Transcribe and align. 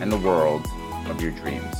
and 0.00 0.10
the 0.10 0.18
world 0.18 0.66
of 1.06 1.20
your 1.20 1.30
dreams. 1.32 1.74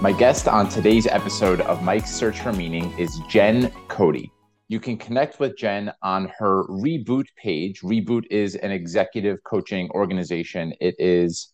My 0.00 0.12
guest 0.12 0.48
on 0.48 0.68
today's 0.68 1.06
episode 1.06 1.60
of 1.62 1.82
Mike's 1.82 2.10
Search 2.10 2.40
for 2.40 2.52
Meaning 2.52 2.96
is 2.98 3.18
Jen 3.28 3.72
Cody. 3.88 4.30
You 4.68 4.80
can 4.80 4.96
connect 4.96 5.38
with 5.38 5.56
Jen 5.56 5.92
on 6.02 6.30
her 6.38 6.64
Reboot 6.64 7.26
page. 7.36 7.80
Reboot 7.80 8.24
is 8.30 8.56
an 8.56 8.72
executive 8.72 9.42
coaching 9.44 9.90
organization. 9.90 10.74
It 10.80 10.96
is, 10.98 11.52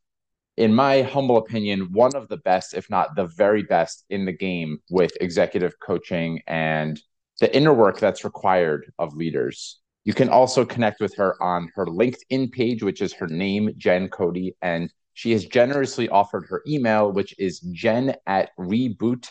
in 0.57 0.75
my 0.75 1.03
humble 1.03 1.37
opinion, 1.37 1.93
one 1.93 2.15
of 2.15 2.29
the 2.29 2.39
best, 2.39 2.75
if 2.75 2.89
not 2.89 3.15
the 3.15 3.27
very 3.27 3.63
best, 3.63 4.05
in 4.11 4.25
the 4.25 4.33
game 4.33 4.81
with 4.91 5.13
executive 5.21 5.75
coaching 5.79 6.41
and 6.47 7.01
the 7.41 7.55
inner 7.55 7.75
work 7.75 7.99
that's 7.99 8.25
required 8.25 8.91
of 8.99 9.15
leaders. 9.15 9.81
You 10.05 10.15
can 10.15 10.29
also 10.29 10.65
connect 10.65 11.01
with 11.01 11.15
her 11.17 11.41
on 11.43 11.71
her 11.75 11.87
LinkedIn 11.87 12.51
page, 12.53 12.83
which 12.83 13.01
is 13.01 13.13
her 13.13 13.29
name, 13.29 13.71
Jen 13.77 14.09
Cody, 14.09 14.57
and 14.63 14.93
she 15.15 15.33
has 15.33 15.45
generously 15.45 16.09
offered 16.09 16.47
her 16.49 16.63
email, 16.67 17.13
which 17.13 17.35
is 17.39 17.61
jen 17.73 18.15
at 18.27 18.51
reboot.io. 18.59 19.29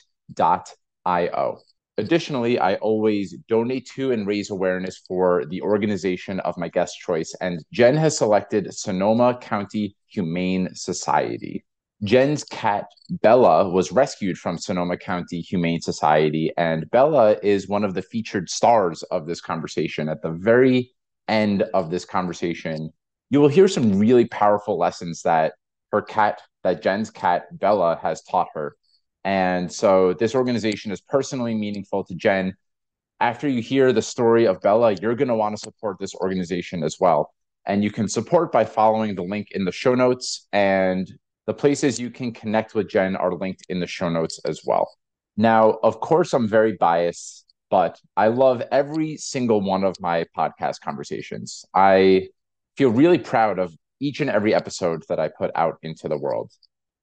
Additionally, 1.98 2.58
I 2.58 2.76
always 2.76 3.36
donate 3.48 3.88
to 3.96 4.12
and 4.12 4.26
raise 4.26 4.50
awareness 4.50 5.04
for 5.08 5.46
the 5.46 5.62
organization 5.62 6.40
of 6.42 6.58
my 6.58 6.70
guest 6.70 6.98
choice, 6.98 7.36
and 7.42 7.64
Jen 7.72 7.96
has 7.98 8.18
selected 8.18 8.74
Sonoma 8.74 9.38
County 9.40 9.96
Humane 10.08 10.70
Society. 10.74 11.66
Jen's 12.04 12.44
cat, 12.44 12.86
Bella, 13.22 13.70
was 13.70 13.92
rescued 13.92 14.38
from 14.38 14.58
Sonoma 14.58 14.98
County 14.98 15.42
Humane 15.42 15.82
Society, 15.82 16.52
and 16.58 16.90
Bella 16.90 17.36
is 17.44 17.68
one 17.68 17.84
of 17.84 17.94
the 17.94 18.02
featured 18.02 18.50
stars 18.50 19.04
of 19.04 19.28
this 19.28 19.42
conversation. 19.42 20.10
At 20.10 20.24
the 20.24 20.32
very 20.32 20.92
end 21.28 21.64
of 21.76 21.92
this 21.92 22.06
conversation, 22.06 22.92
you 23.30 23.40
will 23.40 23.50
hear 23.50 23.68
some 23.68 24.00
really 24.00 24.26
powerful 24.26 24.80
lessons 24.80 25.22
that 25.22 25.54
her 25.92 26.02
cat, 26.02 26.42
that 26.64 26.82
Jen's 26.82 27.10
cat, 27.10 27.58
Bella, 27.60 28.00
has 28.02 28.24
taught 28.24 28.48
her. 28.54 28.76
And 29.24 29.72
so 29.72 30.14
this 30.14 30.36
organization 30.36 30.92
is 30.92 31.02
personally 31.02 31.54
meaningful 31.54 32.04
to 32.06 32.16
Jen. 32.16 32.56
After 33.20 33.48
you 33.48 33.62
hear 33.62 33.94
the 33.94 34.02
story 34.02 34.48
of 34.48 34.62
Bella, 34.62 34.94
you're 34.94 35.16
going 35.16 35.28
to 35.28 35.36
want 35.36 35.56
to 35.56 35.62
support 35.62 35.98
this 36.00 36.16
organization 36.16 36.84
as 36.84 36.98
well. 37.00 37.34
And 37.68 37.84
you 37.84 37.92
can 37.92 38.08
support 38.08 38.52
by 38.52 38.66
following 38.66 39.14
the 39.14 39.22
link 39.22 39.50
in 39.52 39.66
the 39.66 39.72
show 39.72 39.94
notes. 39.94 40.48
And 40.52 41.12
the 41.46 41.54
places 41.54 42.00
you 42.00 42.10
can 42.10 42.32
connect 42.32 42.74
with 42.74 42.90
Jen 42.90 43.16
are 43.16 43.36
linked 43.36 43.66
in 43.70 43.80
the 43.80 43.88
show 43.88 44.10
notes 44.10 44.40
as 44.46 44.62
well. 44.66 44.90
Now, 45.38 45.78
of 45.84 46.00
course, 46.00 46.34
I'm 46.34 46.48
very 46.48 46.74
biased, 46.74 47.46
but 47.70 48.00
I 48.18 48.28
love 48.28 48.64
every 48.72 49.18
single 49.18 49.62
one 49.62 49.84
of 49.84 49.96
my 50.00 50.26
podcast 50.36 50.82
conversations. 50.84 51.64
I 51.76 52.30
feel 52.76 52.90
really 52.90 53.20
proud 53.20 53.60
of 53.60 53.76
each 54.02 54.20
and 54.20 54.30
every 54.30 54.54
episode 54.54 55.04
that 55.08 55.20
I 55.20 55.30
put 55.30 55.52
out 55.56 55.78
into 55.84 56.10
the 56.10 56.18
world. 56.18 56.52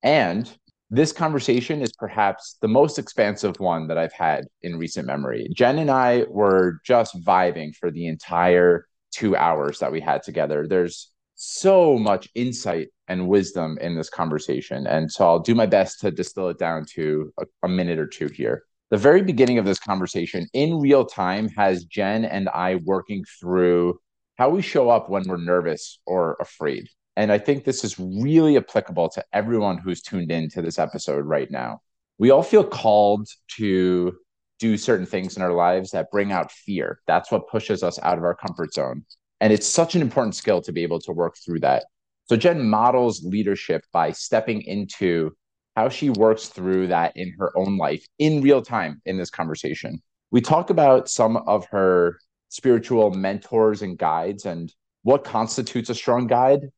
And 0.03 0.51
this 0.91 1.13
conversation 1.13 1.83
is 1.83 1.93
perhaps 1.99 2.57
the 2.61 2.69
most 2.69 2.99
expansive 2.99 3.59
one 3.61 3.89
that 3.89 3.99
I've 3.99 4.13
had 4.13 4.47
in 4.63 4.79
recent 4.79 5.07
memory. 5.07 5.49
Jen 5.55 5.79
and 5.79 5.91
I 5.91 6.25
were 6.29 6.81
just 6.85 7.23
vibing 7.23 7.75
for 7.75 7.91
the 7.91 8.07
entire 8.07 8.87
two 9.13 9.37
hours 9.37 9.79
that 9.79 9.93
we 9.93 10.01
had 10.01 10.23
together. 10.23 10.67
There's 10.67 11.11
so 11.35 11.99
much 11.99 12.29
insight 12.35 12.89
and 13.07 13.29
wisdom 13.29 13.79
in 13.81 13.97
this 13.97 14.11
conversation. 14.11 14.87
And 14.87 15.11
so 15.11 15.27
I'll 15.27 15.39
do 15.39 15.55
my 15.55 15.67
best 15.67 16.01
to 16.01 16.11
distill 16.11 16.49
it 16.49 16.59
down 16.59 16.85
to 16.95 17.33
a, 17.39 17.45
a 17.63 17.69
minute 17.69 17.99
or 17.99 18.07
two 18.07 18.29
here. 18.29 18.65
The 18.91 18.97
very 18.97 19.23
beginning 19.23 19.59
of 19.59 19.67
this 19.67 19.79
conversation 19.79 20.47
in 20.55 20.81
real 20.81 21.05
time 21.05 21.49
has 21.51 21.85
Jen 21.85 22.25
and 22.25 22.49
I 22.49 22.77
working 22.77 23.25
through 23.39 24.01
how 24.39 24.49
we 24.49 24.63
show 24.63 24.89
up 24.89 25.11
when 25.11 25.25
we're 25.27 25.37
nervous 25.37 25.99
or 26.07 26.37
afraid. 26.41 26.89
And 27.17 27.33
I 27.33 27.39
think 27.39 27.65
this 27.65 27.83
is 27.83 27.99
really 27.99 28.57
applicable 28.57 29.09
to 29.11 29.25
everyone 29.33 29.79
who's 29.79 30.01
tuned 30.01 30.31
in 30.31 30.49
to 30.51 30.63
this 30.63 30.79
episode 30.79 31.25
right 31.27 31.51
now. 31.51 31.81
We 32.19 32.31
all 32.31 32.45
feel 32.45 32.65
called 32.65 33.29
to 33.57 34.17
do 34.61 34.77
certain 34.77 35.07
things 35.07 35.37
in 35.37 35.43
our 35.43 35.53
lives 35.53 35.91
that 35.91 36.11
bring 36.13 36.31
out 36.31 36.53
fear. 36.53 37.01
That's 37.07 37.31
what 37.31 37.49
pushes 37.49 37.83
us 37.83 37.99
out 38.03 38.19
of 38.19 38.25
our 38.25 38.35
comfort 38.35 38.73
zone. 38.73 39.05
And 39.41 39.53
it's 39.53 39.67
such 39.67 39.97
an 39.97 40.03
important 40.03 40.37
skill 40.37 40.61
to 40.63 40.73
be 40.73 40.83
able 40.85 41.01
to 41.01 41.13
work 41.13 41.37
through 41.45 41.61
that. 41.61 41.85
So 42.27 42.37
Jen 42.37 42.69
models 42.69 43.25
leadership 43.25 43.85
by 43.93 44.13
stepping 44.13 44.63
into 44.63 45.33
how 45.75 45.89
she 45.89 46.11
works 46.11 46.49
through 46.49 46.89
that 46.89 47.17
in 47.17 47.33
her 47.39 47.57
own 47.57 47.79
life 47.79 48.05
in 48.19 48.43
real 48.43 48.63
time 48.63 49.01
in 49.07 49.17
this 49.17 49.31
conversation. 49.31 50.03
We 50.31 50.41
talk 50.41 50.71
about 50.71 51.09
some 51.09 51.37
of 51.37 51.67
her 51.67 52.19
spiritual 52.49 53.11
mentors 53.11 53.83
and 53.83 53.99
guides 53.99 54.47
and 54.47 54.73
what 55.03 55.25
constitutes 55.25 55.91
a 55.91 55.95
strong 55.95 56.27
guide 56.27 56.69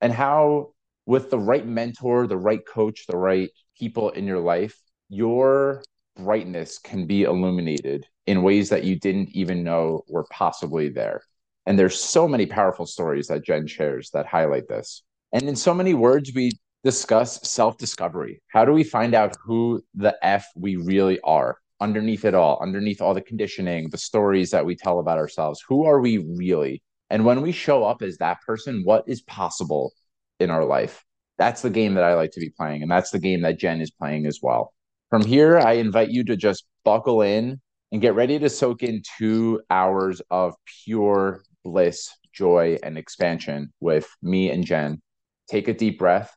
and 0.00 0.12
how 0.12 0.72
with 1.06 1.30
the 1.30 1.38
right 1.38 1.66
mentor 1.66 2.26
the 2.26 2.36
right 2.36 2.66
coach 2.66 3.06
the 3.06 3.16
right 3.16 3.50
people 3.78 4.10
in 4.10 4.26
your 4.26 4.40
life 4.40 4.76
your 5.08 5.82
brightness 6.16 6.78
can 6.78 7.06
be 7.06 7.24
illuminated 7.24 8.06
in 8.26 8.42
ways 8.42 8.68
that 8.68 8.84
you 8.84 8.98
didn't 8.98 9.30
even 9.30 9.64
know 9.64 10.02
were 10.08 10.26
possibly 10.30 10.88
there. 10.88 11.22
And 11.66 11.78
there's 11.78 12.00
so 12.00 12.28
many 12.28 12.46
powerful 12.46 12.86
stories 12.86 13.26
that 13.28 13.44
jen 13.44 13.66
shares 13.66 14.10
that 14.10 14.26
highlight 14.26 14.68
this. 14.68 15.02
And 15.32 15.42
in 15.44 15.56
so 15.56 15.74
many 15.74 15.94
words 15.94 16.32
we 16.34 16.52
discuss 16.84 17.40
self-discovery. 17.48 18.40
How 18.48 18.64
do 18.64 18.72
we 18.72 18.84
find 18.84 19.14
out 19.14 19.36
who 19.44 19.82
the 19.94 20.16
f 20.22 20.46
we 20.56 20.76
really 20.76 21.20
are 21.20 21.58
underneath 21.80 22.24
it 22.24 22.34
all, 22.34 22.58
underneath 22.60 23.00
all 23.00 23.14
the 23.14 23.20
conditioning, 23.20 23.88
the 23.90 23.98
stories 23.98 24.50
that 24.50 24.64
we 24.64 24.76
tell 24.76 24.98
about 24.98 25.18
ourselves. 25.18 25.62
Who 25.68 25.84
are 25.84 26.00
we 26.00 26.18
really? 26.18 26.82
And 27.08 27.24
when 27.24 27.42
we 27.42 27.52
show 27.52 27.84
up 27.84 28.02
as 28.02 28.18
that 28.18 28.40
person, 28.42 28.82
what 28.84 29.04
is 29.06 29.22
possible 29.22 29.92
in 30.38 30.50
our 30.50 30.64
life? 30.64 31.04
That's 31.38 31.62
the 31.62 31.70
game 31.70 31.94
that 31.94 32.04
I 32.04 32.14
like 32.14 32.32
to 32.32 32.40
be 32.40 32.50
playing. 32.50 32.82
And 32.82 32.90
that's 32.90 33.10
the 33.10 33.18
game 33.18 33.42
that 33.42 33.58
Jen 33.58 33.80
is 33.80 33.90
playing 33.90 34.26
as 34.26 34.40
well. 34.42 34.72
From 35.08 35.24
here, 35.24 35.58
I 35.58 35.72
invite 35.72 36.10
you 36.10 36.22
to 36.24 36.36
just 36.36 36.64
buckle 36.84 37.22
in 37.22 37.60
and 37.90 38.00
get 38.00 38.14
ready 38.14 38.38
to 38.38 38.48
soak 38.48 38.82
in 38.82 39.02
two 39.18 39.60
hours 39.70 40.22
of 40.30 40.54
pure 40.84 41.42
bliss, 41.64 42.14
joy, 42.32 42.78
and 42.82 42.96
expansion 42.96 43.72
with 43.80 44.08
me 44.22 44.50
and 44.50 44.64
Jen. 44.64 45.00
Take 45.48 45.66
a 45.66 45.74
deep 45.74 45.98
breath 45.98 46.32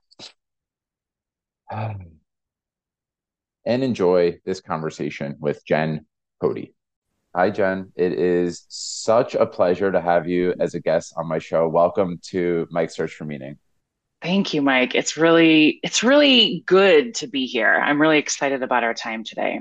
and 3.65 3.83
enjoy 3.83 4.39
this 4.45 4.61
conversation 4.61 5.35
with 5.39 5.65
Jen 5.65 6.05
Cody. 6.41 6.73
Hi, 7.35 7.49
Jen. 7.49 7.91
It 7.95 8.13
is 8.13 8.65
such 8.69 9.33
a 9.33 9.45
pleasure 9.45 9.91
to 9.91 9.99
have 9.99 10.27
you 10.27 10.53
as 10.59 10.75
a 10.75 10.79
guest 10.79 11.13
on 11.17 11.27
my 11.27 11.39
show. 11.39 11.67
Welcome 11.67 12.19
to 12.25 12.67
Mike's 12.69 12.95
Search 12.95 13.15
for 13.15 13.25
Meaning. 13.25 13.57
Thank 14.21 14.53
you, 14.53 14.61
Mike. 14.61 14.95
It's 14.95 15.17
really 15.17 15.79
it's 15.83 16.03
really 16.03 16.63
good 16.65 17.15
to 17.15 17.27
be 17.27 17.45
here. 17.45 17.73
I'm 17.73 17.99
really 17.99 18.19
excited 18.19 18.63
about 18.63 18.83
our 18.83 18.93
time 18.93 19.23
today. 19.23 19.59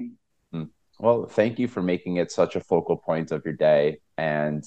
Hmm. 0.53 0.65
Well, 1.01 1.27
thank 1.27 1.59
you 1.59 1.67
for 1.67 1.83
making 1.83 2.17
it 2.17 2.31
such 2.31 2.57
a 2.57 2.61
focal 2.61 2.97
point 2.97 3.33
of 3.33 3.43
your 3.45 3.55
day. 3.55 3.99
And 4.19 4.63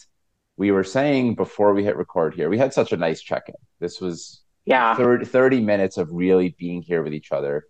we 0.58 0.72
were 0.72 0.84
saying 0.84 1.36
before 1.36 1.74
we 1.74 1.84
hit 1.84 1.98
record 1.98 2.34
here, 2.34 2.50
we 2.50 2.58
had 2.58 2.74
such 2.74 2.92
a 2.92 2.98
nice 2.98 3.22
check-in. 3.22 3.56
This 3.80 4.02
was 4.02 4.42
yeah 4.66 4.96
30, 4.96 5.26
30 5.26 5.62
minutes 5.62 5.98
of 5.98 6.10
really 6.12 6.56
being 6.58 6.82
here 6.82 7.04
with 7.04 7.14
each 7.14 7.32
other 7.32 7.66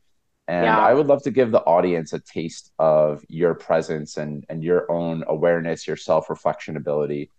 and 0.48 0.66
yeah. 0.66 0.80
I 0.80 0.94
would 0.94 1.08
love 1.08 1.24
to 1.24 1.32
give 1.32 1.52
the 1.52 1.62
audience 1.62 2.14
a 2.14 2.20
taste 2.20 2.72
of 2.78 3.24
your 3.28 3.56
presence 3.56 4.18
and, 4.18 4.46
and 4.48 4.64
your 4.64 4.92
own 4.92 5.24
awareness, 5.28 5.88
your 5.88 5.98
self 5.98 6.30
reflection 6.30 6.78
ability. 6.78 7.32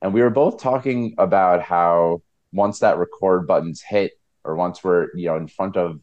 And 0.00 0.14
we 0.14 0.22
were 0.22 0.30
both 0.30 0.58
talking 0.58 1.14
about 1.18 1.60
how 1.62 2.22
once 2.52 2.78
that 2.78 2.96
record 2.96 3.46
button's 3.46 3.82
hit, 3.82 4.12
or 4.44 4.56
once 4.56 4.82
we're 4.82 5.08
you 5.14 5.26
know 5.26 5.36
in 5.36 5.48
front 5.48 5.76
of 5.76 6.00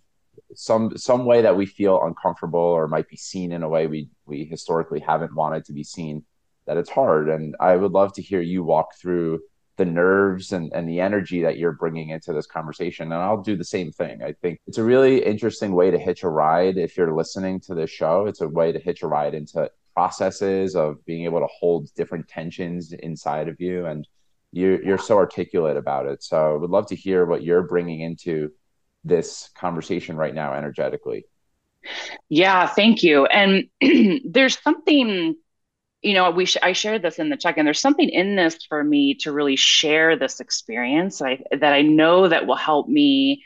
some 0.54 0.96
some 0.98 1.26
way 1.26 1.42
that 1.42 1.56
we 1.56 1.66
feel 1.66 2.04
uncomfortable 2.04 2.60
or 2.60 2.88
might 2.88 3.08
be 3.08 3.18
seen 3.18 3.52
in 3.52 3.64
a 3.64 3.70
way 3.70 3.88
we 3.88 4.10
we 4.26 4.46
historically 4.46 5.00
haven't 5.00 5.34
wanted 5.34 5.66
to 5.66 5.74
be 5.74 5.84
seen, 5.84 6.24
that 6.68 6.78
it's 6.78 6.90
hard. 6.90 7.30
And 7.30 7.56
I 7.60 7.76
would 7.76 7.92
love 7.92 8.14
to 8.14 8.22
hear 8.22 8.42
you 8.42 8.64
walk 8.64 8.96
through 8.96 9.40
the 9.77 9.86
nerves 9.86 10.51
and, 10.51 10.72
and 10.74 10.88
the 10.88 11.00
energy 11.00 11.42
that 11.42 11.57
you're 11.57 11.74
bringing 11.74 12.10
into 12.10 12.33
this 12.33 12.48
conversation. 12.48 13.12
And 13.12 13.22
I'll 13.22 13.42
do 13.42 13.57
the 13.57 13.63
same 13.63 13.92
thing. 13.92 14.24
I 14.24 14.33
think 14.33 14.60
it's 14.68 14.77
a 14.77 14.83
really 14.83 15.24
interesting 15.24 15.74
way 15.74 15.92
to 15.92 15.98
hitch 15.98 16.24
a 16.24 16.30
ride 16.30 16.77
if 16.77 16.95
you're 16.98 17.13
listening 17.13 17.60
to 17.62 17.75
this 17.75 17.89
show. 17.89 18.25
It's 18.25 18.42
a 18.42 18.48
way 18.48 18.72
to 18.72 18.80
hitch 18.80 19.04
a 19.04 19.07
ride 19.07 19.33
into 19.33 19.69
processes 19.94 20.75
of 20.75 21.04
being 21.06 21.25
able 21.25 21.39
to 21.39 21.48
hold 21.48 21.94
different 21.95 22.27
tensions 22.27 22.94
inside 22.94 23.48
of 23.48 23.60
you. 23.60 23.86
And 23.86 24.07
you're, 24.51 24.81
you're 24.83 24.98
so 24.98 25.18
articulate 25.18 25.77
about 25.77 26.06
it. 26.06 26.24
So 26.24 26.56
I 26.56 26.57
would 26.57 26.69
love 26.69 26.88
to 26.88 26.95
hear 26.95 27.25
what 27.25 27.44
you're 27.44 27.63
bringing 27.63 28.01
into 28.01 28.51
this 29.04 29.50
conversation 29.56 30.16
right 30.16 30.33
now 30.33 30.54
energetically. 30.54 31.25
Yeah, 32.30 32.66
thank 32.68 33.04
you. 33.04 33.25
And 33.25 33.68
there's 34.25 34.60
something, 34.62 35.36
you 36.06 36.13
know, 36.13 36.30
we 36.31 36.46
sh- 36.46 36.57
I 36.62 36.74
shared 36.74 37.02
this 37.02 37.19
in 37.19 37.30
the 37.30 37.38
check, 37.38 37.57
and 37.57 37.66
There's 37.68 37.81
something 37.81 38.10
in 38.10 38.36
this 38.36 38.57
for 38.69 38.84
me 38.84 39.16
to 39.16 39.31
really 39.31 39.56
share 39.56 40.18
this 40.18 40.40
experience 40.40 41.22
I, 41.22 41.40
that 41.52 41.74
I 41.74 41.81
know 41.81 42.28
that 42.30 42.48
will 42.48 42.56
help 42.56 42.88
me 42.88 43.44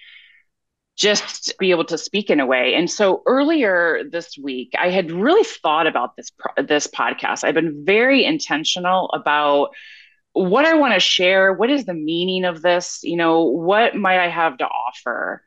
just 0.98 1.54
be 1.60 1.72
able 1.72 1.86
to 1.86 1.98
speak 1.98 2.30
in 2.30 2.42
a 2.42 2.46
way. 2.46 2.76
And 2.76 2.92
so 2.92 3.24
earlier 3.26 4.02
this 4.12 4.38
week, 4.38 4.72
I 4.78 4.90
had 4.90 5.12
really 5.12 5.46
thought 5.46 5.88
about 5.88 6.18
this 6.18 6.32
this 6.58 6.88
podcast. 6.88 7.46
I've 7.46 7.56
been 7.56 7.86
very 7.86 8.26
intentional 8.26 9.10
about 9.12 9.70
what 10.34 10.66
I 10.66 10.76
want 10.76 10.94
to 10.94 11.00
share. 11.00 11.54
What 11.54 11.70
is 11.70 11.86
the 11.86 11.94
meaning 11.94 12.46
of 12.46 12.62
this? 12.62 13.00
You 13.04 13.18
know, 13.18 13.44
what 13.44 13.96
might 13.96 14.20
I 14.20 14.30
have 14.30 14.58
to 14.58 14.66
offer? 14.66 15.44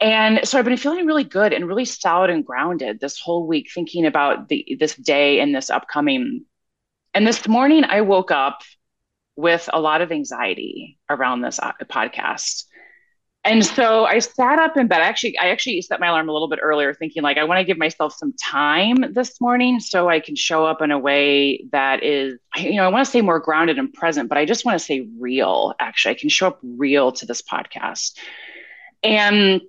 And 0.00 0.46
so 0.46 0.58
I've 0.58 0.64
been 0.64 0.76
feeling 0.76 1.06
really 1.06 1.24
good 1.24 1.52
and 1.52 1.66
really 1.66 1.84
solid 1.84 2.30
and 2.30 2.44
grounded 2.44 3.00
this 3.00 3.18
whole 3.18 3.46
week, 3.46 3.70
thinking 3.72 4.06
about 4.06 4.48
the 4.48 4.76
this 4.78 4.94
day 4.96 5.40
and 5.40 5.54
this 5.54 5.70
upcoming. 5.70 6.44
And 7.14 7.26
this 7.26 7.46
morning, 7.46 7.84
I 7.84 8.00
woke 8.00 8.30
up 8.30 8.62
with 9.36 9.68
a 9.72 9.80
lot 9.80 10.00
of 10.00 10.12
anxiety 10.12 10.98
around 11.08 11.40
this 11.40 11.58
uh, 11.58 11.72
podcast 11.84 12.64
and 13.44 13.64
so 13.64 14.06
I 14.06 14.20
sat 14.20 14.58
up 14.58 14.76
in 14.78 14.86
bed. 14.86 15.02
I 15.02 15.04
actually, 15.04 15.38
I 15.38 15.50
actually 15.50 15.82
set 15.82 16.00
my 16.00 16.06
alarm 16.06 16.30
a 16.30 16.32
little 16.32 16.48
bit 16.48 16.60
earlier, 16.62 16.94
thinking 16.94 17.22
like 17.22 17.36
I 17.36 17.44
want 17.44 17.58
to 17.58 17.64
give 17.64 17.76
myself 17.76 18.14
some 18.14 18.32
time 18.42 19.12
this 19.12 19.38
morning 19.38 19.80
so 19.80 20.08
I 20.08 20.20
can 20.20 20.34
show 20.34 20.64
up 20.64 20.80
in 20.80 20.90
a 20.90 20.98
way 20.98 21.66
that 21.70 22.02
is, 22.02 22.38
you 22.56 22.76
know, 22.76 22.84
I 22.84 22.88
want 22.88 23.04
to 23.04 23.10
say 23.10 23.20
more 23.20 23.38
grounded 23.40 23.78
and 23.78 23.92
present, 23.92 24.30
but 24.30 24.38
I 24.38 24.46
just 24.46 24.64
want 24.64 24.78
to 24.78 24.84
say 24.84 25.06
real. 25.18 25.74
Actually, 25.78 26.14
I 26.14 26.18
can 26.18 26.30
show 26.30 26.46
up 26.46 26.58
real 26.62 27.12
to 27.12 27.26
this 27.26 27.42
podcast. 27.42 28.16
And 29.02 29.60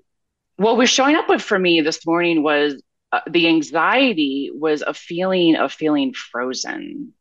what 0.57 0.77
was 0.77 0.89
showing 0.89 1.15
up 1.15 1.29
with 1.29 1.41
for 1.41 1.57
me 1.57 1.81
this 1.81 2.05
morning 2.05 2.43
was 2.43 2.81
uh, 3.11 3.21
the 3.29 3.47
anxiety 3.47 4.51
was 4.53 4.81
a 4.81 4.93
feeling 4.93 5.55
of 5.55 5.71
feeling 5.71 6.13
frozen. 6.13 7.13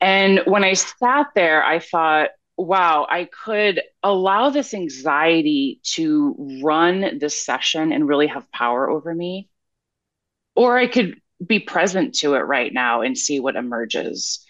And 0.00 0.40
when 0.44 0.64
I 0.64 0.74
sat 0.74 1.28
there, 1.34 1.64
I 1.64 1.78
thought, 1.78 2.30
wow, 2.56 3.06
I 3.08 3.24
could 3.24 3.80
allow 4.02 4.50
this 4.50 4.74
anxiety 4.74 5.80
to 5.94 6.60
run 6.62 7.18
this 7.18 7.44
session 7.44 7.92
and 7.92 8.08
really 8.08 8.26
have 8.26 8.50
power 8.52 8.88
over 8.88 9.14
me. 9.14 9.48
Or 10.54 10.76
I 10.76 10.86
could 10.86 11.20
be 11.44 11.58
present 11.58 12.14
to 12.16 12.34
it 12.34 12.40
right 12.40 12.72
now 12.72 13.02
and 13.02 13.18
see 13.18 13.40
what 13.40 13.56
emerges. 13.56 14.44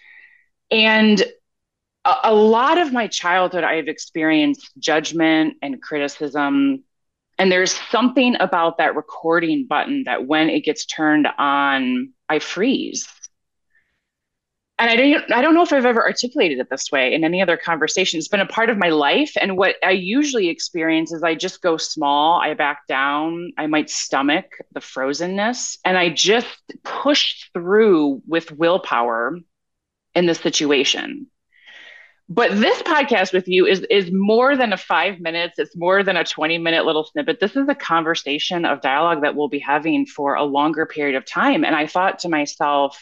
And 0.69 1.23
a, 2.03 2.15
a 2.25 2.33
lot 2.33 2.77
of 2.77 2.93
my 2.93 3.07
childhood, 3.07 3.63
I 3.63 3.75
have 3.75 3.87
experienced 3.87 4.71
judgment 4.77 5.55
and 5.61 5.81
criticism. 5.81 6.83
And 7.37 7.51
there's 7.51 7.77
something 7.89 8.35
about 8.39 8.77
that 8.77 8.95
recording 8.95 9.67
button 9.67 10.03
that 10.05 10.25
when 10.25 10.49
it 10.49 10.61
gets 10.61 10.85
turned 10.85 11.27
on, 11.37 12.13
I 12.29 12.39
freeze 12.39 13.07
and 14.77 14.89
I 14.89 14.95
don't 14.95 15.31
I 15.31 15.41
don't 15.41 15.53
know 15.53 15.63
if 15.63 15.71
I've 15.71 15.85
ever 15.85 16.03
articulated 16.03 16.59
it 16.59 16.69
this 16.69 16.91
way 16.91 17.13
in 17.13 17.23
any 17.23 17.41
other 17.41 17.55
conversation. 17.55 18.17
It's 18.17 18.27
been 18.27 18.41
a 18.41 18.45
part 18.45 18.69
of 18.69 18.77
my 18.77 18.89
life. 18.89 19.31
And 19.39 19.57
what 19.57 19.75
I 19.83 19.91
usually 19.91 20.49
experience 20.49 21.13
is 21.13 21.23
I 21.23 21.35
just 21.35 21.61
go 21.61 21.77
small, 21.77 22.41
I 22.41 22.53
back 22.55 22.85
down, 22.87 23.51
I 23.57 23.67
might 23.67 23.89
stomach 23.89 24.45
the 24.73 24.81
frozenness, 24.81 25.77
and 25.85 25.97
I 25.97 26.09
just 26.09 26.47
push 26.83 27.49
through 27.53 28.21
with 28.27 28.51
willpower 28.51 29.39
in 30.13 30.25
the 30.25 30.35
situation. 30.35 31.27
But 32.27 32.51
this 32.51 32.81
podcast 32.81 33.33
with 33.33 33.47
you 33.47 33.67
is 33.67 33.81
is 33.89 34.11
more 34.11 34.57
than 34.57 34.73
a 34.73 34.77
five 34.77 35.19
minutes. 35.19 35.59
It's 35.59 35.75
more 35.75 36.01
than 36.01 36.17
a 36.17 36.23
20 36.23 36.57
minute 36.57 36.85
little 36.85 37.03
snippet. 37.03 37.39
This 37.39 37.55
is 37.55 37.69
a 37.69 37.75
conversation 37.75 38.65
of 38.65 38.81
dialogue 38.81 39.21
that 39.21 39.35
we'll 39.35 39.47
be 39.47 39.59
having 39.59 40.07
for 40.07 40.33
a 40.33 40.43
longer 40.43 40.87
period 40.87 41.15
of 41.15 41.25
time. 41.25 41.63
And 41.63 41.75
I 41.75 41.85
thought 41.85 42.19
to 42.19 42.29
myself, 42.29 43.01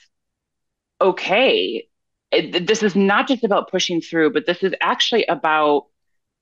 okay. 1.00 1.88
It, 2.32 2.66
this 2.66 2.82
is 2.82 2.96
not 2.96 3.28
just 3.28 3.44
about 3.44 3.70
pushing 3.70 4.02
through, 4.02 4.34
but 4.34 4.48
this 4.48 4.64
is 4.64 4.74
actually 4.82 5.26
about 5.28 5.86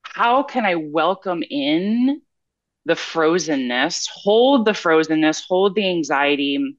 how 0.02 0.42
can 0.42 0.64
I 0.64 0.74
welcome 0.76 1.42
in 1.48 2.22
the 2.86 2.94
frozenness, 2.94 4.08
hold 4.12 4.64
the 4.64 4.72
frozenness, 4.72 5.44
hold 5.46 5.74
the 5.74 5.88
anxiety, 5.88 6.78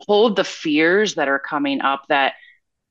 hold 0.00 0.36
the 0.36 0.44
fears 0.44 1.14
that 1.14 1.28
are 1.28 1.38
coming 1.38 1.80
up 1.80 2.04
that 2.08 2.34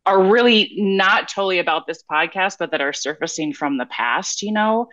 are 0.06 0.24
really 0.24 0.74
not 0.78 1.30
totally 1.30 1.60
about 1.60 1.88
this 1.88 2.04
podcast, 2.10 2.58
but 2.60 2.72
that 2.72 2.82
are 2.82 2.94
surfacing 2.94 3.54
from 3.54 3.78
the 3.78 3.86
past, 3.86 4.42
you 4.42 4.52
know, 4.52 4.88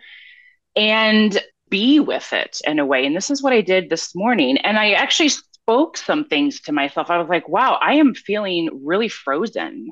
and 0.75 1.41
be 1.69 1.99
with 1.99 2.31
it 2.33 2.61
in 2.65 2.79
a 2.79 2.85
way. 2.85 3.05
And 3.05 3.15
this 3.15 3.29
is 3.29 3.41
what 3.41 3.53
I 3.53 3.61
did 3.61 3.89
this 3.89 4.15
morning. 4.15 4.57
And 4.57 4.77
I 4.77 4.91
actually 4.91 5.29
spoke 5.29 5.97
some 5.97 6.25
things 6.25 6.61
to 6.61 6.71
myself. 6.71 7.09
I 7.09 7.17
was 7.17 7.29
like, 7.29 7.47
wow, 7.47 7.77
I 7.81 7.95
am 7.95 8.13
feeling 8.13 8.69
really 8.83 9.09
frozen. 9.09 9.91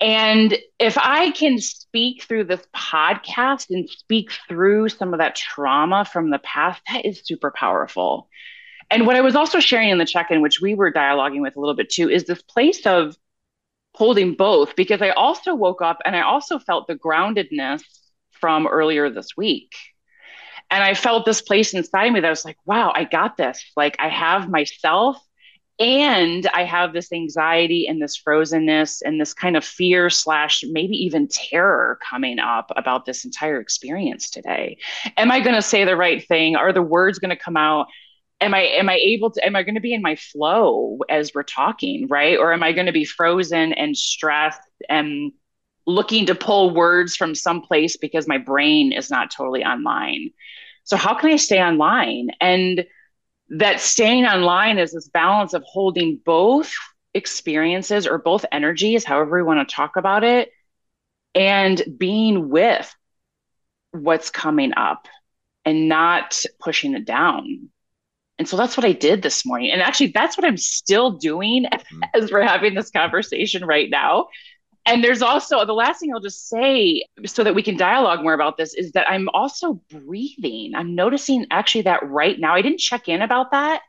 And 0.00 0.58
if 0.78 0.98
I 0.98 1.30
can 1.30 1.58
speak 1.58 2.24
through 2.24 2.44
this 2.44 2.66
podcast 2.76 3.70
and 3.70 3.88
speak 3.88 4.30
through 4.48 4.90
some 4.90 5.14
of 5.14 5.18
that 5.18 5.36
trauma 5.36 6.04
from 6.04 6.30
the 6.30 6.38
past, 6.40 6.82
that 6.92 7.06
is 7.06 7.22
super 7.24 7.50
powerful. 7.50 8.28
And 8.90 9.06
what 9.06 9.16
I 9.16 9.20
was 9.22 9.34
also 9.34 9.58
sharing 9.58 9.90
in 9.90 9.98
the 9.98 10.04
check 10.04 10.30
in, 10.30 10.42
which 10.42 10.60
we 10.60 10.74
were 10.74 10.92
dialoguing 10.92 11.40
with 11.40 11.56
a 11.56 11.60
little 11.60 11.74
bit 11.74 11.88
too, 11.88 12.10
is 12.10 12.24
this 12.24 12.42
place 12.42 12.86
of 12.86 13.16
holding 13.96 14.34
both, 14.34 14.76
because 14.76 15.00
I 15.00 15.10
also 15.10 15.54
woke 15.54 15.80
up 15.80 15.98
and 16.04 16.14
I 16.14 16.20
also 16.20 16.58
felt 16.58 16.86
the 16.86 16.94
groundedness 16.94 17.82
from 18.30 18.66
earlier 18.66 19.08
this 19.08 19.30
week. 19.38 19.74
And 20.70 20.84
I 20.84 20.92
felt 20.92 21.24
this 21.24 21.40
place 21.40 21.72
inside 21.72 22.12
me 22.12 22.20
that 22.20 22.28
was 22.28 22.44
like, 22.44 22.58
wow, 22.66 22.92
I 22.94 23.04
got 23.04 23.38
this. 23.38 23.64
Like 23.74 23.96
I 23.98 24.08
have 24.08 24.50
myself 24.50 25.16
and 25.78 26.46
I 26.48 26.64
have 26.64 26.92
this 26.92 27.10
anxiety 27.10 27.86
and 27.86 28.00
this 28.00 28.20
frozenness 28.20 29.00
and 29.02 29.18
this 29.18 29.32
kind 29.32 29.56
of 29.56 29.64
fear 29.64 30.10
slash 30.10 30.62
maybe 30.68 30.96
even 30.96 31.26
terror 31.28 31.98
coming 32.06 32.38
up 32.38 32.70
about 32.76 33.06
this 33.06 33.24
entire 33.24 33.60
experience 33.60 34.28
today. 34.28 34.76
Am 35.16 35.30
I 35.30 35.40
going 35.40 35.56
to 35.56 35.62
say 35.62 35.84
the 35.84 35.96
right 35.96 36.26
thing? 36.26 36.54
Are 36.54 36.72
the 36.72 36.82
words 36.82 37.18
going 37.18 37.30
to 37.30 37.42
come 37.42 37.56
out? 37.56 37.86
Am 38.40 38.52
I 38.54 38.62
am 38.62 38.88
I 38.88 38.96
able 38.96 39.30
to 39.30 39.44
am 39.44 39.56
I 39.56 39.62
going 39.62 39.76
to 39.76 39.80
be 39.80 39.94
in 39.94 40.02
my 40.02 40.16
flow 40.16 40.98
as 41.08 41.32
we're 41.34 41.42
talking, 41.42 42.06
right? 42.08 42.38
Or 42.38 42.52
am 42.52 42.62
I 42.62 42.72
going 42.72 42.86
to 42.86 42.92
be 42.92 43.04
frozen 43.04 43.72
and 43.72 43.96
stressed 43.96 44.60
and 44.88 45.32
looking 45.86 46.26
to 46.26 46.34
pull 46.34 46.74
words 46.74 47.16
from 47.16 47.34
someplace 47.34 47.96
because 47.96 48.28
my 48.28 48.38
brain 48.38 48.92
is 48.92 49.10
not 49.10 49.30
totally 49.30 49.64
online. 49.64 50.30
So 50.84 50.96
how 50.96 51.14
can 51.14 51.30
I 51.30 51.36
stay 51.36 51.62
online? 51.62 52.30
And 52.40 52.84
that 53.50 53.80
staying 53.80 54.26
online 54.26 54.78
is 54.78 54.92
this 54.92 55.08
balance 55.08 55.54
of 55.54 55.62
holding 55.64 56.20
both 56.24 56.72
experiences 57.14 58.06
or 58.06 58.18
both 58.18 58.44
energies, 58.52 59.04
however 59.04 59.36
we 59.36 59.42
want 59.42 59.66
to 59.66 59.74
talk 59.74 59.96
about 59.96 60.24
it, 60.24 60.50
and 61.34 61.82
being 61.96 62.50
with 62.50 62.94
what's 63.92 64.30
coming 64.30 64.72
up 64.76 65.06
and 65.64 65.88
not 65.88 66.42
pushing 66.60 66.94
it 66.94 67.04
down. 67.04 67.70
And 68.38 68.46
so 68.46 68.56
that's 68.56 68.76
what 68.76 68.84
I 68.84 68.92
did 68.92 69.22
this 69.22 69.46
morning. 69.46 69.70
And 69.70 69.80
actually, 69.80 70.08
that's 70.08 70.36
what 70.36 70.44
I'm 70.44 70.58
still 70.58 71.12
doing 71.12 71.64
mm-hmm. 71.72 72.02
as 72.14 72.30
we're 72.30 72.42
having 72.42 72.74
this 72.74 72.90
conversation 72.90 73.64
right 73.64 73.88
now 73.90 74.26
and 74.86 75.02
there's 75.02 75.20
also 75.20 75.64
the 75.64 75.74
last 75.74 75.98
thing 75.98 76.14
I'll 76.14 76.20
just 76.20 76.48
say 76.48 77.04
so 77.26 77.42
that 77.42 77.56
we 77.56 77.62
can 77.62 77.76
dialogue 77.76 78.22
more 78.22 78.34
about 78.34 78.56
this 78.56 78.72
is 78.72 78.92
that 78.92 79.10
I'm 79.10 79.28
also 79.30 79.74
breathing. 79.90 80.74
I'm 80.76 80.94
noticing 80.94 81.46
actually 81.50 81.82
that 81.82 82.08
right 82.08 82.38
now. 82.38 82.54
I 82.54 82.62
didn't 82.62 82.78
check 82.78 83.08
in 83.08 83.20
about 83.20 83.50
that, 83.50 83.82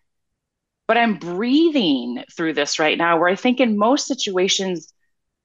but 0.88 0.98
I'm 0.98 1.20
breathing 1.20 2.24
through 2.36 2.54
this 2.54 2.80
right 2.80 2.98
now 2.98 3.20
where 3.20 3.30
I 3.30 3.36
think 3.36 3.60
in 3.60 3.78
most 3.78 4.08
situations, 4.08 4.92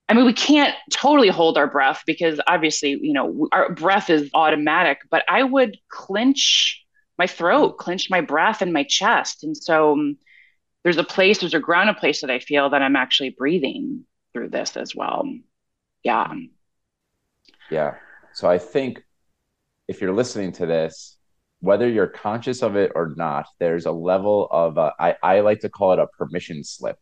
I 0.08 0.14
mean, 0.14 0.24
we 0.24 0.32
can't 0.32 0.74
totally 0.90 1.28
hold 1.28 1.58
our 1.58 1.66
breath 1.66 2.02
because 2.06 2.40
obviously, 2.46 2.98
you 3.02 3.12
know, 3.12 3.46
our 3.52 3.72
breath 3.74 4.08
is 4.08 4.30
automatic, 4.32 5.00
but 5.10 5.22
I 5.28 5.42
would 5.42 5.76
clench 5.90 6.81
my 7.22 7.28
throat, 7.28 7.78
clench 7.78 8.10
my 8.10 8.20
breath 8.20 8.62
in 8.62 8.72
my 8.72 8.82
chest. 8.82 9.44
And 9.44 9.56
so 9.56 9.92
um, 9.92 10.16
there's 10.82 10.96
a 10.96 11.04
place, 11.04 11.38
there's 11.38 11.54
a 11.54 11.60
ground, 11.60 11.86
grounded 11.86 12.00
place 12.00 12.20
that 12.22 12.30
I 12.32 12.40
feel 12.40 12.70
that 12.70 12.82
I'm 12.82 12.96
actually 12.96 13.30
breathing 13.30 14.04
through 14.32 14.48
this 14.48 14.76
as 14.76 14.92
well. 14.92 15.22
Yeah. 16.02 16.34
Yeah. 17.70 17.94
So 18.34 18.50
I 18.50 18.58
think 18.58 19.04
if 19.86 20.00
you're 20.00 20.12
listening 20.12 20.50
to 20.54 20.66
this, 20.66 21.16
whether 21.60 21.88
you're 21.88 22.08
conscious 22.08 22.60
of 22.60 22.74
it 22.74 22.90
or 22.96 23.14
not, 23.16 23.46
there's 23.60 23.86
a 23.86 23.92
level 23.92 24.48
of, 24.50 24.76
uh, 24.76 24.90
I, 24.98 25.14
I 25.22 25.40
like 25.40 25.60
to 25.60 25.68
call 25.68 25.92
it 25.92 26.00
a 26.00 26.08
permission 26.18 26.64
slip 26.64 26.98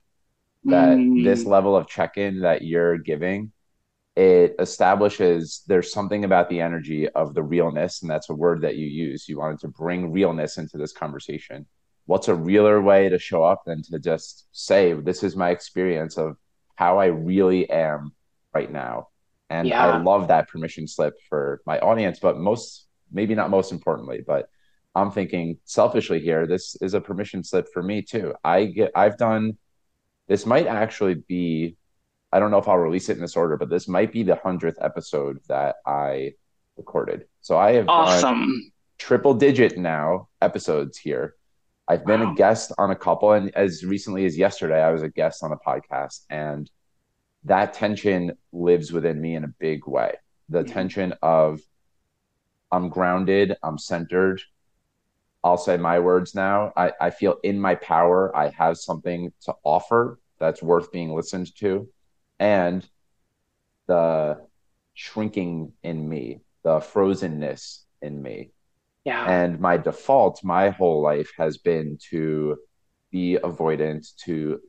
that 0.65 0.99
mm. 0.99 1.25
this 1.25 1.47
level 1.47 1.75
of 1.75 1.89
check 1.89 2.19
in 2.19 2.43
that 2.43 2.61
you're 2.61 2.99
giving, 2.99 3.53
it 4.21 4.55
establishes 4.59 5.63
there's 5.67 5.91
something 5.91 6.27
about 6.27 6.51
the 6.51 6.61
energy 6.61 7.09
of 7.09 7.33
the 7.33 7.43
realness. 7.43 8.03
And 8.03 8.11
that's 8.11 8.29
a 8.29 8.35
word 8.35 8.61
that 8.61 8.77
you 8.77 8.87
use. 8.87 9.27
You 9.27 9.39
wanted 9.39 9.61
to 9.61 9.69
bring 9.69 10.13
realness 10.13 10.59
into 10.59 10.77
this 10.77 10.93
conversation. 10.93 11.65
What's 12.05 12.29
a 12.29 12.35
realer 12.35 12.83
way 12.83 13.09
to 13.09 13.19
show 13.19 13.43
up 13.43 13.63
than 13.65 13.83
to 13.85 13.99
just 13.99 14.47
say, 14.53 14.93
this 14.93 15.23
is 15.23 15.37
my 15.37 15.49
experience 15.49 16.19
of 16.19 16.37
how 16.75 16.99
I 16.99 17.07
really 17.07 17.71
am 17.71 18.13
right 18.53 18.71
now. 18.71 19.09
And 19.49 19.67
yeah. 19.67 19.87
I 19.87 19.97
love 19.97 20.29
that 20.29 20.49
permission 20.49 20.87
slip 20.87 21.15
for 21.31 21.63
my 21.65 21.79
audience, 21.79 22.19
but 22.21 22.37
most, 22.37 22.89
maybe 23.11 23.35
not 23.35 23.49
most 23.49 23.73
importantly, 23.73 24.23
but 24.27 24.51
I'm 24.95 25.13
thinking 25.13 25.57
selfishly 25.65 26.21
here, 26.21 26.47
this 26.47 26.77
is 26.83 26.93
a 26.93 27.01
permission 27.01 27.43
slip 27.43 27.69
for 27.73 27.83
me 27.83 28.03
too. 28.03 28.35
I 28.45 28.67
get 28.67 28.93
I've 28.95 29.17
done 29.17 29.57
this 30.29 30.45
might 30.45 30.67
actually 30.67 31.15
be 31.15 31.79
I 32.33 32.39
don't 32.39 32.51
know 32.51 32.59
if 32.59 32.69
I'll 32.69 32.79
release 32.79 33.09
it 33.09 33.17
in 33.17 33.23
this 33.23 33.37
order, 33.37 33.57
but 33.57 33.69
this 33.69 33.89
might 33.89 34.13
be 34.13 34.23
the 34.23 34.37
hundredth 34.37 34.79
episode 34.81 35.41
that 35.49 35.77
I 35.85 36.35
recorded. 36.77 37.27
So 37.41 37.59
I 37.59 37.73
have 37.73 37.89
awesome 37.89 38.73
triple 38.99 39.35
digit 39.35 39.77
now 39.79 40.29
episodes 40.41 40.99
here. 40.99 41.35
I've 41.89 42.07
been 42.07 42.21
wow. 42.21 42.33
a 42.33 42.35
guest 42.37 42.73
on 42.79 42.93
a 42.93 42.97
couple, 42.97 43.33
and 43.33 43.53
as 43.57 43.85
recently 43.85 44.25
as 44.25 44.39
yesterday, 44.39 44.81
I 44.81 44.93
was 44.93 45.03
a 45.03 45.09
guest 45.09 45.43
on 45.43 45.51
a 45.51 45.57
podcast, 45.57 46.21
and 46.31 46.71
that 47.45 47.73
tension 47.73 48.33
lives 48.53 48.93
within 48.93 49.21
me 49.21 49.35
in 49.35 49.43
a 49.43 49.55
big 49.59 49.89
way. 49.89 50.15
The 50.51 50.63
yeah. 50.63 50.73
tension 50.73 51.15
of 51.23 51.61
I'm 52.71 52.89
grounded, 52.89 53.57
I'm 53.63 53.79
centered. 53.79 54.41
I'll 55.43 55.57
say 55.57 55.77
my 55.79 55.99
words 55.99 56.35
now. 56.35 56.73
I, 56.77 56.93
I 57.01 57.11
feel 57.11 57.39
in 57.43 57.59
my 57.59 57.75
power. 57.75 58.37
I 58.37 58.51
have 58.51 58.77
something 58.77 59.33
to 59.43 59.55
offer 59.65 60.21
that's 60.39 60.63
worth 60.63 60.93
being 60.93 61.13
listened 61.13 61.55
to. 61.57 61.89
And 62.41 62.85
the 63.87 64.41
shrinking 64.95 65.73
in 65.85 66.09
me, 66.09 66.41
the 66.65 66.81
frozenness 66.81 67.83
in 68.03 68.21
me. 68.21 68.51
Yeah. 69.05 69.25
And 69.31 69.61
my 69.61 69.77
default, 69.77 70.43
my 70.43 70.71
whole 70.71 71.01
life 71.01 71.31
has 71.39 71.59
been 71.59 71.99
to 72.11 72.57
be 73.13 73.39
avoidant, 73.43 74.17
to 74.25 74.61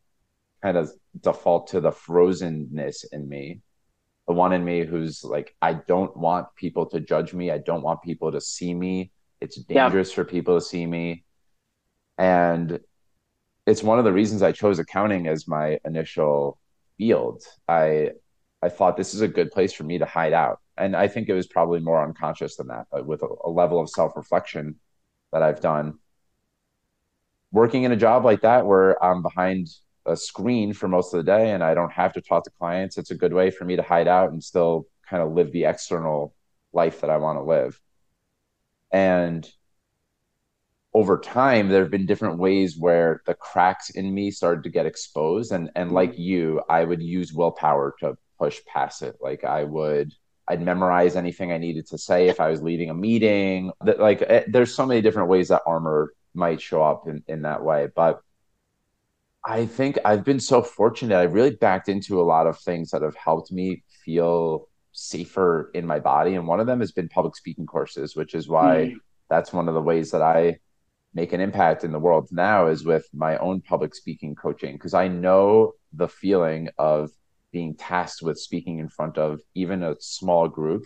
kind 0.62 0.78
of 0.78 0.92
default 1.20 1.68
to 1.68 1.82
the 1.82 1.92
frozenness 1.92 3.06
in 3.12 3.28
me 3.28 3.62
the 4.28 4.34
one 4.34 4.54
in 4.54 4.64
me 4.64 4.86
who's 4.86 5.24
like 5.24 5.54
i 5.62 5.74
don't 5.74 6.16
want 6.16 6.48
people 6.56 6.86
to 6.86 7.00
judge 7.00 7.34
me 7.34 7.52
i 7.52 7.58
don't 7.58 7.82
want 7.82 8.02
people 8.02 8.32
to 8.32 8.40
see 8.40 8.74
me 8.74 9.12
it's 9.42 9.58
dangerous 9.64 10.10
yeah. 10.10 10.16
for 10.16 10.24
people 10.24 10.56
to 10.56 10.62
see 10.62 10.86
me 10.86 11.24
and 12.18 12.80
it's 13.66 13.84
one 13.84 14.00
of 14.00 14.06
the 14.06 14.14
reasons 14.14 14.42
i 14.42 14.52
chose 14.52 14.80
accounting 14.80 15.28
as 15.28 15.48
my 15.48 15.80
initial 15.86 16.60
field 17.02 17.44
i 17.68 18.12
i 18.62 18.70
thought 18.70 18.96
this 18.96 19.16
is 19.16 19.22
a 19.22 19.28
good 19.28 19.50
place 19.50 19.74
for 19.74 19.84
me 19.84 19.98
to 19.98 20.06
hide 20.06 20.34
out 20.34 20.60
and 20.78 20.96
i 20.96 21.08
think 21.08 21.28
it 21.28 21.34
was 21.34 21.48
probably 21.48 21.80
more 21.80 22.04
unconscious 22.04 22.56
than 22.58 22.68
that 22.68 22.86
but 22.92 23.08
with 23.08 23.24
a, 23.24 23.28
a 23.44 23.50
level 23.50 23.80
of 23.80 23.90
self-reflection 23.90 24.76
that 25.34 25.42
i've 25.42 25.62
done 25.62 25.98
working 27.52 27.84
in 27.86 27.92
a 27.92 28.04
job 28.06 28.24
like 28.24 28.42
that 28.42 28.68
where 28.68 29.04
i'm 29.04 29.24
behind 29.24 29.68
a 30.06 30.16
screen 30.16 30.74
for 30.74 30.88
most 30.88 31.14
of 31.14 31.18
the 31.20 31.32
day 31.32 31.52
and 31.52 31.64
I 31.64 31.74
don't 31.74 31.92
have 31.92 32.14
to 32.14 32.22
talk 32.22 32.44
to 32.46 32.52
clients, 32.52 32.98
it's 32.98 33.12
a 33.12 33.16
good 33.16 33.34
way 33.34 33.52
for 33.52 33.66
me 33.66 33.76
to 33.76 33.84
hide 33.84 34.08
out 34.08 34.32
and 34.32 34.44
still 34.44 34.88
kind 35.08 35.22
of 35.22 35.34
live 35.34 35.52
the 35.52 35.66
external 35.66 36.34
life 36.74 37.02
that 37.02 37.10
I 37.10 37.18
want 37.18 37.38
to 37.38 37.44
live. 37.44 37.80
And 38.92 39.50
over 40.94 41.18
time, 41.20 41.70
there 41.70 41.82
have 41.82 41.92
been 41.92 42.06
different 42.06 42.38
ways 42.38 42.78
where 42.78 43.22
the 43.26 43.34
cracks 43.34 43.92
in 43.92 44.14
me 44.14 44.30
started 44.30 44.64
to 44.64 44.70
get 44.70 44.86
exposed. 44.86 45.52
And 45.52 45.70
and 45.76 45.88
mm-hmm. 45.88 45.96
like 45.96 46.18
you, 46.18 46.62
I 46.70 46.84
would 46.84 47.02
use 47.02 47.34
willpower 47.34 47.96
to 48.00 48.18
push 48.38 48.60
past 48.66 49.02
it. 49.02 49.18
Like 49.22 49.44
I 49.44 49.64
would 49.64 50.14
I'd 50.48 50.62
memorize 50.62 51.16
anything 51.16 51.52
I 51.52 51.58
needed 51.58 51.88
to 51.88 51.98
say 51.98 52.28
if 52.28 52.40
I 52.40 52.50
was 52.50 52.62
leading 52.62 52.90
a 52.90 52.94
meeting. 52.94 53.72
That 53.86 54.00
like 54.00 54.22
eh, 54.22 54.44
there's 54.48 54.76
so 54.76 54.86
many 54.86 55.02
different 55.02 55.30
ways 55.30 55.48
that 55.48 55.62
armor 55.66 56.14
might 56.34 56.62
show 56.62 56.84
up 56.84 57.08
in, 57.08 57.24
in 57.28 57.44
that 57.44 57.64
way. 57.64 57.88
But 57.96 58.22
I 59.46 59.66
think 59.66 59.98
I've 60.04 60.24
been 60.26 60.40
so 60.40 60.62
fortunate. 60.62 61.18
I've 61.18 61.34
really 61.34 61.56
backed 61.56 61.90
into 61.90 62.22
a 62.22 62.24
lot 62.24 62.48
of 62.48 62.60
things 62.60 62.92
that 62.92 63.02
have 63.02 63.16
helped 63.16 63.52
me 63.52 63.84
feel 64.06 64.68
safer 64.92 65.72
in 65.74 65.88
my 65.88 66.00
body. 66.00 66.36
And 66.36 66.48
one 66.48 66.60
of 66.60 66.68
them 66.68 66.80
has 66.82 66.92
been 66.92 67.10
public 67.10 67.36
speaking 67.36 67.66
courses, 67.66 68.16
which 68.16 68.36
is 68.36 68.48
why 68.48 68.94
mm. 68.94 68.96
that's 69.30 69.54
one 69.54 69.68
of 69.68 69.74
the 69.74 69.82
ways 69.82 70.12
that 70.12 70.22
I 70.22 70.60
make 71.14 71.34
an 71.34 71.42
impact 71.42 71.84
in 71.84 71.92
the 71.92 72.00
world 72.00 72.30
now 72.32 72.68
is 72.68 72.86
with 72.86 73.08
my 73.14 73.38
own 73.38 73.62
public 73.62 73.94
speaking 73.94 74.36
coaching. 74.36 74.76
Because 74.76 74.94
I 74.94 75.08
know 75.08 75.74
the 75.94 76.08
feeling 76.08 76.70
of 76.78 77.12
being 77.52 77.76
tasked 77.76 78.22
with 78.22 78.40
speaking 78.40 78.80
in 78.80 78.88
front 78.88 79.18
of 79.18 79.42
even 79.54 79.84
a 79.84 79.96
small 80.00 80.48
group 80.48 80.86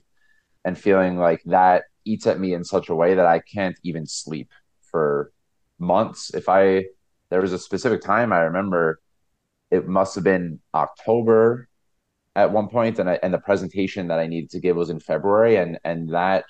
and 0.63 0.77
feeling 0.77 1.17
like 1.17 1.44
that 1.46 1.84
eats 2.05 2.25
at 2.27 2.39
me 2.39 2.53
in 2.53 2.63
such 2.63 2.89
a 2.89 2.96
way 2.96 3.13
that 3.13 3.25
I 3.25 3.39
can't 3.39 3.77
even 3.84 4.08
sleep 4.08 4.51
for 4.82 5.32
months. 5.79 6.34
If 6.34 6.50
I 6.50 6.86
there 7.29 7.41
was 7.41 7.53
a 7.53 7.60
specific 7.60 8.01
time 8.01 8.34
I 8.34 8.39
remember 8.39 9.00
it 9.70 9.88
must 9.88 10.15
have 10.15 10.24
been 10.24 10.60
October 10.74 11.67
at 12.36 12.51
one 12.51 12.67
point 12.67 13.00
and 13.00 13.10
I, 13.10 13.20
and 13.22 13.34
the 13.34 13.39
presentation 13.39 14.08
that 14.08 14.20
I 14.20 14.27
needed 14.27 14.50
to 14.51 14.60
give 14.60 14.75
was 14.75 14.89
in 14.89 15.00
February 15.00 15.58
and 15.58 15.79
and 15.84 16.10
that 16.10 16.46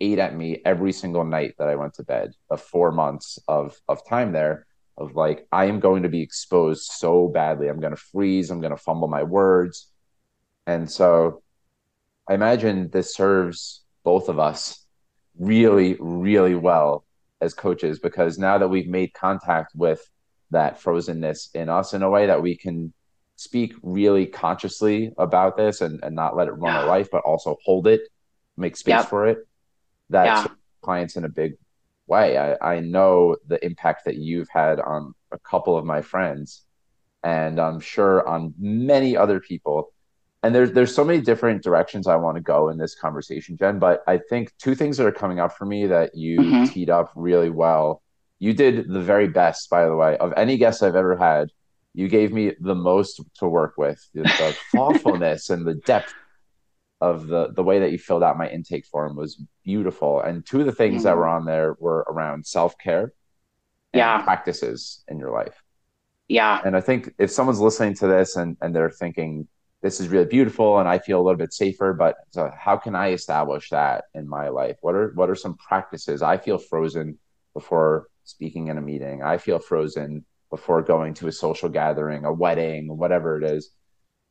ate 0.00 0.18
at 0.18 0.36
me 0.36 0.60
every 0.64 0.92
single 0.92 1.24
night 1.24 1.54
that 1.58 1.68
I 1.68 1.76
went 1.76 1.94
to 1.94 2.04
bed 2.04 2.32
of 2.50 2.60
4 2.60 2.92
months 2.92 3.38
of 3.48 3.76
of 3.88 4.06
time 4.06 4.32
there 4.32 4.66
of 4.96 5.14
like 5.14 5.46
I 5.52 5.66
am 5.66 5.80
going 5.80 6.02
to 6.02 6.08
be 6.08 6.22
exposed 6.22 6.84
so 6.84 7.28
badly 7.28 7.68
I'm 7.68 7.80
going 7.80 7.94
to 7.94 8.02
freeze 8.12 8.50
I'm 8.50 8.60
going 8.60 8.76
to 8.76 8.82
fumble 8.82 9.08
my 9.08 9.22
words 9.22 9.90
and 10.66 10.90
so 10.90 11.42
I 12.28 12.34
imagine 12.34 12.90
this 12.90 13.14
serves 13.14 13.82
both 14.04 14.28
of 14.28 14.38
us 14.38 14.84
really 15.38 15.96
really 15.98 16.54
well 16.54 17.04
as 17.40 17.54
coaches 17.54 17.98
because 17.98 18.38
now 18.38 18.58
that 18.58 18.68
we've 18.68 18.88
made 18.88 19.14
contact 19.14 19.72
with 19.74 20.00
that 20.50 20.80
frozenness 20.80 21.54
in 21.54 21.68
us 21.68 21.94
in 21.94 22.02
a 22.02 22.10
way 22.10 22.26
that 22.26 22.42
we 22.42 22.56
can 22.56 22.92
speak 23.36 23.74
really 23.82 24.26
consciously 24.26 25.12
about 25.16 25.56
this 25.56 25.80
and, 25.80 26.00
and 26.02 26.14
not 26.14 26.36
let 26.36 26.48
it 26.48 26.52
run 26.52 26.74
yeah. 26.74 26.80
our 26.80 26.86
life, 26.86 27.08
but 27.10 27.22
also 27.22 27.56
hold 27.64 27.86
it, 27.86 28.00
make 28.56 28.76
space 28.76 28.92
yep. 28.92 29.08
for 29.08 29.26
it. 29.26 29.47
That's 30.10 30.46
yeah. 30.46 30.54
clients 30.82 31.16
in 31.16 31.24
a 31.24 31.28
big 31.28 31.54
way. 32.06 32.38
I, 32.38 32.76
I 32.76 32.80
know 32.80 33.36
the 33.46 33.64
impact 33.64 34.04
that 34.06 34.16
you've 34.16 34.48
had 34.48 34.80
on 34.80 35.14
a 35.30 35.38
couple 35.38 35.76
of 35.76 35.84
my 35.84 36.02
friends 36.02 36.64
and 37.22 37.60
I'm 37.60 37.80
sure 37.80 38.26
on 38.26 38.54
many 38.58 39.16
other 39.16 39.40
people 39.40 39.92
and 40.42 40.54
there's 40.54 40.72
there's 40.72 40.94
so 40.94 41.04
many 41.04 41.20
different 41.20 41.62
directions 41.62 42.06
I 42.06 42.16
want 42.16 42.36
to 42.36 42.40
go 42.40 42.68
in 42.68 42.78
this 42.78 42.94
conversation, 42.94 43.56
Jen. 43.56 43.78
But 43.78 44.02
I 44.06 44.18
think 44.18 44.52
two 44.58 44.74
things 44.74 44.96
that 44.96 45.06
are 45.06 45.12
coming 45.12 45.40
up 45.40 45.56
for 45.56 45.66
me 45.66 45.86
that 45.86 46.14
you 46.14 46.38
mm-hmm. 46.38 46.64
teed 46.66 46.90
up 46.90 47.12
really 47.16 47.50
well. 47.50 48.02
You 48.38 48.52
did 48.52 48.88
the 48.88 49.00
very 49.00 49.26
best, 49.26 49.68
by 49.68 49.84
the 49.84 49.96
way, 49.96 50.16
of 50.18 50.32
any 50.36 50.56
guest 50.56 50.82
I've 50.82 50.94
ever 50.94 51.16
had. 51.16 51.48
You 51.92 52.06
gave 52.06 52.32
me 52.32 52.52
the 52.60 52.76
most 52.76 53.20
to 53.38 53.48
work 53.48 53.74
with. 53.76 54.00
The, 54.14 54.22
the 54.22 54.56
thoughtfulness 54.72 55.50
and 55.50 55.66
the 55.66 55.74
depth 55.74 56.14
of 57.00 57.26
the 57.26 57.52
the 57.54 57.62
way 57.62 57.78
that 57.78 57.92
you 57.92 57.98
filled 57.98 58.22
out 58.22 58.38
my 58.38 58.48
intake 58.48 58.86
form 58.86 59.16
was 59.16 59.42
beautiful. 59.64 60.20
And 60.20 60.44
two 60.44 60.60
of 60.60 60.66
the 60.66 60.72
things 60.72 60.96
mm-hmm. 60.96 61.04
that 61.04 61.16
were 61.16 61.28
on 61.28 61.44
there 61.44 61.76
were 61.78 62.04
around 62.08 62.46
self 62.46 62.76
care, 62.78 63.12
yeah, 63.92 64.22
practices 64.22 65.04
in 65.08 65.18
your 65.18 65.30
life. 65.30 65.62
Yeah. 66.28 66.60
And 66.64 66.76
I 66.76 66.80
think 66.80 67.14
if 67.18 67.30
someone's 67.30 67.60
listening 67.60 67.94
to 67.94 68.06
this 68.06 68.36
and 68.36 68.56
and 68.60 68.74
they're 68.74 68.90
thinking, 68.90 69.48
this 69.82 70.00
is 70.00 70.08
really 70.08 70.26
beautiful 70.26 70.78
and 70.78 70.88
I 70.88 70.98
feel 70.98 71.20
a 71.20 71.22
little 71.22 71.38
bit 71.38 71.52
safer. 71.52 71.92
But 71.92 72.16
so 72.30 72.50
how 72.56 72.76
can 72.76 72.94
I 72.94 73.12
establish 73.12 73.70
that 73.70 74.04
in 74.14 74.28
my 74.28 74.48
life? 74.48 74.76
What 74.80 74.94
are 74.94 75.12
what 75.14 75.30
are 75.30 75.36
some 75.36 75.56
practices? 75.56 76.20
I 76.20 76.36
feel 76.36 76.58
frozen 76.58 77.18
before 77.54 78.08
speaking 78.24 78.68
in 78.68 78.76
a 78.78 78.82
meeting. 78.82 79.22
I 79.22 79.38
feel 79.38 79.58
frozen 79.58 80.24
before 80.50 80.82
going 80.82 81.14
to 81.14 81.28
a 81.28 81.32
social 81.32 81.68
gathering, 81.68 82.24
a 82.24 82.32
wedding, 82.32 82.96
whatever 82.96 83.40
it 83.40 83.44
is. 83.44 83.70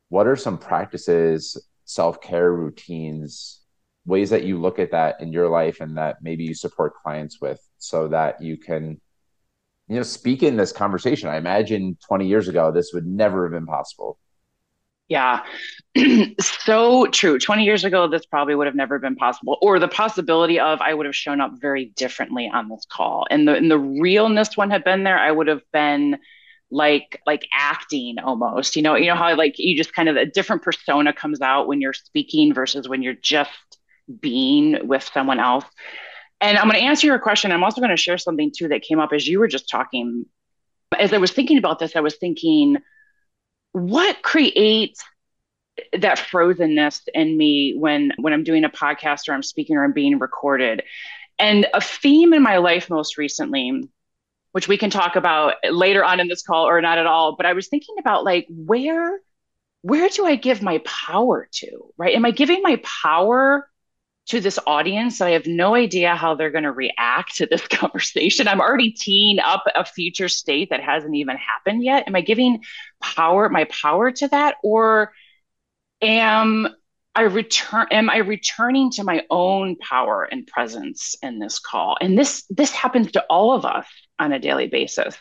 What 0.09 0.27
are 0.27 0.35
some 0.35 0.57
practices, 0.57 1.57
self-care 1.87 2.53
routines, 2.53 3.61
ways 4.05 4.29
that 4.29 4.43
you 4.43 4.61
look 4.61 4.77
at 4.77 4.91
that 4.91 5.19
in 5.19 5.33
your 5.33 5.49
life 5.49 5.81
and 5.81 5.97
that 5.97 6.17
maybe 6.21 6.43
you 6.43 6.53
support 6.53 6.93
clients 7.01 7.41
with 7.41 7.59
so 7.79 8.07
that 8.09 8.41
you 8.41 8.57
can 8.57 9.01
you 9.87 9.95
know 9.95 10.03
speak 10.03 10.43
in 10.43 10.55
this 10.55 10.71
conversation. 10.71 11.29
I 11.29 11.37
imagine 11.37 11.97
20 12.07 12.27
years 12.27 12.47
ago 12.47 12.71
this 12.71 12.91
would 12.93 13.07
never 13.07 13.45
have 13.45 13.53
been 13.53 13.65
possible 13.65 14.19
yeah. 15.09 15.43
so 16.41 17.07
true. 17.07 17.39
20 17.39 17.63
years 17.63 17.85
ago, 17.85 18.07
this 18.07 18.25
probably 18.25 18.55
would 18.55 18.67
have 18.67 18.75
never 18.75 18.99
been 18.99 19.15
possible, 19.15 19.57
or 19.61 19.79
the 19.79 19.87
possibility 19.87 20.59
of 20.59 20.81
I 20.81 20.93
would 20.93 21.05
have 21.05 21.15
shown 21.15 21.39
up 21.39 21.53
very 21.59 21.85
differently 21.95 22.49
on 22.53 22.69
this 22.69 22.85
call. 22.89 23.25
And 23.29 23.47
the 23.47 23.55
and 23.55 23.71
the 23.71 23.79
realness 23.79 24.57
one 24.57 24.69
had 24.69 24.83
been 24.83 25.03
there, 25.03 25.17
I 25.17 25.31
would 25.31 25.47
have 25.47 25.61
been 25.71 26.17
like 26.69 27.21
like 27.25 27.47
acting 27.53 28.19
almost. 28.19 28.75
You 28.75 28.81
know, 28.81 28.95
you 28.95 29.07
know 29.07 29.15
how 29.15 29.35
like 29.35 29.55
you 29.57 29.77
just 29.77 29.93
kind 29.93 30.09
of 30.09 30.15
a 30.15 30.25
different 30.25 30.63
persona 30.63 31.13
comes 31.13 31.41
out 31.41 31.67
when 31.67 31.81
you're 31.81 31.93
speaking 31.93 32.53
versus 32.53 32.87
when 32.87 33.01
you're 33.01 33.13
just 33.13 33.51
being 34.19 34.87
with 34.87 35.09
someone 35.13 35.39
else. 35.39 35.65
And 36.39 36.57
I'm 36.57 36.69
going 36.69 36.79
to 36.79 36.85
answer 36.87 37.07
your 37.07 37.19
question. 37.19 37.51
I'm 37.51 37.63
also 37.63 37.81
going 37.81 37.95
to 37.95 38.01
share 38.01 38.17
something 38.17 38.51
too 38.55 38.67
that 38.67 38.83
came 38.83 38.99
up 38.99 39.11
as 39.11 39.27
you 39.27 39.39
were 39.39 39.47
just 39.47 39.69
talking. 39.69 40.25
As 40.97 41.13
I 41.13 41.17
was 41.17 41.31
thinking 41.31 41.57
about 41.57 41.79
this, 41.79 41.95
I 41.95 41.99
was 41.99 42.15
thinking, 42.15 42.77
what 43.71 44.21
creates 44.21 45.03
that 45.93 46.17
frozenness 46.17 47.01
in 47.13 47.37
me 47.37 47.75
when 47.77 48.11
when 48.17 48.33
I'm 48.33 48.43
doing 48.43 48.63
a 48.63 48.69
podcast 48.69 49.29
or 49.29 49.33
I'm 49.33 49.43
speaking 49.43 49.77
or 49.77 49.83
I'm 49.83 49.93
being 49.93 50.19
recorded. 50.19 50.83
And 51.39 51.67
a 51.73 51.81
theme 51.81 52.33
in 52.33 52.41
my 52.41 52.57
life 52.57 52.89
most 52.89 53.17
recently, 53.17 53.87
which 54.51 54.67
we 54.67 54.77
can 54.77 54.89
talk 54.89 55.15
about 55.15 55.55
later 55.69 56.03
on 56.03 56.19
in 56.19 56.27
this 56.27 56.43
call 56.43 56.67
or 56.67 56.81
not 56.81 56.97
at 56.97 57.05
all, 57.05 57.35
but 57.35 57.45
I 57.45 57.53
was 57.53 57.67
thinking 57.67 57.95
about 57.99 58.23
like 58.23 58.47
where 58.49 59.19
where 59.83 60.09
do 60.09 60.25
I 60.25 60.35
give 60.35 60.61
my 60.61 60.81
power 60.85 61.47
to? 61.51 61.93
Right? 61.97 62.15
Am 62.15 62.25
I 62.25 62.31
giving 62.31 62.61
my 62.61 62.81
power 62.83 63.69
to 64.27 64.41
this 64.41 64.59
audience 64.67 65.21
I 65.21 65.31
have 65.31 65.47
no 65.47 65.73
idea 65.73 66.15
how 66.15 66.35
they're 66.35 66.51
going 66.51 66.65
to 66.65 66.71
react 66.71 67.37
to 67.37 67.45
this 67.45 67.65
conversation. 67.67 68.47
I'm 68.47 68.61
already 68.61 68.91
teeing 68.91 69.39
up 69.39 69.63
a 69.75 69.85
future 69.85 70.29
state 70.29 70.69
that 70.69 70.83
hasn't 70.83 71.15
even 71.15 71.37
happened 71.37 71.83
yet. 71.83 72.07
Am 72.07 72.15
I 72.15 72.21
giving 72.21 72.63
power, 73.01 73.49
my 73.49 73.65
power 73.65 74.11
to 74.11 74.27
that? 74.29 74.55
Or 74.63 75.13
am 76.01 76.67
I 77.15 77.21
return 77.21 77.87
am 77.91 78.09
I 78.09 78.17
returning 78.17 78.91
to 78.91 79.03
my 79.03 79.23
own 79.29 79.75
power 79.77 80.23
and 80.23 80.45
presence 80.45 81.15
in 81.23 81.39
this 81.39 81.57
call? 81.57 81.97
And 81.99 82.17
this 82.17 82.45
this 82.49 82.71
happens 82.71 83.13
to 83.13 83.25
all 83.29 83.53
of 83.53 83.65
us 83.65 83.87
on 84.19 84.33
a 84.33 84.39
daily 84.39 84.67
basis. 84.67 85.15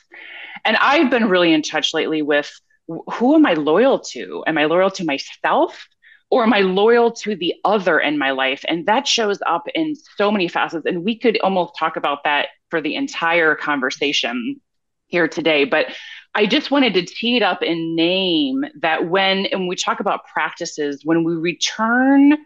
And 0.64 0.76
I've 0.76 1.10
been 1.10 1.28
really 1.28 1.52
in 1.52 1.62
touch 1.62 1.94
lately 1.94 2.22
with 2.22 2.52
who 2.86 3.34
am 3.34 3.46
I 3.46 3.54
loyal 3.54 3.98
to? 4.00 4.44
Am 4.46 4.58
I 4.58 4.64
loyal 4.66 4.90
to 4.92 5.04
myself? 5.04 5.86
Or 6.28 6.42
am 6.42 6.52
I 6.52 6.60
loyal 6.60 7.12
to 7.12 7.36
the 7.36 7.54
other 7.64 8.00
in 8.00 8.18
my 8.18 8.32
life? 8.32 8.64
And 8.68 8.86
that 8.86 9.06
shows 9.06 9.38
up 9.46 9.64
in 9.74 9.94
so 10.16 10.32
many 10.32 10.48
facets. 10.48 10.84
And 10.86 11.04
we 11.04 11.16
could 11.16 11.38
almost 11.40 11.74
talk 11.78 11.96
about 11.96 12.24
that 12.24 12.48
for 12.70 12.80
the 12.80 12.96
entire 12.96 13.54
conversation 13.54 14.60
here 15.06 15.28
today. 15.28 15.64
But 15.64 15.86
I 16.34 16.46
just 16.46 16.70
wanted 16.72 16.94
to 16.94 17.04
tee 17.04 17.36
it 17.36 17.42
up 17.42 17.62
and 17.62 17.94
name 17.94 18.64
that 18.80 19.08
when, 19.08 19.46
and 19.46 19.68
we 19.68 19.76
talk 19.76 20.00
about 20.00 20.26
practices, 20.26 21.02
when 21.04 21.22
we 21.22 21.34
return 21.34 22.36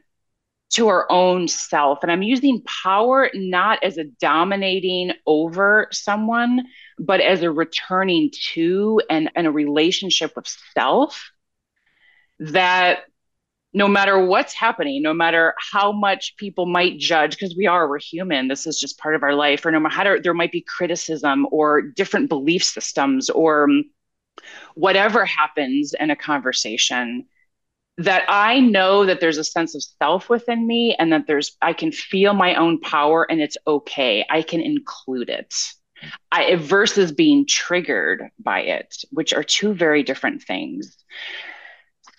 to 0.71 0.87
our 0.89 1.11
own 1.11 1.49
self, 1.49 1.99
and 2.03 2.13
I'm 2.13 2.23
using 2.23 2.63
power 2.63 3.29
not 3.35 3.83
as 3.83 3.99
a 3.99 4.05
dominating 4.05 5.13
over 5.27 5.89
someone, 5.91 6.65
but 6.99 7.21
as 7.21 7.43
a 7.43 7.51
returning 7.51 8.31
to 8.53 9.01
and, 9.11 9.31
and 9.35 9.47
a 9.47 9.51
relationship 9.51 10.33
with 10.37 10.47
self, 10.75 11.33
that 12.39 13.01
no 13.73 13.87
matter 13.87 14.25
what's 14.25 14.53
happening, 14.53 15.03
no 15.03 15.15
matter 15.15 15.55
how 15.73 15.93
much 15.93 16.37
people 16.37 16.67
might 16.67 16.99
judge, 16.99 17.33
because 17.33 17.57
we 17.57 17.67
are, 17.67 17.89
we're 17.89 17.99
human, 17.99 18.49
this 18.49 18.67
is 18.67 18.79
just 18.79 18.99
part 18.99 19.15
of 19.15 19.23
our 19.23 19.35
life, 19.35 19.65
or 19.65 19.71
no 19.71 19.81
matter 19.81 19.95
how 19.95 20.19
there 20.21 20.35
might 20.35 20.53
be 20.53 20.61
criticism 20.63 21.47
or 21.51 21.83
different 21.83 22.29
belief 22.29 22.65
systems 22.65 23.29
or 23.31 23.69
whatever 24.75 25.25
happens 25.25 25.95
in 25.99 26.11
a 26.11 26.17
conversation, 26.17 27.27
that 28.01 28.25
I 28.29 28.61
know 28.61 29.05
that 29.05 29.21
there's 29.21 29.37
a 29.37 29.45
sense 29.45 29.75
of 29.75 29.83
self 29.83 30.31
within 30.31 30.67
me 30.67 30.97
and 30.99 31.13
that 31.13 31.27
there's, 31.27 31.57
I 31.61 31.75
can 31.75 31.93
feel 31.93 32.33
my 32.33 32.55
own 32.55 32.81
power 32.81 33.31
and 33.31 33.43
it's 33.43 33.59
okay. 33.67 34.25
I 34.31 34.41
can 34.41 34.63
include 34.63 35.29
it. 35.29 35.55
I, 36.33 36.57
versus 36.57 37.13
being 37.13 37.47
triggered 37.47 38.31
by 38.39 38.61
it, 38.61 39.05
which 39.11 39.35
are 39.35 39.45
two 39.45 39.75
very 39.75 40.03
different 40.03 40.43
things. 40.43 40.97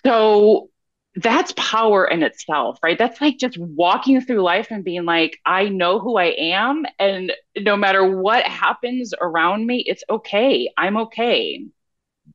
So 0.06 0.70
that's 1.16 1.52
power 1.56 2.06
in 2.06 2.22
itself, 2.22 2.78
right? 2.84 2.96
That's 2.96 3.20
like 3.20 3.38
just 3.38 3.58
walking 3.58 4.20
through 4.20 4.42
life 4.42 4.68
and 4.70 4.84
being 4.84 5.04
like, 5.04 5.40
I 5.44 5.68
know 5.68 5.98
who 5.98 6.16
I 6.16 6.26
am. 6.38 6.84
And 7.00 7.32
no 7.58 7.76
matter 7.76 8.18
what 8.20 8.46
happens 8.46 9.14
around 9.20 9.66
me, 9.66 9.82
it's 9.84 10.04
okay. 10.08 10.70
I'm 10.78 10.96
okay. 10.96 11.66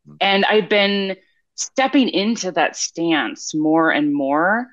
Mm-hmm. 0.05 0.15
And 0.19 0.43
I've 0.43 0.67
been 0.67 1.15
stepping 1.57 2.07
into 2.07 2.51
that 2.51 2.75
stance 2.75 3.53
more 3.53 3.91
and 3.91 4.13
more 4.13 4.67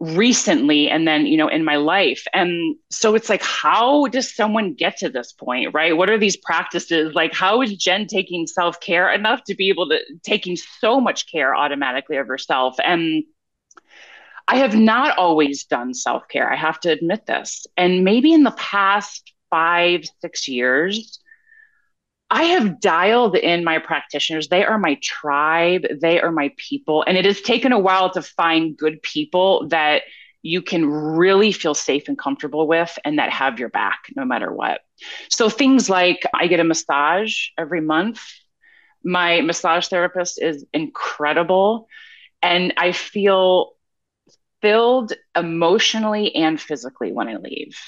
recently 0.00 0.90
and 0.90 1.06
then 1.06 1.26
you 1.26 1.36
know 1.36 1.46
in 1.48 1.64
my 1.64 1.76
life. 1.76 2.24
And 2.34 2.76
so 2.90 3.14
it's 3.14 3.28
like 3.28 3.42
how 3.42 4.06
does 4.08 4.34
someone 4.34 4.74
get 4.74 4.98
to 4.98 5.08
this 5.08 5.32
point 5.32 5.72
right? 5.72 5.96
What 5.96 6.10
are 6.10 6.18
these 6.18 6.36
practices? 6.36 7.14
Like 7.14 7.32
how 7.32 7.62
is 7.62 7.76
jen 7.76 8.06
taking 8.08 8.46
self-care 8.46 9.12
enough 9.12 9.44
to 9.44 9.54
be 9.54 9.68
able 9.68 9.88
to 9.90 10.00
taking 10.24 10.56
so 10.56 11.00
much 11.00 11.30
care 11.30 11.54
automatically 11.54 12.16
of 12.16 12.26
herself? 12.26 12.76
And 12.84 13.24
i 14.48 14.56
have 14.56 14.74
not 14.74 15.16
always 15.16 15.62
done 15.62 15.94
self-care 15.94 16.52
i 16.52 16.56
have 16.56 16.80
to 16.80 16.90
admit 16.90 17.26
this. 17.26 17.64
And 17.76 18.02
maybe 18.02 18.32
in 18.32 18.42
the 18.42 18.50
past 18.50 19.32
five 19.50 20.04
six 20.20 20.48
years 20.48 21.21
I 22.32 22.44
have 22.44 22.80
dialed 22.80 23.36
in 23.36 23.62
my 23.62 23.78
practitioners. 23.78 24.48
They 24.48 24.64
are 24.64 24.78
my 24.78 24.98
tribe, 25.02 25.82
they 26.00 26.18
are 26.18 26.32
my 26.32 26.50
people. 26.56 27.04
And 27.06 27.18
it 27.18 27.26
has 27.26 27.42
taken 27.42 27.72
a 27.72 27.78
while 27.78 28.10
to 28.12 28.22
find 28.22 28.74
good 28.74 29.02
people 29.02 29.68
that 29.68 30.04
you 30.40 30.62
can 30.62 30.86
really 30.86 31.52
feel 31.52 31.74
safe 31.74 32.08
and 32.08 32.18
comfortable 32.18 32.66
with 32.66 32.98
and 33.04 33.18
that 33.18 33.30
have 33.30 33.58
your 33.58 33.68
back 33.68 34.04
no 34.16 34.24
matter 34.24 34.50
what. 34.50 34.80
So 35.28 35.50
things 35.50 35.90
like 35.90 36.22
I 36.34 36.46
get 36.46 36.58
a 36.58 36.64
massage 36.64 37.48
every 37.58 37.82
month. 37.82 38.22
My 39.04 39.42
massage 39.42 39.88
therapist 39.88 40.40
is 40.40 40.64
incredible. 40.72 41.86
And 42.40 42.72
I 42.78 42.92
feel 42.92 43.72
filled 44.62 45.12
emotionally 45.36 46.34
and 46.34 46.58
physically 46.58 47.12
when 47.12 47.28
I 47.28 47.36
leave. 47.36 47.78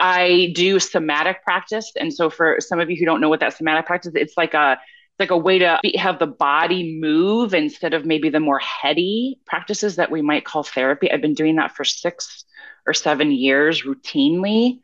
I 0.00 0.52
do 0.54 0.78
somatic 0.78 1.42
practice. 1.42 1.92
And 1.96 2.12
so 2.12 2.30
for 2.30 2.56
some 2.60 2.80
of 2.80 2.90
you 2.90 2.96
who 2.96 3.04
don't 3.04 3.20
know 3.20 3.28
what 3.28 3.40
that 3.40 3.56
somatic 3.56 3.86
practice, 3.86 4.12
it's 4.14 4.36
like 4.36 4.54
a 4.54 4.78
it's 5.18 5.20
like 5.20 5.30
a 5.30 5.36
way 5.36 5.58
to 5.58 5.80
be, 5.82 5.96
have 5.96 6.18
the 6.18 6.26
body 6.26 6.98
move 7.00 7.52
instead 7.52 7.92
of 7.92 8.06
maybe 8.06 8.28
the 8.28 8.40
more 8.40 8.60
heady 8.60 9.40
practices 9.46 9.96
that 9.96 10.10
we 10.10 10.22
might 10.22 10.44
call 10.44 10.62
therapy. 10.62 11.10
I've 11.10 11.20
been 11.20 11.34
doing 11.34 11.56
that 11.56 11.74
for 11.74 11.84
six 11.84 12.44
or 12.86 12.94
seven 12.94 13.32
years 13.32 13.82
routinely, 13.82 14.80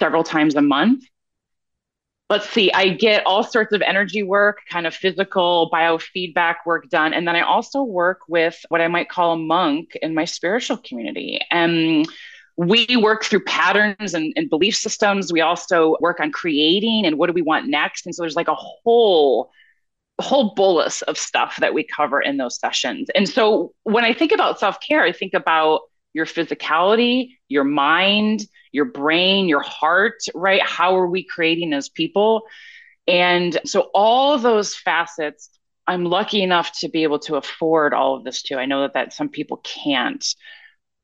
several 0.00 0.24
times 0.24 0.54
a 0.54 0.62
month. 0.62 1.04
Let's 2.30 2.48
see, 2.48 2.72
I 2.72 2.88
get 2.88 3.26
all 3.26 3.44
sorts 3.44 3.74
of 3.74 3.82
energy 3.82 4.22
work, 4.22 4.60
kind 4.70 4.86
of 4.86 4.94
physical 4.94 5.70
biofeedback 5.70 6.56
work 6.64 6.88
done. 6.88 7.12
And 7.12 7.28
then 7.28 7.36
I 7.36 7.42
also 7.42 7.82
work 7.82 8.20
with 8.26 8.58
what 8.70 8.80
I 8.80 8.88
might 8.88 9.10
call 9.10 9.34
a 9.34 9.38
monk 9.38 9.94
in 10.00 10.14
my 10.14 10.24
spiritual 10.24 10.78
community. 10.78 11.40
And 11.50 12.08
we 12.56 12.96
work 12.96 13.24
through 13.24 13.44
patterns 13.44 14.14
and, 14.14 14.32
and 14.36 14.48
belief 14.48 14.76
systems. 14.76 15.32
We 15.32 15.40
also 15.40 15.96
work 16.00 16.20
on 16.20 16.30
creating 16.30 17.04
and 17.04 17.18
what 17.18 17.26
do 17.26 17.32
we 17.32 17.42
want 17.42 17.66
next. 17.66 18.06
And 18.06 18.14
so 18.14 18.22
there's 18.22 18.36
like 18.36 18.48
a 18.48 18.54
whole 18.54 19.50
whole 20.20 20.54
bolus 20.54 21.02
of 21.02 21.18
stuff 21.18 21.56
that 21.56 21.74
we 21.74 21.84
cover 21.84 22.20
in 22.20 22.36
those 22.36 22.58
sessions. 22.60 23.08
And 23.16 23.28
so 23.28 23.74
when 23.82 24.04
I 24.04 24.14
think 24.14 24.30
about 24.30 24.60
self-care, 24.60 25.02
I 25.02 25.10
think 25.10 25.34
about 25.34 25.80
your 26.12 26.24
physicality, 26.24 27.30
your 27.48 27.64
mind, 27.64 28.46
your 28.70 28.84
brain, 28.84 29.48
your 29.48 29.62
heart, 29.62 30.20
right? 30.32 30.62
How 30.62 30.96
are 30.96 31.08
we 31.08 31.24
creating 31.24 31.72
as 31.72 31.88
people? 31.88 32.42
And 33.08 33.58
so 33.64 33.90
all 33.92 34.38
those 34.38 34.76
facets, 34.76 35.50
I'm 35.88 36.04
lucky 36.04 36.42
enough 36.42 36.70
to 36.78 36.88
be 36.88 37.02
able 37.02 37.18
to 37.20 37.34
afford 37.34 37.92
all 37.92 38.14
of 38.14 38.22
this 38.22 38.42
too. 38.42 38.56
I 38.56 38.66
know 38.66 38.82
that, 38.82 38.94
that 38.94 39.12
some 39.12 39.28
people 39.28 39.56
can't 39.64 40.24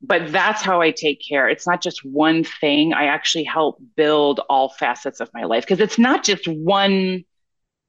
but 0.02 0.32
that's 0.32 0.62
how 0.62 0.80
I 0.80 0.90
take 0.92 1.22
care. 1.26 1.48
It's 1.48 1.66
not 1.66 1.82
just 1.82 2.04
one 2.04 2.44
thing. 2.44 2.94
I 2.94 3.04
actually 3.04 3.44
help 3.44 3.82
build 3.96 4.40
all 4.48 4.70
facets 4.70 5.20
of 5.20 5.30
my 5.34 5.44
life 5.44 5.64
because 5.64 5.80
it's 5.80 5.98
not 5.98 6.24
just 6.24 6.48
one 6.48 7.24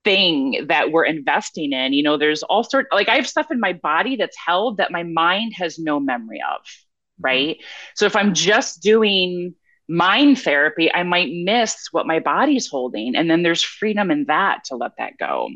thing 0.04 0.66
that 0.68 0.92
we're 0.92 1.06
investing 1.06 1.72
in. 1.72 1.94
You 1.94 2.04
know, 2.04 2.18
there's 2.18 2.44
all 2.44 2.64
sorts 2.64 2.90
like 2.92 3.08
I 3.08 3.16
have 3.16 3.28
stuff 3.28 3.52
in 3.52 3.60
my 3.60 3.74
body 3.74 4.18
that's 4.18 4.38
held 4.38 4.78
that 4.78 4.92
my 4.92 5.04
mind 5.04 5.54
has 5.56 5.80
no 5.80 6.00
memory 6.00 6.42
of, 6.42 6.62
mm-hmm. 6.64 7.24
right? 7.24 7.58
So 7.96 8.06
if 8.06 8.16
I'm 8.16 8.34
just 8.34 8.82
doing 8.82 9.56
mind 9.88 10.40
therapy, 10.40 10.94
I 10.94 11.04
might 11.04 11.30
miss 11.32 11.88
what 11.92 12.08
my 12.08 12.20
body's 12.20 12.68
holding. 12.68 13.16
And 13.16 13.30
then 13.30 13.44
there's 13.44 13.62
freedom 13.62 14.12
in 14.12 14.26
that 14.26 14.66
to 14.66 14.76
let 14.76 14.92
that 14.98 15.18
go. 15.18 15.50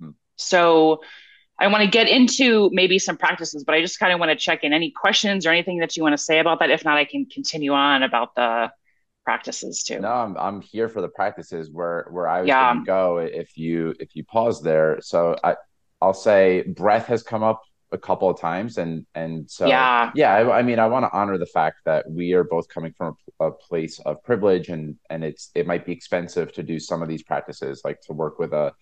Hmm. 0.00 0.10
So 0.36 1.00
I 1.58 1.68
want 1.68 1.82
to 1.82 1.90
get 1.90 2.08
into 2.08 2.70
maybe 2.72 2.98
some 2.98 3.16
practices, 3.16 3.64
but 3.64 3.74
I 3.74 3.80
just 3.80 3.98
kind 3.98 4.12
of 4.12 4.20
want 4.20 4.30
to 4.30 4.36
check 4.36 4.62
in 4.62 4.72
any 4.72 4.90
questions 4.90 5.46
or 5.46 5.50
anything 5.50 5.78
that 5.78 5.96
you 5.96 6.02
want 6.02 6.12
to 6.12 6.22
say 6.22 6.38
about 6.38 6.58
that. 6.58 6.70
If 6.70 6.84
not, 6.84 6.98
I 6.98 7.04
can 7.04 7.26
continue 7.26 7.72
on 7.72 8.02
about 8.02 8.34
the 8.34 8.70
practices 9.24 9.82
too. 9.82 10.00
No, 10.00 10.12
I'm 10.12 10.36
I'm 10.36 10.60
here 10.60 10.88
for 10.88 11.00
the 11.00 11.08
practices 11.08 11.70
where 11.70 12.06
where 12.10 12.28
I 12.28 12.40
was 12.40 12.48
yeah. 12.48 12.72
going 12.72 12.84
to 12.84 12.86
go 12.86 13.18
if 13.18 13.56
you 13.56 13.94
if 13.98 14.14
you 14.14 14.24
pause 14.24 14.62
there. 14.62 14.98
So 15.00 15.36
I 15.42 15.56
I'll 16.00 16.14
say 16.14 16.62
breath 16.62 17.06
has 17.06 17.22
come 17.22 17.42
up 17.42 17.62
a 17.92 17.98
couple 17.98 18.28
of 18.28 18.38
times 18.38 18.78
and 18.78 19.06
and 19.14 19.48
so 19.48 19.66
yeah 19.66 20.10
yeah 20.16 20.34
I, 20.34 20.58
I 20.58 20.62
mean 20.62 20.80
I 20.80 20.86
want 20.86 21.04
to 21.04 21.16
honor 21.16 21.38
the 21.38 21.46
fact 21.46 21.78
that 21.84 22.04
we 22.10 22.32
are 22.32 22.42
both 22.42 22.68
coming 22.68 22.92
from 22.92 23.16
a, 23.38 23.46
a, 23.46 23.52
place 23.52 24.00
of 24.00 24.22
privilege 24.24 24.70
and 24.70 24.96
and 25.08 25.22
it's 25.22 25.50
it 25.54 25.68
might 25.68 25.86
be 25.86 25.92
expensive 25.92 26.52
to 26.54 26.64
do 26.64 26.80
some 26.80 27.00
of 27.00 27.08
these 27.08 27.22
practices 27.22 27.82
like 27.84 28.00
to 28.02 28.12
work 28.12 28.40
with 28.40 28.52
a 28.52 28.72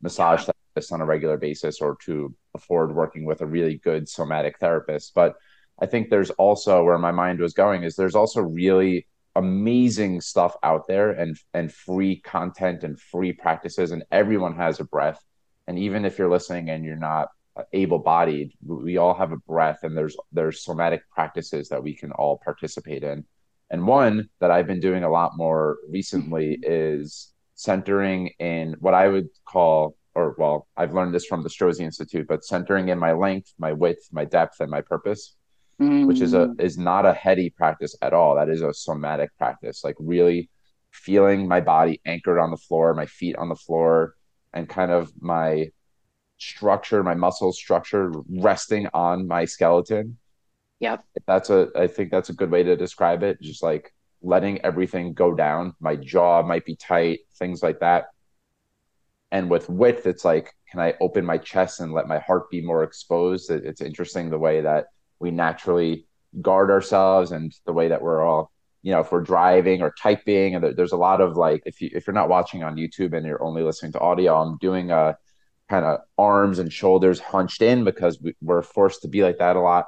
massage 0.00 0.46
on 0.92 1.00
a 1.00 1.06
regular 1.06 1.36
basis 1.36 1.80
or 1.80 1.96
to 2.04 2.34
afford 2.54 2.94
working 2.94 3.24
with 3.24 3.40
a 3.40 3.46
really 3.46 3.76
good 3.76 4.08
somatic 4.08 4.58
therapist. 4.58 5.14
But 5.14 5.34
I 5.80 5.86
think 5.86 6.10
there's 6.10 6.30
also 6.30 6.84
where 6.84 6.98
my 6.98 7.12
mind 7.12 7.40
was 7.40 7.52
going 7.52 7.82
is 7.82 7.96
there's 7.96 8.14
also 8.14 8.40
really 8.40 9.06
amazing 9.34 10.20
stuff 10.20 10.54
out 10.62 10.86
there 10.86 11.10
and 11.10 11.38
and 11.54 11.72
free 11.72 12.20
content 12.20 12.84
and 12.84 13.00
free 13.00 13.32
practices 13.32 13.90
and 13.90 14.04
everyone 14.10 14.54
has 14.54 14.78
a 14.78 14.84
breath 14.84 15.24
and 15.66 15.78
even 15.78 16.04
if 16.04 16.18
you're 16.18 16.30
listening 16.30 16.68
and 16.68 16.84
you're 16.84 16.96
not 16.96 17.28
able 17.72 17.98
bodied 17.98 18.52
we 18.66 18.98
all 18.98 19.14
have 19.14 19.32
a 19.32 19.38
breath 19.38 19.78
and 19.84 19.96
there's 19.96 20.14
there's 20.32 20.62
somatic 20.62 21.02
practices 21.10 21.70
that 21.70 21.82
we 21.82 21.96
can 21.96 22.12
all 22.12 22.38
participate 22.44 23.02
in 23.02 23.24
and 23.70 23.86
one 23.86 24.28
that 24.38 24.50
I've 24.50 24.66
been 24.66 24.80
doing 24.80 25.02
a 25.02 25.10
lot 25.10 25.32
more 25.34 25.78
recently 25.88 26.58
is 26.62 27.32
centering 27.54 28.32
in 28.38 28.76
what 28.80 28.92
I 28.92 29.08
would 29.08 29.28
call 29.46 29.96
or 30.14 30.34
well, 30.38 30.66
I've 30.76 30.94
learned 30.94 31.14
this 31.14 31.26
from 31.26 31.42
the 31.42 31.48
Strozzi 31.48 31.80
Institute, 31.80 32.26
but 32.28 32.44
centering 32.44 32.88
in 32.88 32.98
my 32.98 33.12
length, 33.12 33.52
my 33.58 33.72
width, 33.72 34.08
my 34.12 34.24
depth, 34.24 34.60
and 34.60 34.70
my 34.70 34.80
purpose. 34.80 35.36
mm. 35.80 36.06
which 36.06 36.20
is 36.20 36.34
a 36.34 36.46
mm. 36.48 36.60
is 36.60 36.78
not 36.78 37.06
a 37.06 37.12
heady 37.12 37.50
practice 37.50 37.96
at 38.02 38.12
all. 38.12 38.36
That 38.36 38.48
is 38.48 38.62
a 38.62 38.72
somatic 38.72 39.30
practice, 39.38 39.84
like 39.84 39.96
really 39.98 40.50
feeling 40.90 41.48
my 41.48 41.60
body 41.60 42.00
anchored 42.06 42.38
on 42.38 42.50
the 42.50 42.56
floor, 42.56 42.94
my 42.94 43.06
feet 43.06 43.36
on 43.36 43.48
the 43.48 43.56
floor, 43.56 44.14
and 44.52 44.68
kind 44.68 44.90
of 44.92 45.12
my 45.20 45.68
structure, 46.38 47.02
my 47.02 47.14
muscle 47.14 47.52
structure 47.52 48.12
resting 48.28 48.88
on 48.94 49.26
my 49.26 49.44
skeleton. 49.44 50.18
Yep. 50.80 51.04
That's 51.26 51.50
a 51.50 51.68
I 51.76 51.86
think 51.86 52.10
that's 52.10 52.30
a 52.30 52.34
good 52.34 52.50
way 52.50 52.62
to 52.62 52.76
describe 52.76 53.22
it. 53.22 53.40
Just 53.40 53.62
like 53.62 53.94
letting 54.22 54.60
everything 54.60 55.14
go 55.14 55.34
down. 55.34 55.74
My 55.80 55.96
jaw 55.96 56.42
might 56.42 56.64
be 56.64 56.76
tight, 56.76 57.20
things 57.38 57.62
like 57.62 57.80
that. 57.80 58.06
And 59.32 59.50
with 59.50 59.68
width, 59.68 60.06
it's 60.06 60.24
like, 60.24 60.54
can 60.70 60.78
I 60.78 60.94
open 61.00 61.24
my 61.24 61.38
chest 61.38 61.80
and 61.80 61.92
let 61.92 62.06
my 62.06 62.20
heart 62.20 62.50
be 62.50 62.60
more 62.60 62.84
exposed? 62.84 63.50
It's 63.50 63.80
interesting 63.80 64.30
the 64.30 64.38
way 64.38 64.60
that 64.60 64.86
we 65.18 65.30
naturally 65.32 66.06
guard 66.40 66.70
ourselves 66.70 67.32
and 67.32 67.52
the 67.66 67.72
way 67.72 67.88
that 67.88 68.02
we're 68.02 68.22
all 68.22 68.52
you 68.82 68.92
know 68.92 69.00
if 69.00 69.12
we're 69.12 69.20
driving 69.20 69.82
or 69.82 69.92
typing 70.00 70.54
and 70.54 70.76
there's 70.76 70.92
a 70.92 70.96
lot 70.96 71.20
of 71.20 71.36
like 71.36 71.62
if 71.66 71.80
you 71.80 71.90
if 71.92 72.06
you're 72.06 72.14
not 72.14 72.28
watching 72.28 72.62
on 72.62 72.76
youtube 72.76 73.14
and 73.14 73.26
you're 73.26 73.42
only 73.42 73.62
listening 73.62 73.92
to 73.92 74.00
audio 74.00 74.40
i'm 74.40 74.56
doing 74.58 74.90
a 74.90 75.16
kind 75.68 75.84
of 75.84 76.00
arms 76.16 76.58
and 76.58 76.72
shoulders 76.72 77.20
hunched 77.20 77.62
in 77.62 77.84
because 77.84 78.20
we, 78.20 78.34
we're 78.40 78.62
forced 78.62 79.02
to 79.02 79.08
be 79.08 79.22
like 79.22 79.38
that 79.38 79.56
a 79.56 79.60
lot 79.60 79.86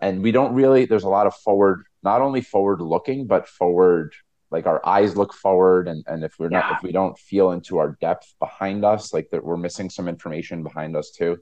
and 0.00 0.20
we 0.20 0.32
don't 0.32 0.52
really 0.54 0.84
there's 0.84 1.04
a 1.04 1.08
lot 1.08 1.26
of 1.26 1.34
forward 1.36 1.84
not 2.02 2.20
only 2.20 2.40
forward 2.40 2.80
looking 2.80 3.26
but 3.26 3.48
forward 3.48 4.12
like 4.52 4.66
our 4.66 4.84
eyes 4.86 5.16
look 5.16 5.32
forward 5.32 5.88
and 5.88 6.04
and 6.06 6.22
if 6.22 6.38
we're 6.38 6.50
yeah. 6.50 6.60
not 6.60 6.72
if 6.76 6.82
we 6.82 6.92
don't 6.92 7.18
feel 7.18 7.52
into 7.52 7.78
our 7.78 7.96
depth 8.00 8.34
behind 8.38 8.84
us 8.84 9.12
like 9.12 9.28
that 9.30 9.44
we're 9.44 9.56
missing 9.56 9.88
some 9.90 10.08
information 10.08 10.62
behind 10.62 10.96
us 10.96 11.10
too 11.10 11.38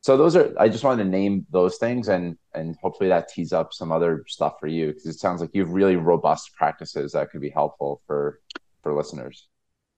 so 0.00 0.16
those 0.16 0.36
are 0.36 0.54
i 0.58 0.68
just 0.68 0.84
wanted 0.84 1.04
to 1.04 1.10
name 1.10 1.44
those 1.50 1.76
things 1.78 2.08
and 2.08 2.36
and 2.54 2.76
hopefully 2.80 3.08
that 3.08 3.28
tees 3.28 3.52
up 3.52 3.72
some 3.72 3.90
other 3.90 4.24
stuff 4.28 4.54
for 4.60 4.68
you 4.68 4.88
because 4.88 5.06
it 5.06 5.18
sounds 5.18 5.40
like 5.40 5.50
you 5.52 5.62
have 5.62 5.72
really 5.72 5.96
robust 5.96 6.54
practices 6.54 7.12
that 7.12 7.30
could 7.30 7.40
be 7.40 7.50
helpful 7.50 8.00
for 8.06 8.40
for 8.82 8.94
listeners 8.94 9.48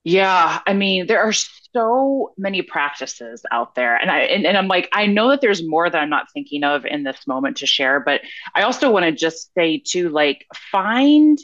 yeah 0.05 0.61
i 0.67 0.73
mean 0.73 1.07
there 1.07 1.23
are 1.23 1.33
so 1.33 2.33
many 2.39 2.63
practices 2.63 3.43
out 3.51 3.75
there 3.75 3.97
and 3.97 4.11
i 4.11 4.21
and, 4.21 4.47
and 4.47 4.57
i'm 4.57 4.69
like 4.69 4.89
i 4.93 5.07
know 5.07 5.29
that 5.29 5.41
there's 5.41 5.67
more 5.67 5.91
that 5.91 5.99
i'm 5.99 6.09
not 6.09 6.27
thinking 6.33 6.65
of 6.65 6.87
in 6.87 7.03
this 7.03 7.27
moment 7.27 7.59
to 7.59 7.67
share 7.67 8.01
but 8.01 8.23
i 8.55 8.63
also 8.63 8.91
want 8.91 9.05
to 9.05 9.13
just 9.13 9.53
say 9.55 9.83
too 9.85 10.09
like 10.09 10.47
find 10.73 11.39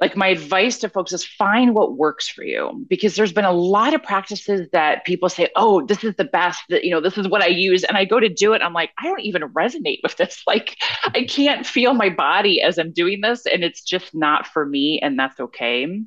like 0.00 0.16
my 0.16 0.28
advice 0.28 0.78
to 0.78 0.88
folks 0.88 1.12
is 1.12 1.24
find 1.24 1.74
what 1.74 1.96
works 1.96 2.28
for 2.28 2.42
you 2.42 2.84
because 2.88 3.14
there's 3.14 3.32
been 3.32 3.44
a 3.44 3.52
lot 3.52 3.94
of 3.94 4.02
practices 4.02 4.68
that 4.72 5.04
people 5.04 5.28
say 5.28 5.48
oh 5.56 5.84
this 5.86 6.02
is 6.04 6.14
the 6.16 6.24
best 6.24 6.62
that 6.68 6.84
you 6.84 6.90
know 6.90 7.00
this 7.00 7.16
is 7.16 7.28
what 7.28 7.42
i 7.42 7.46
use 7.46 7.84
and 7.84 7.96
i 7.96 8.04
go 8.04 8.18
to 8.18 8.28
do 8.28 8.52
it 8.52 8.62
i'm 8.62 8.72
like 8.72 8.90
i 8.98 9.04
don't 9.04 9.20
even 9.20 9.42
resonate 9.50 10.00
with 10.02 10.16
this. 10.16 10.42
Like 10.46 10.76
i 11.04 11.24
can't 11.24 11.66
feel 11.66 11.94
my 11.94 12.10
body 12.10 12.60
as 12.60 12.78
i'm 12.78 12.92
doing 12.92 13.20
this 13.20 13.46
and 13.46 13.64
it's 13.64 13.82
just 13.82 14.14
not 14.14 14.46
for 14.46 14.64
me 14.66 15.00
and 15.02 15.18
that's 15.18 15.40
okay. 15.40 16.02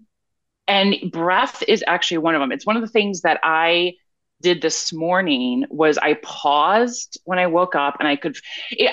And 0.70 0.96
breath 1.12 1.64
is 1.68 1.84
actually 1.88 2.20
one 2.20 2.36
of 2.36 2.42
them 2.42 2.52
it's 2.52 2.66
one 2.66 2.76
of 2.76 2.82
the 2.82 2.88
things 2.88 3.22
that 3.22 3.40
i 3.44 3.94
did 4.42 4.62
this 4.62 4.94
morning 4.94 5.66
was 5.70 5.98
I 5.98 6.14
paused 6.16 7.20
when 7.24 7.40
I 7.40 7.48
woke 7.48 7.76
up 7.76 7.98
and 8.00 8.08
I 8.08 8.16
could, 8.16 8.38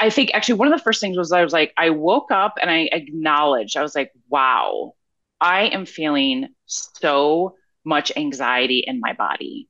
I 0.01 0.11
think 0.11 0.31
actually 0.33 0.55
one 0.55 0.73
of 0.73 0.79
the 0.79 0.83
first 0.83 1.01
things 1.01 1.19
was 1.19 1.33
I 1.33 1.45
was 1.45 1.53
like, 1.53 1.73
I 1.77 1.91
woke 1.91 2.31
up 2.31 2.55
and 2.61 2.71
I 2.71 2.89
acknowledged, 2.93 3.77
I 3.77 3.83
was 3.83 3.95
like, 3.95 4.13
wow, 4.29 4.95
I 5.41 5.65
am 5.65 5.85
feeling 5.85 6.49
so 6.67 7.57
much 7.85 8.11
anxiety 8.17 8.83
in 8.87 9.01
my 9.01 9.13
body. 9.13 9.69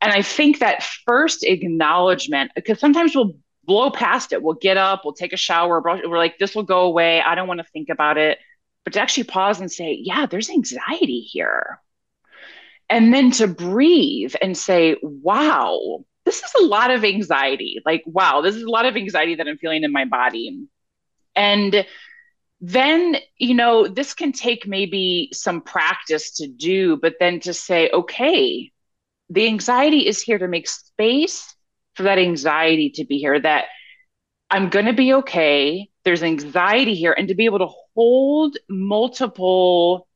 And 0.00 0.12
I 0.12 0.22
think 0.22 0.60
that 0.60 0.84
first 1.04 1.42
acknowledgement, 1.42 2.52
because 2.54 2.78
sometimes 2.78 3.14
we'll 3.14 3.34
blow 3.64 3.90
past 3.90 4.32
it, 4.32 4.42
we'll 4.42 4.54
get 4.54 4.76
up, 4.76 5.02
we'll 5.04 5.14
take 5.14 5.32
a 5.32 5.36
shower, 5.36 5.82
we're 5.82 6.18
like, 6.18 6.38
this 6.38 6.54
will 6.54 6.62
go 6.62 6.82
away. 6.82 7.20
I 7.20 7.34
don't 7.34 7.48
want 7.48 7.58
to 7.58 7.66
think 7.72 7.88
about 7.88 8.18
it. 8.18 8.38
But 8.84 8.92
to 8.92 9.00
actually 9.00 9.24
pause 9.24 9.60
and 9.60 9.70
say, 9.70 9.98
yeah, 10.00 10.26
there's 10.26 10.48
anxiety 10.48 11.20
here 11.20 11.80
and 12.88 13.12
then 13.12 13.30
to 13.32 13.46
breathe 13.46 14.34
and 14.40 14.56
say, 14.56 14.96
wow, 15.02 16.04
this 16.24 16.42
is 16.42 16.52
a 16.60 16.64
lot 16.64 16.90
of 16.90 17.04
anxiety. 17.04 17.80
Like, 17.84 18.02
wow, 18.06 18.40
this 18.40 18.54
is 18.54 18.62
a 18.62 18.70
lot 18.70 18.86
of 18.86 18.96
anxiety 18.96 19.36
that 19.36 19.48
I'm 19.48 19.58
feeling 19.58 19.84
in 19.84 19.92
my 19.92 20.04
body. 20.04 20.66
And 21.34 21.86
then, 22.60 23.16
you 23.38 23.54
know, 23.54 23.86
this 23.86 24.14
can 24.14 24.32
take 24.32 24.66
maybe 24.66 25.30
some 25.32 25.60
practice 25.60 26.36
to 26.36 26.48
do, 26.48 26.96
but 26.96 27.14
then 27.20 27.40
to 27.40 27.52
say, 27.52 27.90
okay, 27.90 28.72
the 29.28 29.46
anxiety 29.46 30.06
is 30.06 30.22
here 30.22 30.38
to 30.38 30.48
make 30.48 30.68
space 30.68 31.54
for 31.94 32.04
that 32.04 32.18
anxiety 32.18 32.90
to 32.90 33.04
be 33.04 33.18
here, 33.18 33.38
that 33.40 33.66
I'm 34.50 34.68
going 34.68 34.86
to 34.86 34.92
be 34.92 35.14
okay. 35.14 35.88
There's 36.04 36.22
anxiety 36.22 36.94
here. 36.94 37.12
And 37.12 37.28
to 37.28 37.34
be 37.34 37.46
able 37.46 37.58
to 37.58 37.74
hold 37.94 38.56
multiple 38.68 40.08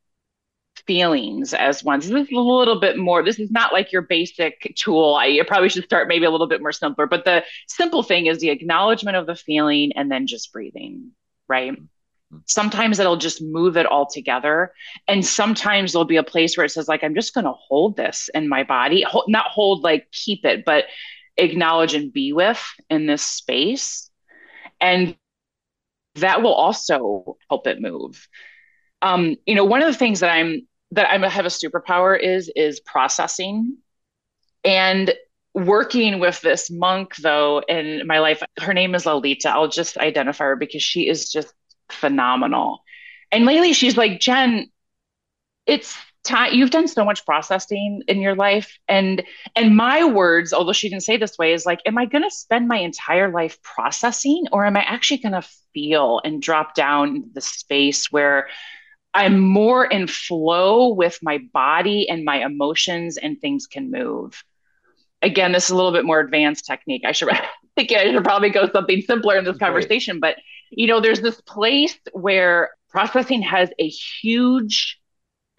feelings 0.90 1.54
as 1.54 1.84
ones. 1.84 2.08
This 2.08 2.26
is 2.26 2.32
a 2.32 2.40
little 2.40 2.80
bit 2.80 2.98
more. 2.98 3.22
This 3.22 3.38
is 3.38 3.48
not 3.48 3.72
like 3.72 3.92
your 3.92 4.02
basic 4.02 4.74
tool. 4.76 5.14
I 5.14 5.40
probably 5.46 5.68
should 5.68 5.84
start 5.84 6.08
maybe 6.08 6.24
a 6.24 6.30
little 6.30 6.48
bit 6.48 6.60
more 6.60 6.72
simpler. 6.72 7.06
But 7.06 7.24
the 7.24 7.44
simple 7.68 8.02
thing 8.02 8.26
is 8.26 8.40
the 8.40 8.50
acknowledgement 8.50 9.16
of 9.16 9.24
the 9.24 9.36
feeling 9.36 9.92
and 9.94 10.10
then 10.10 10.26
just 10.26 10.52
breathing, 10.52 11.12
right? 11.46 11.78
Sometimes 12.46 12.98
it'll 12.98 13.16
just 13.16 13.40
move 13.40 13.76
it 13.76 13.86
all 13.86 14.06
together. 14.06 14.72
And 15.06 15.24
sometimes 15.24 15.92
there'll 15.92 16.06
be 16.06 16.16
a 16.16 16.24
place 16.24 16.56
where 16.56 16.66
it 16.66 16.70
says, 16.70 16.88
like, 16.88 17.04
I'm 17.04 17.14
just 17.14 17.34
going 17.34 17.44
to 17.44 17.52
hold 17.52 17.96
this 17.96 18.28
in 18.34 18.48
my 18.48 18.64
body, 18.64 19.02
hold, 19.02 19.26
not 19.28 19.46
hold, 19.46 19.84
like, 19.84 20.10
keep 20.10 20.44
it, 20.44 20.64
but 20.64 20.86
acknowledge 21.36 21.94
and 21.94 22.12
be 22.12 22.32
with 22.32 22.60
in 22.88 23.06
this 23.06 23.22
space. 23.22 24.10
And 24.80 25.14
that 26.16 26.42
will 26.42 26.54
also 26.54 27.36
help 27.48 27.68
it 27.68 27.80
move. 27.80 28.26
Um, 29.02 29.36
you 29.46 29.54
know, 29.54 29.64
one 29.64 29.82
of 29.82 29.86
the 29.86 29.96
things 29.96 30.18
that 30.18 30.32
I'm 30.32 30.66
that 30.92 31.10
I 31.10 31.28
have 31.28 31.46
a 31.46 31.48
superpower 31.48 32.18
is 32.20 32.50
is 32.54 32.80
processing. 32.80 33.78
And 34.64 35.14
working 35.54 36.20
with 36.20 36.40
this 36.40 36.70
monk 36.70 37.16
though 37.16 37.62
in 37.68 38.06
my 38.06 38.20
life, 38.20 38.42
her 38.60 38.74
name 38.74 38.94
is 38.94 39.06
Lalita. 39.06 39.50
I'll 39.50 39.68
just 39.68 39.96
identify 39.98 40.44
her 40.44 40.56
because 40.56 40.82
she 40.82 41.08
is 41.08 41.30
just 41.30 41.52
phenomenal. 41.90 42.82
And 43.32 43.44
lately 43.44 43.72
she's 43.72 43.96
like, 43.96 44.20
Jen, 44.20 44.70
it's 45.66 45.96
time 46.24 46.52
you've 46.52 46.70
done 46.70 46.88
so 46.88 47.04
much 47.04 47.24
processing 47.24 48.02
in 48.06 48.20
your 48.20 48.34
life. 48.34 48.78
And 48.88 49.22
and 49.56 49.76
my 49.76 50.04
words, 50.04 50.52
although 50.52 50.72
she 50.72 50.88
didn't 50.88 51.04
say 51.04 51.16
this 51.16 51.38
way, 51.38 51.52
is 51.52 51.66
like, 51.66 51.80
am 51.86 51.98
I 51.98 52.06
gonna 52.06 52.30
spend 52.30 52.68
my 52.68 52.78
entire 52.78 53.30
life 53.30 53.62
processing 53.62 54.46
or 54.52 54.66
am 54.66 54.76
I 54.76 54.82
actually 54.82 55.18
gonna 55.18 55.44
feel 55.72 56.20
and 56.24 56.42
drop 56.42 56.74
down 56.74 57.30
the 57.32 57.40
space 57.40 58.10
where 58.12 58.48
I'm 59.12 59.40
more 59.40 59.84
in 59.84 60.06
flow 60.06 60.88
with 60.94 61.18
my 61.22 61.38
body 61.52 62.08
and 62.08 62.24
my 62.24 62.44
emotions, 62.44 63.16
and 63.16 63.40
things 63.40 63.66
can 63.66 63.90
move. 63.90 64.42
Again, 65.22 65.52
this 65.52 65.64
is 65.64 65.70
a 65.70 65.76
little 65.76 65.92
bit 65.92 66.04
more 66.04 66.20
advanced 66.20 66.66
technique. 66.66 67.02
I 67.04 67.12
should 67.12 67.28
think 67.76 67.92
I 67.92 68.12
should 68.12 68.24
probably 68.24 68.50
go 68.50 68.68
something 68.70 69.02
simpler 69.02 69.36
in 69.36 69.44
this 69.44 69.58
conversation, 69.58 70.20
but 70.20 70.36
you 70.70 70.86
know, 70.86 71.00
there's 71.00 71.20
this 71.20 71.40
place 71.42 71.98
where 72.12 72.70
processing 72.90 73.42
has 73.42 73.70
a 73.78 73.88
huge 73.88 74.98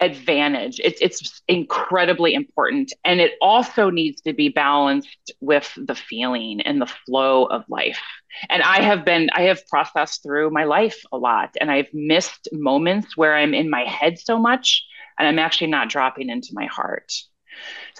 advantage. 0.00 0.80
It's 0.82 1.00
it's 1.00 1.42
incredibly 1.48 2.34
important, 2.34 2.92
and 3.04 3.20
it 3.20 3.32
also 3.40 3.90
needs 3.90 4.20
to 4.22 4.32
be 4.32 4.48
balanced 4.48 5.32
with 5.40 5.70
the 5.76 5.94
feeling 5.94 6.60
and 6.62 6.80
the 6.80 6.86
flow 6.86 7.44
of 7.44 7.64
life. 7.68 8.00
And 8.48 8.62
I 8.62 8.82
have 8.82 9.04
been 9.04 9.28
I 9.32 9.42
have 9.42 9.66
processed 9.68 10.22
through 10.22 10.50
my 10.50 10.64
life 10.64 11.00
a 11.12 11.18
lot, 11.18 11.54
and 11.60 11.70
I've 11.70 11.92
missed 11.92 12.48
moments 12.52 13.16
where 13.16 13.36
I'm 13.36 13.54
in 13.54 13.70
my 13.70 13.84
head 13.84 14.18
so 14.18 14.38
much, 14.38 14.84
and 15.18 15.28
I'm 15.28 15.38
actually 15.38 15.70
not 15.70 15.88
dropping 15.88 16.28
into 16.28 16.50
my 16.52 16.66
heart. 16.66 17.12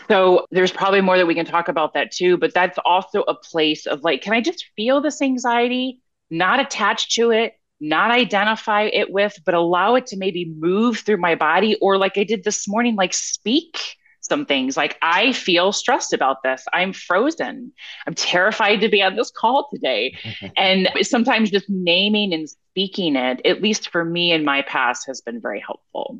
So 0.08 0.46
there's 0.50 0.72
probably 0.72 1.02
more 1.02 1.18
that 1.18 1.26
we 1.26 1.34
can 1.34 1.46
talk 1.46 1.68
about 1.68 1.94
that 1.94 2.10
too, 2.10 2.36
but 2.38 2.54
that's 2.54 2.78
also 2.84 3.22
a 3.22 3.34
place 3.34 3.86
of 3.86 4.02
like, 4.02 4.22
can 4.22 4.32
I 4.32 4.40
just 4.40 4.64
feel 4.76 5.00
this 5.00 5.20
anxiety, 5.20 6.00
not 6.30 6.60
attached 6.60 7.12
to 7.12 7.30
it, 7.30 7.54
not 7.80 8.10
identify 8.10 8.84
it 8.84 9.12
with, 9.12 9.38
but 9.44 9.54
allow 9.54 9.96
it 9.96 10.06
to 10.06 10.16
maybe 10.16 10.52
move 10.56 11.00
through 11.00 11.18
my 11.18 11.34
body. 11.34 11.76
Or 11.82 11.98
like 11.98 12.16
I 12.16 12.24
did 12.24 12.44
this 12.44 12.66
morning, 12.68 12.94
like 12.96 13.12
speak 13.12 13.78
some 14.32 14.46
things 14.46 14.78
like 14.78 14.96
I 15.02 15.34
feel 15.34 15.72
stressed 15.72 16.14
about 16.14 16.42
this. 16.42 16.64
I'm 16.72 16.94
frozen. 16.94 17.70
I'm 18.06 18.14
terrified 18.14 18.80
to 18.80 18.88
be 18.88 19.02
on 19.02 19.14
this 19.14 19.30
call 19.30 19.68
today. 19.70 20.16
and 20.56 20.88
sometimes 21.02 21.50
just 21.50 21.68
naming 21.68 22.32
and 22.32 22.48
speaking 22.48 23.14
it, 23.14 23.44
at 23.44 23.60
least 23.60 23.90
for 23.90 24.06
me 24.06 24.32
in 24.32 24.42
my 24.42 24.62
past, 24.62 25.06
has 25.06 25.20
been 25.20 25.38
very 25.38 25.60
helpful 25.60 26.18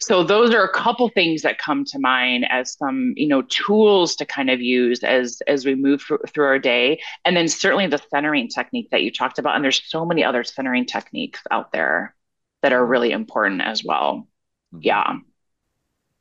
so 0.00 0.22
those 0.24 0.52
are 0.54 0.64
a 0.64 0.72
couple 0.72 1.08
things 1.08 1.42
that 1.42 1.58
come 1.58 1.84
to 1.84 1.98
mind 1.98 2.46
as 2.50 2.76
some 2.76 3.14
you 3.16 3.28
know 3.28 3.42
tools 3.42 4.16
to 4.16 4.26
kind 4.26 4.50
of 4.50 4.60
use 4.60 5.02
as 5.04 5.40
as 5.46 5.64
we 5.64 5.74
move 5.74 6.02
through, 6.02 6.44
our 6.44 6.58
day 6.58 7.00
and 7.24 7.36
then 7.36 7.48
certainly 7.48 7.86
the 7.86 8.02
centering 8.10 8.48
technique 8.48 8.88
that 8.90 9.02
you 9.02 9.10
talked 9.10 9.38
about 9.38 9.54
and 9.54 9.64
there's 9.64 9.82
so 9.88 10.04
many 10.04 10.24
other 10.24 10.42
centering 10.42 10.84
techniques 10.84 11.40
out 11.50 11.72
there 11.72 12.14
that 12.62 12.72
are 12.72 12.84
really 12.84 13.12
important 13.12 13.62
as 13.62 13.84
well 13.84 14.26
mm-hmm. 14.74 14.80
yeah 14.82 15.16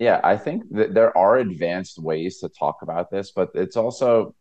yeah 0.04 0.20
i 0.24 0.36
think 0.38 0.63
that 0.72 0.94
there 0.94 1.16
are 1.18 1.38
advanced 1.38 1.98
ways 2.00 2.39
to 2.39 2.50
talk 2.50 2.78
about 2.82 3.10
this 3.10 3.32
but 3.32 3.50
it's 3.54 3.78
also 3.78 4.34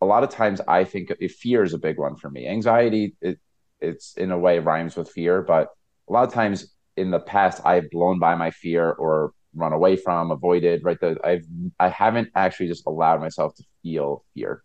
a 0.00 0.06
lot 0.06 0.24
of 0.24 0.30
times 0.30 0.60
i 0.68 0.84
think 0.84 1.12
fear 1.42 1.62
is 1.62 1.74
a 1.74 1.78
big 1.78 1.98
one 1.98 2.16
for 2.16 2.30
me 2.30 2.46
anxiety 2.46 3.14
it, 3.20 3.38
it's 3.84 4.14
in 4.14 4.30
a 4.30 4.38
way 4.38 4.58
rhymes 4.58 4.96
with 4.96 5.10
fear, 5.10 5.42
but 5.42 5.68
a 6.08 6.12
lot 6.12 6.26
of 6.26 6.32
times 6.32 6.74
in 6.96 7.10
the 7.10 7.20
past 7.20 7.60
I've 7.64 7.90
blown 7.90 8.18
by 8.18 8.34
my 8.34 8.50
fear 8.50 8.90
or 8.92 9.32
run 9.54 9.72
away 9.72 9.96
from, 9.96 10.30
avoided, 10.30 10.82
right? 10.84 10.98
The, 10.98 11.16
I've 11.24 11.44
I 11.78 11.88
haven't 11.88 12.30
actually 12.34 12.68
just 12.68 12.86
allowed 12.86 13.20
myself 13.20 13.54
to 13.56 13.64
feel 13.82 14.24
fear. 14.34 14.62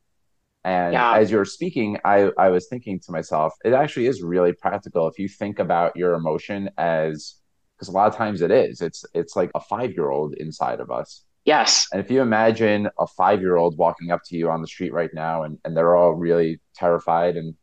And 0.63 0.93
yeah. 0.93 1.15
as 1.15 1.31
you're 1.31 1.45
speaking, 1.45 1.97
I, 2.03 2.31
I 2.37 2.49
was 2.49 2.67
thinking 2.67 2.99
to 3.01 3.11
myself, 3.11 3.53
it 3.63 3.73
actually 3.73 4.07
is 4.07 4.21
really 4.21 4.51
practical 4.51 5.07
if 5.07 5.17
you 5.17 5.29
think 5.29 5.59
about 5.59 5.95
your 5.95 6.13
emotion 6.13 6.69
as 6.77 7.35
because 7.79 7.87
a 7.87 7.93
lot 7.93 8.07
of 8.07 8.15
times 8.15 8.41
it 8.41 8.51
is. 8.51 8.81
It's 8.81 9.05
it's 9.13 9.35
like 9.37 9.51
a 9.55 9.61
five 9.61 9.91
year 9.91 10.09
old 10.09 10.33
inside 10.33 10.81
of 10.81 10.91
us. 10.91 11.23
Yes. 11.45 11.87
And 11.91 12.01
if 12.01 12.11
you 12.11 12.21
imagine 12.21 12.89
a 12.99 13.07
five 13.07 13.39
year 13.39 13.55
old 13.55 13.77
walking 13.77 14.11
up 14.11 14.21
to 14.25 14.37
you 14.37 14.49
on 14.49 14.61
the 14.61 14.67
street 14.67 14.93
right 14.93 15.09
now 15.13 15.43
and, 15.43 15.57
and 15.63 15.75
they're 15.75 15.95
all 15.95 16.13
really 16.13 16.59
terrified 16.75 17.37
and 17.37 17.55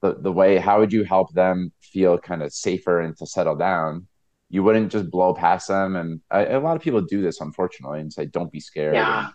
the, 0.00 0.14
the 0.14 0.32
way 0.32 0.58
how 0.58 0.78
would 0.78 0.92
you 0.92 1.04
help 1.04 1.32
them 1.34 1.72
feel 1.80 2.18
kind 2.18 2.42
of 2.42 2.52
safer 2.52 3.00
and 3.00 3.16
to 3.16 3.26
settle 3.26 3.56
down 3.56 4.06
you 4.48 4.62
wouldn't 4.62 4.90
just 4.90 5.10
blow 5.10 5.34
past 5.34 5.68
them 5.68 5.96
and 5.96 6.20
I, 6.30 6.46
a 6.46 6.60
lot 6.60 6.76
of 6.76 6.82
people 6.82 7.00
do 7.00 7.20
this 7.20 7.40
unfortunately 7.40 8.00
and 8.00 8.12
say 8.12 8.26
don't 8.26 8.52
be 8.52 8.60
scared 8.60 8.94
yeah. 8.94 9.30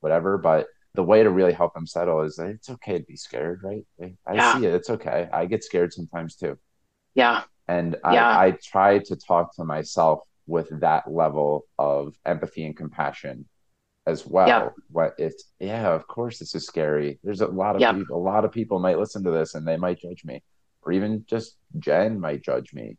whatever 0.00 0.38
but 0.38 0.66
the 0.94 1.04
way 1.04 1.22
to 1.22 1.30
really 1.30 1.52
help 1.52 1.74
them 1.74 1.86
settle 1.86 2.22
is 2.22 2.36
that 2.36 2.48
it's 2.48 2.70
okay 2.70 2.98
to 2.98 3.04
be 3.04 3.16
scared 3.16 3.60
right 3.62 3.84
i 4.26 4.34
yeah. 4.34 4.58
see 4.58 4.64
it 4.64 4.74
it's 4.74 4.88
okay 4.88 5.28
i 5.32 5.44
get 5.44 5.62
scared 5.62 5.92
sometimes 5.92 6.34
too 6.34 6.58
yeah 7.14 7.42
and 7.68 7.96
yeah. 8.04 8.28
I, 8.28 8.46
I 8.46 8.50
try 8.62 8.98
to 8.98 9.16
talk 9.16 9.54
to 9.56 9.64
myself 9.64 10.20
with 10.46 10.80
that 10.80 11.10
level 11.10 11.66
of 11.78 12.14
empathy 12.24 12.64
and 12.64 12.76
compassion 12.76 13.46
as 14.06 14.26
well. 14.26 14.48
Yeah. 14.48 14.68
What 14.90 15.14
it's 15.18 15.44
yeah, 15.58 15.88
of 15.88 16.06
course 16.06 16.38
this 16.38 16.54
is 16.54 16.64
scary. 16.64 17.18
There's 17.24 17.40
a 17.40 17.48
lot 17.48 17.74
of 17.74 17.80
yeah. 17.80 17.92
people 17.92 18.16
a 18.16 18.22
lot 18.22 18.44
of 18.44 18.52
people 18.52 18.78
might 18.78 18.98
listen 18.98 19.24
to 19.24 19.30
this 19.30 19.54
and 19.54 19.66
they 19.66 19.76
might 19.76 20.00
judge 20.00 20.24
me. 20.24 20.42
Or 20.82 20.92
even 20.92 21.24
just 21.26 21.56
Jen 21.78 22.20
might 22.20 22.42
judge 22.42 22.72
me. 22.72 22.96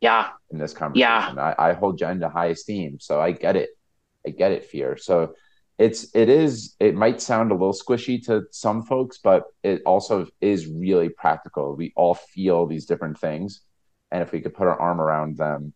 Yeah. 0.00 0.30
In 0.50 0.58
this 0.58 0.72
conversation. 0.72 1.36
Yeah. 1.36 1.54
I, 1.58 1.70
I 1.70 1.72
hold 1.74 1.98
Jen 1.98 2.20
to 2.20 2.28
high 2.30 2.46
esteem. 2.46 2.98
So 3.00 3.20
I 3.20 3.32
get 3.32 3.56
it. 3.56 3.70
I 4.26 4.30
get 4.30 4.52
it, 4.52 4.64
fear. 4.64 4.96
So 4.96 5.34
it's 5.78 6.14
it 6.14 6.30
is 6.30 6.74
it 6.80 6.94
might 6.94 7.20
sound 7.20 7.50
a 7.50 7.54
little 7.54 7.74
squishy 7.74 8.24
to 8.26 8.44
some 8.50 8.82
folks, 8.82 9.18
but 9.22 9.44
it 9.62 9.82
also 9.84 10.26
is 10.40 10.66
really 10.66 11.10
practical. 11.10 11.76
We 11.76 11.92
all 11.96 12.14
feel 12.14 12.66
these 12.66 12.86
different 12.86 13.18
things. 13.18 13.60
And 14.10 14.22
if 14.22 14.32
we 14.32 14.40
could 14.40 14.54
put 14.54 14.68
our 14.68 14.80
arm 14.80 15.00
around 15.00 15.36
them 15.36 15.72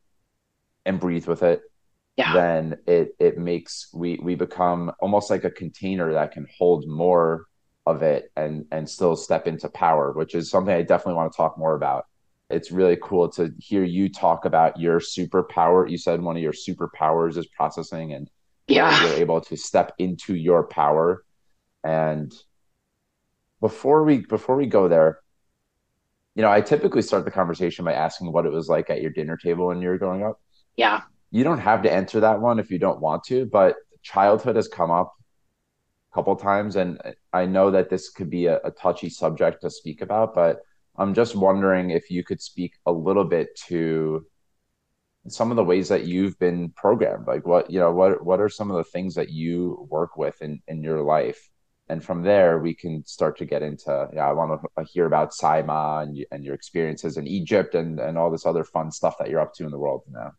and 0.87 1.01
breathe 1.01 1.27
with 1.27 1.43
it 1.43 1.63
yeah. 2.17 2.33
then 2.35 2.79
it 2.87 3.15
it 3.19 3.39
makes 3.39 3.89
we 3.95 4.19
we 4.23 4.35
become 4.35 4.93
almost 5.01 5.31
like 5.31 5.45
a 5.45 5.51
container 5.51 6.13
that 6.13 6.33
can 6.33 6.47
hold 6.59 6.87
more 6.87 7.47
of 7.87 8.03
it 8.03 8.31
and 8.37 8.67
and 8.71 8.89
still 8.89 9.17
step 9.17 9.47
into 9.47 9.69
power 9.69 10.13
which 10.13 10.35
is 10.35 10.51
something 10.51 10.75
i 10.75 10.83
definitely 10.83 11.15
want 11.15 11.33
to 11.33 11.37
talk 11.37 11.59
more 11.59 11.75
about. 11.75 12.07
It's 12.51 12.73
really 12.73 12.99
cool 13.01 13.29
to 13.31 13.53
hear 13.59 13.85
you 13.85 14.09
talk 14.09 14.45
about 14.45 14.79
your 14.79 14.99
superpower. 14.99 15.89
You 15.89 15.97
said 15.97 16.21
one 16.21 16.37
of 16.37 16.43
your 16.43 16.53
superpowers 16.53 17.37
is 17.37 17.47
processing 17.47 18.13
and 18.13 18.29
yeah. 18.67 19.05
you're 19.05 19.15
able 19.15 19.41
to 19.43 19.57
step 19.57 19.93
into 19.99 20.35
your 20.35 20.65
power. 20.65 21.25
And 21.85 22.35
before 23.61 24.03
we 24.03 24.19
before 24.19 24.57
we 24.57 24.67
go 24.67 24.89
there 24.89 25.21
you 26.35 26.43
know 26.43 26.51
i 26.51 26.61
typically 26.61 27.03
start 27.03 27.25
the 27.25 27.31
conversation 27.31 27.85
by 27.85 27.93
asking 27.93 28.33
what 28.33 28.47
it 28.47 28.53
was 28.53 28.69
like 28.69 28.91
at 28.91 29.03
your 29.03 29.11
dinner 29.11 29.37
table 29.37 29.67
when 29.67 29.81
you 29.83 29.89
were 29.89 29.99
growing 29.99 30.25
up. 30.25 30.41
Yeah. 30.77 31.03
You 31.31 31.45
don't 31.45 31.59
have 31.59 31.83
to 31.83 31.93
answer 31.93 32.21
that 32.21 32.41
one 32.41 32.59
if 32.59 32.71
you 32.71 32.79
don't 32.79 33.01
want 33.01 33.25
to, 33.25 33.47
but 33.47 33.77
childhood 34.03 34.57
has 34.57 34.69
come 34.69 34.91
up 34.91 35.15
a 36.13 36.15
couple 36.15 36.35
times, 36.37 36.77
and 36.77 37.01
I 37.33 37.47
know 37.47 37.71
that 37.71 37.91
this 37.91 38.11
could 38.11 38.31
be 38.31 38.47
a, 38.47 38.59
a 38.65 38.71
touchy 38.71 39.09
subject 39.09 39.63
to 39.63 39.71
speak 39.71 40.01
about, 40.01 40.35
but 40.35 40.63
I'm 40.97 41.15
just 41.15 41.37
wondering 41.37 41.91
if 41.91 42.11
you 42.11 42.25
could 42.25 42.41
speak 42.41 42.75
a 42.87 42.93
little 42.93 43.25
bit 43.25 43.49
to 43.69 44.27
some 45.29 45.51
of 45.51 45.57
the 45.57 45.65
ways 45.65 45.89
that 45.89 46.05
you've 46.05 46.39
been 46.39 46.71
programmed. 46.71 47.27
Like 47.27 47.47
what 47.47 47.71
you 47.71 47.79
know 47.79 47.93
what 47.93 48.25
what 48.25 48.41
are 48.41 48.49
some 48.49 48.71
of 48.71 48.77
the 48.77 48.85
things 48.85 49.15
that 49.15 49.31
you 49.31 49.87
work 49.89 50.17
with 50.17 50.41
in 50.43 50.61
in 50.67 50.83
your 50.83 51.03
life 51.03 51.49
and 51.91 52.05
from 52.05 52.23
there 52.23 52.59
we 52.59 52.75
can 52.75 53.05
start 53.05 53.37
to 53.37 53.45
get 53.45 53.63
into 53.63 54.09
yeah 54.13 54.29
i 54.29 54.33
want 54.33 54.61
to 54.79 54.85
hear 54.85 55.07
about 55.07 55.33
saima 55.33 56.03
and, 56.03 56.25
and 56.31 56.45
your 56.45 56.55
experiences 56.55 57.17
in 57.17 57.27
egypt 57.27 57.75
and 57.75 57.99
and 58.01 58.17
all 58.17 58.31
this 58.31 58.47
other 58.47 58.65
fun 58.65 58.91
stuff 58.91 59.19
that 59.19 59.29
you're 59.29 59.41
up 59.41 59.53
to 59.55 59.65
in 59.65 59.71
the 59.71 59.79
world 59.79 60.03
now 60.11 60.33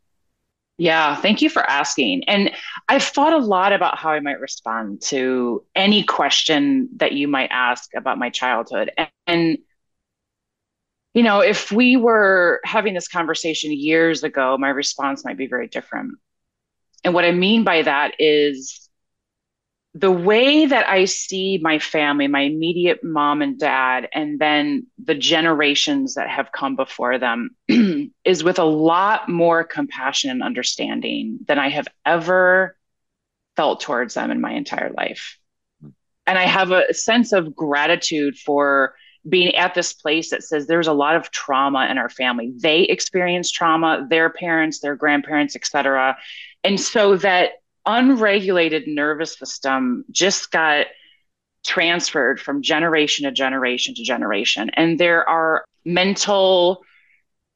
yeah, 0.81 1.15
thank 1.15 1.43
you 1.43 1.49
for 1.51 1.61
asking. 1.61 2.23
And 2.27 2.49
I've 2.89 3.03
thought 3.03 3.33
a 3.33 3.37
lot 3.37 3.71
about 3.71 3.99
how 3.99 4.09
I 4.09 4.19
might 4.19 4.39
respond 4.39 5.03
to 5.03 5.63
any 5.75 6.01
question 6.01 6.89
that 6.95 7.11
you 7.11 7.27
might 7.27 7.49
ask 7.51 7.91
about 7.95 8.17
my 8.17 8.31
childhood. 8.31 8.91
And, 8.97 9.09
and, 9.27 9.57
you 11.13 11.21
know, 11.21 11.41
if 11.41 11.71
we 11.71 11.97
were 11.97 12.61
having 12.63 12.95
this 12.95 13.07
conversation 13.07 13.71
years 13.71 14.23
ago, 14.23 14.57
my 14.57 14.69
response 14.69 15.23
might 15.23 15.37
be 15.37 15.45
very 15.45 15.67
different. 15.67 16.13
And 17.03 17.13
what 17.13 17.25
I 17.25 17.31
mean 17.31 17.63
by 17.63 17.83
that 17.83 18.15
is 18.17 18.80
the 19.93 20.12
way 20.12 20.65
that 20.65 20.88
I 20.88 21.06
see 21.06 21.60
my 21.62 21.80
family, 21.80 22.27
my 22.27 22.41
immediate 22.41 23.04
mom 23.04 23.41
and 23.41 23.60
dad, 23.60 24.08
and 24.13 24.39
then 24.39 24.88
the 25.04 25.15
generations 25.15 26.13
that 26.13 26.30
have 26.30 26.54
come 26.54 26.77
before 26.77 27.17
them 27.17 27.56
is 28.23 28.43
with 28.43 28.58
a 28.58 28.63
lot 28.63 29.27
more 29.27 29.65
compassion 29.65 30.30
and 30.30 30.43
understanding 30.43 31.39
than 31.45 31.60
I 31.60 31.69
have 31.69 31.89
ever 32.06 32.77
felt 33.58 33.82
towards 33.82 34.13
them 34.13 34.32
in 34.32 34.39
my 34.39 34.54
entire 34.54 34.91
life. 34.91 35.38
And 36.25 36.38
I 36.38 36.45
have 36.45 36.71
a 36.71 36.93
sense 36.93 37.34
of 37.34 37.54
gratitude 37.54 38.38
for 38.38 38.95
being 39.27 39.56
at 39.56 39.73
this 39.75 39.91
place 39.91 40.30
that 40.30 40.43
says 40.43 40.67
there's 40.67 40.88
a 40.88 40.93
lot 40.93 41.15
of 41.17 41.32
trauma 41.32 41.88
in 41.91 41.97
our 41.97 42.10
family. 42.10 42.54
They 42.58 42.84
experience 42.84 43.51
trauma, 43.51 44.08
their 44.10 44.30
parents, 44.30 44.80
their 44.80 44.95
grandparents, 44.95 45.56
etc. 45.56 46.17
And 46.63 46.80
so 46.80 47.17
that 47.17 47.51
unregulated 47.85 48.87
nervous 48.87 49.37
system 49.37 50.05
just 50.11 50.51
got 50.51 50.87
transferred 51.63 52.39
from 52.39 52.61
generation 52.61 53.25
to 53.25 53.31
generation 53.31 53.93
to 53.95 54.03
generation. 54.03 54.69
And 54.73 54.99
there 54.99 55.27
are 55.27 55.63
mental, 55.85 56.83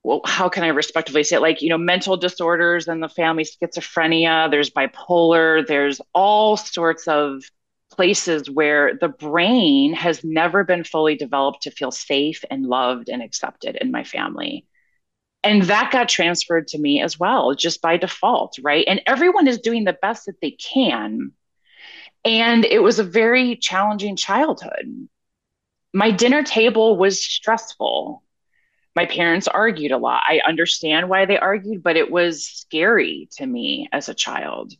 well, 0.03 0.21
how 0.25 0.49
can 0.49 0.63
I 0.63 0.67
respectively 0.67 1.23
say 1.23 1.37
it? 1.37 1.41
Like, 1.41 1.61
you 1.61 1.69
know, 1.69 1.77
mental 1.77 2.17
disorders 2.17 2.87
in 2.87 2.99
the 2.99 3.09
family, 3.09 3.45
schizophrenia, 3.45 4.49
there's 4.49 4.69
bipolar, 4.69 5.65
there's 5.65 6.01
all 6.13 6.57
sorts 6.57 7.07
of 7.07 7.43
places 7.91 8.49
where 8.49 8.95
the 8.99 9.07
brain 9.07 9.93
has 9.93 10.23
never 10.23 10.63
been 10.63 10.83
fully 10.83 11.15
developed 11.15 11.63
to 11.63 11.71
feel 11.71 11.91
safe 11.91 12.43
and 12.49 12.65
loved 12.65 13.09
and 13.09 13.21
accepted 13.21 13.77
in 13.77 13.91
my 13.91 14.03
family 14.03 14.65
and 15.45 15.61
that 15.63 15.91
got 15.91 16.09
transferred 16.09 16.67
to 16.69 16.79
me 16.79 17.01
as 17.01 17.19
well 17.19 17.53
just 17.53 17.81
by 17.81 17.97
default 17.97 18.57
right? 18.61 18.83
And 18.87 19.01
everyone 19.05 19.47
is 19.47 19.59
doing 19.59 19.83
the 19.85 19.97
best 20.01 20.25
that 20.25 20.41
they 20.41 20.51
can. 20.51 21.31
And 22.25 22.65
it 22.65 22.79
was 22.79 22.97
a 22.99 23.03
very 23.03 23.55
challenging 23.55 24.15
childhood. 24.15 25.07
My 25.93 26.11
dinner 26.11 26.43
table 26.43 26.97
was 26.97 27.23
stressful. 27.23 28.23
My 28.95 29.05
parents 29.05 29.47
argued 29.47 29.91
a 29.91 29.97
lot. 29.97 30.23
I 30.25 30.41
understand 30.45 31.07
why 31.07 31.25
they 31.25 31.37
argued 31.37 31.83
but 31.83 31.95
it 31.95 32.11
was 32.11 32.45
scary 32.45 33.29
to 33.33 33.45
me 33.45 33.87
as 33.91 34.09
a 34.09 34.13
child 34.13 34.73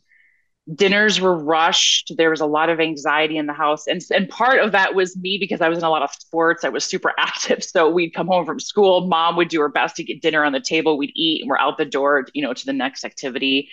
dinners 0.74 1.20
were 1.20 1.36
rushed. 1.36 2.12
There 2.16 2.30
was 2.30 2.40
a 2.40 2.46
lot 2.46 2.68
of 2.68 2.80
anxiety 2.80 3.36
in 3.36 3.46
the 3.46 3.52
house. 3.52 3.86
And, 3.86 4.00
and 4.10 4.28
part 4.28 4.60
of 4.60 4.72
that 4.72 4.94
was 4.94 5.16
me 5.16 5.38
because 5.38 5.60
i 5.60 5.68
was 5.68 5.78
in 5.78 5.84
a 5.84 5.90
lot 5.90 6.02
of 6.02 6.10
sports. 6.10 6.64
I 6.64 6.68
was 6.70 6.84
super 6.84 7.12
active. 7.18 7.62
So 7.62 7.88
we'd 7.88 8.10
come 8.10 8.26
home 8.26 8.44
from 8.44 8.58
school. 8.58 9.06
Mom 9.06 9.36
would 9.36 9.48
do 9.48 9.60
her 9.60 9.68
best 9.68 9.96
to 9.96 10.04
get 10.04 10.22
dinner 10.22 10.44
on 10.44 10.52
the 10.52 10.60
table. 10.60 10.98
We'd 10.98 11.12
eat 11.14 11.42
and 11.42 11.48
we're 11.48 11.58
out 11.58 11.78
the 11.78 11.84
door 11.84 12.26
you 12.34 12.42
know 12.42 12.52
to 12.52 12.66
the 12.66 12.72
next 12.72 13.04
activity. 13.04 13.70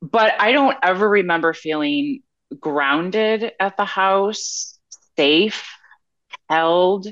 But 0.00 0.32
i 0.40 0.50
don't 0.50 0.76
ever 0.82 1.08
remember 1.08 1.52
feeling 1.52 2.22
grounded 2.58 3.52
at 3.60 3.76
the 3.76 3.84
house 3.84 4.78
safe 5.16 5.70
held 6.48 7.06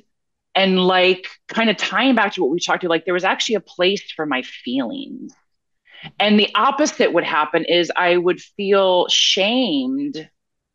and 0.55 0.79
like 0.79 1.29
kind 1.49 1.71
of 1.71 1.77
tying 1.77 2.15
back 2.15 2.35
to 2.35 2.43
what 2.43 2.51
we 2.51 2.61
talked 2.61 2.83
to 2.83 2.89
like 2.89 3.05
there 3.05 3.15
was 3.15 3.25
actually 3.25 3.55
a 3.55 3.61
place 3.61 4.11
for 4.13 4.27
my 4.27 4.43
feelings 4.43 5.33
and 6.19 6.39
the 6.39 6.49
opposite 6.55 7.13
would 7.13 7.25
happen 7.25 7.65
is 7.65 7.93
I 7.95 8.17
would 8.17 8.41
feel 8.41 9.07
shamed 9.09 10.29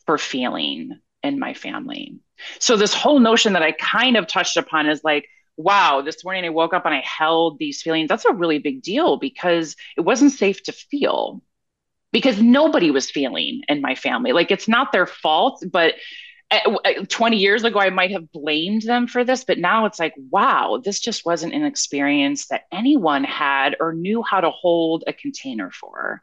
for 0.05 0.17
feeling 0.17 0.99
in 1.23 1.39
my 1.39 1.53
family. 1.53 2.19
So 2.59 2.77
this 2.77 2.93
whole 2.93 3.19
notion 3.19 3.53
that 3.53 3.63
I 3.63 3.71
kind 3.71 4.17
of 4.17 4.27
touched 4.27 4.57
upon 4.57 4.87
is 4.87 5.03
like, 5.03 5.27
wow, 5.57 6.01
this 6.01 6.23
morning 6.23 6.45
I 6.45 6.49
woke 6.49 6.73
up 6.73 6.85
and 6.85 6.93
I 6.93 7.01
held 7.01 7.57
these 7.59 7.81
feelings. 7.81 8.09
That's 8.09 8.25
a 8.25 8.33
really 8.33 8.59
big 8.59 8.81
deal 8.81 9.17
because 9.17 9.75
it 9.97 10.01
wasn't 10.01 10.33
safe 10.33 10.61
to 10.63 10.71
feel 10.71 11.41
because 12.11 12.41
nobody 12.41 12.91
was 12.91 13.09
feeling 13.09 13.61
in 13.67 13.81
my 13.81 13.95
family. 13.95 14.31
Like 14.31 14.51
it's 14.51 14.67
not 14.67 14.91
their 14.91 15.05
fault, 15.05 15.63
but 15.71 15.95
20 17.09 17.37
years 17.37 17.63
ago, 17.63 17.79
I 17.79 17.89
might 17.89 18.11
have 18.11 18.31
blamed 18.31 18.83
them 18.83 19.07
for 19.07 19.23
this, 19.23 19.43
but 19.43 19.57
now 19.57 19.85
it's 19.85 19.99
like, 19.99 20.13
wow, 20.29 20.79
this 20.83 20.99
just 20.99 21.25
wasn't 21.25 21.53
an 21.53 21.65
experience 21.65 22.47
that 22.47 22.65
anyone 22.71 23.23
had 23.23 23.75
or 23.79 23.93
knew 23.93 24.21
how 24.21 24.41
to 24.41 24.51
hold 24.51 25.03
a 25.07 25.13
container 25.13 25.71
for. 25.71 26.21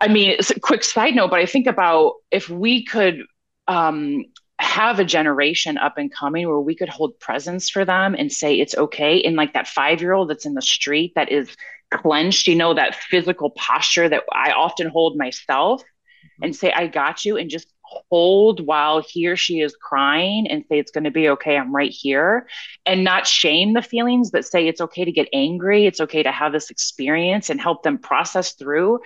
I 0.00 0.08
mean, 0.08 0.30
it's 0.30 0.50
a 0.50 0.60
quick 0.60 0.84
side 0.84 1.14
note, 1.14 1.30
but 1.30 1.38
I 1.38 1.46
think 1.46 1.66
about 1.66 2.14
if 2.30 2.50
we 2.50 2.84
could 2.84 3.22
um, 3.66 4.24
have 4.58 4.98
a 4.98 5.04
generation 5.04 5.78
up 5.78 5.96
and 5.96 6.12
coming 6.12 6.48
where 6.48 6.60
we 6.60 6.74
could 6.74 6.88
hold 6.88 7.18
presence 7.18 7.70
for 7.70 7.84
them 7.84 8.14
and 8.18 8.32
say 8.32 8.54
it's 8.54 8.76
okay. 8.76 9.22
And 9.22 9.36
like 9.36 9.54
that 9.54 9.68
five 9.68 10.00
year 10.00 10.12
old 10.12 10.28
that's 10.28 10.46
in 10.46 10.54
the 10.54 10.62
street 10.62 11.12
that 11.14 11.30
is 11.30 11.56
clenched, 11.92 12.46
you 12.46 12.54
know, 12.54 12.74
that 12.74 12.94
physical 12.94 13.50
posture 13.50 14.08
that 14.08 14.24
I 14.32 14.52
often 14.52 14.88
hold 14.88 15.16
myself 15.16 15.82
mm-hmm. 15.82 16.44
and 16.44 16.56
say, 16.56 16.72
I 16.72 16.86
got 16.86 17.24
you, 17.24 17.36
and 17.36 17.50
just 17.50 17.72
hold 18.10 18.64
while 18.64 19.00
he 19.00 19.28
or 19.28 19.36
she 19.36 19.60
is 19.60 19.76
crying 19.76 20.46
and 20.48 20.64
say, 20.68 20.78
It's 20.78 20.90
going 20.90 21.04
to 21.04 21.10
be 21.10 21.28
okay. 21.30 21.56
I'm 21.56 21.74
right 21.74 21.90
here. 21.90 22.46
And 22.86 23.04
not 23.04 23.26
shame 23.26 23.72
the 23.72 23.82
feelings, 23.82 24.30
but 24.30 24.44
say, 24.44 24.66
It's 24.68 24.80
okay 24.80 25.04
to 25.04 25.12
get 25.12 25.28
angry. 25.32 25.86
It's 25.86 26.00
okay 26.00 26.22
to 26.22 26.32
have 26.32 26.52
this 26.52 26.70
experience 26.70 27.50
and 27.50 27.60
help 27.60 27.82
them 27.82 27.98
process 27.98 28.52
through. 28.52 29.00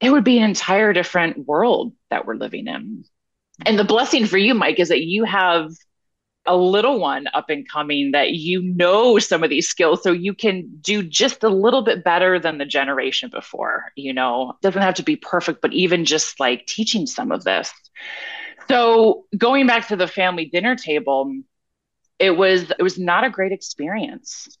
It 0.00 0.10
would 0.10 0.24
be 0.24 0.38
an 0.38 0.44
entire 0.44 0.92
different 0.92 1.46
world 1.46 1.92
that 2.10 2.26
we're 2.26 2.34
living 2.34 2.66
in. 2.66 3.04
And 3.64 3.78
the 3.78 3.84
blessing 3.84 4.26
for 4.26 4.36
you, 4.36 4.54
Mike, 4.54 4.78
is 4.78 4.88
that 4.88 5.02
you 5.02 5.24
have 5.24 5.70
a 6.46 6.56
little 6.56 6.98
one 6.98 7.26
up 7.34 7.50
and 7.50 7.68
coming 7.68 8.12
that 8.12 8.32
you 8.32 8.62
know 8.62 9.18
some 9.18 9.42
of 9.42 9.50
these 9.50 9.68
skills 9.68 10.02
so 10.02 10.12
you 10.12 10.34
can 10.34 10.68
do 10.80 11.02
just 11.02 11.42
a 11.44 11.48
little 11.48 11.82
bit 11.82 12.04
better 12.04 12.38
than 12.38 12.58
the 12.58 12.64
generation 12.64 13.30
before 13.30 13.92
you 13.96 14.12
know? 14.12 14.54
Doesn't 14.62 14.82
have 14.82 14.94
to 14.94 15.02
be 15.02 15.16
perfect 15.16 15.62
but 15.62 15.72
even 15.72 16.04
just 16.04 16.40
like 16.40 16.66
teaching 16.66 17.06
some 17.06 17.32
of 17.32 17.44
this. 17.44 17.72
So 18.68 19.24
going 19.36 19.66
back 19.66 19.88
to 19.88 19.96
the 19.96 20.08
family 20.08 20.46
dinner 20.46 20.76
table 20.76 21.32
it 22.18 22.36
was 22.36 22.70
it 22.70 22.82
was 22.82 22.98
not 22.98 23.24
a 23.24 23.30
great 23.30 23.52
experience. 23.52 24.58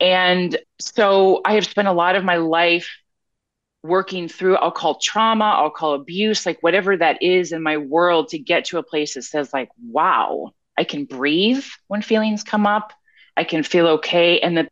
And 0.00 0.56
so 0.80 1.40
i 1.44 1.54
have 1.54 1.66
spent 1.66 1.88
a 1.88 1.92
lot 1.92 2.16
of 2.16 2.24
my 2.24 2.36
life 2.36 2.88
working 3.82 4.28
through 4.28 4.56
i'll 4.56 4.72
call 4.72 4.98
trauma 4.98 5.44
i'll 5.44 5.70
call 5.70 5.94
abuse 5.94 6.44
like 6.44 6.58
whatever 6.62 6.96
that 6.96 7.22
is 7.22 7.52
in 7.52 7.62
my 7.62 7.76
world 7.76 8.28
to 8.28 8.38
get 8.38 8.64
to 8.64 8.78
a 8.78 8.82
place 8.82 9.14
that 9.14 9.22
says 9.22 9.52
like 9.52 9.68
wow 9.80 10.52
I 10.78 10.84
can 10.84 11.04
breathe 11.04 11.64
when 11.88 12.02
feelings 12.02 12.44
come 12.44 12.66
up. 12.66 12.92
I 13.36 13.44
can 13.44 13.62
feel 13.62 13.86
okay. 13.88 14.40
And 14.40 14.56
that 14.56 14.68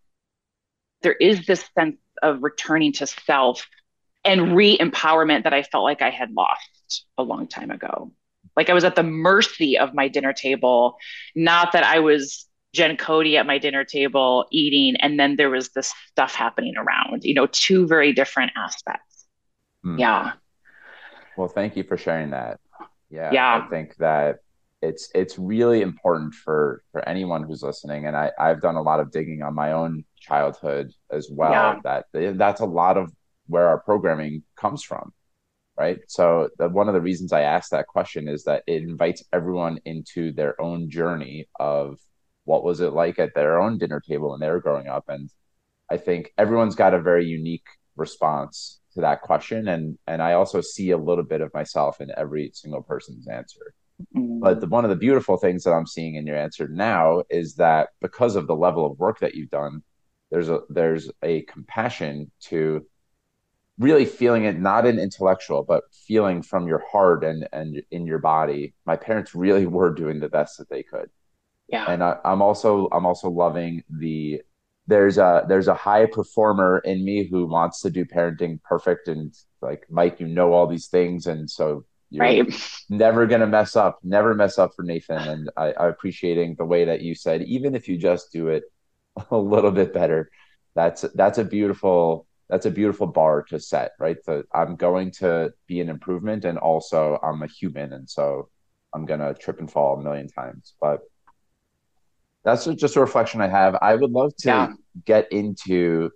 there 1.02 1.12
is 1.12 1.46
this 1.46 1.68
sense 1.76 1.96
of 2.22 2.42
returning 2.42 2.92
to 2.94 3.06
self 3.06 3.66
and 4.24 4.56
re 4.56 4.78
empowerment 4.78 5.44
that 5.44 5.52
I 5.52 5.62
felt 5.62 5.84
like 5.84 6.02
I 6.02 6.10
had 6.10 6.30
lost 6.30 7.04
a 7.18 7.22
long 7.22 7.48
time 7.48 7.70
ago. 7.70 8.12
Like 8.56 8.70
I 8.70 8.74
was 8.74 8.84
at 8.84 8.94
the 8.94 9.02
mercy 9.02 9.78
of 9.78 9.94
my 9.94 10.08
dinner 10.08 10.32
table, 10.32 10.96
not 11.34 11.72
that 11.72 11.84
I 11.84 11.98
was 11.98 12.46
Jen 12.72 12.96
Cody 12.96 13.36
at 13.36 13.46
my 13.46 13.58
dinner 13.58 13.84
table 13.84 14.46
eating, 14.50 14.96
and 15.00 15.18
then 15.18 15.36
there 15.36 15.50
was 15.50 15.70
this 15.70 15.92
stuff 16.08 16.34
happening 16.34 16.76
around, 16.76 17.24
you 17.24 17.34
know, 17.34 17.46
two 17.46 17.86
very 17.86 18.12
different 18.12 18.52
aspects. 18.56 19.26
Mm. 19.84 19.98
Yeah. 19.98 20.32
Well, 21.36 21.48
thank 21.48 21.76
you 21.76 21.82
for 21.84 21.96
sharing 21.96 22.30
that. 22.30 22.60
Yeah. 23.10 23.32
Yeah. 23.32 23.62
I 23.64 23.70
think 23.70 23.96
that 23.96 24.38
it's 24.82 25.10
it's 25.14 25.38
really 25.38 25.82
important 25.82 26.34
for 26.34 26.82
for 26.92 27.06
anyone 27.08 27.42
who's 27.42 27.62
listening. 27.62 28.06
And 28.06 28.16
i 28.16 28.30
i've 28.38 28.60
done 28.60 28.76
a 28.76 28.82
lot 28.82 29.00
of 29.00 29.10
digging 29.10 29.42
on 29.42 29.54
my 29.54 29.72
own 29.72 30.04
childhood 30.18 30.92
as 31.10 31.28
well 31.30 31.50
yeah. 31.50 31.80
that 32.12 32.36
that's 32.38 32.60
a 32.60 32.66
lot 32.66 32.96
of 32.96 33.12
where 33.46 33.68
our 33.68 33.80
programming 33.80 34.42
comes 34.56 34.82
from 34.82 35.12
right? 35.78 35.98
So 36.08 36.48
the, 36.58 36.68
one 36.68 36.88
of 36.88 36.94
the 36.94 37.00
reasons 37.00 37.32
i 37.32 37.42
asked 37.42 37.70
that 37.70 37.86
question 37.86 38.28
is 38.28 38.44
that 38.44 38.62
it 38.66 38.82
invites 38.82 39.22
everyone 39.32 39.78
into 39.84 40.32
their 40.32 40.60
own 40.60 40.90
journey 40.90 41.48
of 41.60 41.98
what 42.44 42.64
was 42.64 42.80
it 42.80 42.92
like 42.92 43.18
at 43.18 43.34
their 43.34 43.60
own 43.60 43.78
dinner 43.78 44.00
table 44.00 44.30
when 44.30 44.40
they 44.40 44.50
were 44.50 44.60
growing 44.60 44.88
up. 44.88 45.04
And 45.08 45.30
i 45.90 45.96
think 45.96 46.32
everyone's 46.38 46.74
got 46.74 46.94
a 46.94 47.00
very 47.00 47.26
unique 47.26 47.66
response 47.96 48.80
to 48.94 49.00
that 49.02 49.22
question. 49.22 49.68
And 49.68 49.98
and 50.06 50.22
i 50.22 50.32
also 50.32 50.60
see 50.60 50.90
a 50.90 50.98
little 50.98 51.24
bit 51.24 51.40
of 51.40 51.54
myself 51.54 52.00
in 52.00 52.10
every 52.16 52.50
single 52.54 52.82
person's 52.82 53.28
answer 53.28 53.74
Mm-hmm. 54.14 54.40
but 54.40 54.60
the, 54.60 54.66
one 54.66 54.84
of 54.84 54.90
the 54.90 54.96
beautiful 54.96 55.38
things 55.38 55.64
that 55.64 55.72
I'm 55.72 55.86
seeing 55.86 56.16
in 56.16 56.26
your 56.26 56.36
answer 56.36 56.68
now 56.68 57.22
is 57.30 57.54
that 57.54 57.88
because 58.02 58.36
of 58.36 58.46
the 58.46 58.54
level 58.54 58.84
of 58.84 58.98
work 58.98 59.20
that 59.20 59.34
you've 59.34 59.50
done, 59.50 59.82
there's 60.30 60.50
a 60.50 60.60
there's 60.68 61.10
a 61.22 61.42
compassion 61.42 62.30
to 62.40 62.84
really 63.78 64.04
feeling 64.04 64.44
it 64.44 64.58
not 64.58 64.86
an 64.86 64.98
intellectual 64.98 65.62
but 65.62 65.84
feeling 65.92 66.42
from 66.42 66.66
your 66.66 66.82
heart 66.90 67.24
and 67.24 67.48
and 67.52 67.82
in 67.90 68.06
your 68.06 68.18
body. 68.18 68.74
My 68.84 68.96
parents 68.96 69.34
really 69.34 69.66
were 69.78 69.94
doing 69.94 70.20
the 70.20 70.28
best 70.28 70.58
that 70.58 70.68
they 70.68 70.82
could. 70.82 71.08
Yeah. 71.68 71.86
And 71.88 72.02
I, 72.04 72.18
i'm 72.24 72.42
also 72.42 72.88
i'm 72.92 73.06
also 73.06 73.30
loving 73.30 73.82
the 73.88 74.42
there's 74.86 75.18
a 75.18 75.44
there's 75.48 75.68
a 75.68 75.74
high 75.74 76.06
performer 76.06 76.78
in 76.84 77.04
me 77.04 77.24
who 77.24 77.46
wants 77.46 77.80
to 77.80 77.90
do 77.90 78.04
parenting 78.04 78.62
perfect 78.62 79.08
and 79.08 79.34
like 79.60 79.86
mike 79.90 80.20
you 80.20 80.28
know 80.28 80.52
all 80.52 80.66
these 80.66 80.86
things. 80.88 81.26
And 81.26 81.50
so 81.50 81.84
you're 82.10 82.24
right. 82.24 82.84
never 82.88 83.26
gonna 83.26 83.46
mess 83.46 83.76
up. 83.76 83.98
Never 84.02 84.34
mess 84.34 84.58
up 84.58 84.74
for 84.74 84.82
Nathan. 84.82 85.18
And 85.18 85.50
I, 85.56 85.72
I 85.72 85.88
appreciating 85.88 86.56
the 86.56 86.64
way 86.64 86.84
that 86.84 87.02
you 87.02 87.14
said, 87.14 87.42
even 87.42 87.74
if 87.74 87.88
you 87.88 87.96
just 87.96 88.32
do 88.32 88.48
it 88.48 88.64
a 89.30 89.36
little 89.36 89.72
bit 89.72 89.92
better, 89.92 90.30
that's 90.74 91.02
that's 91.14 91.38
a 91.38 91.44
beautiful 91.44 92.26
that's 92.48 92.66
a 92.66 92.70
beautiful 92.70 93.08
bar 93.08 93.42
to 93.42 93.58
set, 93.58 93.92
right? 93.98 94.18
So 94.24 94.44
I'm 94.54 94.76
going 94.76 95.10
to 95.12 95.52
be 95.66 95.80
an 95.80 95.88
improvement, 95.88 96.44
and 96.44 96.58
also 96.58 97.18
I'm 97.22 97.42
a 97.42 97.48
human, 97.48 97.92
and 97.92 98.08
so 98.08 98.48
I'm 98.94 99.04
gonna 99.04 99.34
trip 99.34 99.58
and 99.58 99.70
fall 99.70 99.98
a 99.98 100.02
million 100.02 100.28
times. 100.28 100.74
But 100.80 101.00
that's 102.44 102.66
just 102.66 102.94
a 102.94 103.00
reflection 103.00 103.40
I 103.40 103.48
have. 103.48 103.76
I 103.82 103.96
would 103.96 104.12
love 104.12 104.34
to 104.36 104.48
yeah. 104.48 104.72
get 105.04 105.32
into 105.32 106.10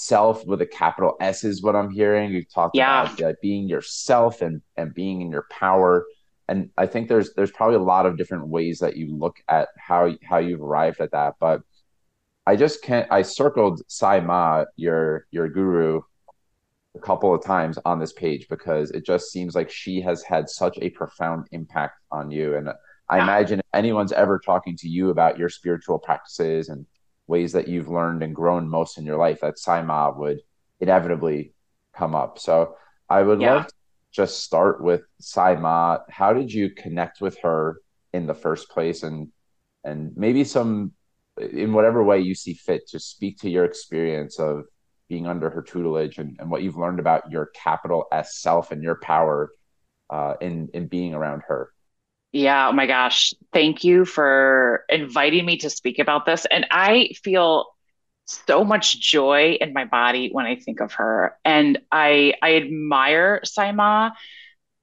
self 0.00 0.46
with 0.46 0.62
a 0.62 0.66
capital 0.66 1.16
S 1.20 1.42
is 1.42 1.60
what 1.60 1.74
I'm 1.74 1.90
hearing. 1.90 2.30
You've 2.30 2.52
talked 2.52 2.76
yeah. 2.76 3.12
about 3.12 3.34
being 3.42 3.68
yourself 3.68 4.42
and 4.42 4.62
and 4.76 4.94
being 4.94 5.20
in 5.20 5.30
your 5.32 5.46
power. 5.50 6.06
And 6.48 6.70
I 6.78 6.86
think 6.86 7.08
there's 7.08 7.34
there's 7.34 7.50
probably 7.50 7.76
a 7.76 7.80
lot 7.80 8.06
of 8.06 8.16
different 8.16 8.46
ways 8.46 8.78
that 8.78 8.96
you 8.96 9.14
look 9.14 9.38
at 9.48 9.68
how 9.76 10.14
how 10.22 10.38
you've 10.38 10.62
arrived 10.62 11.00
at 11.00 11.10
that. 11.10 11.34
But 11.40 11.62
I 12.46 12.54
just 12.54 12.80
can't. 12.80 13.10
I 13.10 13.22
circled 13.22 13.82
Sai 13.88 14.20
Maa, 14.20 14.66
your 14.76 15.26
your 15.32 15.48
guru, 15.48 16.00
a 16.94 17.00
couple 17.00 17.34
of 17.34 17.44
times 17.44 17.76
on 17.84 17.98
this 17.98 18.12
page 18.12 18.46
because 18.48 18.92
it 18.92 19.04
just 19.04 19.32
seems 19.32 19.56
like 19.56 19.68
she 19.68 20.00
has 20.00 20.22
had 20.22 20.48
such 20.48 20.78
a 20.80 20.90
profound 20.90 21.48
impact 21.50 21.98
on 22.12 22.30
you. 22.30 22.54
And 22.54 22.70
I 23.10 23.16
yeah. 23.16 23.24
imagine 23.24 23.58
if 23.58 23.66
anyone's 23.74 24.12
ever 24.12 24.38
talking 24.38 24.76
to 24.76 24.88
you 24.88 25.10
about 25.10 25.38
your 25.38 25.48
spiritual 25.48 25.98
practices 25.98 26.68
and 26.68 26.86
ways 27.28 27.52
that 27.52 27.68
you've 27.68 27.88
learned 27.88 28.22
and 28.22 28.34
grown 28.34 28.68
most 28.68 28.98
in 28.98 29.04
your 29.04 29.18
life, 29.18 29.40
that 29.40 29.58
Sai 29.58 29.82
Maa 29.82 30.10
would 30.10 30.40
inevitably 30.80 31.52
come 31.94 32.14
up. 32.14 32.38
So 32.38 32.74
I 33.08 33.22
would 33.22 33.40
yeah. 33.40 33.54
love 33.54 33.66
to 33.68 33.74
just 34.10 34.42
start 34.42 34.82
with 34.82 35.02
Sai 35.20 35.54
Maa. 35.54 35.98
How 36.08 36.32
did 36.32 36.52
you 36.52 36.70
connect 36.70 37.20
with 37.20 37.38
her 37.42 37.80
in 38.12 38.26
the 38.26 38.34
first 38.34 38.70
place? 38.70 39.02
And 39.02 39.28
and 39.84 40.12
maybe 40.16 40.44
some 40.44 40.92
in 41.38 41.72
whatever 41.72 42.02
way 42.02 42.18
you 42.20 42.34
see 42.34 42.54
fit, 42.54 42.88
to 42.88 42.98
speak 42.98 43.38
to 43.38 43.50
your 43.50 43.64
experience 43.64 44.40
of 44.40 44.64
being 45.08 45.26
under 45.26 45.48
her 45.50 45.62
tutelage 45.62 46.18
and, 46.18 46.36
and 46.40 46.50
what 46.50 46.62
you've 46.62 46.76
learned 46.76 46.98
about 46.98 47.30
your 47.30 47.46
capital 47.54 48.06
S 48.12 48.38
self 48.38 48.72
and 48.72 48.82
your 48.82 48.96
power 48.96 49.52
uh, 50.10 50.34
in 50.40 50.68
in 50.74 50.86
being 50.86 51.14
around 51.14 51.42
her. 51.48 51.72
Yeah. 52.32 52.68
Oh 52.68 52.72
my 52.72 52.86
gosh. 52.86 53.32
Thank 53.52 53.84
you 53.84 54.04
for 54.04 54.84
inviting 54.88 55.46
me 55.46 55.56
to 55.58 55.70
speak 55.70 55.98
about 55.98 56.26
this. 56.26 56.44
And 56.50 56.66
I 56.70 57.10
feel 57.24 57.66
so 58.26 58.64
much 58.64 59.00
joy 59.00 59.56
in 59.60 59.72
my 59.72 59.86
body 59.86 60.28
when 60.30 60.44
I 60.46 60.56
think 60.56 60.80
of 60.80 60.92
her. 60.94 61.36
And 61.44 61.78
I 61.90 62.34
I 62.42 62.56
admire 62.56 63.40
Sai 63.44 63.72
Maa. 63.72 64.10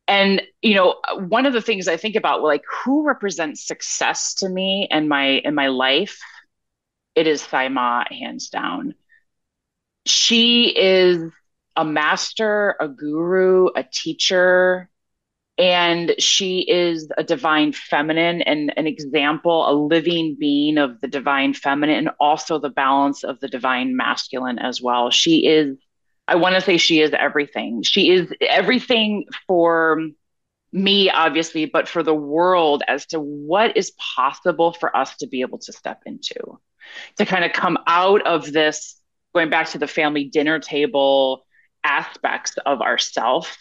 And 0.07 0.41
you 0.61 0.75
know, 0.75 0.95
one 1.29 1.45
of 1.45 1.53
the 1.53 1.61
things 1.61 1.87
I 1.87 1.97
think 1.97 2.15
about, 2.15 2.43
like, 2.43 2.63
who 2.83 3.05
represents 3.07 3.65
success 3.67 4.35
to 4.35 4.49
me 4.49 4.87
and 4.91 5.09
my 5.09 5.25
in 5.45 5.55
my 5.55 5.67
life, 5.67 6.19
it 7.15 7.27
is 7.27 7.41
Sai 7.41 7.69
Maa, 7.69 8.05
hands 8.11 8.49
down. 8.49 8.95
She 10.05 10.75
is 10.75 11.31
a 11.75 11.83
master, 11.85 12.75
a 12.79 12.87
guru, 12.87 13.67
a 13.75 13.83
teacher, 13.83 14.89
and 15.57 16.15
she 16.19 16.59
is 16.61 17.09
a 17.17 17.23
divine 17.23 17.71
feminine 17.71 18.41
and 18.41 18.73
an 18.75 18.87
example, 18.87 19.69
a 19.69 19.73
living 19.73 20.35
being 20.37 20.77
of 20.77 20.99
the 20.99 21.07
divine 21.07 21.53
feminine, 21.53 21.97
and 21.97 22.09
also 22.19 22.59
the 22.59 22.69
balance 22.69 23.23
of 23.23 23.39
the 23.39 23.47
divine 23.47 23.95
masculine 23.95 24.59
as 24.59 24.81
well. 24.81 25.09
She 25.11 25.47
is, 25.47 25.77
I 26.27 26.35
want 26.35 26.55
to 26.55 26.61
say, 26.61 26.77
she 26.77 26.99
is 26.99 27.11
everything. 27.13 27.83
She 27.83 28.11
is 28.11 28.33
everything 28.41 29.25
for 29.47 30.01
me, 30.73 31.09
obviously, 31.09 31.65
but 31.65 31.87
for 31.87 32.03
the 32.03 32.13
world 32.13 32.83
as 32.85 33.05
to 33.07 33.19
what 33.19 33.77
is 33.77 33.93
possible 34.15 34.73
for 34.73 34.95
us 34.95 35.15
to 35.17 35.27
be 35.27 35.39
able 35.39 35.59
to 35.59 35.71
step 35.71 36.01
into, 36.05 36.59
to 37.17 37.25
kind 37.25 37.45
of 37.45 37.53
come 37.53 37.77
out 37.87 38.27
of 38.27 38.51
this, 38.51 38.99
going 39.33 39.49
back 39.49 39.69
to 39.69 39.77
the 39.77 39.87
family 39.87 40.25
dinner 40.25 40.59
table 40.59 41.45
aspects 41.85 42.57
of 42.65 42.81
ourself 42.81 43.57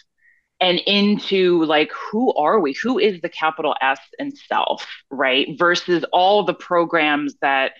and 0.59 0.79
into 0.79 1.63
like 1.65 1.91
who 1.91 2.33
are 2.33 2.59
we 2.59 2.73
who 2.73 2.97
is 2.97 3.19
the 3.21 3.29
capital 3.29 3.75
s 3.81 3.99
and 4.19 4.37
self 4.37 4.87
right 5.09 5.57
versus 5.57 6.05
all 6.13 6.43
the 6.43 6.53
programs 6.53 7.35
that 7.41 7.73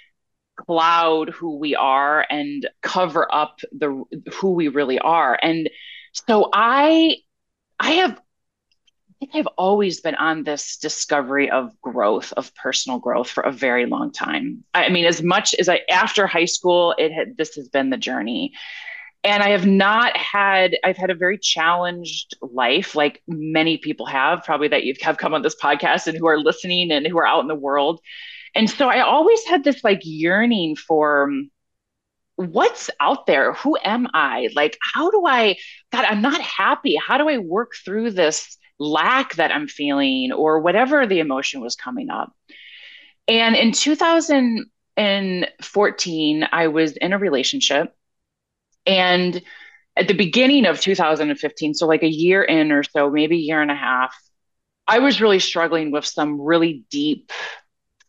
cloud 0.58 1.30
who 1.30 1.58
we 1.58 1.76
are 1.76 2.26
and 2.30 2.68
cover 2.82 3.28
up 3.34 3.60
the 3.72 4.04
who 4.34 4.54
we 4.54 4.68
really 4.68 5.00
are 5.00 5.38
and 5.42 5.70
so 6.14 6.50
i 6.54 7.16
i 7.80 7.92
have 7.92 8.20
I 9.16 9.26
think 9.28 9.36
I've 9.36 9.54
always 9.58 10.02
been 10.02 10.16
on 10.16 10.44
this 10.44 10.76
discovery 10.76 11.50
of 11.50 11.72
growth, 11.82 12.34
of 12.34 12.54
personal 12.54 13.00
growth 13.00 13.30
for 13.30 13.44
a 13.44 13.52
very 13.52 13.86
long 13.86 14.12
time. 14.12 14.66
I 14.74 14.90
mean, 14.90 15.06
as 15.06 15.24
much 15.24 15.56
as 15.56 15.70
I 15.70 15.82
after 15.90 16.28
high 16.28 16.46
school, 16.46 16.94
it 16.98 17.14
had 17.14 17.38
this 17.38 17.56
has 17.56 17.70
been 17.70 17.90
the 17.90 17.98
journey. 17.98 18.52
And 19.26 19.42
I 19.42 19.50
have 19.50 19.66
not 19.66 20.16
had, 20.16 20.78
I've 20.84 20.98
had 20.98 21.10
a 21.10 21.16
very 21.16 21.40
challenged 21.40 22.36
life, 22.42 22.96
like 22.96 23.24
many 23.28 23.78
people 23.78 24.06
have, 24.06 24.44
probably 24.44 24.68
that 24.68 24.84
you've 24.84 25.02
have 25.02 25.18
come 25.18 25.34
on 25.34 25.42
this 25.42 25.56
podcast 25.56 26.06
and 26.06 26.16
who 26.16 26.28
are 26.28 26.40
listening 26.40 26.92
and 26.92 27.08
who 27.08 27.18
are 27.18 27.26
out 27.26 27.42
in 27.42 27.48
the 27.48 27.56
world. 27.56 28.02
And 28.54 28.70
so 28.70 28.88
I 28.88 29.02
always 29.02 29.44
had 29.46 29.64
this 29.64 29.84
like 29.84 30.02
yearning 30.04 30.76
for 30.76 31.24
um, 31.24 31.50
what's 32.36 32.92
out 33.00 33.26
there? 33.26 33.54
Who 33.54 33.76
am 33.84 34.08
I? 34.14 34.50
Like, 34.56 34.78
how 34.94 35.10
do 35.10 35.26
I, 35.26 35.56
God, 35.92 36.06
I'm 36.06 36.22
not 36.22 36.42
happy. 36.42 36.96
How 36.96 37.18
do 37.18 37.28
I 37.28 37.40
work 37.40 37.72
through 37.84 38.12
this 38.12 38.60
lack 38.78 39.34
that 39.36 39.52
I'm 39.52 39.68
feeling 39.68 40.34
or 40.34 40.60
whatever 40.60 41.08
the 41.08 41.20
emotion 41.20 41.62
was 41.62 41.76
coming 41.76 42.12
up? 42.12 42.32
And 43.28 43.56
in 43.56 43.72
2014, 43.72 46.48
I 46.52 46.68
was 46.68 46.96
in 46.98 47.14
a 47.14 47.18
relationship. 47.18 47.92
And 48.86 49.42
at 49.98 50.08
the 50.08 50.14
beginning 50.14 50.66
of 50.66 50.80
2015, 50.80 51.74
so 51.74 51.88
like 51.88 52.04
a 52.04 52.08
year 52.08 52.44
in 52.44 52.72
or 52.72 52.84
so, 52.84 53.10
maybe 53.10 53.36
a 53.38 53.40
year 53.40 53.62
and 53.62 53.72
a 53.72 53.76
half, 53.76 54.16
I 54.88 55.00
was 55.00 55.22
really 55.22 55.40
struggling 55.40 55.92
with 55.92 56.06
some 56.06 56.40
really 56.40 56.84
deep 56.92 57.32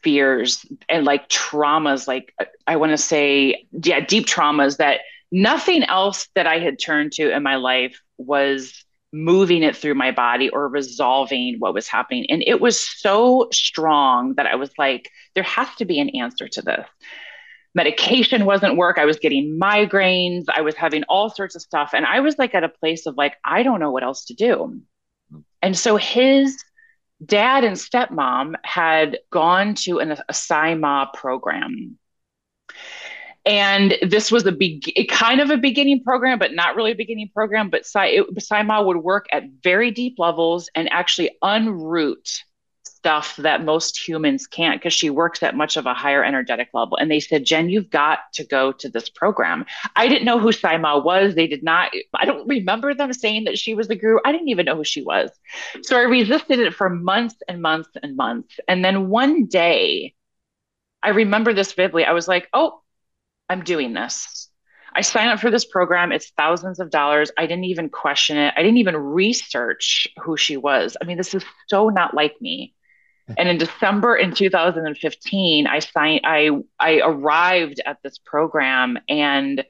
fears 0.02 0.64
and 0.88 1.04
like 1.04 1.28
traumas 1.28 2.06
like 2.06 2.32
i 2.68 2.76
want 2.76 2.92
to 2.92 2.98
say 2.98 3.66
yeah 3.82 3.98
deep 3.98 4.24
traumas 4.24 4.76
that 4.76 5.00
nothing 5.32 5.82
else 5.82 6.28
that 6.36 6.46
i 6.46 6.60
had 6.60 6.78
turned 6.78 7.10
to 7.10 7.34
in 7.34 7.42
my 7.42 7.56
life 7.56 8.00
was 8.16 8.84
moving 9.12 9.62
it 9.62 9.74
through 9.74 9.94
my 9.94 10.12
body 10.12 10.48
or 10.50 10.68
resolving 10.68 11.56
what 11.58 11.72
was 11.72 11.88
happening. 11.88 12.26
And 12.28 12.42
it 12.46 12.60
was 12.60 12.80
so 12.80 13.48
strong 13.52 14.34
that 14.34 14.46
i 14.46 14.54
was 14.54 14.70
like 14.78 15.10
there 15.34 15.44
has 15.44 15.68
to 15.76 15.84
be 15.84 15.98
an 15.98 16.10
answer 16.10 16.46
to 16.48 16.62
this 16.62 16.86
medication 17.76 18.44
wasn't 18.44 18.76
work 18.76 18.98
i 18.98 19.04
was 19.04 19.18
getting 19.18 19.58
migraines 19.60 20.46
i 20.52 20.62
was 20.62 20.74
having 20.74 21.04
all 21.04 21.30
sorts 21.30 21.54
of 21.54 21.62
stuff 21.62 21.90
and 21.92 22.04
i 22.06 22.18
was 22.18 22.36
like 22.38 22.54
at 22.54 22.64
a 22.64 22.68
place 22.68 23.06
of 23.06 23.16
like 23.16 23.34
i 23.44 23.62
don't 23.62 23.78
know 23.78 23.92
what 23.92 24.02
else 24.02 24.24
to 24.24 24.34
do 24.34 24.80
and 25.62 25.76
so 25.76 25.96
his 25.96 26.56
dad 27.24 27.64
and 27.64 27.76
stepmom 27.76 28.54
had 28.62 29.18
gone 29.30 29.74
to 29.74 29.98
an, 29.98 30.16
a 30.28 31.06
program. 31.14 31.98
And 33.44 33.94
this 34.02 34.32
was 34.32 34.44
a 34.44 34.52
big, 34.52 34.90
kind 35.08 35.40
of 35.40 35.50
a 35.50 35.56
beginning 35.56 36.02
program, 36.02 36.38
but 36.38 36.52
not 36.52 36.74
really 36.74 36.90
a 36.90 36.96
beginning 36.96 37.30
program. 37.32 37.70
But 37.70 37.86
Sai 37.86 38.22
Maa 38.64 38.82
would 38.82 38.96
work 38.96 39.26
at 39.30 39.44
very 39.62 39.92
deep 39.92 40.16
levels 40.18 40.68
and 40.74 40.92
actually 40.92 41.30
unroot 41.42 42.40
stuff 43.06 43.36
that 43.36 43.64
most 43.64 43.96
humans 43.96 44.48
can't 44.48 44.80
because 44.80 44.92
she 44.92 45.10
works 45.10 45.40
at 45.40 45.54
much 45.54 45.76
of 45.76 45.86
a 45.86 45.94
higher 45.94 46.24
energetic 46.24 46.68
level. 46.74 46.96
And 46.96 47.08
they 47.08 47.20
said, 47.20 47.44
Jen, 47.44 47.68
you've 47.68 47.88
got 47.88 48.18
to 48.32 48.42
go 48.42 48.72
to 48.72 48.88
this 48.88 49.08
program. 49.08 49.64
I 49.94 50.08
didn't 50.08 50.24
know 50.24 50.40
who 50.40 50.50
Sai 50.50 50.76
Maa 50.76 50.98
was. 50.98 51.36
They 51.36 51.46
did 51.46 51.62
not, 51.62 51.92
I 52.16 52.24
don't 52.24 52.48
remember 52.48 52.94
them 52.94 53.12
saying 53.12 53.44
that 53.44 53.60
she 53.60 53.74
was 53.74 53.86
the 53.86 53.94
guru. 53.94 54.18
I 54.24 54.32
didn't 54.32 54.48
even 54.48 54.66
know 54.66 54.74
who 54.74 54.82
she 54.82 55.02
was. 55.02 55.30
So 55.82 55.96
I 55.96 56.02
resisted 56.02 56.58
it 56.58 56.74
for 56.74 56.90
months 56.90 57.36
and 57.46 57.62
months 57.62 57.90
and 58.02 58.16
months. 58.16 58.58
And 58.66 58.84
then 58.84 59.08
one 59.08 59.46
day, 59.46 60.16
I 61.00 61.10
remember 61.10 61.54
this 61.54 61.74
vividly. 61.74 62.04
I 62.04 62.12
was 62.12 62.26
like, 62.26 62.48
oh, 62.52 62.82
I'm 63.48 63.62
doing 63.62 63.92
this. 63.92 64.48
I 64.92 65.02
signed 65.02 65.30
up 65.30 65.38
for 65.38 65.52
this 65.52 65.64
program. 65.64 66.10
It's 66.10 66.32
thousands 66.36 66.80
of 66.80 66.90
dollars. 66.90 67.30
I 67.38 67.46
didn't 67.46 67.66
even 67.66 67.88
question 67.88 68.36
it. 68.36 68.52
I 68.56 68.64
didn't 68.64 68.78
even 68.78 68.96
research 68.96 70.08
who 70.20 70.36
she 70.36 70.56
was. 70.56 70.96
I 71.00 71.04
mean, 71.04 71.18
this 71.18 71.34
is 71.34 71.44
so 71.68 71.88
not 71.88 72.12
like 72.12 72.34
me 72.40 72.72
and 73.36 73.48
in 73.48 73.58
December 73.58 74.16
in 74.16 74.34
2015, 74.34 75.66
I 75.66 75.78
signed. 75.80 76.20
I 76.24 76.50
I 76.78 77.00
arrived 77.00 77.80
at 77.84 77.98
this 78.02 78.18
program, 78.18 78.98
and 79.08 79.64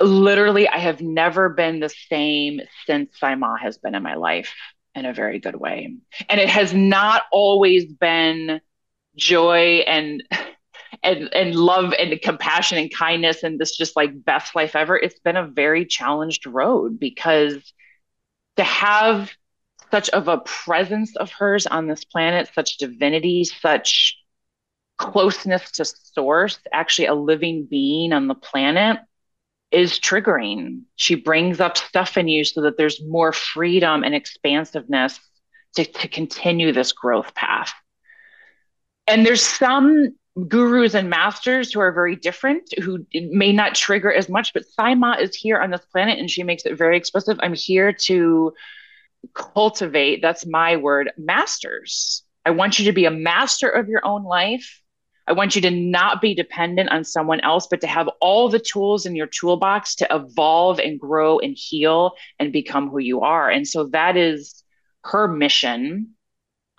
literally, 0.00 0.68
I 0.68 0.78
have 0.78 1.00
never 1.00 1.48
been 1.48 1.80
the 1.80 1.92
same 2.08 2.60
since 2.86 3.18
Sai 3.18 3.34
Maa 3.34 3.56
has 3.56 3.78
been 3.78 3.94
in 3.94 4.02
my 4.02 4.14
life 4.14 4.54
in 4.94 5.06
a 5.06 5.12
very 5.12 5.40
good 5.40 5.56
way. 5.56 5.96
And 6.28 6.40
it 6.40 6.48
has 6.48 6.72
not 6.72 7.22
always 7.32 7.86
been 7.86 8.60
joy 9.16 9.82
and 9.86 10.22
and 11.02 11.28
and 11.34 11.54
love 11.54 11.92
and 11.98 12.20
compassion 12.22 12.78
and 12.78 12.92
kindness 12.92 13.42
and 13.42 13.58
this 13.58 13.76
just 13.76 13.96
like 13.96 14.24
best 14.24 14.54
life 14.54 14.74
ever. 14.74 14.96
It's 14.96 15.20
been 15.20 15.36
a 15.36 15.46
very 15.46 15.84
challenged 15.84 16.46
road 16.46 16.98
because 16.98 17.72
to 18.56 18.64
have 18.64 19.30
such 19.94 20.08
of 20.08 20.26
a 20.26 20.38
presence 20.38 21.14
of 21.14 21.30
hers 21.30 21.68
on 21.68 21.86
this 21.86 22.04
planet, 22.04 22.50
such 22.52 22.78
divinity, 22.78 23.44
such 23.44 24.18
closeness 24.98 25.70
to 25.70 25.84
source, 25.84 26.58
actually 26.72 27.06
a 27.06 27.14
living 27.14 27.64
being 27.70 28.12
on 28.12 28.26
the 28.26 28.34
planet 28.34 28.98
is 29.70 30.00
triggering. 30.00 30.80
She 30.96 31.14
brings 31.14 31.60
up 31.60 31.76
stuff 31.76 32.16
in 32.16 32.26
you 32.26 32.42
so 32.42 32.62
that 32.62 32.76
there's 32.76 33.00
more 33.04 33.32
freedom 33.32 34.02
and 34.02 34.16
expansiveness 34.16 35.20
to, 35.76 35.84
to 35.84 36.08
continue 36.08 36.72
this 36.72 36.90
growth 36.90 37.32
path. 37.36 37.72
And 39.06 39.24
there's 39.24 39.42
some 39.42 40.16
gurus 40.48 40.94
and 40.94 41.08
masters 41.08 41.72
who 41.72 41.78
are 41.78 41.92
very 41.92 42.16
different, 42.16 42.68
who 42.82 43.06
may 43.14 43.52
not 43.52 43.76
trigger 43.76 44.12
as 44.12 44.28
much, 44.28 44.54
but 44.54 44.66
Sai 44.66 44.96
Maa 44.96 45.18
is 45.20 45.36
here 45.36 45.60
on 45.60 45.70
this 45.70 45.86
planet 45.92 46.18
and 46.18 46.28
she 46.28 46.42
makes 46.42 46.66
it 46.66 46.76
very 46.76 46.96
explicit. 46.96 47.38
I'm 47.40 47.54
here 47.54 47.92
to 47.92 48.54
cultivate 49.34 50.22
that's 50.22 50.46
my 50.46 50.76
word 50.76 51.12
masters. 51.16 52.22
I 52.44 52.50
want 52.50 52.78
you 52.78 52.84
to 52.86 52.92
be 52.92 53.06
a 53.06 53.10
master 53.10 53.68
of 53.68 53.88
your 53.88 54.04
own 54.04 54.24
life. 54.24 54.80
I 55.26 55.32
want 55.32 55.56
you 55.56 55.62
to 55.62 55.70
not 55.70 56.20
be 56.20 56.34
dependent 56.34 56.90
on 56.90 57.04
someone 57.04 57.40
else 57.40 57.66
but 57.70 57.80
to 57.80 57.86
have 57.86 58.08
all 58.20 58.48
the 58.48 58.58
tools 58.58 59.06
in 59.06 59.16
your 59.16 59.26
toolbox 59.26 59.94
to 59.96 60.08
evolve 60.10 60.78
and 60.78 61.00
grow 61.00 61.38
and 61.38 61.56
heal 61.56 62.12
and 62.38 62.52
become 62.52 62.90
who 62.90 62.98
you 62.98 63.22
are. 63.22 63.48
And 63.48 63.66
so 63.66 63.84
that 63.88 64.16
is 64.16 64.62
her 65.04 65.28
mission 65.28 66.10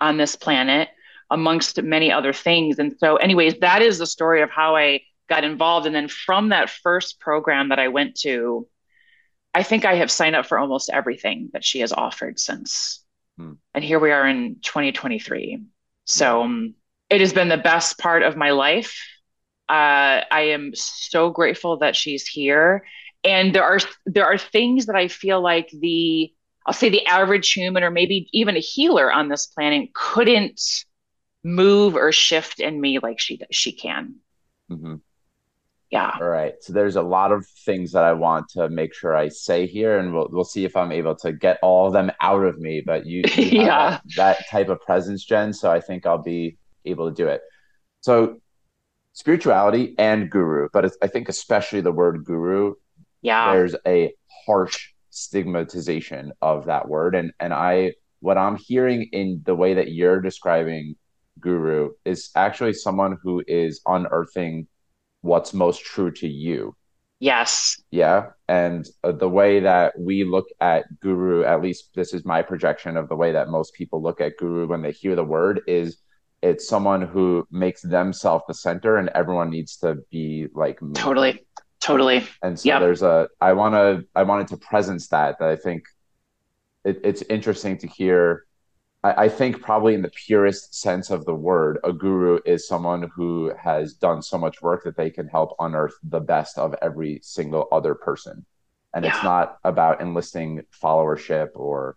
on 0.00 0.16
this 0.16 0.36
planet 0.36 0.88
amongst 1.30 1.82
many 1.82 2.12
other 2.12 2.32
things. 2.32 2.78
And 2.78 2.94
so 2.98 3.16
anyways 3.16 3.58
that 3.60 3.82
is 3.82 3.98
the 3.98 4.06
story 4.06 4.42
of 4.42 4.50
how 4.50 4.76
i 4.76 5.00
got 5.28 5.42
involved. 5.42 5.86
And 5.86 5.94
then 5.94 6.06
from 6.08 6.50
that 6.50 6.70
first 6.70 7.18
program 7.18 7.70
that 7.70 7.80
i 7.80 7.88
went 7.88 8.14
to 8.20 8.68
I 9.56 9.62
think 9.62 9.86
I 9.86 9.94
have 9.94 10.10
signed 10.10 10.36
up 10.36 10.44
for 10.44 10.58
almost 10.58 10.90
everything 10.92 11.48
that 11.54 11.64
she 11.64 11.80
has 11.80 11.90
offered 11.90 12.38
since. 12.38 13.02
Hmm. 13.38 13.54
And 13.72 13.82
here 13.82 13.98
we 13.98 14.12
are 14.12 14.28
in 14.28 14.56
2023. 14.60 15.62
So 16.04 16.42
um, 16.42 16.74
it 17.08 17.22
has 17.22 17.32
been 17.32 17.48
the 17.48 17.56
best 17.56 17.98
part 17.98 18.22
of 18.22 18.36
my 18.36 18.50
life. 18.50 19.02
Uh, 19.66 20.20
I 20.30 20.48
am 20.52 20.72
so 20.74 21.30
grateful 21.30 21.78
that 21.78 21.96
she's 21.96 22.26
here. 22.26 22.84
And 23.24 23.54
there 23.54 23.64
are 23.64 23.78
there 24.04 24.26
are 24.26 24.36
things 24.36 24.86
that 24.86 24.94
I 24.94 25.08
feel 25.08 25.40
like 25.40 25.70
the 25.70 26.30
I'll 26.66 26.74
say 26.74 26.90
the 26.90 27.06
average 27.06 27.50
human 27.50 27.82
or 27.82 27.90
maybe 27.90 28.28
even 28.34 28.56
a 28.56 28.60
healer 28.60 29.10
on 29.10 29.30
this 29.30 29.46
planet 29.46 29.94
couldn't 29.94 30.60
move 31.42 31.96
or 31.96 32.12
shift 32.12 32.60
in 32.60 32.78
me 32.78 32.98
like 32.98 33.20
she 33.20 33.40
she 33.50 33.72
can. 33.72 34.16
Mm-hmm 34.70 34.96
yeah. 35.96 36.18
All 36.20 36.28
right. 36.28 36.54
So 36.60 36.74
there's 36.74 36.96
a 36.96 37.02
lot 37.02 37.32
of 37.32 37.46
things 37.46 37.92
that 37.92 38.04
i 38.04 38.12
want 38.12 38.48
to 38.50 38.68
make 38.68 38.92
sure 38.94 39.16
i 39.16 39.28
say 39.28 39.66
here 39.66 39.98
and 39.98 40.12
we'll, 40.12 40.28
we'll 40.30 40.44
see 40.44 40.64
if 40.64 40.76
i'm 40.76 40.92
able 40.92 41.16
to 41.16 41.32
get 41.32 41.58
all 41.62 41.86
of 41.86 41.92
them 41.92 42.10
out 42.20 42.44
of 42.44 42.58
me 42.58 42.82
but 42.84 43.06
you, 43.06 43.22
you 43.34 43.44
yeah 43.62 44.00
that, 44.16 44.38
that, 44.38 44.48
type 44.50 44.68
of 44.68 44.80
presence 44.80 45.24
jen 45.24 45.52
so 45.52 45.70
i 45.70 45.80
think 45.80 46.06
i'll 46.06 46.18
be 46.18 46.56
able 46.84 47.08
to 47.08 47.14
do 47.14 47.26
it. 47.26 47.40
So 48.00 48.40
spirituality 49.12 49.94
and 49.98 50.30
guru 50.30 50.68
but 50.72 50.92
i 51.02 51.06
think 51.06 51.28
especially 51.28 51.80
the 51.80 51.92
word 51.92 52.24
guru 52.24 52.74
yeah. 53.22 53.52
there's 53.52 53.74
a 53.86 54.12
harsh 54.46 54.90
stigmatization 55.10 56.32
of 56.42 56.66
that 56.66 56.86
word 56.86 57.14
and 57.14 57.32
and 57.40 57.54
i 57.54 57.92
what 58.20 58.36
i'm 58.36 58.56
hearing 58.56 59.08
in 59.12 59.40
the 59.46 59.54
way 59.54 59.72
that 59.72 59.90
you're 59.92 60.20
describing 60.20 60.94
guru 61.40 61.90
is 62.04 62.30
actually 62.36 62.74
someone 62.74 63.16
who 63.22 63.42
is 63.48 63.80
unearthing 63.86 64.66
what's 65.26 65.52
most 65.52 65.84
true 65.84 66.10
to 66.12 66.28
you. 66.28 66.74
Yes. 67.18 67.82
Yeah. 67.90 68.30
And 68.48 68.86
uh, 69.02 69.12
the 69.12 69.28
way 69.28 69.60
that 69.60 69.98
we 69.98 70.24
look 70.24 70.46
at 70.60 70.84
guru, 71.00 71.44
at 71.44 71.62
least 71.62 71.90
this 71.94 72.12
is 72.12 72.24
my 72.24 72.42
projection 72.42 72.96
of 72.96 73.08
the 73.08 73.16
way 73.16 73.32
that 73.32 73.48
most 73.48 73.74
people 73.74 74.02
look 74.02 74.20
at 74.20 74.36
guru 74.36 74.66
when 74.66 74.82
they 74.82 74.92
hear 74.92 75.16
the 75.16 75.24
word, 75.24 75.62
is 75.66 75.98
it's 76.42 76.68
someone 76.68 77.02
who 77.02 77.46
makes 77.50 77.82
themselves 77.82 78.44
the 78.46 78.54
center 78.54 78.98
and 78.98 79.08
everyone 79.14 79.50
needs 79.50 79.76
to 79.78 79.96
be 80.10 80.46
like 80.54 80.80
me. 80.82 80.92
totally 80.94 81.44
totally 81.80 82.26
and 82.42 82.58
so 82.58 82.68
yep. 82.68 82.80
there's 82.80 83.02
a 83.02 83.28
i 83.40 83.52
want 83.52 83.74
to 83.74 84.04
i 84.14 84.22
wanted 84.22 84.48
to 84.48 84.56
presence 84.56 85.08
that 85.08 85.38
that 85.38 85.48
i 85.48 85.56
think 85.56 85.84
it, 86.84 87.00
it's 87.04 87.22
interesting 87.22 87.76
to 87.76 87.86
hear 87.86 88.44
I, 89.06 89.24
I 89.24 89.28
think 89.28 89.60
probably 89.60 89.94
in 89.94 90.02
the 90.02 90.10
purest 90.10 90.74
sense 90.74 91.10
of 91.10 91.24
the 91.24 91.34
word, 91.34 91.78
a 91.84 91.92
guru 91.92 92.40
is 92.44 92.66
someone 92.66 93.10
who 93.14 93.52
has 93.58 93.94
done 93.94 94.20
so 94.22 94.36
much 94.36 94.62
work 94.62 94.84
that 94.84 94.96
they 94.96 95.10
can 95.10 95.28
help 95.28 95.54
unearth 95.58 95.94
the 96.02 96.20
best 96.20 96.58
of 96.58 96.74
every 96.82 97.20
single 97.22 97.68
other 97.70 97.94
person. 97.94 98.44
And 98.94 99.04
yeah. 99.04 99.14
it's 99.14 99.24
not 99.24 99.58
about 99.64 100.00
enlisting 100.00 100.62
followership 100.82 101.50
or 101.54 101.96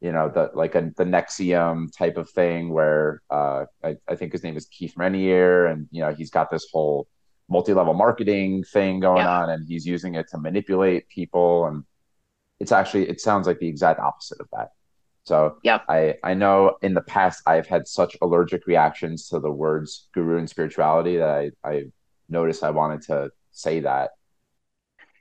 you 0.00 0.12
know, 0.12 0.28
the 0.28 0.50
like 0.54 0.74
a 0.74 0.92
the 0.96 1.04
NXIVM 1.04 1.96
type 1.96 2.18
of 2.18 2.28
thing 2.30 2.68
where 2.68 3.22
uh, 3.30 3.64
I, 3.82 3.96
I 4.06 4.14
think 4.14 4.32
his 4.32 4.42
name 4.42 4.56
is 4.56 4.66
Keith 4.66 4.94
Raniere, 4.94 5.72
and 5.72 5.88
you 5.90 6.02
know, 6.02 6.12
he's 6.12 6.30
got 6.30 6.50
this 6.50 6.66
whole 6.70 7.08
multi-level 7.48 7.94
marketing 7.94 8.62
thing 8.64 9.00
going 9.00 9.24
yeah. 9.24 9.40
on, 9.40 9.50
and 9.50 9.66
he's 9.66 9.86
using 9.86 10.14
it 10.14 10.28
to 10.28 10.38
manipulate 10.38 11.08
people, 11.08 11.66
and 11.66 11.82
it's 12.60 12.72
actually 12.72 13.08
it 13.08 13.22
sounds 13.22 13.46
like 13.46 13.58
the 13.58 13.68
exact 13.68 13.98
opposite 13.98 14.38
of 14.38 14.48
that. 14.52 14.72
So 15.26 15.58
yeah, 15.62 15.80
I 15.88 16.14
I 16.22 16.34
know 16.34 16.76
in 16.82 16.94
the 16.94 17.02
past 17.02 17.42
I've 17.46 17.66
had 17.66 17.86
such 17.88 18.16
allergic 18.22 18.66
reactions 18.66 19.28
to 19.28 19.40
the 19.40 19.50
words 19.50 20.08
guru 20.14 20.38
and 20.38 20.48
spirituality 20.48 21.16
that 21.18 21.28
I 21.28 21.50
I 21.68 21.84
noticed 22.28 22.62
I 22.62 22.70
wanted 22.70 23.02
to 23.02 23.30
say 23.50 23.80
that 23.80 24.10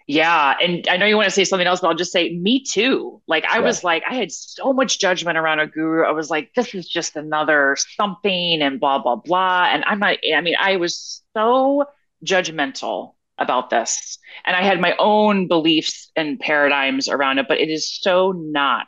yeah. 0.08 0.54
And 0.62 0.88
I 0.88 0.98
know 0.98 1.08
you 1.08 1.16
want 1.16 1.26
to 1.26 1.32
say 1.32 1.46
something 1.46 1.66
else, 1.66 1.82
but 1.82 1.88
I'll 1.88 1.96
just 1.96 2.12
say 2.12 2.36
me 2.38 2.62
too. 2.62 3.22
Like 3.28 3.44
I 3.46 3.56
yeah. 3.56 3.64
was 3.64 3.84
like, 3.84 4.04
I 4.08 4.14
had 4.14 4.32
so 4.32 4.72
much 4.72 5.00
judgment 5.00 5.38
around 5.38 5.60
a 5.60 5.68
guru. 5.68 6.06
I 6.06 6.12
was 6.12 6.30
like, 6.30 6.54
this 6.56 6.76
is 6.76 6.88
just 6.88 7.16
another 7.16 7.76
something 7.98 8.62
and 8.62 8.80
blah, 8.80 9.00
blah, 9.00 9.16
blah. 9.16 9.66
And 9.72 9.84
I'm 9.86 10.00
not, 10.00 10.18
I 10.32 10.42
mean, 10.42 10.56
I 10.60 10.78
was 10.78 11.24
so 11.36 11.86
judgmental 12.24 13.16
about 13.40 13.72
this. 13.72 14.20
And 14.46 14.56
I 14.56 14.62
had 14.62 14.80
my 14.80 14.96
own 15.00 15.48
beliefs 15.48 16.12
and 16.16 16.40
paradigms 16.40 17.10
around 17.10 17.40
it, 17.40 17.48
but 17.48 17.60
it 17.60 17.70
is 17.70 17.92
so 17.92 18.32
not 18.32 18.88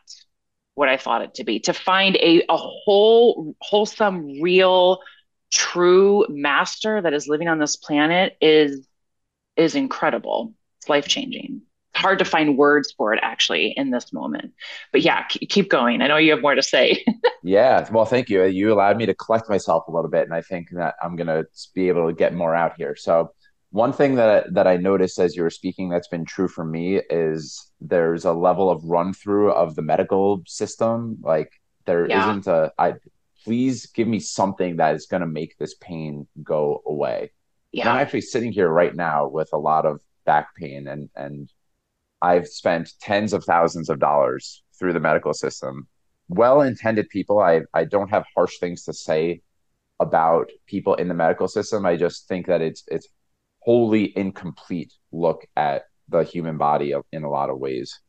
what 0.77 0.89
I 0.89 0.97
thought 0.97 1.23
it 1.23 1.33
to 1.35 1.43
be. 1.43 1.59
To 1.61 1.73
find 1.73 2.15
a, 2.17 2.43
a 2.47 2.55
whole, 2.55 3.55
wholesome, 3.61 4.39
real, 4.39 4.99
true 5.51 6.23
master 6.29 7.01
that 7.01 7.13
is 7.13 7.27
living 7.27 7.47
on 7.47 7.57
this 7.57 7.75
planet 7.75 8.37
is 8.41 8.87
is 9.55 9.73
incredible 9.73 10.53
It's 10.79 10.87
life 10.87 11.07
changing. 11.07 11.61
It's 11.93 12.01
hard 12.01 12.19
to 12.19 12.25
find 12.25 12.59
words 12.59 12.93
for 12.95 13.11
it 13.15 13.19
actually 13.23 13.73
in 13.75 13.89
this 13.89 14.13
moment. 14.13 14.53
But 14.91 15.01
yeah, 15.01 15.25
keep 15.27 15.67
going. 15.67 16.03
I 16.03 16.07
know 16.09 16.17
you 16.17 16.29
have 16.29 16.41
more 16.41 16.53
to 16.53 16.61
say. 16.61 17.03
yeah. 17.43 17.89
Well, 17.91 18.05
thank 18.05 18.29
you. 18.29 18.43
You 18.43 18.71
allowed 18.71 18.97
me 18.97 19.07
to 19.07 19.15
collect 19.15 19.49
myself 19.49 19.87
a 19.87 19.91
little 19.91 20.11
bit. 20.11 20.25
And 20.25 20.33
I 20.33 20.41
think 20.43 20.67
that 20.73 20.93
I'm 21.01 21.15
going 21.15 21.25
to 21.25 21.47
be 21.73 21.87
able 21.87 22.07
to 22.07 22.13
get 22.13 22.35
more 22.35 22.53
out 22.53 22.73
here. 22.77 22.95
So, 22.95 23.31
one 23.77 23.93
thing 23.93 24.15
that 24.15 24.51
that 24.55 24.65
I 24.65 24.77
noticed 24.77 25.19
as 25.19 25.35
you 25.35 25.43
were 25.43 25.51
speaking 25.51 25.87
that's 25.87 26.07
been 26.07 26.25
true 26.25 26.47
for 26.47 26.65
me 26.65 26.99
is 27.11 27.71
there's 27.79 28.25
a 28.25 28.33
level 28.33 28.71
of 28.71 28.83
run 28.83 29.13
through 29.13 29.51
of 29.51 29.75
the 29.75 29.83
medical 29.83 30.41
system. 30.47 31.17
Like 31.21 31.51
there 31.85 32.09
yeah. 32.09 32.25
not 32.25 32.47
a 32.47 32.71
I 32.79 32.95
please 33.43 33.85
give 33.85 34.07
me 34.07 34.19
something 34.19 34.77
that 34.77 34.95
is 34.95 35.05
going 35.05 35.21
to 35.21 35.27
make 35.27 35.57
this 35.57 35.75
pain 35.75 36.27
go 36.43 36.81
away. 36.87 37.31
Yeah. 37.71 37.91
I'm 37.91 37.99
actually 37.99 38.21
sitting 38.21 38.51
here 38.51 38.67
right 38.67 38.95
now 38.95 39.27
with 39.27 39.49
a 39.53 39.57
lot 39.57 39.85
of 39.85 40.01
back 40.25 40.55
pain 40.55 40.87
and 40.87 41.09
and 41.15 41.53
I've 42.19 42.47
spent 42.47 42.93
tens 42.99 43.31
of 43.31 43.43
thousands 43.43 43.89
of 43.89 43.99
dollars 43.99 44.63
through 44.79 44.93
the 44.93 44.99
medical 44.99 45.35
system. 45.35 45.87
Well-intended 46.29 47.09
people, 47.09 47.39
I 47.39 47.61
I 47.75 47.83
don't 47.83 48.09
have 48.09 48.25
harsh 48.35 48.57
things 48.57 48.85
to 48.85 48.93
say 48.93 49.41
about 49.99 50.49
people 50.65 50.95
in 50.95 51.07
the 51.07 51.13
medical 51.13 51.47
system. 51.47 51.85
I 51.85 51.95
just 51.95 52.27
think 52.27 52.47
that 52.47 52.61
it's 52.61 52.83
it's 52.87 53.07
wholly 53.67 54.17
incomplete 54.17 54.93
look 55.11 55.45
at 55.57 55.83
the 56.07 56.23
human 56.23 56.57
body 56.57 56.93
in 57.11 57.25
a 57.25 57.29
lot 57.29 57.49
of 57.49 57.59
ways. 57.59 57.99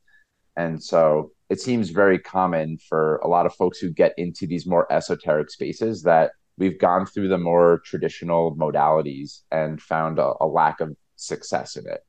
And 0.56 0.80
so 0.80 1.32
it 1.50 1.60
seems 1.60 1.90
very 1.90 2.20
common 2.20 2.78
for 2.88 3.16
a 3.24 3.26
lot 3.26 3.44
of 3.44 3.56
folks 3.56 3.80
who 3.80 3.90
get 3.90 4.14
into 4.16 4.46
these 4.46 4.66
more 4.66 4.86
esoteric 4.92 5.50
spaces 5.50 6.04
that 6.04 6.30
we've 6.58 6.78
gone 6.78 7.06
through 7.06 7.26
the 7.26 7.38
more 7.38 7.82
traditional 7.84 8.54
modalities 8.54 9.42
and 9.50 9.82
found 9.82 10.20
a, 10.20 10.32
a 10.40 10.46
lack 10.46 10.80
of 10.80 10.96
success 11.16 11.74
in 11.74 11.88
it. 11.88 12.02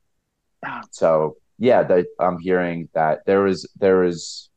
Ah. 0.64 0.82
So 0.92 1.36
yeah, 1.58 1.82
that 1.82 2.06
I'm 2.20 2.38
hearing 2.38 2.88
that 2.94 3.26
there 3.26 3.48
is 3.48 3.68
there 3.80 4.04
is 4.04 4.48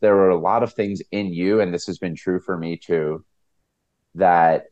there 0.00 0.16
are 0.16 0.30
a 0.30 0.40
lot 0.40 0.64
of 0.64 0.72
things 0.72 1.00
in 1.12 1.32
you, 1.32 1.60
and 1.60 1.72
this 1.72 1.86
has 1.86 1.98
been 1.98 2.16
true 2.16 2.40
for 2.40 2.58
me 2.58 2.76
too, 2.76 3.24
that 4.16 4.64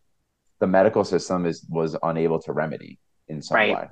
the 0.59 0.67
medical 0.67 1.05
system 1.05 1.47
is 1.47 1.65
was 1.71 1.97
unable 2.03 2.41
to 2.41 2.53
remedy 2.53 2.99
in 3.29 3.43
some 3.43 3.57
right. 3.57 3.75
way. 3.75 3.89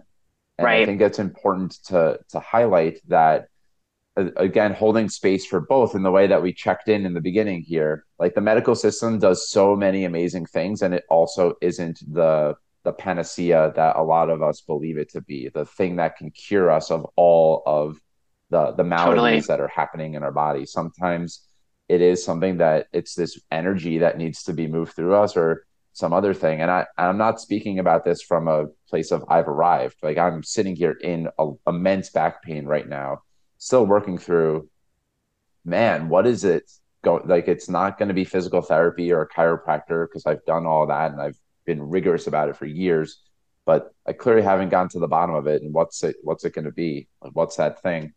And 0.58 0.64
right. 0.64 0.82
I 0.82 0.86
think 0.86 1.00
it's 1.00 1.18
important 1.18 1.72
to 1.86 2.18
to 2.30 2.40
highlight 2.40 3.00
that 3.08 3.48
again 4.16 4.74
holding 4.74 5.08
space 5.08 5.46
for 5.46 5.60
both 5.60 5.94
in 5.94 6.02
the 6.02 6.10
way 6.10 6.26
that 6.26 6.42
we 6.42 6.52
checked 6.52 6.88
in 6.88 7.06
in 7.06 7.14
the 7.14 7.20
beginning 7.20 7.62
here 7.62 8.04
like 8.18 8.34
the 8.34 8.42
medical 8.42 8.74
system 8.74 9.18
does 9.18 9.48
so 9.48 9.74
many 9.74 10.04
amazing 10.04 10.44
things 10.44 10.82
and 10.82 10.92
it 10.92 11.02
also 11.08 11.54
isn't 11.62 11.98
the 12.12 12.54
the 12.84 12.92
panacea 12.92 13.72
that 13.76 13.96
a 13.96 14.02
lot 14.02 14.30
of 14.30 14.42
us 14.42 14.60
believe 14.60 14.98
it 14.98 15.10
to 15.10 15.20
be, 15.20 15.48
the 15.48 15.64
thing 15.64 15.96
that 15.96 16.16
can 16.16 16.30
cure 16.30 16.70
us 16.70 16.90
of 16.90 17.06
all 17.16 17.62
of 17.66 18.00
the 18.50 18.72
the 18.72 18.84
maladies 18.84 19.14
totally. 19.14 19.40
that 19.40 19.60
are 19.60 19.68
happening 19.68 20.14
in 20.14 20.22
our 20.22 20.32
body. 20.32 20.66
Sometimes 20.66 21.46
it 21.88 22.00
is 22.00 22.24
something 22.24 22.58
that 22.58 22.88
it's 22.92 23.14
this 23.14 23.40
energy 23.50 23.98
that 23.98 24.18
needs 24.18 24.42
to 24.44 24.52
be 24.52 24.66
moved 24.66 24.94
through 24.94 25.14
us 25.14 25.36
or 25.36 25.64
some 25.92 26.12
other 26.12 26.34
thing. 26.34 26.60
And 26.60 26.70
I 26.70 26.86
I'm 26.96 27.18
not 27.18 27.40
speaking 27.40 27.78
about 27.78 28.04
this 28.04 28.22
from 28.22 28.48
a 28.48 28.66
place 28.88 29.12
of 29.12 29.24
I've 29.28 29.48
arrived. 29.48 29.96
Like 30.02 30.18
I'm 30.18 30.42
sitting 30.42 30.76
here 30.76 30.92
in 30.92 31.28
a, 31.38 31.50
immense 31.66 32.10
back 32.10 32.42
pain 32.42 32.66
right 32.66 32.88
now, 32.88 33.22
still 33.58 33.86
working 33.86 34.18
through. 34.18 34.68
Man, 35.64 36.08
what 36.08 36.26
is 36.26 36.44
it? 36.44 36.70
going? 37.02 37.26
like 37.28 37.48
it's 37.48 37.68
not 37.68 37.98
going 37.98 38.08
to 38.08 38.14
be 38.14 38.24
physical 38.24 38.62
therapy 38.62 39.12
or 39.12 39.22
a 39.22 39.28
chiropractor 39.28 40.06
because 40.08 40.26
I've 40.26 40.44
done 40.44 40.66
all 40.66 40.86
that 40.86 41.12
and 41.12 41.20
I've 41.20 41.38
been 41.66 41.82
rigorous 41.82 42.26
about 42.26 42.48
it 42.48 42.56
for 42.56 42.66
years, 42.66 43.20
but 43.66 43.94
I 44.06 44.12
clearly 44.12 44.42
haven't 44.42 44.70
gotten 44.70 44.88
to 44.90 44.98
the 44.98 45.08
bottom 45.08 45.34
of 45.34 45.46
it. 45.46 45.62
And 45.62 45.72
what's 45.72 46.02
it? 46.02 46.16
What's 46.22 46.44
it 46.44 46.54
going 46.54 46.64
to 46.64 46.72
be? 46.72 47.08
Like, 47.20 47.32
what's 47.34 47.56
that 47.56 47.82
thing? 47.82 48.12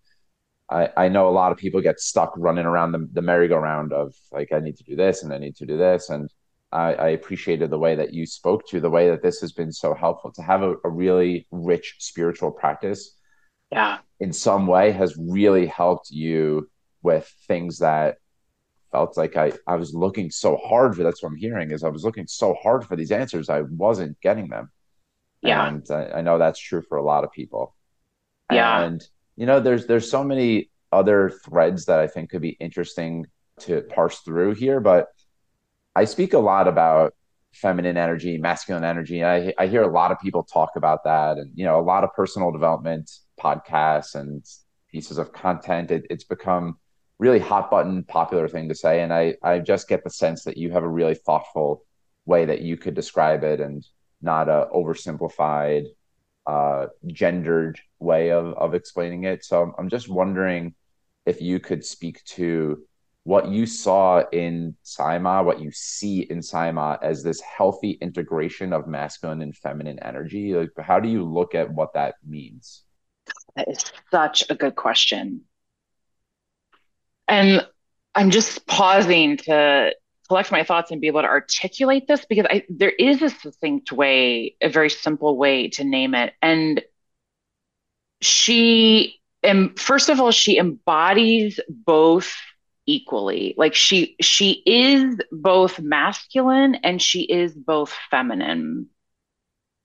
I, 0.70 0.90
I 0.98 1.10
know 1.10 1.28
a 1.28 1.30
lot 1.30 1.52
of 1.52 1.60
people 1.60 1.82
get 1.82 2.00
stuck 2.00 2.34
running 2.38 2.66
around 2.66 2.92
the, 2.92 3.08
the 3.14 3.22
merry-go-round 3.22 3.94
of 3.94 4.16
like 4.32 4.52
I 4.52 4.60
need 4.60 4.78
to 4.78 4.84
do 4.84 4.96
this 4.96 5.22
and 5.22 5.32
I 5.32 5.38
need 5.38 5.56
to 5.58 5.66
do 5.66 5.78
this 5.78 6.10
and 6.10 6.30
I, 6.72 6.94
I, 6.94 7.08
appreciated 7.10 7.70
the 7.70 7.80
way 7.80 7.96
that 7.96 8.14
you 8.14 8.26
spoke 8.26 8.68
to 8.70 8.82
the 8.82 8.90
way 8.90 9.10
that 9.10 9.22
this 9.22 9.40
has 9.40 9.54
been 9.54 9.72
so 9.72 9.94
helpful 9.94 10.32
to 10.34 10.42
have 10.42 10.62
a, 10.62 10.76
a, 10.84 10.90
really 10.90 11.48
rich 11.52 11.96
spiritual 12.00 12.52
practice. 12.52 13.16
Yeah, 13.72 14.00
in 14.20 14.34
some 14.34 14.68
way 14.68 14.92
has 14.92 15.16
really 15.18 15.68
helped 15.68 16.10
you 16.12 16.70
with 17.02 17.32
things 17.48 17.80
that 17.80 18.18
felt 18.92 19.18
like 19.18 19.36
I, 19.36 19.52
I 19.68 19.76
was 19.76 19.94
looking 19.94 20.32
so 20.32 20.56
hard 20.58 20.96
for 20.96 21.04
that's 21.04 21.22
what 21.22 21.30
I'm 21.30 21.36
hearing 21.36 21.72
is 21.72 21.84
I 21.84 21.90
was 21.90 22.06
looking 22.06 22.28
so 22.28 22.56
hard 22.56 22.86
for 22.86 22.96
these 22.96 23.12
answers. 23.12 23.50
I 23.50 23.62
wasn't 23.62 24.20
getting 24.22 24.48
them. 24.48 24.72
Yeah. 25.42 25.68
And 25.68 25.86
I, 25.92 26.20
I 26.20 26.22
know 26.22 26.38
that's 26.38 26.60
true 26.60 26.82
for 26.82 26.98
a 26.98 27.04
lot 27.04 27.24
of 27.24 27.32
people. 27.32 27.76
Yeah. 28.52 28.84
And, 28.84 29.04
you 29.36 29.46
know, 29.46 29.60
there's, 29.60 29.86
there's 29.86 30.10
so 30.10 30.24
many 30.24 30.72
other 30.92 31.30
threads 31.30 31.86
that 31.86 32.00
I 32.00 32.08
think 32.08 32.30
could 32.30 32.42
be 32.42 32.58
interesting 32.60 33.26
to 33.62 33.82
parse 33.82 34.20
through 34.20 34.56
here, 34.56 34.80
but 34.80 35.08
I 35.96 36.06
speak 36.06 36.34
a 36.34 36.40
lot 36.40 36.68
about 36.68 37.14
feminine 37.54 37.98
energy, 37.98 38.38
masculine 38.38 38.84
energy. 38.84 39.24
I, 39.24 39.54
I 39.58 39.68
hear 39.68 39.82
a 39.84 39.92
lot 39.92 40.12
of 40.12 40.20
people 40.20 40.44
talk 40.44 40.72
about 40.76 41.04
that 41.06 41.38
and, 41.38 41.52
you 41.56 41.66
know, 41.66 41.80
a 41.80 41.82
lot 41.82 42.04
of 42.04 42.14
personal 42.14 42.52
development 42.52 43.10
podcasts 43.42 44.16
and 44.16 44.46
pieces 44.92 45.18
of 45.18 45.32
content. 45.32 45.92
It, 45.92 46.06
it's 46.10 46.26
become 46.26 46.78
really 47.20 47.40
hot 47.40 47.72
button 47.72 48.04
popular 48.04 48.48
thing 48.48 48.68
to 48.70 48.76
say 48.76 49.02
and 49.02 49.14
i 49.14 49.36
i 49.42 49.60
just 49.60 49.88
get 49.88 50.04
the 50.04 50.10
sense 50.10 50.44
that 50.44 50.58
you 50.58 50.72
have 50.72 50.84
a 50.84 50.88
really 50.88 51.16
thoughtful 51.16 51.84
way 52.26 52.46
that 52.46 52.62
you 52.62 52.78
could 52.78 52.94
describe 52.94 53.44
it 53.44 53.60
and 53.60 53.86
not 54.22 54.50
a 54.50 54.68
oversimplified 54.74 55.86
uh, 56.48 56.88
gendered 57.08 57.80
way 58.00 58.32
of 58.32 58.54
of 58.54 58.74
explaining 58.74 59.24
it 59.24 59.44
so 59.44 59.74
i'm 59.78 59.90
just 59.90 60.10
wondering 60.10 60.74
if 61.26 61.42
you 61.42 61.60
could 61.60 61.84
speak 61.84 62.24
to 62.26 62.86
what 63.26 63.48
you 63.48 63.66
saw 63.66 64.24
in 64.32 64.76
Sai 64.84 65.18
Maa, 65.18 65.42
what 65.42 65.60
you 65.60 65.72
see 65.74 66.22
in 66.22 66.44
Sai 66.44 66.72
Maa 66.72 66.98
as 67.02 67.24
this 67.24 67.42
healthy 67.42 67.98
integration 68.00 68.72
of 68.72 68.88
masculine 68.88 69.42
and 69.42 69.58
feminine 69.58 69.98
energy. 70.04 70.54
Like, 70.54 70.70
how 70.80 71.00
do 71.00 71.10
you 71.10 71.24
look 71.24 71.56
at 71.56 71.74
what 71.74 71.96
that 71.96 72.16
means? 72.24 72.84
That 73.56 73.68
is 73.68 73.84
such 74.12 74.44
a 74.52 74.56
good 74.56 74.76
question. 74.76 75.42
And 77.28 77.68
I'm 78.14 78.30
just 78.30 78.68
pausing 78.68 79.38
to 79.38 79.96
collect 80.28 80.52
my 80.52 80.64
thoughts 80.64 80.92
and 80.92 81.02
be 81.02 81.08
able 81.08 81.24
to 81.24 81.28
articulate 81.28 82.08
this 82.08 82.26
because 82.26 82.46
I, 82.48 82.64
there 82.70 82.92
is 82.92 83.24
a 83.24 83.32
succinct 83.32 83.92
way, 83.92 84.56
a 84.62 84.70
very 84.70 84.92
simple 84.92 85.36
way 85.36 85.70
to 85.70 85.84
name 85.84 86.14
it. 86.14 86.34
And 86.44 86.84
she, 88.22 89.20
and 89.42 89.80
first 89.80 90.10
of 90.10 90.22
all, 90.22 90.30
she 90.30 90.60
embodies 90.60 91.60
both 91.68 92.32
equally. 92.86 93.54
Like 93.58 93.76
she, 93.76 94.16
she 94.22 94.62
is 94.66 95.18
both 95.32 95.80
masculine 95.80 96.76
and 96.76 97.02
she 97.02 97.24
is 97.24 97.54
both 97.56 97.92
feminine. 98.12 98.90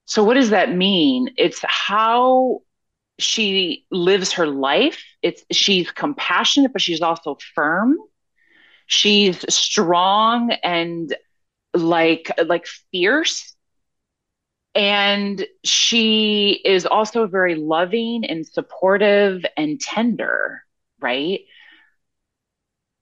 So 0.07 0.25
what 0.25 0.35
does 0.35 0.51
that 0.51 0.75
mean? 0.75 1.31
It's 1.37 1.61
how 1.67 2.63
she 3.19 3.87
lives 3.91 4.33
her 4.35 4.47
life. 4.47 5.03
It's 5.23 5.45
she's 5.53 5.91
compassionate, 5.91 6.73
but 6.73 6.83
she's 6.83 7.03
also 7.03 7.39
firm. 7.55 7.97
She's 8.87 9.45
strong 9.55 10.53
and 10.63 11.15
like 11.75 12.31
like 12.47 12.67
fierce. 12.93 13.55
And 14.75 15.45
she 15.65 16.61
is 16.65 16.87
also 16.87 17.27
very 17.27 17.57
loving 17.57 18.25
and 18.25 18.47
supportive 18.47 19.45
and 19.57 19.81
tender, 19.81 20.63
right? 21.01 21.41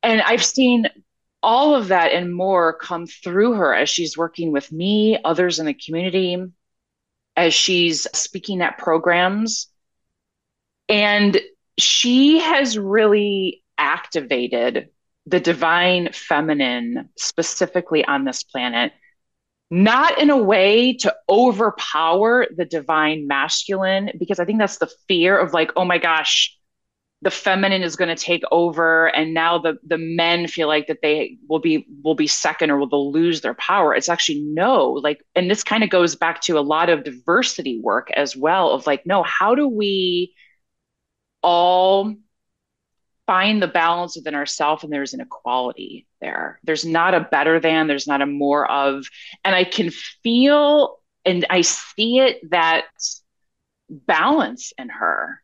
And 0.03 0.21
I've 0.23 0.45
seen 0.45 0.89
all 1.43 1.75
of 1.75 1.89
that 1.89 2.13
and 2.13 2.35
more 2.35 2.73
come 2.73 3.07
through 3.07 3.55
her 3.55 3.75
as 3.75 3.89
she's 3.89 4.17
working 4.17 4.53
with 4.53 4.73
me, 4.73 5.19
others 5.25 5.59
in 5.59 5.67
the 5.67 5.75
community, 5.75 6.37
as 7.37 7.55
she's 7.55 8.07
speaking 8.13 8.61
at 8.63 8.79
programs. 8.79 9.69
And 10.89 11.41
she 11.79 12.41
has 12.41 12.77
really 12.77 13.63
activated 13.77 14.89
the 15.27 15.39
divine 15.39 16.11
feminine 16.13 17.11
specifically 17.17 18.05
on 18.05 18.25
this 18.25 18.43
planet, 18.43 18.93
not 19.71 20.19
in 20.19 20.31
a 20.31 20.37
way 20.37 20.95
to 20.95 21.15
overpower 21.29 22.47
the 22.57 22.65
divine 22.65 23.29
masculine, 23.29 24.11
because 24.19 24.41
I 24.41 24.45
think 24.45 24.59
that's 24.59 24.79
the 24.79 24.91
fear 25.07 25.39
of 25.39 25.53
like, 25.53 25.71
oh 25.77 25.85
my 25.85 25.99
gosh, 25.99 26.58
the 27.23 27.31
feminine 27.31 27.83
is 27.83 27.97
going 27.97 28.15
to 28.15 28.23
take 28.23 28.45
over 28.53 29.07
and 29.09 29.35
now 29.35 29.59
the 29.59 29.77
the 29.85 29.99
men 29.99 30.47
feel 30.47 30.69
like 30.69 30.87
that 30.87 31.03
they 31.03 31.37
will 31.49 31.59
be 31.59 31.87
will 32.05 32.15
be 32.15 32.29
second 32.29 32.71
or 32.71 32.79
will 32.79 32.89
they'll 32.89 33.13
lose 33.13 33.41
their 33.41 33.55
power. 33.55 33.95
It's 33.95 34.09
actually 34.09 34.41
no 34.41 34.93
like 34.93 35.25
and 35.35 35.51
this 35.51 35.65
kind 35.65 35.83
of 35.83 35.91
goes 35.91 36.15
back 36.15 36.41
to 36.43 36.59
a 36.59 36.61
lot 36.61 36.91
of 36.91 37.05
diversity 37.05 37.81
work 37.81 38.11
as 38.13 38.37
well 38.37 38.71
of 38.71 38.87
like 38.87 39.05
no 39.05 39.23
how 39.25 39.55
do 39.55 39.67
we 39.67 40.35
all 41.43 42.15
find 43.27 43.63
the 43.63 43.69
balance 43.69 44.17
within 44.17 44.35
ourselves 44.35 44.85
and 44.85 44.93
there's 44.93 45.13
an 45.13 45.21
equality 45.21 46.07
there? 46.21 46.61
There's 46.63 46.85
not 46.85 47.15
a 47.15 47.21
better 47.21 47.59
than 47.59 47.89
there's 47.89 48.07
not 48.07 48.23
a 48.23 48.27
more 48.27 48.71
of 48.71 49.07
and 49.45 49.55
i 49.57 49.65
can 49.65 49.91
feel 50.23 51.01
and 51.25 51.45
i 51.51 51.63
see 51.63 52.21
it 52.21 52.39
that 52.51 52.85
balance 53.91 54.73
in 54.79 54.89
her 54.89 55.43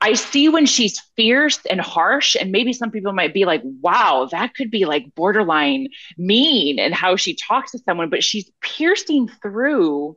I 0.00 0.14
see 0.14 0.48
when 0.48 0.66
she's 0.66 1.00
fierce 1.16 1.60
and 1.68 1.80
harsh, 1.80 2.36
and 2.38 2.52
maybe 2.52 2.72
some 2.72 2.90
people 2.90 3.12
might 3.12 3.34
be 3.34 3.44
like, 3.44 3.62
wow, 3.64 4.28
that 4.30 4.54
could 4.54 4.70
be 4.70 4.84
like 4.84 5.14
borderline 5.14 5.88
mean 6.16 6.78
and 6.78 6.94
how 6.94 7.16
she 7.16 7.34
talks 7.34 7.72
to 7.72 7.78
someone, 7.78 8.10
but 8.10 8.24
she's 8.24 8.50
piercing 8.60 9.28
through 9.42 10.16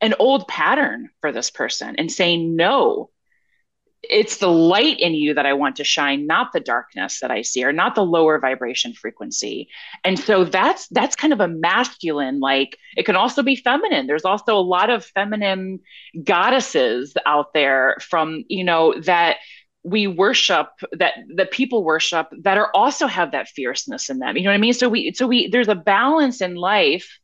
an 0.00 0.14
old 0.18 0.48
pattern 0.48 1.10
for 1.20 1.32
this 1.32 1.50
person 1.50 1.94
and 1.96 2.10
saying, 2.10 2.56
no, 2.56 3.10
it's 4.02 4.38
the 4.38 4.50
light 4.50 4.98
in 4.98 5.14
you 5.14 5.34
that 5.34 5.46
I 5.46 5.52
want 5.52 5.76
to 5.76 5.84
shine, 5.84 6.26
not 6.26 6.52
the 6.52 6.60
darkness 6.60 7.20
that 7.20 7.30
I 7.30 7.42
see, 7.42 7.64
or 7.64 7.72
not 7.72 7.94
the 7.94 8.04
lower 8.04 8.38
vibration 8.40 8.92
frequency. 8.94 9.68
And 10.04 10.18
so 10.18 10.44
that's 10.44 10.88
that's 10.88 11.14
kind 11.14 11.32
of 11.32 11.40
a 11.40 11.48
masculine, 11.48 12.40
like 12.40 12.78
it 12.96 13.04
can 13.04 13.16
also 13.16 13.42
be 13.42 13.54
feminine. 13.54 14.06
There's 14.06 14.24
also 14.24 14.56
a 14.56 14.60
lot 14.60 14.90
of 14.90 15.04
feminine 15.04 15.80
goddesses 16.24 17.14
out 17.26 17.52
there 17.54 17.96
from, 18.00 18.44
you 18.48 18.64
know, 18.64 18.94
that 19.02 19.36
we 19.84 20.06
worship 20.06 20.68
that 20.92 21.14
the 21.34 21.46
people 21.46 21.84
worship 21.84 22.28
that 22.42 22.58
are 22.58 22.70
also 22.74 23.06
have 23.06 23.32
that 23.32 23.48
fierceness 23.48 24.10
in 24.10 24.18
them. 24.18 24.36
You 24.36 24.44
know 24.44 24.50
what 24.50 24.54
I 24.54 24.58
mean? 24.58 24.74
So 24.74 24.88
we 24.88 25.12
so 25.14 25.26
we 25.26 25.48
there's 25.48 25.68
a 25.68 25.74
balance 25.74 26.40
in 26.40 26.54
life 26.56 27.18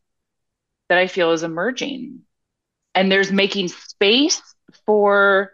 that 0.89 0.99
I 0.99 1.07
feel 1.07 1.33
is 1.33 1.43
emerging. 1.43 2.21
And 2.95 3.13
there's 3.13 3.31
making 3.31 3.69
space 3.69 4.43
for 4.87 5.53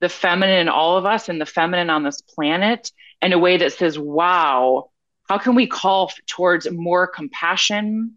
the 0.00 0.08
feminine 0.08 0.60
in 0.60 0.68
all 0.68 0.96
of 0.96 1.06
us 1.06 1.28
and 1.28 1.40
the 1.40 1.46
feminine 1.46 1.90
on 1.90 2.04
this 2.04 2.20
planet 2.20 2.90
in 3.20 3.32
a 3.32 3.38
way 3.38 3.56
that 3.56 3.72
says, 3.72 3.98
wow, 3.98 4.90
how 5.28 5.38
can 5.38 5.54
we 5.54 5.66
call 5.66 6.12
towards 6.26 6.70
more 6.70 7.06
compassion 7.06 8.14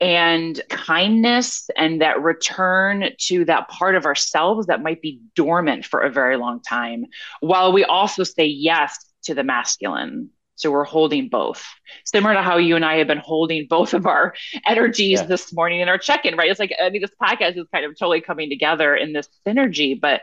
and 0.00 0.60
kindness 0.70 1.68
and 1.76 2.00
that 2.00 2.22
return 2.22 3.10
to 3.18 3.44
that 3.44 3.68
part 3.68 3.94
of 3.94 4.06
ourselves 4.06 4.66
that 4.66 4.82
might 4.82 5.02
be 5.02 5.20
dormant 5.34 5.84
for 5.84 6.00
a 6.00 6.10
very 6.10 6.36
long 6.38 6.60
time, 6.62 7.04
while 7.40 7.72
we 7.72 7.84
also 7.84 8.24
say 8.24 8.46
yes 8.46 8.96
to 9.24 9.34
the 9.34 9.44
masculine. 9.44 10.30
So 10.54 10.70
we're 10.70 10.84
holding 10.84 11.30
both, 11.30 11.64
similar 12.04 12.34
to 12.34 12.42
how 12.42 12.58
you 12.58 12.76
and 12.76 12.84
I 12.84 12.96
have 12.96 13.06
been 13.06 13.18
holding 13.18 13.66
both 13.66 13.94
of 13.94 14.06
our 14.06 14.34
energies 14.66 15.20
yeah. 15.20 15.26
this 15.26 15.54
morning 15.54 15.80
in 15.80 15.88
our 15.88 15.96
check 15.96 16.26
in, 16.26 16.36
right? 16.36 16.50
It's 16.50 16.60
like, 16.60 16.74
I 16.82 16.90
mean, 16.90 17.00
this 17.00 17.10
podcast 17.22 17.56
is 17.56 17.66
kind 17.72 17.86
of 17.86 17.98
totally 17.98 18.20
coming 18.20 18.50
together 18.50 18.94
in 18.94 19.14
this 19.14 19.26
synergy, 19.46 19.98
but 19.98 20.20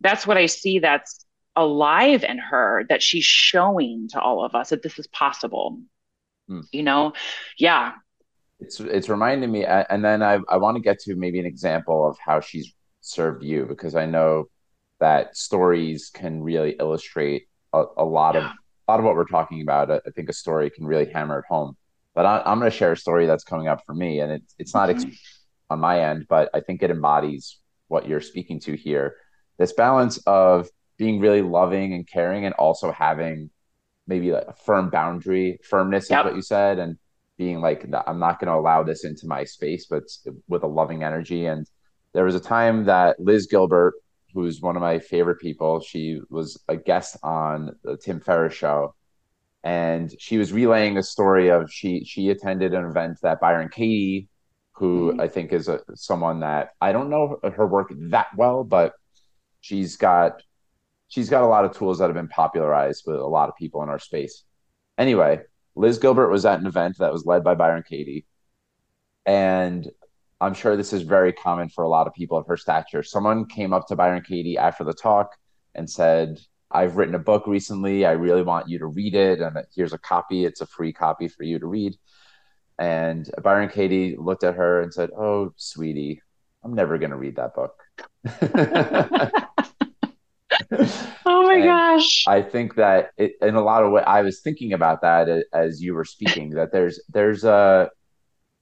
that's 0.00 0.26
what 0.26 0.36
I 0.36 0.46
see 0.46 0.78
that's 0.78 1.24
alive 1.56 2.24
in 2.24 2.38
her 2.38 2.84
that 2.88 3.02
she's 3.02 3.24
showing 3.24 4.08
to 4.08 4.20
all 4.20 4.44
of 4.44 4.54
us 4.54 4.70
that 4.70 4.82
this 4.82 4.98
is 4.98 5.06
possible. 5.08 5.80
Hmm. 6.48 6.60
You 6.72 6.82
know, 6.82 7.12
yeah. 7.58 7.92
It's 8.58 8.78
it's 8.78 9.08
reminding 9.08 9.50
me, 9.50 9.64
and 9.64 10.04
then 10.04 10.22
I 10.22 10.38
I 10.48 10.58
want 10.58 10.76
to 10.76 10.82
get 10.82 10.98
to 11.00 11.16
maybe 11.16 11.38
an 11.38 11.46
example 11.46 12.06
of 12.06 12.18
how 12.18 12.40
she's 12.40 12.74
served 13.00 13.42
you 13.42 13.64
because 13.64 13.94
I 13.94 14.04
know 14.04 14.46
that 15.00 15.34
stories 15.34 16.10
can 16.12 16.42
really 16.42 16.76
illustrate 16.78 17.48
a, 17.72 17.84
a 17.96 18.04
lot 18.04 18.34
yeah. 18.34 18.40
of 18.40 18.46
a 18.46 18.92
lot 18.92 19.00
of 19.00 19.06
what 19.06 19.14
we're 19.14 19.24
talking 19.24 19.62
about. 19.62 19.90
I 19.90 20.00
think 20.14 20.28
a 20.28 20.34
story 20.34 20.68
can 20.68 20.86
really 20.86 21.10
hammer 21.10 21.38
it 21.38 21.46
home. 21.48 21.76
But 22.14 22.26
I, 22.26 22.52
am 22.52 22.58
going 22.58 22.70
to 22.70 22.76
share 22.76 22.92
a 22.92 22.96
story 22.96 23.26
that's 23.26 23.44
coming 23.44 23.68
up 23.68 23.82
for 23.86 23.94
me, 23.94 24.20
and 24.20 24.32
it's 24.32 24.54
it's 24.58 24.74
not 24.74 24.90
mm-hmm. 24.90 25.10
on 25.70 25.80
my 25.80 26.02
end, 26.02 26.26
but 26.28 26.50
I 26.52 26.60
think 26.60 26.82
it 26.82 26.90
embodies 26.90 27.58
what 27.88 28.06
you're 28.06 28.20
speaking 28.20 28.60
to 28.60 28.76
here 28.76 29.14
this 29.60 29.74
balance 29.74 30.16
of 30.26 30.68
being 30.96 31.20
really 31.20 31.42
loving 31.42 31.92
and 31.92 32.08
caring 32.08 32.46
and 32.46 32.54
also 32.54 32.90
having 32.90 33.50
maybe 34.06 34.32
like 34.32 34.46
a 34.48 34.54
firm 34.54 34.88
boundary 34.88 35.60
firmness 35.62 36.08
yep. 36.10 36.20
is 36.20 36.24
what 36.24 36.34
you 36.34 36.42
said 36.42 36.78
and 36.78 36.96
being 37.36 37.60
like 37.60 37.86
i'm 38.06 38.18
not 38.18 38.40
going 38.40 38.48
to 38.48 38.58
allow 38.58 38.82
this 38.82 39.04
into 39.04 39.26
my 39.26 39.44
space 39.44 39.86
but 39.88 40.02
with 40.48 40.62
a 40.62 40.66
loving 40.66 41.04
energy 41.04 41.46
and 41.46 41.68
there 42.14 42.24
was 42.24 42.34
a 42.34 42.40
time 42.40 42.86
that 42.86 43.20
liz 43.20 43.46
gilbert 43.46 43.94
who's 44.32 44.62
one 44.62 44.76
of 44.76 44.82
my 44.82 44.98
favorite 44.98 45.38
people 45.38 45.78
she 45.78 46.20
was 46.30 46.58
a 46.68 46.76
guest 46.76 47.18
on 47.22 47.70
the 47.84 47.96
tim 47.98 48.18
ferriss 48.18 48.54
show 48.54 48.94
and 49.62 50.10
she 50.18 50.38
was 50.38 50.54
relaying 50.54 50.96
a 50.96 51.02
story 51.02 51.48
of 51.48 51.70
she 51.70 52.02
she 52.04 52.30
attended 52.30 52.72
an 52.72 52.86
event 52.86 53.18
that 53.22 53.40
byron 53.40 53.68
katie 53.68 54.26
who 54.72 55.10
mm-hmm. 55.10 55.20
i 55.20 55.28
think 55.28 55.52
is 55.52 55.68
a, 55.68 55.80
someone 55.94 56.40
that 56.40 56.70
i 56.80 56.92
don't 56.92 57.10
know 57.10 57.38
her 57.54 57.66
work 57.66 57.92
that 58.10 58.28
well 58.36 58.64
but 58.64 58.94
she's 59.60 59.96
got 59.96 60.42
she's 61.08 61.28
got 61.28 61.42
a 61.42 61.46
lot 61.46 61.64
of 61.64 61.76
tools 61.76 61.98
that 61.98 62.06
have 62.06 62.14
been 62.14 62.28
popularized 62.28 63.04
with 63.06 63.16
a 63.16 63.26
lot 63.26 63.48
of 63.48 63.56
people 63.56 63.82
in 63.82 63.88
our 63.88 63.98
space. 63.98 64.44
Anyway, 64.96 65.40
Liz 65.74 65.98
Gilbert 65.98 66.30
was 66.30 66.46
at 66.46 66.60
an 66.60 66.66
event 66.66 66.96
that 66.98 67.12
was 67.12 67.26
led 67.26 67.44
by 67.44 67.54
Byron 67.54 67.84
Katie. 67.86 68.26
And 69.26 69.88
I'm 70.40 70.54
sure 70.54 70.76
this 70.76 70.92
is 70.92 71.02
very 71.02 71.32
common 71.32 71.68
for 71.68 71.84
a 71.84 71.88
lot 71.88 72.06
of 72.06 72.14
people 72.14 72.38
of 72.38 72.46
her 72.46 72.56
stature. 72.56 73.02
Someone 73.02 73.46
came 73.46 73.72
up 73.72 73.86
to 73.88 73.96
Byron 73.96 74.22
Katie 74.26 74.56
after 74.56 74.84
the 74.84 74.94
talk 74.94 75.36
and 75.74 75.88
said, 75.88 76.40
I've 76.70 76.96
written 76.96 77.14
a 77.14 77.18
book 77.18 77.46
recently. 77.46 78.06
I 78.06 78.12
really 78.12 78.42
want 78.42 78.68
you 78.68 78.78
to 78.78 78.86
read 78.86 79.14
it. 79.14 79.40
And 79.40 79.56
here's 79.74 79.92
a 79.92 79.98
copy. 79.98 80.44
It's 80.44 80.60
a 80.60 80.66
free 80.66 80.92
copy 80.92 81.28
for 81.28 81.42
you 81.42 81.58
to 81.58 81.66
read. 81.66 81.96
And 82.78 83.28
Byron 83.42 83.68
Katie 83.68 84.16
looked 84.16 84.44
at 84.44 84.54
her 84.54 84.80
and 84.80 84.94
said, 84.94 85.10
Oh, 85.16 85.52
sweetie, 85.56 86.22
I'm 86.64 86.74
never 86.74 86.96
going 86.98 87.10
to 87.10 87.16
read 87.16 87.36
that 87.36 87.54
book. 87.54 87.74
oh 91.26 91.46
my 91.46 91.54
and 91.54 91.64
gosh. 91.64 92.24
I 92.26 92.42
think 92.42 92.74
that 92.76 93.10
it, 93.16 93.32
in 93.40 93.54
a 93.54 93.62
lot 93.62 93.84
of 93.84 93.92
ways, 93.92 94.04
I 94.06 94.22
was 94.22 94.40
thinking 94.40 94.72
about 94.72 95.02
that 95.02 95.44
as 95.52 95.82
you 95.82 95.94
were 95.94 96.04
speaking, 96.04 96.50
that 96.50 96.72
there's, 96.72 97.00
there's 97.08 97.44
a, 97.44 97.90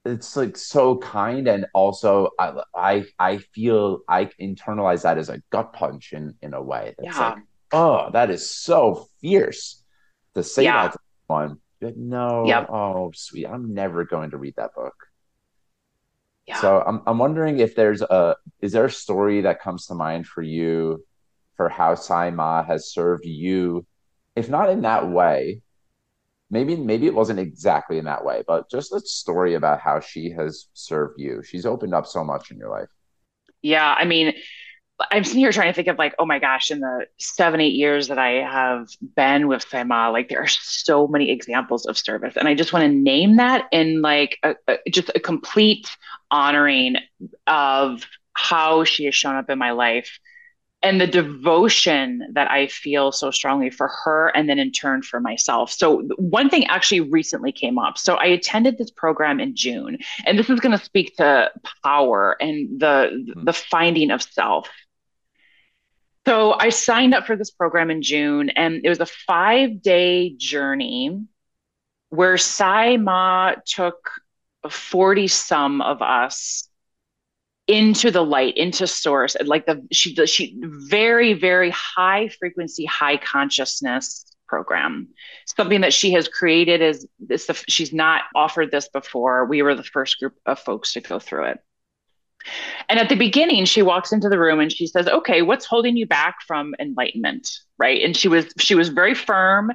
it's 0.05 0.36
like 0.36 0.57
so 0.57 0.96
kind 0.96 1.49
and 1.49 1.66
also 1.74 2.30
I, 2.38 2.62
I 2.74 3.05
I 3.18 3.38
feel 3.38 4.01
I 4.09 4.26
internalize 4.40 5.03
that 5.03 5.18
as 5.18 5.28
a 5.28 5.42
gut 5.51 5.72
punch 5.72 6.12
in 6.12 6.34
in 6.40 6.55
a 6.55 6.62
way. 6.62 6.94
That's 6.99 7.16
yeah. 7.16 7.28
like, 7.28 7.38
oh, 7.72 8.11
that 8.12 8.30
is 8.30 8.51
so 8.51 9.09
fierce 9.20 9.82
to 10.34 10.42
say 10.42 10.64
yeah. 10.64 10.84
that 10.84 10.92
to 10.92 10.99
someone. 11.26 11.59
No, 11.80 12.46
yep. 12.46 12.68
oh 12.70 13.11
sweet. 13.14 13.46
I'm 13.46 13.74
never 13.74 14.05
going 14.05 14.30
to 14.30 14.38
read 14.38 14.55
that 14.57 14.74
book. 14.74 14.94
Yeah. 16.46 16.61
So 16.61 16.82
I'm 16.86 17.03
I'm 17.07 17.18
wondering 17.18 17.59
if 17.59 17.74
there's 17.76 18.03
a 18.03 18.36
is 18.61 18.72
there 18.72 18.86
a 18.86 18.90
story 18.90 19.42
that 19.42 19.61
comes 19.61 19.86
to 19.86 19.94
mind 19.94 20.26
for 20.26 20.42
you 20.42 21.05
for 21.59 21.68
how 21.68 21.94
Sai 21.94 22.30
Maa 22.30 22.62
has 22.62 22.90
served 22.90 23.26
you, 23.26 23.84
if 24.34 24.48
not 24.48 24.70
in 24.70 24.82
that 24.82 25.11
way, 25.11 25.61
maybe 26.50 26.76
maybe 26.76 27.06
it 27.06 27.14
wasn't 27.14 27.40
exactly 27.40 27.98
in 27.98 28.06
that 28.06 28.24
way, 28.24 28.42
but 28.46 28.70
just 28.70 28.94
a 28.94 29.00
story 29.00 29.54
about 29.54 29.80
how 29.80 30.00
she 30.00 30.30
has 30.30 30.68
served 30.72 31.20
you. 31.20 31.42
She's 31.42 31.66
opened 31.66 31.94
up 31.94 32.06
so 32.06 32.24
much 32.24 32.50
in 32.50 32.56
your 32.56 32.70
life. 32.70 32.88
Yeah, 33.61 33.92
I 33.98 34.04
mean, 34.04 34.34
I'm 35.11 35.24
sitting 35.24 35.40
here 35.40 35.50
trying 35.50 35.70
to 35.70 35.74
think 35.74 35.88
of 35.88 35.98
like, 35.98 36.14
oh 36.20 36.24
my 36.24 36.38
gosh, 36.38 36.70
in 36.70 36.78
the 36.78 37.06
seven, 37.18 37.61
eight 37.61 37.74
years 37.74 38.06
that 38.06 38.18
I 38.18 38.42
have 38.42 38.88
been 39.16 39.48
with 39.48 39.64
Fema, 39.64 40.12
like 40.12 40.28
there 40.28 40.40
are 40.40 40.48
so 40.48 41.09
many 41.09 41.30
examples 41.30 41.86
of 41.86 41.98
service. 41.98 42.36
And 42.36 42.46
I 42.46 42.54
just 42.54 42.72
want 42.72 42.84
to 42.84 42.88
name 42.88 43.36
that 43.36 43.66
in 43.72 44.00
like 44.00 44.38
a, 44.44 44.54
a, 44.68 44.78
just 44.90 45.11
a 45.14 45.20
complete 45.20 45.88
honoring 46.30 46.96
of 47.48 48.06
how 48.32 48.84
she 48.84 49.06
has 49.06 49.14
shown 49.16 49.34
up 49.34 49.50
in 49.50 49.59
my 49.59 49.72
life 49.72 50.20
and 50.83 51.01
the 51.01 51.07
devotion 51.07 52.29
that 52.35 52.51
I 52.51 52.68
feel 52.68 53.11
so 53.11 53.31
strongly 53.31 53.70
for 53.70 53.89
her 54.05 54.29
and 54.29 54.49
then 54.49 54.59
in 54.59 54.70
turn 54.70 55.03
for 55.03 55.20
myself. 55.20 55.72
So 55.72 56.03
one 56.18 56.49
thing 56.49 56.66
actually 56.66 57.01
recently 57.01 57.51
came 57.51 57.79
up. 57.79 57.99
So 57.99 58.14
I 58.14 58.26
attended 58.26 58.79
this 58.79 58.91
program 58.91 59.41
in 59.41 59.57
June 59.57 59.99
and 60.24 60.39
this 60.39 60.49
is 60.51 60.61
going 60.61 60.79
to 60.79 60.85
speak 60.85 61.16
to 61.16 61.51
power 61.85 62.37
and 62.41 62.81
the 62.81 63.11
mm-hmm. 63.12 63.45
the 63.45 63.53
finding 63.53 64.11
of 64.11 64.22
self 64.22 64.68
So 66.26 66.55
I 66.59 66.68
signed 66.68 67.14
up 67.14 67.26
for 67.26 67.37
this 67.37 67.51
program 67.51 67.91
in 67.91 68.03
June, 68.03 68.51
and 68.51 68.83
it 68.85 68.89
was 68.89 69.01
a 69.01 69.07
five 69.07 69.83
day 69.83 70.35
journey 70.37 71.24
where 72.11 72.37
Sai 72.39 72.99
Maa 72.99 73.55
took 73.66 74.11
40 74.68 75.26
some 75.29 75.81
of 75.81 76.03
us 76.03 76.68
into 77.69 78.11
the 78.11 78.25
light, 78.25 78.57
into 78.57 78.87
source, 78.87 79.37
like 79.45 79.66
the 79.66 79.87
she 79.93 80.14
she 80.27 80.59
very 80.62 81.35
very 81.35 81.71
high 81.71 82.29
frequency, 82.41 82.87
high 82.87 83.19
consciousness 83.19 84.25
program. 84.49 85.09
Something 85.47 85.83
that 85.83 85.93
she 85.93 86.12
has 86.12 86.27
created 86.27 86.81
is 86.81 87.07
this. 87.21 87.49
She's 87.69 87.93
not 87.93 88.23
offered 88.35 88.71
this 88.71 88.89
before. 88.89 89.45
We 89.45 89.62
were 89.62 89.75
the 89.75 89.85
first 89.85 90.19
group 90.19 90.35
of 90.47 90.59
folks 90.59 90.95
to 90.95 91.01
go 91.01 91.19
through 91.19 91.45
it. 91.45 91.59
And 92.89 92.99
at 92.99 93.09
the 93.09 93.16
beginning, 93.16 93.66
she 93.66 93.83
walks 93.83 94.12
into 94.12 94.29
the 94.29 94.39
room 94.39 94.61
and 94.61 94.73
she 94.73 94.87
says, 94.87 95.07
"Okay, 95.07 95.43
what's 95.43 95.66
holding 95.66 95.97
you 95.97 96.07
back 96.07 96.37
from 96.47 96.75
enlightenment?" 96.81 97.51
Right? 97.79 98.03
And 98.03 98.16
she 98.16 98.29
was 98.29 98.47
she 98.59 98.75
was 98.75 98.89
very 98.89 99.14
firm. 99.14 99.71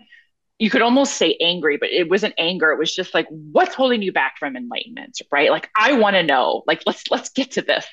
You 0.63 0.69
could 0.69 0.81
almost 0.81 1.15
say 1.17 1.35
angry, 1.41 1.75
but 1.75 1.89
it 1.89 2.09
wasn't 2.09 2.35
anger. 2.37 2.71
It 2.71 2.79
was 2.79 2.95
just 2.95 3.13
like, 3.13 3.27
"What's 3.29 3.75
holding 3.75 4.01
you 4.01 4.13
back 4.13 4.37
from 4.39 4.55
enlightenment?" 4.55 5.21
Right? 5.29 5.51
Like, 5.51 5.69
I 5.75 5.93
want 5.93 6.15
to 6.15 6.23
know. 6.23 6.63
Like, 6.65 6.83
let's 6.85 7.11
let's 7.11 7.29
get 7.29 7.51
to 7.51 7.61
this. 7.61 7.85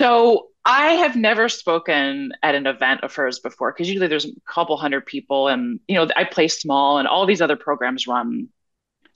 So 0.00 0.48
I 0.64 0.92
have 0.92 1.14
never 1.14 1.50
spoken 1.50 2.32
at 2.42 2.54
an 2.54 2.66
event 2.66 3.02
of 3.04 3.14
hers 3.14 3.38
before 3.38 3.70
because 3.70 3.86
usually 3.88 4.08
there's 4.08 4.24
a 4.24 4.30
couple 4.48 4.78
hundred 4.78 5.04
people, 5.04 5.48
and 5.48 5.78
you 5.88 5.96
know 5.96 6.08
I 6.16 6.24
play 6.24 6.48
small, 6.48 6.96
and 6.96 7.06
all 7.06 7.26
these 7.26 7.42
other 7.42 7.56
programs 7.56 8.06
run 8.06 8.48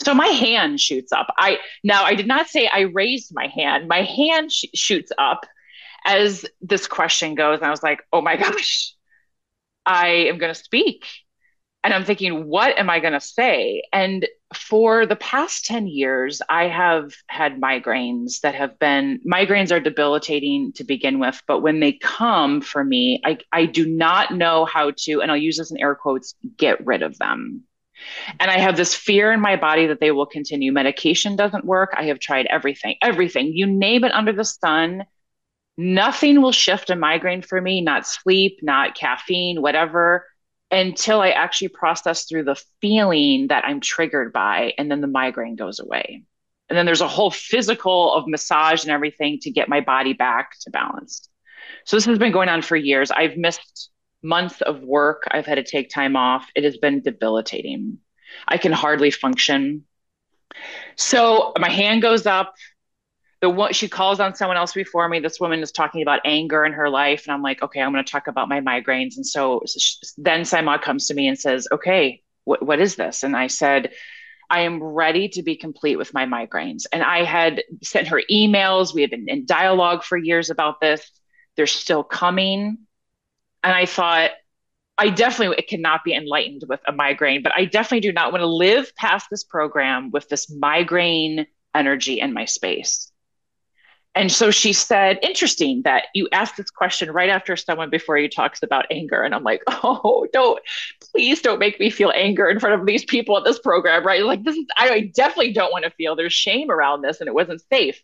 so 0.02 0.14
my 0.14 0.26
hand 0.26 0.80
shoots 0.80 1.12
up. 1.12 1.28
I 1.38 1.58
now 1.84 2.04
I 2.04 2.14
did 2.14 2.26
not 2.26 2.48
say 2.48 2.66
I 2.66 2.80
raised 2.80 3.34
my 3.34 3.46
hand. 3.46 3.88
My 3.88 4.02
hand 4.02 4.52
sh- 4.52 4.66
shoots 4.74 5.12
up 5.18 5.46
as 6.04 6.44
this 6.60 6.86
question 6.86 7.34
goes, 7.34 7.58
and 7.58 7.66
I 7.66 7.70
was 7.70 7.82
like, 7.82 8.02
"Oh 8.12 8.20
my 8.20 8.36
gosh, 8.44 8.94
I 9.86 10.26
am 10.28 10.38
going 10.38 10.52
to 10.52 10.60
speak." 10.60 11.06
And 11.82 11.94
I'm 11.94 12.04
thinking, 12.04 12.46
what 12.46 12.78
am 12.78 12.90
I 12.90 13.00
going 13.00 13.14
to 13.14 13.20
say? 13.20 13.82
And 13.92 14.26
for 14.54 15.06
the 15.06 15.16
past 15.16 15.64
10 15.64 15.86
years, 15.86 16.42
I 16.48 16.64
have 16.64 17.14
had 17.28 17.60
migraines 17.60 18.40
that 18.40 18.54
have 18.54 18.78
been 18.78 19.20
migraines 19.26 19.72
are 19.72 19.80
debilitating 19.80 20.72
to 20.74 20.84
begin 20.84 21.18
with, 21.18 21.40
but 21.46 21.60
when 21.60 21.80
they 21.80 21.92
come 21.92 22.60
for 22.60 22.84
me, 22.84 23.22
I, 23.24 23.38
I 23.52 23.64
do 23.64 23.86
not 23.86 24.34
know 24.34 24.66
how 24.66 24.92
to, 25.04 25.22
and 25.22 25.30
I'll 25.30 25.38
use 25.38 25.56
this 25.56 25.70
in 25.70 25.78
air 25.78 25.94
quotes, 25.94 26.34
get 26.56 26.84
rid 26.84 27.02
of 27.02 27.16
them. 27.18 27.62
And 28.38 28.50
I 28.50 28.58
have 28.58 28.76
this 28.76 28.94
fear 28.94 29.32
in 29.32 29.40
my 29.40 29.56
body 29.56 29.86
that 29.86 30.00
they 30.00 30.10
will 30.10 30.26
continue. 30.26 30.72
Medication 30.72 31.36
doesn't 31.36 31.64
work. 31.64 31.94
I 31.96 32.04
have 32.04 32.18
tried 32.18 32.46
everything, 32.46 32.96
everything. 33.02 33.52
You 33.54 33.66
name 33.66 34.04
it 34.04 34.12
under 34.12 34.32
the 34.32 34.44
sun. 34.44 35.04
Nothing 35.76 36.42
will 36.42 36.52
shift 36.52 36.90
a 36.90 36.96
migraine 36.96 37.42
for 37.42 37.60
me, 37.60 37.80
not 37.80 38.06
sleep, 38.06 38.60
not 38.62 38.94
caffeine, 38.94 39.62
whatever, 39.62 40.26
until 40.70 41.20
I 41.20 41.30
actually 41.30 41.68
process 41.68 42.24
through 42.24 42.44
the 42.44 42.60
feeling 42.80 43.48
that 43.48 43.64
I'm 43.64 43.80
triggered 43.80 44.32
by. 44.32 44.74
And 44.78 44.90
then 44.90 45.00
the 45.00 45.06
migraine 45.06 45.56
goes 45.56 45.80
away. 45.80 46.22
And 46.68 46.78
then 46.78 46.86
there's 46.86 47.00
a 47.00 47.08
whole 47.08 47.30
physical 47.30 48.14
of 48.14 48.28
massage 48.28 48.84
and 48.84 48.92
everything 48.92 49.38
to 49.40 49.50
get 49.50 49.68
my 49.68 49.80
body 49.80 50.12
back 50.12 50.52
to 50.60 50.70
balance. 50.70 51.28
So 51.84 51.96
this 51.96 52.04
has 52.04 52.18
been 52.18 52.32
going 52.32 52.48
on 52.48 52.62
for 52.62 52.76
years. 52.76 53.10
I've 53.10 53.36
missed 53.36 53.90
months 54.22 54.60
of 54.60 54.80
work. 54.80 55.24
I've 55.30 55.46
had 55.46 55.56
to 55.56 55.64
take 55.64 55.90
time 55.90 56.14
off. 56.14 56.48
It 56.54 56.64
has 56.64 56.76
been 56.76 57.00
debilitating. 57.00 57.98
I 58.46 58.58
can 58.58 58.72
hardly 58.72 59.10
function. 59.10 59.84
So 60.96 61.52
my 61.58 61.70
hand 61.70 62.02
goes 62.02 62.26
up. 62.26 62.54
The 63.40 63.48
one 63.48 63.72
she 63.72 63.88
calls 63.88 64.20
on 64.20 64.34
someone 64.34 64.58
else 64.58 64.74
before 64.74 65.08
me. 65.08 65.18
This 65.18 65.40
woman 65.40 65.62
is 65.62 65.72
talking 65.72 66.02
about 66.02 66.20
anger 66.24 66.64
in 66.64 66.72
her 66.72 66.90
life, 66.90 67.24
and 67.26 67.32
I'm 67.32 67.42
like, 67.42 67.62
okay, 67.62 67.80
I'm 67.80 67.92
going 67.92 68.04
to 68.04 68.10
talk 68.10 68.26
about 68.26 68.48
my 68.48 68.60
migraines. 68.60 69.16
And 69.16 69.26
so, 69.26 69.62
so 69.64 69.80
then 70.18 70.44
Sai 70.44 70.60
Maa 70.60 70.78
comes 70.78 71.06
to 71.06 71.14
me 71.14 71.26
and 71.26 71.38
says, 71.38 71.66
okay, 71.72 72.22
what 72.44 72.64
what 72.64 72.80
is 72.80 72.96
this? 72.96 73.22
And 73.22 73.34
I 73.34 73.46
said, 73.46 73.92
I 74.50 74.62
am 74.62 74.82
ready 74.82 75.28
to 75.30 75.42
be 75.42 75.56
complete 75.56 75.96
with 75.96 76.12
my 76.12 76.26
migraines. 76.26 76.84
And 76.92 77.02
I 77.02 77.24
had 77.24 77.62
sent 77.82 78.08
her 78.08 78.20
emails. 78.30 78.92
We 78.92 79.02
had 79.02 79.10
been 79.10 79.28
in 79.28 79.46
dialogue 79.46 80.02
for 80.02 80.18
years 80.18 80.50
about 80.50 80.80
this. 80.80 81.08
They're 81.56 81.66
still 81.66 82.02
coming. 82.02 82.78
And 83.62 83.74
I 83.74 83.86
thought, 83.86 84.32
I 84.98 85.08
definitely 85.08 85.56
it 85.58 85.68
cannot 85.68 86.04
be 86.04 86.14
enlightened 86.14 86.64
with 86.68 86.80
a 86.86 86.92
migraine, 86.92 87.42
but 87.42 87.52
I 87.54 87.64
definitely 87.64 88.00
do 88.00 88.12
not 88.12 88.32
want 88.32 88.42
to 88.42 88.46
live 88.46 88.94
past 88.96 89.28
this 89.30 89.44
program 89.44 90.10
with 90.10 90.28
this 90.28 90.50
migraine 90.50 91.46
energy 91.74 92.20
in 92.20 92.34
my 92.34 92.44
space. 92.44 93.09
And 94.16 94.30
so 94.30 94.50
she 94.50 94.72
said, 94.72 95.20
interesting 95.22 95.82
that 95.82 96.06
you 96.14 96.28
asked 96.32 96.56
this 96.56 96.70
question 96.70 97.12
right 97.12 97.30
after 97.30 97.56
someone 97.56 97.90
before 97.90 98.18
you 98.18 98.28
talks 98.28 98.62
about 98.62 98.86
anger. 98.90 99.22
And 99.22 99.34
I'm 99.34 99.44
like, 99.44 99.62
oh, 99.68 100.26
don't, 100.32 100.60
please 101.12 101.40
don't 101.40 101.60
make 101.60 101.78
me 101.78 101.90
feel 101.90 102.12
anger 102.14 102.48
in 102.48 102.58
front 102.58 102.80
of 102.80 102.86
these 102.86 103.04
people 103.04 103.36
at 103.38 103.44
this 103.44 103.60
program, 103.60 104.04
right? 104.04 104.24
Like, 104.24 104.42
this 104.42 104.56
is, 104.56 104.66
I 104.76 105.12
definitely 105.14 105.52
don't 105.52 105.70
want 105.70 105.84
to 105.84 105.90
feel 105.90 106.16
there's 106.16 106.32
shame 106.32 106.70
around 106.70 107.02
this 107.02 107.20
and 107.20 107.28
it 107.28 107.34
wasn't 107.34 107.62
safe. 107.70 108.02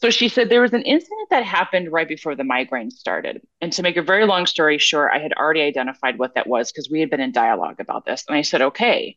So 0.00 0.10
she 0.10 0.28
said 0.28 0.48
there 0.48 0.60
was 0.60 0.74
an 0.74 0.82
incident 0.82 1.30
that 1.30 1.42
happened 1.42 1.90
right 1.90 2.06
before 2.06 2.36
the 2.36 2.44
migraine 2.44 2.90
started. 2.90 3.40
And 3.60 3.72
to 3.72 3.82
make 3.82 3.96
a 3.96 4.02
very 4.02 4.26
long 4.26 4.46
story 4.46 4.78
short, 4.78 5.10
I 5.12 5.18
had 5.18 5.32
already 5.32 5.62
identified 5.62 6.18
what 6.18 6.34
that 6.34 6.46
was 6.46 6.70
because 6.70 6.90
we 6.90 7.00
had 7.00 7.10
been 7.10 7.20
in 7.20 7.32
dialogue 7.32 7.80
about 7.80 8.04
this. 8.04 8.24
And 8.28 8.36
I 8.36 8.42
said, 8.42 8.60
okay. 8.60 9.16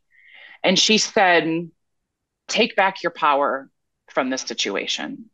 And 0.64 0.80
she 0.80 0.98
said, 0.98 1.70
take 2.48 2.76
back 2.76 3.04
your 3.04 3.12
power 3.12 3.70
from 4.10 4.30
this 4.30 4.42
situation. 4.42 5.30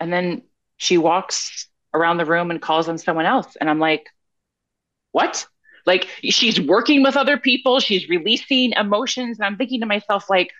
And 0.00 0.12
then 0.12 0.42
she 0.76 0.98
walks 0.98 1.68
around 1.94 2.16
the 2.16 2.24
room 2.24 2.50
and 2.50 2.60
calls 2.60 2.88
on 2.88 2.98
someone 2.98 3.26
else. 3.26 3.56
And 3.56 3.68
I'm 3.68 3.78
like, 3.78 4.08
what? 5.12 5.46
Like 5.86 6.08
she's 6.22 6.60
working 6.60 7.02
with 7.02 7.16
other 7.16 7.36
people, 7.36 7.80
she's 7.80 8.08
releasing 8.08 8.72
emotions. 8.72 9.38
And 9.38 9.46
I'm 9.46 9.56
thinking 9.56 9.80
to 9.80 9.86
myself, 9.86 10.30
like, 10.30 10.50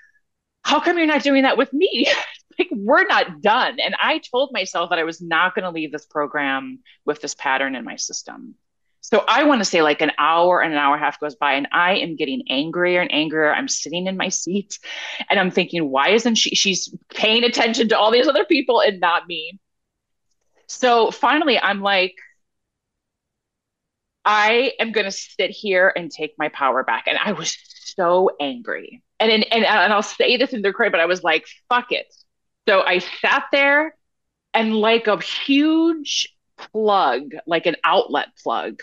how 0.62 0.80
come 0.80 0.99
you're 0.99 1.07
not 1.07 1.22
doing 1.22 1.43
that 1.43 1.57
with 1.57 1.72
me? 1.72 2.07
like 2.59 2.68
we're 2.70 3.07
not 3.07 3.41
done. 3.41 3.78
And 3.80 3.95
I 4.01 4.18
told 4.18 4.51
myself 4.53 4.91
that 4.91 4.99
I 4.99 5.05
was 5.05 5.20
not 5.20 5.55
going 5.55 5.64
to 5.64 5.70
leave 5.70 5.93
this 5.93 6.07
program 6.07 6.80
with 7.05 7.20
this 7.20 7.34
pattern 7.34 7.74
in 7.74 7.84
my 7.84 7.97
system. 7.97 8.55
So 9.01 9.25
I 9.27 9.45
want 9.45 9.61
to 9.61 9.65
say 9.65 9.83
like 9.83 10.03
an 10.03 10.13
hour 10.19 10.61
and 10.61 10.73
an 10.73 10.79
hour 10.79 10.95
and 10.95 11.03
a 11.03 11.05
half 11.05 11.19
goes 11.19 11.35
by 11.35 11.55
and 11.55 11.67
I 11.73 11.97
am 11.97 12.17
getting 12.17 12.43
angrier 12.49 13.01
and 13.01 13.13
angrier. 13.13 13.53
I'm 13.53 13.69
sitting 13.69 14.07
in 14.07 14.17
my 14.17 14.29
seat 14.29 14.79
and 15.29 15.41
I'm 15.41 15.51
thinking, 15.51 15.91
why 15.91 16.11
isn't 16.11 16.35
she? 16.35 16.55
She's 16.55 16.95
paying 17.15 17.45
attention 17.45 17.89
to 17.89 17.99
all 17.99 18.11
these 18.11 18.29
other 18.29 18.45
people 18.45 18.81
and 18.81 19.01
not 19.01 19.27
me. 19.27 19.59
So 20.67 21.11
finally, 21.11 21.59
I'm 21.59 21.81
like, 21.81 22.15
I 24.25 24.73
am 24.79 24.93
going 24.93 25.07
to 25.07 25.11
sit 25.13 25.51
here 25.51 25.93
and 25.97 26.11
take 26.11 26.35
my 26.39 26.49
power 26.49 26.85
back. 26.85 27.05
And 27.07 27.19
I 27.23 27.33
was 27.33 27.57
so 27.97 28.31
angry. 28.39 29.03
And, 29.19 29.33
and, 29.33 29.45
and, 29.53 29.65
and 29.65 29.93
I'll 29.93 30.03
say 30.03 30.37
this 30.37 30.53
in 30.53 30.63
their 30.63 30.73
credit, 30.73 30.93
but 30.93 31.01
I 31.01 31.07
was 31.07 31.25
like, 31.25 31.47
fuck 31.69 31.91
it. 31.91 32.07
So 32.69 32.83
I 32.83 32.99
sat 32.99 33.45
there 33.51 33.97
and 34.55 34.77
like 34.77 35.07
a 35.07 35.21
huge 35.21 36.29
plug, 36.73 37.33
like 37.47 37.67
an 37.67 37.77
outlet 37.85 38.29
plug, 38.43 38.81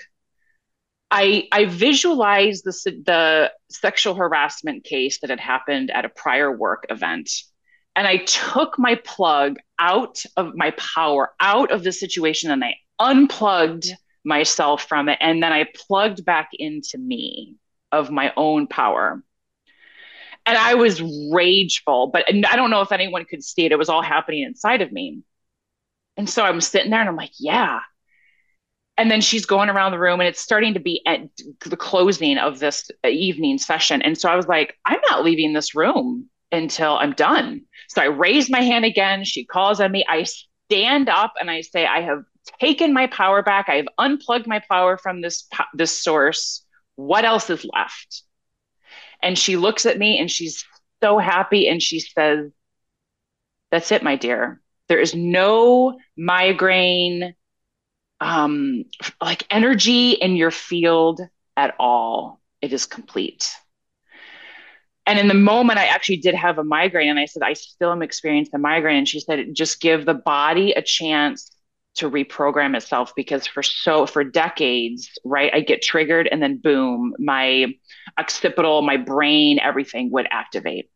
I 1.12 1.48
I 1.52 1.66
visualized 1.66 2.66
the 2.66 2.72
the 3.06 3.52
sexual 3.70 4.16
harassment 4.16 4.84
case 4.84 5.20
that 5.20 5.30
had 5.30 5.40
happened 5.40 5.92
at 5.92 6.06
a 6.06 6.10
prior 6.10 6.56
work 6.56 6.86
event. 6.90 7.30
And 7.96 8.08
I 8.08 8.18
took 8.18 8.78
my 8.78 8.96
plug 8.96 9.58
out 9.80 10.24
of 10.36 10.54
my 10.56 10.72
power, 10.72 11.32
out 11.40 11.72
of 11.72 11.84
the 11.84 11.92
situation, 11.92 12.52
and 12.52 12.64
I 12.64 12.76
unplugged 13.00 13.92
myself 14.24 14.84
from 14.84 15.10
it. 15.10 15.18
And 15.20 15.42
then 15.42 15.52
I 15.52 15.66
plugged 15.74 16.24
back 16.24 16.50
into 16.54 16.98
me 17.00 17.56
of 17.92 18.12
my 18.12 18.34
own 18.36 18.68
power 18.68 19.24
and 20.48 20.58
I 20.58 20.76
was 20.76 21.02
rageful, 21.32 22.08
but 22.08 22.24
I 22.30 22.56
don't 22.56 22.70
know 22.70 22.80
if 22.82 22.94
anyone 22.94 23.26
could 23.26 23.44
see 23.44 23.66
it. 23.66 23.74
It 23.74 23.78
was 23.78 23.90
all 23.90 24.02
happening 24.02 24.44
inside 24.44 24.82
of 24.82 24.94
me. 24.94 25.22
And 26.18 26.30
so 26.30 26.44
I'm 26.44 26.62
sitting 26.62 26.92
there 26.92 27.00
and 27.00 27.10
I'm 27.10 27.16
like, 27.16 27.34
yeah. 27.40 27.80
And 28.98 29.12
then 29.12 29.22
she's 29.22 29.46
going 29.46 29.70
around 29.70 29.92
the 29.92 30.00
room 30.00 30.20
and 30.20 30.28
it's 30.28 30.42
starting 30.42 30.74
to 30.74 30.80
be 30.80 31.02
at 31.06 31.22
the 31.64 31.78
closing 31.78 32.38
of 32.40 32.60
this 32.60 32.90
evening 33.06 33.60
session. 33.60 34.02
And 34.02 34.18
so 34.18 34.28
I 34.28 34.36
was 34.36 34.48
like, 34.48 34.76
I'm 34.86 35.00
not 35.10 35.24
leaving 35.24 35.54
this 35.54 35.76
room 35.76 36.30
until 36.52 36.98
I'm 36.98 37.12
done. 37.12 37.62
So 37.90 38.02
I 38.02 38.06
raise 38.06 38.50
my 38.50 38.62
hand 38.62 38.86
again. 38.86 39.24
She 39.24 39.46
calls 39.46 39.80
on 39.80 39.92
me. 39.92 40.04
I 40.10 40.24
stand 40.24 41.10
up 41.10 41.34
and 41.40 41.52
I 41.52 41.62
say, 41.62 41.86
I 41.86 42.02
have 42.02 42.24
taken 42.60 42.94
my 42.94 43.08
power 43.08 43.44
back. 43.44 43.70
I 43.70 43.76
have 43.76 43.88
unplugged 44.00 44.48
my 44.48 44.62
power 44.70 44.98
from 44.98 45.22
this, 45.22 45.48
this 45.76 45.92
source. 45.92 46.66
What 46.96 47.24
else 47.24 47.50
is 47.52 47.66
left? 47.72 48.24
And 49.22 49.38
she 49.38 49.58
looks 49.58 49.86
at 49.86 50.00
me 50.00 50.18
and 50.18 50.32
she's 50.32 50.66
so 51.04 51.20
happy 51.20 51.68
and 51.68 51.82
she 51.82 52.00
says, 52.00 52.52
That's 53.70 53.92
it, 53.92 54.02
my 54.02 54.16
dear. 54.16 54.62
There 54.88 55.00
is 55.00 55.14
no 55.16 55.98
migraine, 56.18 57.36
um, 58.20 58.86
like 59.22 59.46
energy 59.50 60.12
in 60.12 60.36
your 60.36 60.52
field 60.52 61.22
at 61.56 61.76
all. 61.80 62.42
It 62.62 62.74
is 62.74 62.86
complete. 62.86 63.50
And 65.06 65.18
in 65.18 65.28
the 65.30 65.34
moment, 65.34 65.80
I 65.80 65.86
actually 65.86 66.18
did 66.18 66.36
have 66.36 66.58
a 66.58 66.64
migraine, 66.64 67.10
and 67.10 67.20
I 67.20 67.26
said, 67.26 67.44
I 67.44 67.54
still 67.54 67.92
am 67.92 68.02
experiencing 68.02 68.52
the 68.52 68.60
migraine. 68.60 68.98
And 68.98 69.08
she 69.08 69.22
said, 69.22 69.54
just 69.54 69.80
give 69.80 70.06
the 70.06 70.14
body 70.14 70.72
a 70.74 70.82
chance 70.82 71.50
to 71.98 72.10
reprogram 72.10 72.76
itself 72.76 73.14
because 73.16 73.48
for 73.48 73.64
so 73.64 74.06
for 74.06 74.24
decades 74.24 75.10
right 75.26 75.52
i 75.54 75.60
get 75.60 75.82
triggered 75.82 76.28
and 76.32 76.42
then 76.42 76.58
boom 76.58 77.14
my 77.18 77.66
occipital 78.20 78.82
my 78.84 78.98
brain 78.98 79.60
everything 79.60 80.12
would 80.12 80.28
activate 80.30 80.90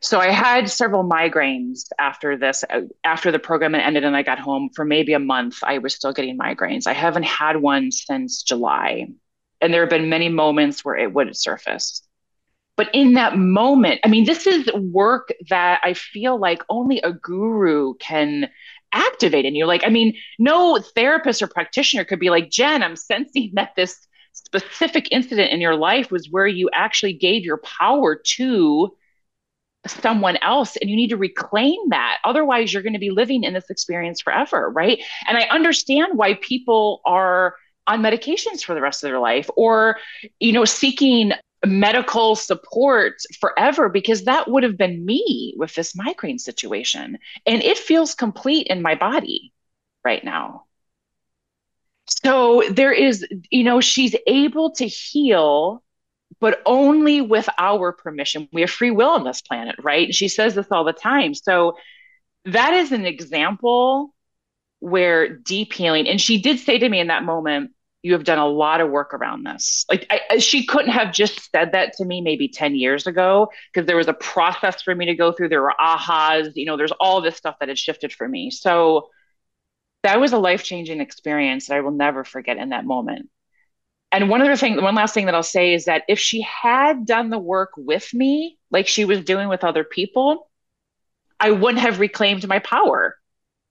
so 0.00 0.20
i 0.20 0.28
had 0.28 0.70
several 0.70 1.04
migraines 1.04 1.86
after 1.98 2.36
this 2.36 2.64
uh, 2.70 2.82
after 3.04 3.30
the 3.30 3.38
program 3.38 3.74
ended 3.74 4.04
and 4.04 4.16
i 4.16 4.22
got 4.22 4.38
home 4.38 4.70
for 4.74 4.84
maybe 4.84 5.12
a 5.12 5.18
month 5.18 5.58
i 5.62 5.78
was 5.78 5.94
still 5.94 6.12
getting 6.12 6.38
migraines. 6.38 6.86
I 6.86 6.92
haven't 6.92 7.24
had 7.24 7.56
one 7.56 7.90
since 7.90 8.42
july. 8.42 9.08
And 9.60 9.74
there 9.74 9.80
have 9.82 9.90
been 9.90 10.08
many 10.08 10.28
moments 10.28 10.84
where 10.84 10.96
it 10.96 11.12
would 11.12 11.36
surface. 11.36 12.02
But 12.76 12.90
in 12.94 13.14
that 13.14 13.36
moment 13.36 14.00
i 14.04 14.08
mean 14.08 14.24
this 14.24 14.46
is 14.46 14.70
work 14.74 15.32
that 15.48 15.80
i 15.84 15.94
feel 15.94 16.38
like 16.38 16.62
only 16.68 17.00
a 17.00 17.12
guru 17.12 17.94
can 17.94 18.48
activate 18.92 19.44
in 19.44 19.54
you. 19.54 19.66
Like 19.66 19.84
i 19.84 19.88
mean 19.88 20.14
no 20.38 20.78
therapist 20.94 21.42
or 21.42 21.48
practitioner 21.48 22.04
could 22.04 22.20
be 22.20 22.30
like 22.30 22.50
jen 22.50 22.82
i'm 22.82 22.96
sensing 22.96 23.50
that 23.54 23.74
this 23.76 24.06
specific 24.32 25.08
incident 25.10 25.50
in 25.52 25.60
your 25.60 25.74
life 25.74 26.10
was 26.12 26.28
where 26.30 26.46
you 26.46 26.70
actually 26.72 27.12
gave 27.12 27.42
your 27.42 27.58
power 27.58 28.14
to 28.14 28.96
someone 29.86 30.36
else 30.38 30.76
and 30.76 30.90
you 30.90 30.96
need 30.96 31.10
to 31.10 31.16
reclaim 31.16 31.78
that 31.88 32.18
otherwise 32.24 32.72
you're 32.72 32.82
going 32.82 32.92
to 32.92 32.98
be 32.98 33.10
living 33.10 33.44
in 33.44 33.54
this 33.54 33.70
experience 33.70 34.20
forever 34.20 34.70
right 34.70 35.00
and 35.26 35.38
i 35.38 35.42
understand 35.44 36.18
why 36.18 36.34
people 36.34 37.00
are 37.06 37.54
on 37.86 38.02
medications 38.02 38.62
for 38.62 38.74
the 38.74 38.80
rest 38.82 39.02
of 39.02 39.08
their 39.08 39.20
life 39.20 39.48
or 39.56 39.96
you 40.40 40.52
know 40.52 40.64
seeking 40.64 41.32
medical 41.66 42.36
support 42.36 43.14
forever 43.40 43.88
because 43.88 44.24
that 44.24 44.48
would 44.48 44.62
have 44.62 44.76
been 44.76 45.04
me 45.04 45.54
with 45.56 45.74
this 45.74 45.96
migraine 45.96 46.38
situation. 46.38 47.18
And 47.46 47.62
it 47.62 47.78
feels 47.78 48.14
complete 48.14 48.68
in 48.68 48.82
my 48.82 48.94
body 48.94 49.52
right 50.04 50.22
now. 50.22 50.64
So 52.06 52.62
there 52.70 52.92
is, 52.92 53.26
you 53.50 53.64
know, 53.64 53.80
she's 53.80 54.16
able 54.26 54.70
to 54.72 54.86
heal, 54.86 55.82
but 56.40 56.62
only 56.66 57.20
with 57.20 57.48
our 57.58 57.92
permission. 57.92 58.48
We 58.52 58.60
have 58.62 58.70
free 58.70 58.90
will 58.90 59.10
on 59.10 59.24
this 59.24 59.42
planet, 59.42 59.76
right? 59.82 60.14
She 60.14 60.28
says 60.28 60.54
this 60.54 60.68
all 60.70 60.84
the 60.84 60.92
time. 60.92 61.34
So 61.34 61.76
that 62.44 62.74
is 62.74 62.92
an 62.92 63.04
example 63.04 64.14
where 64.80 65.28
deep 65.28 65.72
healing, 65.72 66.08
and 66.08 66.20
she 66.20 66.40
did 66.40 66.60
say 66.60 66.78
to 66.78 66.88
me 66.88 67.00
in 67.00 67.08
that 67.08 67.24
moment, 67.24 67.72
you 68.02 68.12
have 68.12 68.24
done 68.24 68.38
a 68.38 68.46
lot 68.46 68.80
of 68.80 68.90
work 68.90 69.12
around 69.12 69.44
this. 69.44 69.84
Like 69.90 70.06
I, 70.08 70.38
she 70.38 70.64
couldn't 70.64 70.92
have 70.92 71.12
just 71.12 71.50
said 71.50 71.72
that 71.72 71.94
to 71.94 72.04
me 72.04 72.20
maybe 72.20 72.48
10 72.48 72.76
years 72.76 73.06
ago 73.08 73.48
because 73.72 73.86
there 73.86 73.96
was 73.96 74.06
a 74.06 74.14
process 74.14 74.82
for 74.82 74.94
me 74.94 75.06
to 75.06 75.16
go 75.16 75.32
through. 75.32 75.48
There 75.48 75.62
were 75.62 75.74
ahas, 75.80 76.52
you 76.54 76.64
know, 76.64 76.76
there's 76.76 76.92
all 76.92 77.20
this 77.20 77.36
stuff 77.36 77.56
that 77.58 77.68
had 77.68 77.78
shifted 77.78 78.12
for 78.12 78.28
me. 78.28 78.50
So 78.50 79.08
that 80.04 80.20
was 80.20 80.32
a 80.32 80.38
life-changing 80.38 81.00
experience 81.00 81.66
that 81.66 81.74
I 81.74 81.80
will 81.80 81.90
never 81.90 82.22
forget 82.22 82.56
in 82.56 82.68
that 82.68 82.84
moment. 82.84 83.28
And 84.10 84.30
one 84.30 84.40
other 84.40 84.56
thing, 84.56 84.80
one 84.82 84.94
last 84.94 85.14
thing 85.14 85.26
that 85.26 85.34
I'll 85.34 85.42
say 85.42 85.74
is 85.74 85.84
that 85.84 86.02
if 86.08 86.18
she 86.18 86.40
had 86.42 87.04
done 87.06 87.30
the 87.30 87.38
work 87.38 87.70
with 87.76 88.12
me, 88.14 88.58
like 88.70 88.86
she 88.88 89.04
was 89.04 89.22
doing 89.24 89.48
with 89.48 89.64
other 89.64 89.84
people, 89.84 90.50
I 91.40 91.52
wouldn't 91.52 91.82
have 91.82 92.00
reclaimed 92.00 92.46
my 92.48 92.60
power 92.60 93.16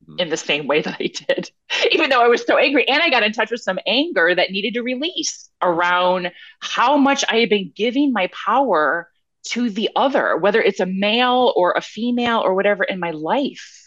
Mm-hmm. 0.04 0.20
in 0.20 0.30
the 0.30 0.38
same 0.38 0.68
way 0.68 0.82
that 0.84 0.98
I 1.00 1.08
did, 1.08 1.52
even 1.92 2.10
though 2.10 2.24
I 2.24 2.28
was 2.28 2.46
so 2.46 2.58
angry. 2.58 2.88
And 2.88 3.02
I 3.02 3.10
got 3.10 3.24
in 3.24 3.34
touch 3.34 3.52
with 3.52 3.62
some 3.62 3.80
anger 3.88 4.34
that 4.34 4.52
needed 4.52 4.76
to 4.76 4.82
release 4.82 5.50
around 5.62 6.32
how 6.60 6.98
much 6.98 7.26
I 7.28 7.38
had 7.38 7.50
been 7.50 7.72
giving 7.76 8.14
my 8.14 8.28
power 8.28 9.10
to 9.50 9.70
the 9.70 9.90
other, 9.96 10.38
whether 10.38 10.62
it's 10.62 10.80
a 10.80 10.86
male 10.86 11.54
or 11.56 11.74
a 11.74 11.82
female 11.82 12.40
or 12.40 12.54
whatever 12.54 12.84
in 12.84 13.00
my 13.00 13.12
life. 13.12 13.87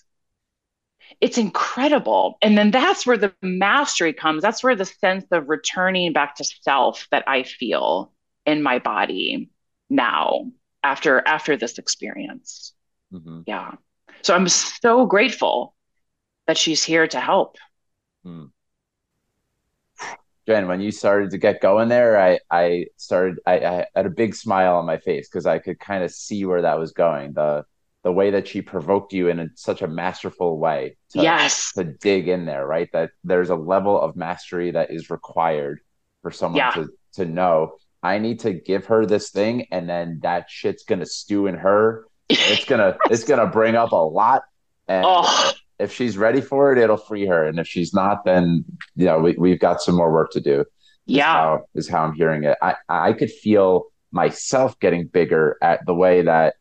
It's 1.21 1.37
incredible. 1.37 2.39
And 2.41 2.57
then 2.57 2.71
that's 2.71 3.07
where 3.07 3.18
the 3.18 3.35
mastery 3.43 4.12
comes. 4.12 4.43
That's 4.43 4.62
where 4.62 4.75
the 4.75 4.87
sense 4.87 5.27
of 5.33 5.49
returning 5.49 6.12
back 6.12 6.37
to 6.37 6.45
self 6.45 7.07
that 7.11 7.25
I 7.27 7.43
feel 7.43 8.12
in 8.47 8.62
my 8.62 8.79
body 8.79 9.51
now 9.91 10.51
after 10.83 11.23
after 11.27 11.57
this 11.57 11.79
experience. 11.79 12.73
Mm-hmm. 13.12 13.43
Yeah. 13.47 13.73
So 14.23 14.35
I'm 14.35 14.49
so 14.49 15.07
grateful 15.07 15.75
that 16.47 16.57
she's 16.57 16.83
here 16.83 17.07
to 17.07 17.21
help. 17.21 17.57
Hmm. 18.25 18.47
Jen, 20.47 20.68
when 20.68 20.81
you 20.81 20.91
started 20.91 21.31
to 21.31 21.39
get 21.39 21.61
going 21.61 21.89
there, 21.89 22.18
I 22.21 22.41
I 22.51 22.87
started 22.97 23.41
I, 23.47 23.59
I 23.59 23.87
had 23.95 24.07
a 24.07 24.11
big 24.11 24.35
smile 24.35 24.77
on 24.77 24.87
my 24.87 24.97
face 24.99 25.29
because 25.29 25.47
I 25.47 25.59
could 25.59 25.79
kind 25.79 26.03
of 26.03 26.11
see 26.11 26.45
where 26.45 26.62
that 26.62 26.79
was 26.79 26.93
going. 26.93 27.35
The 27.35 27.64
the 28.03 28.13
way 28.13 28.31
that 28.31 28.49
she 28.49 28.63
provoked 28.63 29.13
you 29.13 29.29
in 29.29 29.41
a, 29.41 29.49
such 29.55 29.83
a 29.83 29.89
masterful 29.89 30.59
way 30.59 30.97
to, 31.11 31.23
yes. 31.23 31.73
to 31.75 31.85
dig 31.85 32.29
in 32.29 32.47
there, 32.47 32.67
right? 32.67 32.89
That 32.93 33.11
there's 33.25 33.51
a 33.51 33.57
level 33.57 34.01
of 34.01 34.17
mastery 34.17 34.71
that 34.71 34.91
is 34.91 35.11
required 35.11 35.81
for 36.23 36.31
someone 36.31 36.59
yeah. 36.59 36.71
to 36.73 36.89
to 37.15 37.25
know 37.25 37.73
I 38.03 38.19
need 38.19 38.41
to 38.41 38.53
give 38.53 38.87
her 38.87 39.05
this 39.05 39.31
thing 39.31 39.67
and 39.71 39.89
then 39.89 40.21
that 40.23 40.49
shit's 40.49 40.85
gonna 40.85 41.07
stew 41.07 41.47
in 41.47 41.57
her. 41.57 42.07
It's 42.29 42.65
gonna 42.65 42.97
it's 43.11 43.25
gonna 43.25 43.47
bring 43.49 43.75
up 43.77 43.93
a 43.93 43.97
lot. 43.97 44.43
And 44.89 45.05
oh 45.07 45.53
if 45.81 45.93
she's 45.95 46.19
ready 46.19 46.41
for 46.41 46.73
it, 46.73 46.79
it'll 46.79 46.99
free 46.99 47.27
her. 47.27 47.45
And 47.45 47.59
if 47.59 47.67
she's 47.67 47.95
not, 47.95 48.25
then 48.25 48.65
you 48.95 49.07
know 49.07 49.19
we 49.19 49.35
we've 49.39 49.59
got 49.59 49.81
some 49.81 49.97
more 49.97 50.13
work 50.13 50.31
to 50.33 50.41
do. 50.41 50.65
Yeah, 51.07 51.23
is 51.23 51.35
how, 51.35 51.61
is 51.75 51.89
how 51.89 52.05
I'm 52.05 52.13
hearing 52.13 52.45
it. 52.45 52.57
I 52.63 52.75
I 52.89 53.13
could 53.15 53.31
feel 53.31 53.87
myself 54.13 54.79
getting 54.79 55.07
bigger 55.07 55.57
at 55.63 55.85
the 55.87 55.95
way 55.95 56.23
that. 56.23 56.55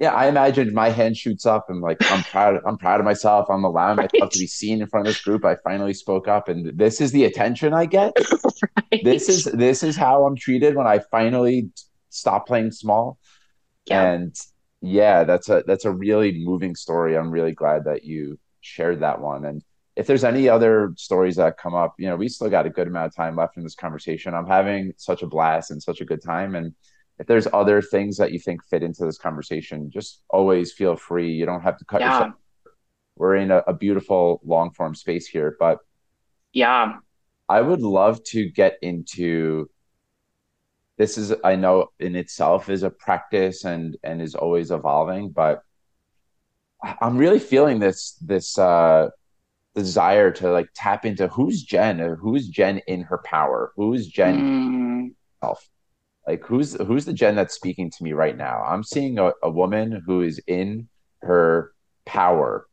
Yeah, 0.00 0.12
I 0.12 0.26
imagined 0.26 0.72
my 0.72 0.90
hand 0.90 1.16
shoots 1.16 1.46
up 1.46 1.66
and 1.68 1.80
like 1.80 1.98
I'm 2.10 2.22
proud. 2.24 2.60
I'm 2.66 2.76
proud 2.76 3.00
of 3.00 3.04
myself. 3.04 3.46
I'm 3.48 3.64
allowing 3.64 3.96
right. 3.96 4.10
myself 4.14 4.30
to 4.32 4.38
be 4.38 4.46
seen 4.46 4.82
in 4.82 4.88
front 4.88 5.06
of 5.06 5.14
this 5.14 5.22
group. 5.22 5.44
I 5.44 5.56
finally 5.62 5.94
spoke 5.94 6.26
up, 6.26 6.48
and 6.48 6.76
this 6.76 7.00
is 7.00 7.12
the 7.12 7.24
attention 7.24 7.72
I 7.72 7.86
get. 7.86 8.12
right. 8.92 9.04
This 9.04 9.28
is 9.28 9.44
this 9.44 9.84
is 9.84 9.96
how 9.96 10.24
I'm 10.24 10.36
treated 10.36 10.74
when 10.74 10.86
I 10.86 10.98
finally 10.98 11.70
stop 12.10 12.46
playing 12.46 12.72
small. 12.72 13.18
Yeah. 13.86 14.12
And 14.12 14.36
yeah, 14.80 15.24
that's 15.24 15.48
a 15.48 15.62
that's 15.66 15.84
a 15.84 15.92
really 15.92 16.44
moving 16.44 16.74
story. 16.74 17.16
I'm 17.16 17.30
really 17.30 17.52
glad 17.52 17.84
that 17.84 18.04
you 18.04 18.38
shared 18.60 19.00
that 19.00 19.20
one. 19.20 19.44
And 19.44 19.62
if 19.96 20.06
there's 20.06 20.24
any 20.24 20.48
other 20.48 20.92
stories 20.96 21.36
that 21.36 21.56
come 21.56 21.74
up, 21.74 21.94
you 21.98 22.08
know, 22.08 22.16
we 22.16 22.28
still 22.28 22.50
got 22.50 22.66
a 22.66 22.70
good 22.70 22.88
amount 22.88 23.06
of 23.06 23.14
time 23.14 23.36
left 23.36 23.56
in 23.56 23.62
this 23.62 23.76
conversation. 23.76 24.34
I'm 24.34 24.46
having 24.46 24.92
such 24.96 25.22
a 25.22 25.26
blast 25.26 25.70
and 25.70 25.82
such 25.82 26.00
a 26.00 26.04
good 26.04 26.22
time. 26.22 26.54
And 26.56 26.74
if 27.18 27.26
there's 27.26 27.46
other 27.52 27.80
things 27.80 28.16
that 28.16 28.32
you 28.32 28.38
think 28.38 28.64
fit 28.64 28.82
into 28.82 29.04
this 29.04 29.18
conversation, 29.18 29.90
just 29.90 30.22
always 30.28 30.72
feel 30.72 30.96
free. 30.96 31.32
You 31.32 31.46
don't 31.46 31.62
have 31.62 31.78
to 31.78 31.84
cut 31.84 32.00
yeah. 32.00 32.12
yourself. 32.12 32.34
We're 33.16 33.36
in 33.36 33.50
a, 33.50 33.58
a 33.68 33.72
beautiful 33.72 34.40
long 34.44 34.72
form 34.72 34.94
space 34.94 35.26
here, 35.26 35.56
but 35.58 35.78
yeah, 36.52 36.96
I 37.48 37.60
would 37.60 37.82
love 37.82 38.22
to 38.24 38.48
get 38.48 38.78
into 38.82 39.68
this 40.96 41.18
is 41.18 41.34
i 41.42 41.56
know 41.56 41.88
in 41.98 42.16
itself 42.16 42.68
is 42.68 42.82
a 42.82 42.90
practice 42.90 43.64
and 43.64 43.96
and 44.02 44.20
is 44.22 44.34
always 44.34 44.70
evolving 44.70 45.30
but 45.30 45.62
i'm 47.00 47.16
really 47.16 47.38
feeling 47.38 47.78
this 47.78 48.12
this 48.20 48.58
uh 48.58 49.08
desire 49.74 50.30
to 50.30 50.50
like 50.50 50.68
tap 50.74 51.04
into 51.04 51.26
who's 51.28 51.62
jen 51.62 51.98
who's 52.20 52.48
jen 52.48 52.80
in 52.86 53.02
her 53.02 53.18
power 53.18 53.72
who's 53.76 54.06
jen 54.06 54.40
mm. 54.40 55.14
self 55.42 55.68
like 56.26 56.44
who's 56.44 56.74
who's 56.74 57.04
the 57.04 57.12
jen 57.12 57.36
that's 57.36 57.54
speaking 57.54 57.90
to 57.90 58.04
me 58.04 58.12
right 58.12 58.36
now? 58.36 58.62
I'm 58.62 58.82
seeing 58.82 59.18
a, 59.18 59.32
a 59.42 59.50
woman 59.50 60.02
who 60.06 60.22
is 60.22 60.40
in 60.46 60.88
her 61.22 61.72
power 62.06 62.66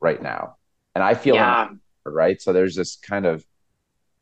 right 0.00 0.22
now. 0.22 0.56
And 0.94 1.04
i 1.04 1.14
feel 1.14 1.34
yeah. 1.34 1.68
right? 2.04 2.40
So 2.40 2.52
there's 2.52 2.74
this 2.74 2.96
kind 2.96 3.26
of 3.26 3.44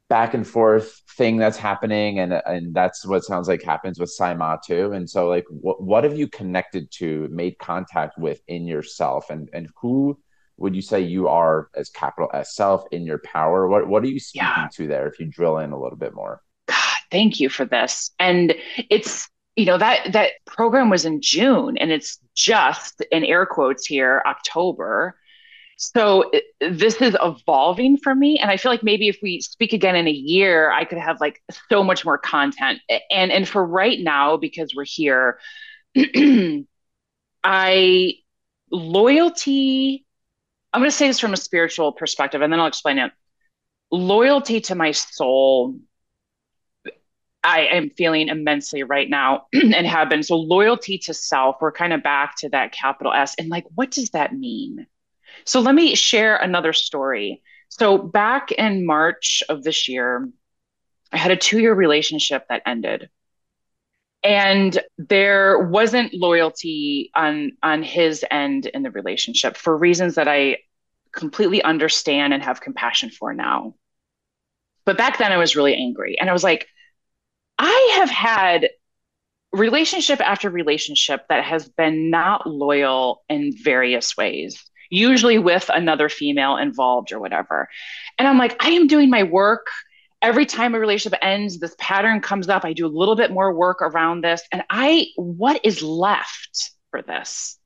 back 0.08 0.32
and 0.32 0.46
forth 0.46 1.02
thing 1.16 1.36
that's 1.36 1.58
happening 1.58 2.18
and 2.20 2.32
and 2.32 2.74
that's 2.74 3.04
what 3.04 3.24
sounds 3.24 3.46
like 3.46 3.62
happens 3.62 3.98
with 3.98 4.10
Sai 4.10 4.34
Maa 4.34 4.56
too. 4.64 4.92
And 4.92 5.08
so 5.08 5.28
like 5.28 5.44
what 5.48 5.82
what 5.82 6.04
have 6.04 6.16
you 6.16 6.28
connected 6.28 6.90
to 6.92 7.28
made 7.30 7.58
contact 7.58 8.18
with 8.18 8.40
in 8.48 8.66
yourself? 8.66 9.30
And 9.30 9.48
and 9.52 9.68
who 9.80 10.18
would 10.56 10.74
you 10.74 10.82
say 10.82 11.00
you 11.00 11.28
are 11.28 11.68
as 11.74 11.88
capital 11.88 12.30
S 12.34 12.54
self 12.54 12.84
in 12.92 13.04
your 13.04 13.18
power? 13.18 13.68
What 13.68 13.88
what 13.88 14.02
are 14.04 14.08
you 14.08 14.20
speaking 14.20 14.48
yeah. 14.56 14.68
to 14.74 14.86
there 14.86 15.08
if 15.08 15.18
you 15.18 15.26
drill 15.26 15.58
in 15.58 15.72
a 15.72 15.80
little 15.80 15.98
bit 15.98 16.14
more 16.14 16.42
thank 17.10 17.40
you 17.40 17.48
for 17.48 17.64
this. 17.64 18.10
And 18.18 18.54
it's 18.90 19.28
you 19.56 19.64
know 19.64 19.78
that 19.78 20.12
that 20.12 20.32
program 20.46 20.88
was 20.88 21.04
in 21.04 21.20
June 21.20 21.76
and 21.78 21.90
it's 21.90 22.18
just 22.34 23.02
in 23.10 23.24
air 23.24 23.44
quotes 23.44 23.86
here 23.86 24.22
October. 24.24 25.16
So 25.76 26.30
this 26.60 27.00
is 27.00 27.16
evolving 27.22 27.96
for 27.98 28.14
me. 28.14 28.38
And 28.38 28.50
i 28.50 28.56
feel 28.56 28.70
like 28.70 28.82
maybe 28.82 29.08
if 29.08 29.18
we 29.22 29.40
speak 29.40 29.72
again 29.72 29.96
in 29.96 30.06
a 30.06 30.12
year 30.12 30.70
i 30.70 30.84
could 30.84 30.98
have 30.98 31.20
like 31.20 31.42
so 31.68 31.82
much 31.82 32.04
more 32.04 32.18
content. 32.18 32.80
And 33.10 33.32
and 33.32 33.48
for 33.48 33.64
right 33.66 33.98
now 33.98 34.36
because 34.36 34.74
we're 34.76 34.84
here 34.84 35.38
i 37.44 38.12
loyalty 38.70 40.04
i'm 40.72 40.80
going 40.80 40.90
to 40.90 40.96
say 40.96 41.06
this 41.06 41.18
from 41.18 41.32
a 41.32 41.36
spiritual 41.36 41.92
perspective 41.92 42.42
and 42.42 42.52
then 42.52 42.60
i'll 42.60 42.66
explain 42.66 42.98
it. 42.98 43.12
Loyalty 43.90 44.60
to 44.60 44.74
my 44.74 44.92
soul 44.92 45.78
I 47.44 47.66
am 47.66 47.90
feeling 47.90 48.28
immensely 48.28 48.82
right 48.82 49.08
now 49.08 49.46
and 49.52 49.86
have 49.86 50.08
been. 50.08 50.22
So, 50.22 50.36
loyalty 50.36 50.98
to 50.98 51.14
self, 51.14 51.56
we're 51.60 51.72
kind 51.72 51.92
of 51.92 52.02
back 52.02 52.36
to 52.38 52.48
that 52.50 52.72
capital 52.72 53.12
S. 53.12 53.34
And 53.38 53.48
like, 53.48 53.64
what 53.74 53.90
does 53.90 54.10
that 54.10 54.34
mean? 54.34 54.86
So 55.44 55.60
let 55.60 55.74
me 55.74 55.94
share 55.94 56.36
another 56.36 56.72
story. 56.72 57.42
So 57.68 57.98
back 57.98 58.52
in 58.52 58.86
March 58.86 59.42
of 59.48 59.62
this 59.62 59.88
year, 59.88 60.28
I 61.12 61.16
had 61.16 61.30
a 61.30 61.36
two 61.36 61.58
year 61.60 61.74
relationship 61.74 62.46
that 62.48 62.62
ended. 62.66 63.08
And 64.22 64.78
there 64.98 65.58
wasn't 65.58 66.12
loyalty 66.12 67.10
on 67.14 67.52
on 67.62 67.82
his 67.82 68.24
end 68.30 68.66
in 68.66 68.82
the 68.82 68.90
relationship 68.90 69.56
for 69.56 69.76
reasons 69.76 70.16
that 70.16 70.26
I 70.28 70.58
completely 71.12 71.62
understand 71.62 72.34
and 72.34 72.42
have 72.42 72.60
compassion 72.60 73.10
for 73.10 73.32
now. 73.32 73.74
But 74.84 74.98
back 74.98 75.18
then 75.18 75.32
I 75.32 75.36
was 75.36 75.56
really 75.56 75.74
angry 75.74 76.18
and 76.18 76.28
I 76.28 76.32
was 76.32 76.42
like, 76.44 76.66
I 77.58 77.96
have 77.96 78.10
had 78.10 78.68
relationship 79.52 80.20
after 80.20 80.50
relationship 80.50 81.26
that 81.28 81.44
has 81.44 81.68
been 81.68 82.10
not 82.10 82.46
loyal 82.46 83.22
in 83.28 83.52
various 83.62 84.16
ways, 84.16 84.62
usually 84.90 85.38
with 85.38 85.70
another 85.72 86.08
female 86.08 86.56
involved 86.56 87.12
or 87.12 87.20
whatever. 87.20 87.68
And 88.18 88.28
I'm 88.28 88.38
like, 88.38 88.62
I 88.64 88.70
am 88.70 88.86
doing 88.86 89.10
my 89.10 89.24
work. 89.24 89.66
Every 90.20 90.46
time 90.46 90.74
a 90.74 90.80
relationship 90.80 91.18
ends, 91.22 91.58
this 91.58 91.74
pattern 91.78 92.20
comes 92.20 92.48
up. 92.48 92.64
I 92.64 92.72
do 92.72 92.86
a 92.86 92.88
little 92.88 93.16
bit 93.16 93.30
more 93.30 93.54
work 93.54 93.82
around 93.82 94.22
this. 94.22 94.42
And 94.52 94.62
I, 94.68 95.06
what 95.16 95.60
is 95.64 95.82
left 95.82 96.72
for 96.90 97.02
this? 97.02 97.57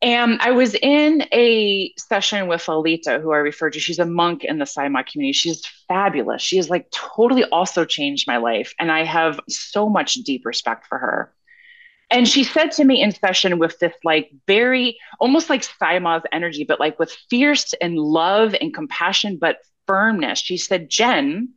And 0.00 0.40
I 0.40 0.52
was 0.52 0.74
in 0.74 1.24
a 1.32 1.92
session 1.98 2.46
with 2.46 2.68
Lalita, 2.68 3.18
who 3.20 3.32
I 3.32 3.38
referred 3.38 3.72
to. 3.72 3.80
She's 3.80 3.98
a 3.98 4.06
monk 4.06 4.44
in 4.44 4.58
the 4.58 4.66
Sai 4.66 4.88
Maa 4.88 5.02
community. 5.02 5.32
She's 5.32 5.66
fabulous. 5.88 6.40
She 6.40 6.56
has 6.56 6.70
like 6.70 6.88
totally 6.92 7.44
also 7.44 7.84
changed 7.84 8.28
my 8.28 8.36
life. 8.36 8.74
And 8.78 8.92
I 8.92 9.02
have 9.04 9.40
so 9.48 9.88
much 9.88 10.14
deep 10.14 10.46
respect 10.46 10.86
for 10.86 10.98
her. 10.98 11.34
And 12.10 12.28
she 12.28 12.44
said 12.44 12.70
to 12.72 12.84
me 12.84 13.02
in 13.02 13.12
session 13.12 13.58
with 13.58 13.78
this 13.80 13.92
like 14.04 14.30
very 14.46 14.98
almost 15.18 15.50
like 15.50 15.64
Sai 15.64 15.98
Maa's 15.98 16.22
energy, 16.32 16.64
but 16.64 16.80
like 16.80 16.98
with 16.98 17.12
fierce 17.28 17.74
and 17.80 17.98
love 17.98 18.54
and 18.60 18.72
compassion, 18.72 19.36
but 19.38 19.58
firmness. 19.86 20.38
She 20.38 20.58
said, 20.58 20.88
Jen, 20.88 21.54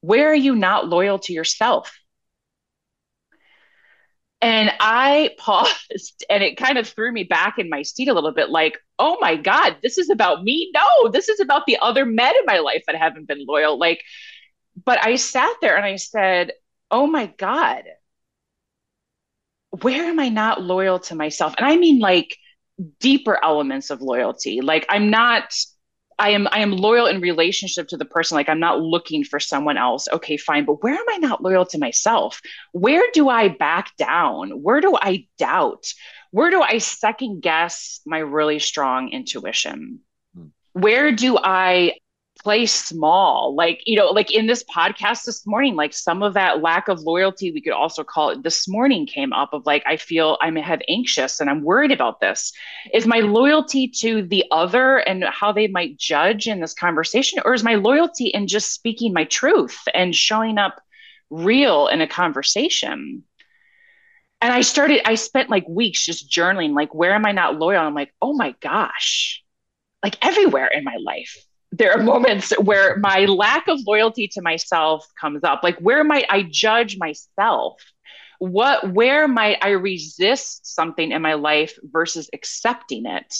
where 0.00 0.28
are 0.28 0.34
you 0.34 0.56
not 0.56 0.88
loyal 0.88 1.20
to 1.20 1.32
yourself? 1.32 1.99
And 4.42 4.72
I 4.80 5.34
paused 5.38 6.24
and 6.30 6.42
it 6.42 6.56
kind 6.56 6.78
of 6.78 6.88
threw 6.88 7.12
me 7.12 7.24
back 7.24 7.58
in 7.58 7.68
my 7.68 7.82
seat 7.82 8.08
a 8.08 8.14
little 8.14 8.32
bit 8.32 8.50
like, 8.50 8.78
oh 8.98 9.18
my 9.20 9.36
God, 9.36 9.76
this 9.82 9.98
is 9.98 10.10
about 10.10 10.42
me. 10.42 10.70
No, 10.74 11.10
this 11.10 11.28
is 11.28 11.40
about 11.40 11.66
the 11.66 11.78
other 11.80 12.04
men 12.04 12.34
in 12.36 12.44
my 12.46 12.58
life 12.58 12.82
that 12.86 12.96
haven't 12.96 13.28
been 13.28 13.44
loyal. 13.46 13.78
Like, 13.78 14.02
but 14.84 15.04
I 15.04 15.16
sat 15.16 15.54
there 15.60 15.76
and 15.76 15.84
I 15.84 15.96
said, 15.96 16.52
oh 16.90 17.06
my 17.06 17.26
God, 17.26 17.84
where 19.82 20.04
am 20.04 20.18
I 20.18 20.28
not 20.28 20.62
loyal 20.62 20.98
to 21.00 21.14
myself? 21.14 21.54
And 21.56 21.66
I 21.66 21.76
mean 21.76 22.00
like 22.00 22.36
deeper 22.98 23.38
elements 23.42 23.90
of 23.90 24.02
loyalty. 24.02 24.60
Like, 24.60 24.86
I'm 24.88 25.10
not 25.10 25.54
I 26.20 26.30
am 26.30 26.46
I 26.52 26.60
am 26.60 26.72
loyal 26.72 27.06
in 27.06 27.20
relationship 27.20 27.88
to 27.88 27.96
the 27.96 28.04
person. 28.04 28.36
Like 28.36 28.50
I'm 28.50 28.60
not 28.60 28.80
looking 28.80 29.24
for 29.24 29.40
someone 29.40 29.78
else. 29.78 30.06
Okay, 30.12 30.36
fine. 30.36 30.66
But 30.66 30.82
where 30.82 30.94
am 30.94 31.06
I 31.08 31.16
not 31.16 31.42
loyal 31.42 31.64
to 31.66 31.78
myself? 31.78 32.40
Where 32.72 33.02
do 33.14 33.30
I 33.30 33.48
back 33.48 33.96
down? 33.96 34.62
Where 34.62 34.82
do 34.82 34.94
I 35.00 35.26
doubt? 35.38 35.92
Where 36.30 36.50
do 36.50 36.60
I 36.60 36.76
second 36.78 37.40
guess 37.40 38.00
my 38.04 38.18
really 38.18 38.58
strong 38.58 39.08
intuition? 39.08 40.00
Hmm. 40.36 40.48
Where 40.74 41.10
do 41.10 41.38
I 41.38 41.89
play 42.42 42.66
small. 42.66 43.54
Like 43.54 43.82
you 43.86 43.96
know 43.96 44.06
like 44.06 44.30
in 44.30 44.46
this 44.46 44.64
podcast 44.64 45.24
this 45.24 45.46
morning 45.46 45.76
like 45.76 45.92
some 45.92 46.22
of 46.22 46.34
that 46.34 46.62
lack 46.62 46.88
of 46.88 47.00
loyalty 47.00 47.50
we 47.52 47.60
could 47.60 47.72
also 47.72 48.02
call 48.02 48.30
it 48.30 48.42
this 48.42 48.66
morning 48.68 49.06
came 49.06 49.32
up 49.32 49.52
of 49.52 49.66
like 49.66 49.82
i 49.86 49.96
feel 49.96 50.38
i'm 50.40 50.56
have 50.56 50.80
anxious 50.88 51.40
and 51.40 51.50
i'm 51.50 51.62
worried 51.62 51.92
about 51.92 52.20
this. 52.20 52.52
Is 52.94 53.06
my 53.06 53.20
loyalty 53.20 53.88
to 53.98 54.22
the 54.22 54.44
other 54.50 54.98
and 54.98 55.24
how 55.24 55.52
they 55.52 55.68
might 55.68 55.98
judge 55.98 56.46
in 56.46 56.60
this 56.60 56.74
conversation 56.74 57.40
or 57.44 57.54
is 57.54 57.64
my 57.64 57.74
loyalty 57.74 58.26
in 58.28 58.46
just 58.46 58.72
speaking 58.72 59.12
my 59.12 59.24
truth 59.24 59.78
and 59.94 60.14
showing 60.14 60.58
up 60.58 60.80
real 61.28 61.88
in 61.88 62.00
a 62.00 62.06
conversation? 62.06 63.24
And 64.40 64.52
i 64.52 64.62
started 64.62 65.06
i 65.06 65.14
spent 65.14 65.50
like 65.50 65.68
weeks 65.68 66.06
just 66.06 66.30
journaling 66.30 66.74
like 66.74 66.94
where 66.94 67.12
am 67.12 67.26
i 67.26 67.32
not 67.32 67.58
loyal? 67.58 67.82
I'm 67.82 67.94
like 67.94 68.14
oh 68.22 68.32
my 68.32 68.54
gosh. 68.60 69.42
Like 70.02 70.16
everywhere 70.24 70.68
in 70.68 70.82
my 70.84 70.96
life 71.04 71.36
there 71.80 71.92
are 71.92 72.02
moments 72.02 72.52
where 72.58 72.98
my 72.98 73.24
lack 73.24 73.66
of 73.66 73.80
loyalty 73.86 74.28
to 74.28 74.42
myself 74.42 75.10
comes 75.18 75.42
up. 75.42 75.60
Like 75.62 75.78
where 75.78 76.04
might 76.04 76.26
i 76.28 76.42
judge 76.42 76.98
myself? 76.98 77.82
What 78.38 78.92
where 78.92 79.26
might 79.26 79.58
i 79.62 79.70
resist 79.70 80.66
something 80.74 81.10
in 81.10 81.22
my 81.22 81.34
life 81.34 81.78
versus 81.82 82.28
accepting 82.34 83.06
it? 83.06 83.34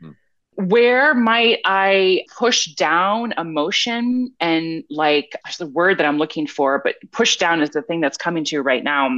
Hmm. 0.00 0.10
where 0.54 1.12
might 1.12 1.58
i 1.64 2.24
push 2.36 2.66
down 2.74 3.34
emotion 3.36 4.32
and 4.38 4.84
like 4.88 5.36
the 5.58 5.66
word 5.66 5.98
that 5.98 6.06
i'm 6.06 6.18
looking 6.18 6.46
for 6.46 6.80
but 6.84 6.96
push 7.10 7.36
down 7.36 7.62
is 7.62 7.70
the 7.70 7.82
thing 7.82 8.00
that's 8.00 8.18
coming 8.18 8.44
to 8.44 8.56
you 8.56 8.62
right 8.62 8.84
now 8.84 9.08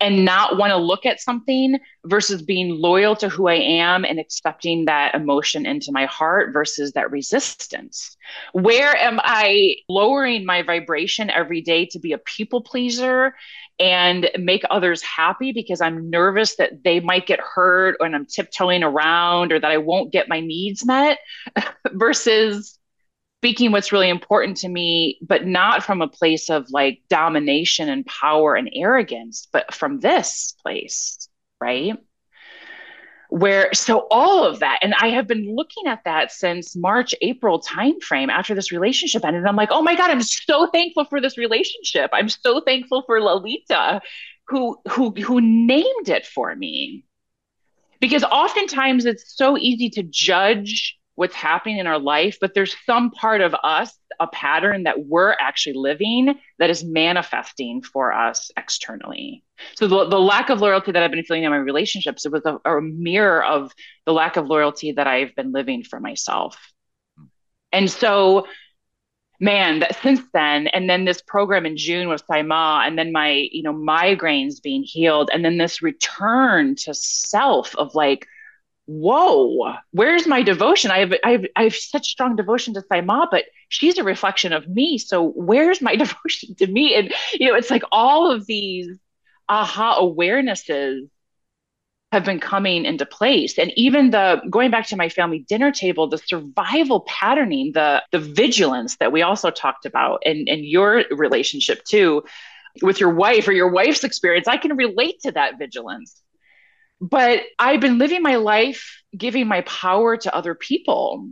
and 0.00 0.24
not 0.24 0.56
want 0.56 0.70
to 0.70 0.76
look 0.76 1.06
at 1.06 1.20
something 1.20 1.78
versus 2.04 2.42
being 2.42 2.80
loyal 2.80 3.16
to 3.16 3.28
who 3.28 3.48
I 3.48 3.54
am 3.54 4.04
and 4.04 4.18
accepting 4.18 4.86
that 4.86 5.14
emotion 5.14 5.66
into 5.66 5.92
my 5.92 6.06
heart 6.06 6.52
versus 6.52 6.92
that 6.92 7.10
resistance? 7.10 8.16
Where 8.52 8.96
am 8.96 9.20
I 9.22 9.76
lowering 9.88 10.46
my 10.46 10.62
vibration 10.62 11.30
every 11.30 11.60
day 11.60 11.86
to 11.86 11.98
be 11.98 12.12
a 12.12 12.18
people 12.18 12.62
pleaser 12.62 13.34
and 13.78 14.30
make 14.38 14.62
others 14.70 15.02
happy 15.02 15.52
because 15.52 15.80
I'm 15.80 16.10
nervous 16.10 16.56
that 16.56 16.84
they 16.84 17.00
might 17.00 17.26
get 17.26 17.40
hurt 17.40 17.96
and 18.00 18.14
I'm 18.14 18.26
tiptoeing 18.26 18.82
around 18.82 19.52
or 19.52 19.60
that 19.60 19.70
I 19.70 19.78
won't 19.78 20.12
get 20.12 20.28
my 20.28 20.40
needs 20.40 20.84
met 20.84 21.18
versus 21.92 22.78
speaking 23.40 23.72
what's 23.72 23.90
really 23.90 24.10
important 24.10 24.58
to 24.58 24.68
me, 24.68 25.18
but 25.22 25.46
not 25.46 25.82
from 25.82 26.02
a 26.02 26.08
place 26.08 26.50
of 26.50 26.70
like 26.70 27.00
domination 27.08 27.88
and 27.88 28.04
power 28.04 28.54
and 28.54 28.68
arrogance, 28.74 29.48
but 29.50 29.72
from 29.72 29.98
this 29.98 30.54
place, 30.62 31.26
right? 31.58 31.94
Where 33.30 33.72
so 33.72 34.06
all 34.10 34.44
of 34.44 34.58
that, 34.58 34.80
and 34.82 34.92
I 35.00 35.08
have 35.08 35.26
been 35.26 35.56
looking 35.56 35.86
at 35.86 36.04
that 36.04 36.32
since 36.32 36.76
March, 36.76 37.14
April 37.22 37.62
timeframe 37.62 38.28
after 38.28 38.54
this 38.54 38.72
relationship 38.72 39.24
ended. 39.24 39.46
I'm 39.46 39.56
like, 39.56 39.70
oh 39.72 39.80
my 39.80 39.96
God, 39.96 40.10
I'm 40.10 40.20
so 40.20 40.68
thankful 40.70 41.06
for 41.06 41.18
this 41.18 41.38
relationship. 41.38 42.10
I'm 42.12 42.28
so 42.28 42.60
thankful 42.60 43.04
for 43.06 43.22
Lalita 43.22 44.02
who 44.48 44.76
who 44.90 45.12
who 45.12 45.40
named 45.40 46.08
it 46.08 46.26
for 46.26 46.54
me. 46.54 47.06
Because 48.00 48.24
oftentimes 48.24 49.06
it's 49.06 49.34
so 49.34 49.56
easy 49.56 49.88
to 49.90 50.02
judge 50.02 50.99
what's 51.20 51.34
happening 51.34 51.76
in 51.76 51.86
our 51.86 51.98
life, 51.98 52.38
but 52.40 52.54
there's 52.54 52.74
some 52.86 53.10
part 53.10 53.42
of 53.42 53.54
us, 53.62 53.94
a 54.20 54.26
pattern 54.26 54.84
that 54.84 55.04
we're 55.04 55.36
actually 55.38 55.74
living 55.74 56.34
that 56.58 56.70
is 56.70 56.82
manifesting 56.82 57.82
for 57.82 58.10
us 58.10 58.50
externally. 58.56 59.44
So 59.76 59.86
the, 59.86 60.08
the 60.08 60.18
lack 60.18 60.48
of 60.48 60.62
loyalty 60.62 60.92
that 60.92 61.02
I've 61.02 61.10
been 61.10 61.22
feeling 61.22 61.44
in 61.44 61.50
my 61.50 61.58
relationships, 61.58 62.26
was 62.26 62.40
a, 62.46 62.58
a 62.64 62.80
mirror 62.80 63.44
of 63.44 63.70
the 64.06 64.14
lack 64.14 64.38
of 64.38 64.46
loyalty 64.46 64.92
that 64.92 65.06
I've 65.06 65.34
been 65.34 65.52
living 65.52 65.82
for 65.82 66.00
myself. 66.00 66.56
And 67.70 67.90
so 67.90 68.46
man 69.42 69.84
since 70.02 70.20
then 70.32 70.68
and 70.68 70.88
then 70.88 71.06
this 71.06 71.22
program 71.22 71.64
in 71.64 71.74
june 71.74 72.10
with 72.10 72.22
Sai 72.30 72.42
Maa 72.42 72.86
and 72.86 72.98
then 72.98 73.10
my 73.10 73.48
you 73.50 73.62
know 73.62 73.72
migraines 73.72 74.62
being 74.62 74.82
healed 74.82 75.30
and 75.32 75.42
then 75.42 75.56
this 75.56 75.80
return 75.80 76.74
to 76.76 76.92
self 76.92 77.74
of 77.76 77.94
like 77.94 78.26
whoa, 78.90 79.74
where's 79.92 80.26
my 80.26 80.42
devotion? 80.42 80.90
I 80.90 80.98
have, 80.98 81.14
I 81.24 81.30
have, 81.30 81.44
I 81.54 81.62
have 81.64 81.74
such 81.76 82.08
strong 82.08 82.34
devotion 82.34 82.74
to 82.74 82.82
Sai 82.82 83.02
Maa, 83.02 83.28
but 83.30 83.44
she's 83.68 83.98
a 83.98 84.04
reflection 84.04 84.52
of 84.52 84.66
me. 84.68 84.98
So 84.98 85.28
where's 85.30 85.80
my 85.80 85.94
devotion 86.04 86.56
to 86.56 86.66
me? 86.66 86.94
And, 86.94 87.14
you 87.32 87.48
know, 87.48 87.54
it's 87.54 87.70
like 87.70 87.84
all 87.92 88.30
of 88.30 88.46
these 88.46 88.98
aha 89.48 90.00
awarenesses 90.00 91.08
have 92.10 92.24
been 92.24 92.40
coming 92.40 92.84
into 92.84 93.06
place. 93.06 93.58
And 93.58 93.72
even 93.76 94.10
the 94.10 94.42
going 94.50 94.72
back 94.72 94.88
to 94.88 94.96
my 94.96 95.08
family 95.08 95.38
dinner 95.48 95.70
table, 95.70 96.08
the 96.08 96.18
survival 96.18 97.00
patterning, 97.02 97.70
the 97.72 98.02
the 98.10 98.18
vigilance 98.18 98.96
that 98.96 99.12
we 99.12 99.22
also 99.22 99.50
talked 99.50 99.86
about 99.86 100.22
and 100.26 100.48
in 100.48 100.64
your 100.64 101.04
relationship 101.12 101.84
too 101.84 102.24
with 102.82 102.98
your 102.98 103.10
wife 103.10 103.46
or 103.46 103.52
your 103.52 103.70
wife's 103.70 104.02
experience, 104.02 104.48
I 104.48 104.56
can 104.56 104.76
relate 104.76 105.20
to 105.20 105.32
that 105.32 105.58
vigilance 105.58 106.20
but 107.00 107.42
I've 107.58 107.80
been 107.80 107.98
living 107.98 108.22
my 108.22 108.36
life 108.36 109.02
giving 109.16 109.48
my 109.48 109.62
power 109.62 110.16
to 110.16 110.34
other 110.34 110.54
people. 110.54 111.30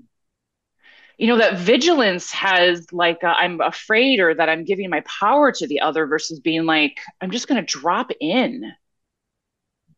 You 1.18 1.26
know, 1.26 1.38
that 1.38 1.58
vigilance 1.58 2.32
has 2.32 2.86
like, 2.92 3.22
i 3.22 3.32
I'm 3.44 3.60
afraid 3.60 4.20
or 4.20 4.34
that 4.34 4.48
I'm 4.48 4.64
giving 4.64 4.88
my 4.88 5.00
power 5.00 5.52
to 5.52 5.66
the 5.66 5.80
other 5.80 6.06
versus 6.06 6.40
being 6.40 6.64
like, 6.64 6.98
I'm 7.20 7.30
just 7.30 7.48
going 7.48 7.64
to 7.64 7.72
drop 7.80 8.10
in, 8.20 8.72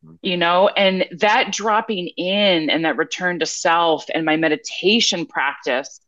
mm-hmm. 0.04 0.14
you 0.22 0.36
know, 0.36 0.68
and 0.68 1.06
that 1.18 1.52
dropping 1.52 2.08
in 2.16 2.70
and 2.70 2.84
that 2.84 2.96
return 2.96 3.38
to 3.40 3.46
self 3.46 4.06
and 4.12 4.24
my 4.24 4.36
meditation 4.36 5.26
practice 5.26 6.00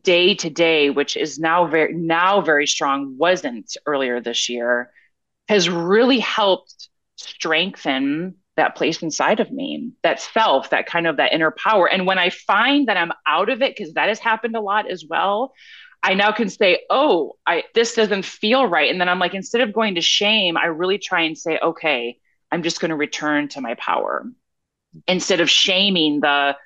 day 0.00 0.34
to 0.36 0.50
day, 0.50 0.90
which 0.90 1.16
is 1.16 1.38
now 1.38 1.66
very, 1.66 1.92
now 1.92 2.40
very 2.40 2.66
strong, 2.66 3.16
wasn't 3.18 3.76
earlier 3.84 4.20
this 4.20 4.48
year, 4.48 4.90
has 5.48 5.68
really 5.68 6.18
helped 6.20 6.88
strengthen 7.16 8.36
that 8.56 8.76
place 8.76 9.02
inside 9.02 9.40
of 9.40 9.50
me, 9.50 9.92
that 10.02 10.20
self, 10.20 10.70
that 10.70 10.86
kind 10.86 11.06
of 11.06 11.16
that 11.16 11.32
inner 11.32 11.50
power. 11.50 11.88
And 11.88 12.06
when 12.06 12.18
I 12.18 12.30
find 12.30 12.88
that 12.88 12.96
I'm 12.96 13.12
out 13.26 13.48
of 13.48 13.62
it, 13.62 13.76
because 13.76 13.94
that 13.94 14.08
has 14.08 14.20
happened 14.20 14.56
a 14.56 14.60
lot 14.60 14.90
as 14.90 15.04
well, 15.08 15.52
I 16.02 16.14
now 16.14 16.32
can 16.32 16.48
say, 16.48 16.82
oh, 16.90 17.36
I 17.46 17.64
this 17.74 17.94
doesn't 17.94 18.24
feel 18.24 18.66
right. 18.66 18.90
And 18.90 19.00
then 19.00 19.08
I'm 19.08 19.18
like, 19.18 19.34
instead 19.34 19.62
of 19.62 19.72
going 19.72 19.94
to 19.96 20.00
shame, 20.00 20.56
I 20.56 20.66
really 20.66 20.98
try 20.98 21.22
and 21.22 21.36
say, 21.36 21.58
okay, 21.58 22.18
I'm 22.52 22.62
just 22.62 22.80
going 22.80 22.90
to 22.90 22.96
return 22.96 23.48
to 23.48 23.60
my 23.60 23.74
power. 23.74 24.24
Instead 25.08 25.40
of 25.40 25.50
shaming 25.50 26.20
the 26.20 26.56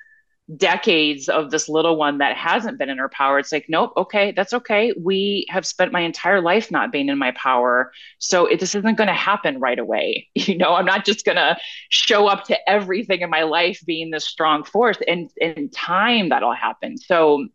decades 0.57 1.29
of 1.29 1.51
this 1.51 1.69
little 1.69 1.97
one 1.97 2.19
that 2.19 2.37
hasn't 2.37 2.79
been 2.79 2.89
in 2.89 2.99
her 2.99 3.09
power. 3.09 3.39
It's 3.39 3.53
like, 3.53 3.67
nope, 3.69 3.93
okay, 3.97 4.33
that's 4.33 4.55
okay. 4.55 4.95
We 4.99 5.47
have 5.51 5.67
spent 5.67 5.93
my 5.93 6.01
entire 6.01 6.41
life 6.41 6.71
not 6.71 6.91
being 6.91 7.09
in 7.09 7.19
my 7.19 7.33
power. 7.33 7.93
So 8.19 8.47
it, 8.47 8.59
this 8.59 8.75
isn't 8.75 8.97
going 8.97 9.09
to 9.09 9.15
happen 9.15 9.61
right 9.61 9.79
away. 9.79 10.29
You 10.49 10.57
know, 10.57 10.75
I'm 10.75 10.87
not 10.87 11.05
just 11.05 11.27
going 11.27 11.37
to 11.37 11.59
show 11.91 12.27
up 12.27 12.45
to 12.45 12.71
everything 12.71 13.21
in 13.21 13.29
my 13.29 13.43
life 13.43 13.83
being 13.85 14.11
this 14.11 14.27
strong 14.27 14.65
force. 14.65 14.97
And 15.07 15.31
in 15.37 15.69
time, 15.69 16.31
that'll 16.31 16.55
happen. 16.55 16.97
So 16.97 17.49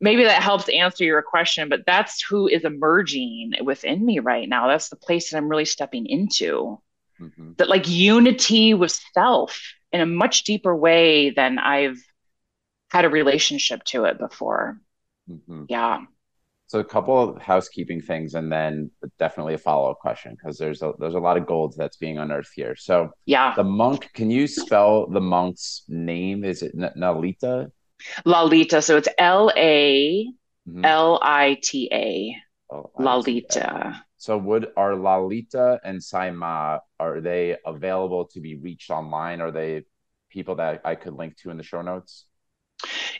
maybe 0.00 0.24
that 0.24 0.42
helps 0.42 0.68
answer 0.68 1.04
your 1.04 1.22
question, 1.22 1.68
but 1.68 1.84
that's 1.86 2.20
who 2.20 2.48
is 2.48 2.64
emerging 2.64 3.52
within 3.62 4.04
me 4.04 4.18
right 4.18 4.48
now. 4.48 4.66
That's 4.66 4.88
the 4.88 4.96
place 4.96 5.30
that 5.30 5.36
I'm 5.36 5.48
really 5.48 5.64
stepping 5.64 6.06
into. 6.06 6.80
Mm-hmm. 7.20 7.52
That 7.58 7.68
like 7.68 7.88
unity 7.88 8.74
with 8.74 8.98
self 9.14 9.60
in 9.92 10.00
a 10.00 10.06
much 10.06 10.44
deeper 10.44 10.74
way 10.74 11.30
than 11.30 11.58
I've 11.58 11.98
had 12.90 13.04
a 13.04 13.08
relationship 13.08 13.84
to 13.84 14.04
it 14.04 14.18
before. 14.18 14.80
Mm-hmm. 15.30 15.64
Yeah. 15.68 16.04
So 16.66 16.80
a 16.80 16.84
couple 16.84 17.18
of 17.18 17.40
housekeeping 17.40 18.02
things, 18.02 18.34
and 18.34 18.52
then 18.52 18.90
definitely 19.18 19.54
a 19.54 19.58
follow 19.58 19.90
up 19.90 19.98
question 20.00 20.36
because 20.36 20.58
there's 20.58 20.82
a 20.82 20.92
there's 20.98 21.14
a 21.14 21.18
lot 21.18 21.38
of 21.38 21.46
gold 21.46 21.74
that's 21.78 21.96
being 21.96 22.18
unearthed 22.18 22.52
here. 22.54 22.76
So 22.76 23.10
yeah, 23.24 23.54
the 23.56 23.64
monk. 23.64 24.10
Can 24.12 24.30
you 24.30 24.46
spell 24.46 25.06
the 25.06 25.20
monk's 25.20 25.84
name? 25.88 26.44
Is 26.44 26.62
it 26.62 26.72
N- 26.78 26.92
Nalita? 26.94 27.70
Lalita. 28.26 28.82
So 28.82 28.98
it's 28.98 29.08
L 29.16 29.50
A 29.56 30.26
L 30.84 31.18
I 31.22 31.58
T 31.62 31.88
A. 31.90 32.36
Oh, 32.70 32.90
Lalita. 32.98 34.04
So 34.16 34.36
would 34.36 34.72
are 34.76 34.96
Lalita 34.96 35.80
and 35.84 36.02
Sai 36.02 36.30
Maa 36.30 36.80
are 36.98 37.20
they 37.20 37.56
available 37.64 38.26
to 38.26 38.40
be 38.40 38.56
reached 38.56 38.90
online? 38.90 39.40
Are 39.40 39.52
they 39.52 39.84
people 40.28 40.56
that 40.56 40.82
I 40.84 40.96
could 40.96 41.14
link 41.14 41.36
to 41.38 41.50
in 41.50 41.56
the 41.56 41.62
show 41.62 41.82
notes? 41.82 42.26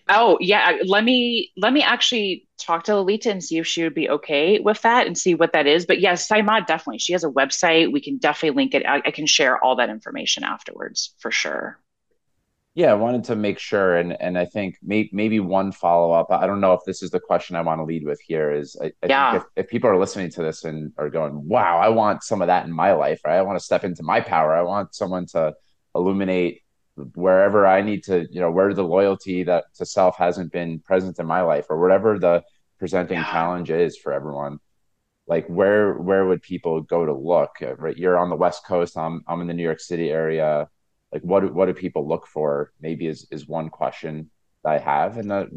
Oh 0.09 0.39
yeah, 0.41 0.79
let 0.87 1.05
me 1.05 1.53
let 1.57 1.73
me 1.73 1.83
actually 1.83 2.49
talk 2.59 2.85
to 2.85 2.97
Lalita 2.97 3.31
and 3.31 3.43
see 3.45 3.59
if 3.59 3.67
she 3.67 3.83
would 3.83 3.95
be 3.95 4.09
okay 4.09 4.59
with 4.59 4.81
that 4.83 5.07
and 5.07 5.17
see 5.17 5.35
what 5.35 5.53
that 5.53 5.67
is. 5.67 5.87
But 5.87 6.01
yes, 6.01 6.27
Sai 6.27 6.43
Maa 6.43 6.61
definitely. 6.61 6.99
She 6.99 7.13
has 7.13 7.25
a 7.25 7.31
website. 7.31 7.93
We 7.93 8.01
can 8.01 8.19
definitely 8.19 8.57
link 8.57 8.75
it. 8.75 8.87
I, 8.87 9.03
I 9.05 9.11
can 9.11 9.27
share 9.27 9.63
all 9.63 9.77
that 9.77 9.91
information 9.91 10.45
afterwards 10.45 11.15
for 11.19 11.31
sure. 11.31 11.79
Yeah, 12.79 12.93
I 12.93 12.95
wanted 12.95 13.25
to 13.25 13.35
make 13.35 13.59
sure, 13.59 13.97
and 13.97 14.13
and 14.23 14.39
I 14.39 14.45
think 14.45 14.79
may, 14.85 15.11
maybe 15.13 15.41
one 15.41 15.73
follow 15.73 16.13
up. 16.13 16.31
I 16.31 16.47
don't 16.47 16.61
know 16.61 16.75
if 16.75 16.85
this 16.87 17.03
is 17.03 17.11
the 17.11 17.19
question 17.19 17.57
I 17.57 17.61
want 17.61 17.81
to 17.81 17.85
lead 17.85 18.05
with 18.05 18.21
here. 18.21 18.53
Is 18.53 18.77
I, 18.81 18.93
I 19.03 19.07
yeah. 19.09 19.33
think 19.33 19.43
if, 19.43 19.65
if 19.65 19.69
people 19.69 19.91
are 19.91 19.99
listening 19.99 20.31
to 20.31 20.45
this 20.45 20.63
and 20.63 20.93
are 20.97 21.11
going, 21.11 21.49
"Wow, 21.49 21.79
I 21.79 21.89
want 21.89 22.23
some 22.23 22.41
of 22.41 22.47
that 22.47 22.67
in 22.67 22.71
my 22.71 22.93
life," 22.93 23.21
right? 23.27 23.37
I 23.37 23.43
want 23.43 23.59
to 23.59 23.65
step 23.65 23.83
into 23.83 24.05
my 24.05 24.21
power. 24.21 24.55
I 24.55 24.63
want 24.63 24.95
someone 24.95 25.27
to 25.35 25.55
illuminate 25.97 26.63
wherever 27.15 27.67
I 27.67 27.83
need 27.83 28.05
to, 28.05 28.29
you 28.31 28.41
know, 28.41 28.53
where 28.53 28.73
the 28.73 28.85
loyalty 28.85 29.43
that 29.43 29.65
to 29.79 29.85
self 29.85 30.17
hasn't 30.17 30.53
been 30.53 30.79
present 30.79 31.19
in 31.19 31.27
my 31.27 31.41
life, 31.41 31.67
or 31.71 31.81
whatever 31.81 32.17
the 32.17 32.45
presenting 32.79 33.19
yeah. 33.19 33.33
challenge 33.33 33.73
is 33.73 33.97
for 33.97 34.13
everyone. 34.13 34.61
Like 35.27 35.49
where 35.49 35.95
where 35.95 36.27
would 36.27 36.43
people 36.43 36.83
go 36.83 37.05
to 37.05 37.13
look? 37.13 37.57
Right, 37.61 37.97
you're 37.97 38.17
on 38.17 38.31
the 38.31 38.37
West 38.37 38.65
Coast. 38.65 38.97
I'm 38.97 39.25
I'm 39.27 39.41
in 39.41 39.49
the 39.49 39.55
New 39.55 39.65
York 39.65 39.81
City 39.81 40.11
area 40.11 40.69
like 41.13 41.23
what 41.23 41.41
do, 41.41 41.49
what 41.49 41.67
do 41.67 41.75
people 41.75 42.07
look 42.07 42.27
for? 42.27 42.73
Maybe 42.81 43.07
is 43.07 43.27
is 43.31 43.47
one 43.47 43.71
question 43.71 44.31
that 44.65 44.73
i 44.73 44.79
have 44.79 45.19
and 45.19 45.31
that 45.31 45.49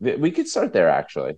we 0.00 0.30
could 0.30 0.48
start 0.48 0.72
there 0.72 0.90
actually. 0.90 1.34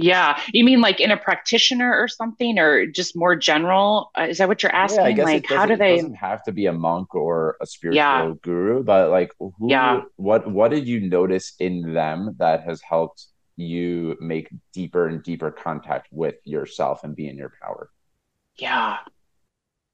Yeah. 0.00 0.40
You 0.52 0.64
mean 0.64 0.80
like 0.80 1.00
in 1.00 1.10
a 1.10 1.16
practitioner 1.16 1.92
or 1.92 2.06
something 2.06 2.56
or 2.58 2.86
just 2.86 3.16
more 3.16 3.34
general? 3.34 4.12
Uh, 4.16 4.28
is 4.30 4.38
that 4.38 4.46
what 4.46 4.62
you're 4.62 4.74
asking 4.74 5.00
yeah, 5.00 5.06
I 5.06 5.12
guess 5.12 5.24
like 5.24 5.46
how 5.46 5.66
do 5.66 5.76
they 5.76 5.94
it 5.94 6.02
doesn't 6.02 6.14
have 6.14 6.44
to 6.44 6.52
be 6.52 6.66
a 6.66 6.72
monk 6.72 7.16
or 7.16 7.56
a 7.60 7.66
spiritual 7.66 7.96
yeah. 7.96 8.32
guru 8.42 8.84
but 8.84 9.10
like 9.10 9.32
who 9.40 9.52
yeah. 9.66 10.02
what 10.14 10.48
what 10.48 10.70
did 10.70 10.86
you 10.86 11.00
notice 11.00 11.54
in 11.58 11.94
them 11.94 12.36
that 12.38 12.62
has 12.62 12.80
helped 12.80 13.26
you 13.56 14.16
make 14.20 14.48
deeper 14.72 15.08
and 15.08 15.24
deeper 15.24 15.50
contact 15.50 16.06
with 16.12 16.36
yourself 16.44 17.02
and 17.02 17.16
be 17.16 17.28
in 17.28 17.36
your 17.36 17.52
power? 17.60 17.90
Yeah. 18.56 18.98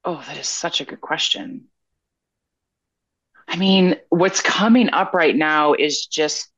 Oh 0.03 0.23
that 0.27 0.37
is 0.37 0.47
such 0.47 0.81
a 0.81 0.85
good 0.85 1.01
question 1.01 1.65
I 3.55 3.57
mean, 3.57 3.95
what's 4.09 4.41
coming 4.41 4.89
up 4.89 5.13
right 5.13 5.33
now 5.33 5.75
is 5.75 6.07
just 6.07 6.49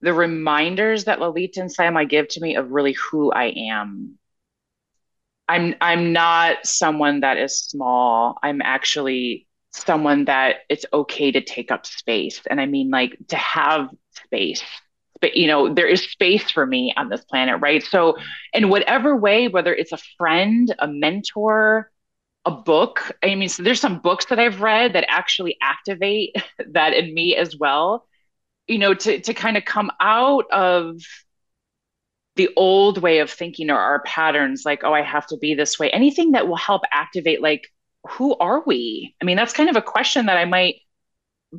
the 0.00 0.12
reminders 0.12 1.04
that 1.04 1.20
Lalita 1.20 1.60
and 1.60 1.70
Sai 1.70 1.88
Maa 1.88 2.02
give 2.02 2.26
to 2.30 2.40
me 2.40 2.56
of 2.56 2.72
really 2.72 2.94
who 2.94 3.30
I 3.30 3.54
am. 3.70 4.18
I'm 5.48 5.76
I'm 5.80 6.12
not 6.12 6.66
someone 6.66 7.20
that 7.20 7.36
is 7.36 7.60
small. 7.60 8.40
I'm 8.42 8.60
actually 8.60 9.46
someone 9.70 10.24
that 10.24 10.56
it's 10.68 10.84
okay 10.92 11.30
to 11.30 11.40
take 11.42 11.70
up 11.70 11.86
space. 11.86 12.40
And 12.50 12.60
I 12.60 12.66
mean 12.66 12.90
like 12.90 13.16
to 13.28 13.36
have 13.36 13.90
space. 14.10 14.64
But 15.20 15.36
you 15.36 15.46
know, 15.46 15.72
there 15.72 15.86
is 15.86 16.10
space 16.10 16.50
for 16.50 16.66
me 16.66 16.92
on 16.96 17.08
this 17.08 17.22
planet, 17.22 17.60
right? 17.60 17.84
So 17.84 18.16
in 18.52 18.68
whatever 18.68 19.14
way, 19.14 19.46
whether 19.46 19.72
it's 19.72 19.92
a 19.92 19.98
friend, 20.18 20.74
a 20.80 20.88
mentor, 20.88 21.88
a 22.50 22.62
book. 22.62 23.12
I 23.22 23.34
mean, 23.34 23.48
so 23.48 23.62
there's 23.62 23.80
some 23.80 24.00
books 24.00 24.26
that 24.26 24.38
I've 24.38 24.60
read 24.60 24.94
that 24.94 25.06
actually 25.08 25.56
activate 25.62 26.34
that 26.72 26.92
in 26.94 27.14
me 27.14 27.36
as 27.36 27.56
well. 27.56 28.06
You 28.68 28.78
know, 28.78 28.94
to 28.94 29.20
to 29.20 29.34
kind 29.34 29.56
of 29.56 29.64
come 29.64 29.90
out 30.00 30.44
of 30.52 31.00
the 32.36 32.50
old 32.56 32.98
way 33.02 33.18
of 33.18 33.30
thinking 33.30 33.70
or 33.70 33.78
our 33.78 34.02
patterns, 34.02 34.62
like, 34.64 34.84
oh, 34.84 34.92
I 34.92 35.02
have 35.02 35.26
to 35.28 35.36
be 35.36 35.54
this 35.54 35.78
way. 35.78 35.90
Anything 35.90 36.32
that 36.32 36.48
will 36.48 36.56
help 36.56 36.82
activate, 36.92 37.42
like, 37.42 37.68
who 38.08 38.36
are 38.36 38.62
we? 38.64 39.14
I 39.20 39.24
mean, 39.24 39.36
that's 39.36 39.52
kind 39.52 39.68
of 39.68 39.76
a 39.76 39.82
question 39.82 40.26
that 40.26 40.38
I 40.38 40.44
might 40.44 40.76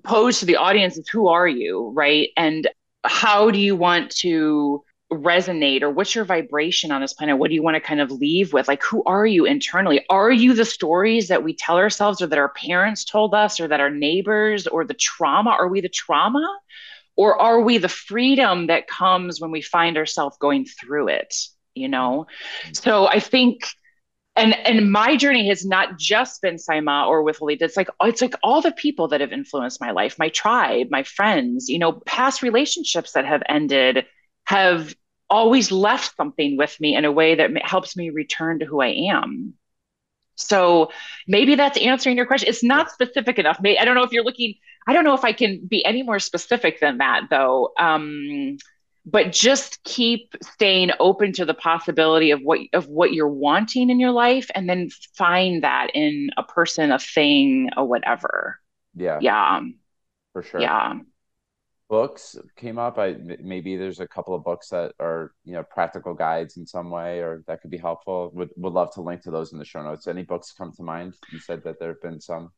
pose 0.03 0.39
to 0.39 0.45
the 0.45 0.55
audience: 0.57 0.97
is 0.97 1.07
who 1.09 1.27
are 1.27 1.47
you, 1.47 1.91
right? 1.95 2.29
And 2.37 2.67
how 3.03 3.51
do 3.51 3.59
you 3.59 3.75
want 3.75 4.11
to 4.17 4.83
resonate 5.11 5.81
or 5.81 5.89
what's 5.89 6.15
your 6.15 6.25
vibration 6.25 6.91
on 6.91 7.01
this 7.01 7.13
planet? 7.13 7.37
What 7.37 7.49
do 7.49 7.55
you 7.55 7.63
want 7.63 7.75
to 7.75 7.81
kind 7.81 7.99
of 7.99 8.11
leave 8.11 8.53
with? 8.53 8.67
Like 8.67 8.83
who 8.83 9.03
are 9.05 9.25
you 9.25 9.45
internally? 9.45 10.05
Are 10.09 10.31
you 10.31 10.53
the 10.53 10.65
stories 10.65 11.27
that 11.27 11.43
we 11.43 11.53
tell 11.53 11.77
ourselves 11.77 12.21
or 12.21 12.27
that 12.27 12.39
our 12.39 12.53
parents 12.53 13.03
told 13.03 13.35
us 13.35 13.59
or 13.59 13.67
that 13.67 13.81
our 13.81 13.89
neighbors 13.89 14.67
or 14.67 14.85
the 14.85 14.93
trauma? 14.93 15.51
Are 15.51 15.67
we 15.67 15.81
the 15.81 15.89
trauma? 15.89 16.47
Or 17.17 17.39
are 17.39 17.61
we 17.61 17.77
the 17.77 17.89
freedom 17.89 18.67
that 18.67 18.87
comes 18.87 19.41
when 19.41 19.51
we 19.51 19.61
find 19.61 19.97
ourselves 19.97 20.37
going 20.39 20.65
through 20.65 21.09
it 21.09 21.35
you 21.73 21.87
know? 21.87 22.25
Mm-hmm. 22.63 22.73
so 22.73 23.07
i 23.07 23.19
think 23.19 23.65
and 24.35 24.55
and 24.65 24.91
my 24.91 25.15
journey 25.17 25.47
has 25.49 25.65
not 25.65 25.97
just 25.97 26.41
been 26.41 26.57
Sai 26.57 26.79
Maa 26.79 27.05
or 27.05 27.21
with 27.21 27.41
Lalita. 27.41 27.65
It's 27.65 27.75
like 27.75 27.89
it's 28.01 28.21
like 28.21 28.35
all 28.41 28.61
the 28.61 28.71
people 28.71 29.09
that 29.09 29.21
have 29.21 29.33
influenced 29.33 29.81
my 29.81 29.91
life, 29.91 30.17
my 30.17 30.29
tribe, 30.29 30.87
my 30.89 31.03
friends, 31.03 31.67
you 31.67 31.77
know, 31.77 31.91
past 32.05 32.41
relationships 32.41 33.11
that 33.11 33.25
have 33.25 33.43
ended 33.49 34.05
have 34.45 34.95
always 35.31 35.71
left 35.71 36.15
something 36.17 36.57
with 36.57 36.79
me 36.79 36.95
in 36.95 37.05
a 37.05 37.11
way 37.11 37.35
that 37.35 37.49
helps 37.65 37.95
me 37.95 38.09
return 38.09 38.59
to 38.59 38.65
who 38.65 38.81
I 38.81 39.09
am. 39.11 39.53
So 40.35 40.91
maybe 41.27 41.55
that's 41.55 41.77
answering 41.79 42.17
your 42.17 42.25
question. 42.25 42.49
It's 42.49 42.63
not 42.63 42.91
specific 42.91 43.39
enough. 43.39 43.59
I 43.63 43.85
don't 43.85 43.95
know 43.95 44.03
if 44.03 44.11
you're 44.11 44.25
looking, 44.25 44.55
I 44.87 44.93
don't 44.93 45.05
know 45.05 45.13
if 45.13 45.23
I 45.23 45.31
can 45.31 45.65
be 45.65 45.85
any 45.85 46.03
more 46.03 46.19
specific 46.19 46.79
than 46.81 46.97
that 46.97 47.27
though. 47.29 47.71
Um, 47.79 48.57
but 49.05 49.31
just 49.31 49.83
keep 49.83 50.35
staying 50.43 50.91
open 50.99 51.31
to 51.33 51.45
the 51.45 51.55
possibility 51.55 52.31
of 52.31 52.41
what 52.41 52.59
of 52.73 52.87
what 52.87 53.13
you're 53.13 53.27
wanting 53.27 53.89
in 53.89 53.99
your 53.99 54.11
life 54.11 54.51
and 54.53 54.69
then 54.69 54.89
find 55.17 55.63
that 55.63 55.87
in 55.95 56.29
a 56.37 56.43
person, 56.43 56.91
a 56.91 56.99
thing, 56.99 57.71
a 57.75 57.83
whatever. 57.83 58.59
Yeah. 58.95 59.17
Yeah. 59.19 59.61
For 60.33 60.43
sure. 60.43 60.61
Yeah 60.61 60.99
books 61.91 62.37
came 62.55 62.79
up 62.79 62.97
i 62.97 63.17
maybe 63.41 63.75
there's 63.75 63.99
a 63.99 64.07
couple 64.07 64.33
of 64.33 64.45
books 64.45 64.69
that 64.69 64.93
are 65.01 65.33
you 65.43 65.51
know 65.51 65.61
practical 65.61 66.13
guides 66.13 66.55
in 66.55 66.65
some 66.65 66.89
way 66.89 67.19
or 67.19 67.43
that 67.47 67.61
could 67.61 67.69
be 67.69 67.77
helpful. 67.77 68.31
Would 68.33 68.49
would 68.55 68.71
love 68.71 68.93
to 68.93 69.01
link 69.01 69.21
to 69.23 69.31
those 69.31 69.51
in 69.51 69.59
the 69.59 69.65
show 69.65 69.83
notes. 69.83 70.07
Any 70.07 70.23
books 70.23 70.53
come 70.57 70.71
to 70.77 70.83
mind? 70.83 71.15
You 71.33 71.39
said 71.39 71.61
that 71.65 71.79
there 71.79 71.89
have 71.89 72.01
been 72.01 72.21
some. 72.21 72.51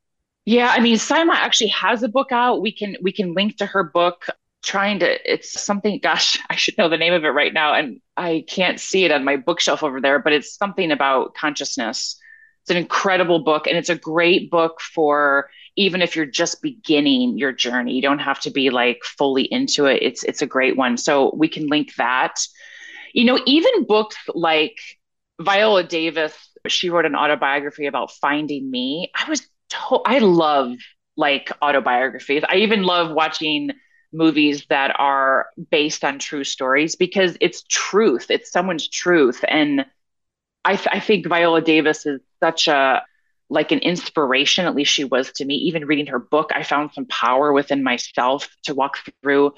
Yeah 0.46 0.70
i 0.78 0.80
mean 0.80 0.98
Sai 0.98 1.24
Maa 1.24 1.34
actually 1.34 1.70
has 1.70 2.04
a 2.04 2.08
book 2.08 2.32
out. 2.32 2.62
We 2.62 2.72
can 2.72 2.96
we 3.02 3.12
can 3.12 3.34
link 3.34 3.58
to 3.58 3.66
her 3.66 3.84
book. 3.84 4.28
Trying 4.62 5.00
to 5.00 5.10
it's 5.34 5.60
something 5.60 6.00
gosh 6.02 6.40
i 6.52 6.56
should 6.56 6.78
know 6.78 6.88
the 6.88 6.98
name 6.98 7.14
of 7.14 7.26
it 7.26 7.30
right 7.30 7.54
now 7.54 7.74
and 7.74 8.00
i 8.16 8.46
can't 8.48 8.80
see 8.80 9.04
it 9.04 9.12
on 9.12 9.26
my 9.26 9.36
bookshelf 9.36 9.84
over 9.84 10.00
there 10.00 10.20
but 10.20 10.32
it's 10.32 10.56
something 10.56 10.92
about 10.92 11.34
consciousness. 11.34 12.18
It's 12.62 12.72
an 12.72 12.78
incredible 12.78 13.40
book 13.44 13.66
and 13.68 13.78
it's 13.78 13.90
a 13.90 13.96
great 14.12 14.52
book 14.52 14.80
for 14.80 15.50
even 15.76 16.02
if 16.02 16.16
you're 16.16 16.26
just 16.26 16.62
beginning 16.62 17.38
your 17.38 17.52
journey. 17.52 17.94
You 17.94 18.02
don't 18.02 18.20
have 18.20 18.40
to 18.41 18.52
be 18.52 18.70
like 18.70 19.00
fully 19.04 19.44
into 19.44 19.86
it. 19.86 20.02
It's 20.02 20.24
it's 20.24 20.41
a 20.41 20.48
great 20.48 20.78
one. 20.78 20.98
So 20.98 21.34
we 21.36 21.48
can 21.48 21.68
link 21.68 21.95
that. 21.95 22.40
You 23.14 23.26
know, 23.26 23.40
even 23.45 23.86
books 23.86 24.18
like 24.34 24.78
Viola 25.41 25.84
Davis, 25.84 26.34
she 26.68 26.90
wrote 26.90 27.06
an 27.06 27.16
autobiography 27.16 27.86
about 27.86 28.12
finding 28.12 28.70
me. 28.70 29.12
I 29.16 29.30
was 29.30 29.48
I 30.06 30.20
love 30.20 30.76
like 31.18 31.52
autobiographies. 31.62 32.44
I 32.48 32.58
even 32.58 32.84
love 32.84 33.12
watching 33.12 33.72
movies 34.12 34.66
that 34.70 34.95
are 35.00 35.48
based 35.72 36.04
on 36.04 36.20
true 36.20 36.44
stories 36.44 36.95
because 36.95 37.36
it's 37.41 37.64
truth. 37.64 38.28
It's 38.30 38.52
someone's 38.52 38.88
truth. 38.88 39.44
And 39.48 39.86
I, 40.64 40.76
th- 40.76 40.90
I 40.91 41.00
think 41.00 41.28
Viola 41.28 41.62
Davis 41.62 42.06
is 42.06 42.22
such 42.40 42.68
a 42.68 43.04
like 43.49 43.72
an 43.72 43.80
inspiration, 43.80 44.65
at 44.65 44.76
least 44.76 44.91
she 44.91 45.03
was 45.03 45.32
to 45.34 45.45
me. 45.45 45.56
Even 45.56 45.86
reading 45.86 46.07
her 46.07 46.20
book, 46.20 46.52
I 46.53 46.64
found 46.64 46.91
some 46.94 47.06
power 47.06 47.53
within 47.53 47.84
myself 47.84 48.49
to 48.64 48.74
walk 48.74 48.98
through 49.22 49.53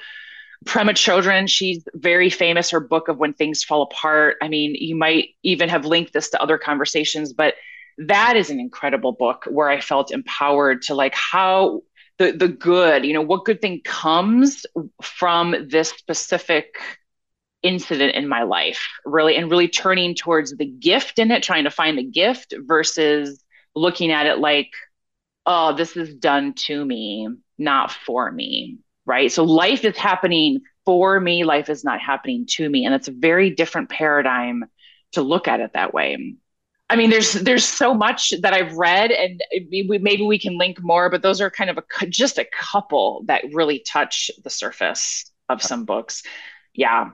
Pema 0.66 0.92
Chodron 0.92 1.50
She's 1.50 1.84
very 1.94 2.30
famous. 2.30 2.72
Her 2.72 2.80
book 2.80 3.08
of 3.08 3.18
When 3.18 3.34
Things 3.34 3.64
Fall 3.64 3.84
Apart. 3.84 4.38
I 4.42 4.48
mean, 4.48 4.76
you 4.76 4.96
might 4.96 5.30
even 5.44 5.70
have 5.70 5.86
linked 5.86 6.14
this 6.14 6.30
to 6.32 6.42
other 6.42 6.58
conversations, 6.58 7.34
but 7.34 7.56
that 7.98 8.36
is 8.36 8.50
an 8.50 8.60
incredible 8.60 9.14
book 9.14 9.46
where 9.50 9.70
I 9.70 9.80
felt 9.80 10.12
empowered 10.12 10.82
to 10.84 10.96
like 10.96 11.16
how 11.16 11.82
the 12.18 12.32
the 12.32 12.48
good, 12.48 13.06
you 13.06 13.14
know, 13.14 13.22
what 13.22 13.46
good 13.46 13.62
thing 13.62 13.82
comes 13.84 14.66
from 15.02 15.56
this 15.70 15.90
specific 15.90 16.76
incident 17.64 18.16
in 18.16 18.28
my 18.28 18.44
life, 18.44 18.88
really, 19.06 19.36
and 19.36 19.50
really 19.50 19.68
turning 19.68 20.16
towards 20.16 20.56
the 20.56 20.66
gift 20.66 21.20
in 21.20 21.32
it, 21.32 21.44
trying 21.44 21.64
to 21.64 21.72
find 21.72 21.98
the 21.98 22.04
gift 22.04 22.54
versus 22.60 23.44
looking 23.76 24.12
at 24.12 24.26
it 24.26 24.40
like, 24.40 24.72
oh, 25.46 25.76
this 25.76 25.96
is 25.96 26.16
done 26.16 26.54
to 26.54 26.84
me, 26.84 27.28
not 27.58 27.92
for 27.92 28.32
me. 28.32 28.80
Right. 29.06 29.32
So 29.32 29.44
life 29.44 29.86
is 29.86 29.98
happening 29.98 30.62
for 30.86 31.20
me, 31.20 31.44
life 31.44 31.70
is 31.70 31.84
not 31.84 32.00
happening 32.00 32.46
to 32.52 32.68
me. 32.68 32.86
And 32.86 32.94
it's 32.96 33.08
a 33.08 33.12
very 33.12 33.50
different 33.52 33.90
paradigm 33.90 34.66
to 35.12 35.22
look 35.22 35.48
at 35.48 35.60
it 35.60 35.72
that 35.74 35.94
way. 35.94 36.36
I 36.90 36.96
mean, 36.96 37.10
there's 37.10 37.34
there's 37.34 37.66
so 37.66 37.94
much 37.96 38.34
that 38.42 38.54
I've 38.54 38.74
read, 38.74 39.12
and 39.12 39.42
maybe 39.70 40.24
we 40.24 40.38
can 40.38 40.58
link 40.58 40.78
more. 40.82 41.10
But 41.10 41.24
those 41.24 41.42
are 41.42 41.50
kind 41.50 41.70
of 41.70 41.80
a 41.80 42.06
just 42.08 42.38
a 42.38 42.46
couple 42.46 43.24
that 43.26 43.44
really 43.54 43.80
touch 43.80 44.30
the 44.44 44.52
surface 44.52 45.32
of 45.50 45.64
some 45.64 45.86
books. 45.86 46.22
Yeah, 46.76 47.10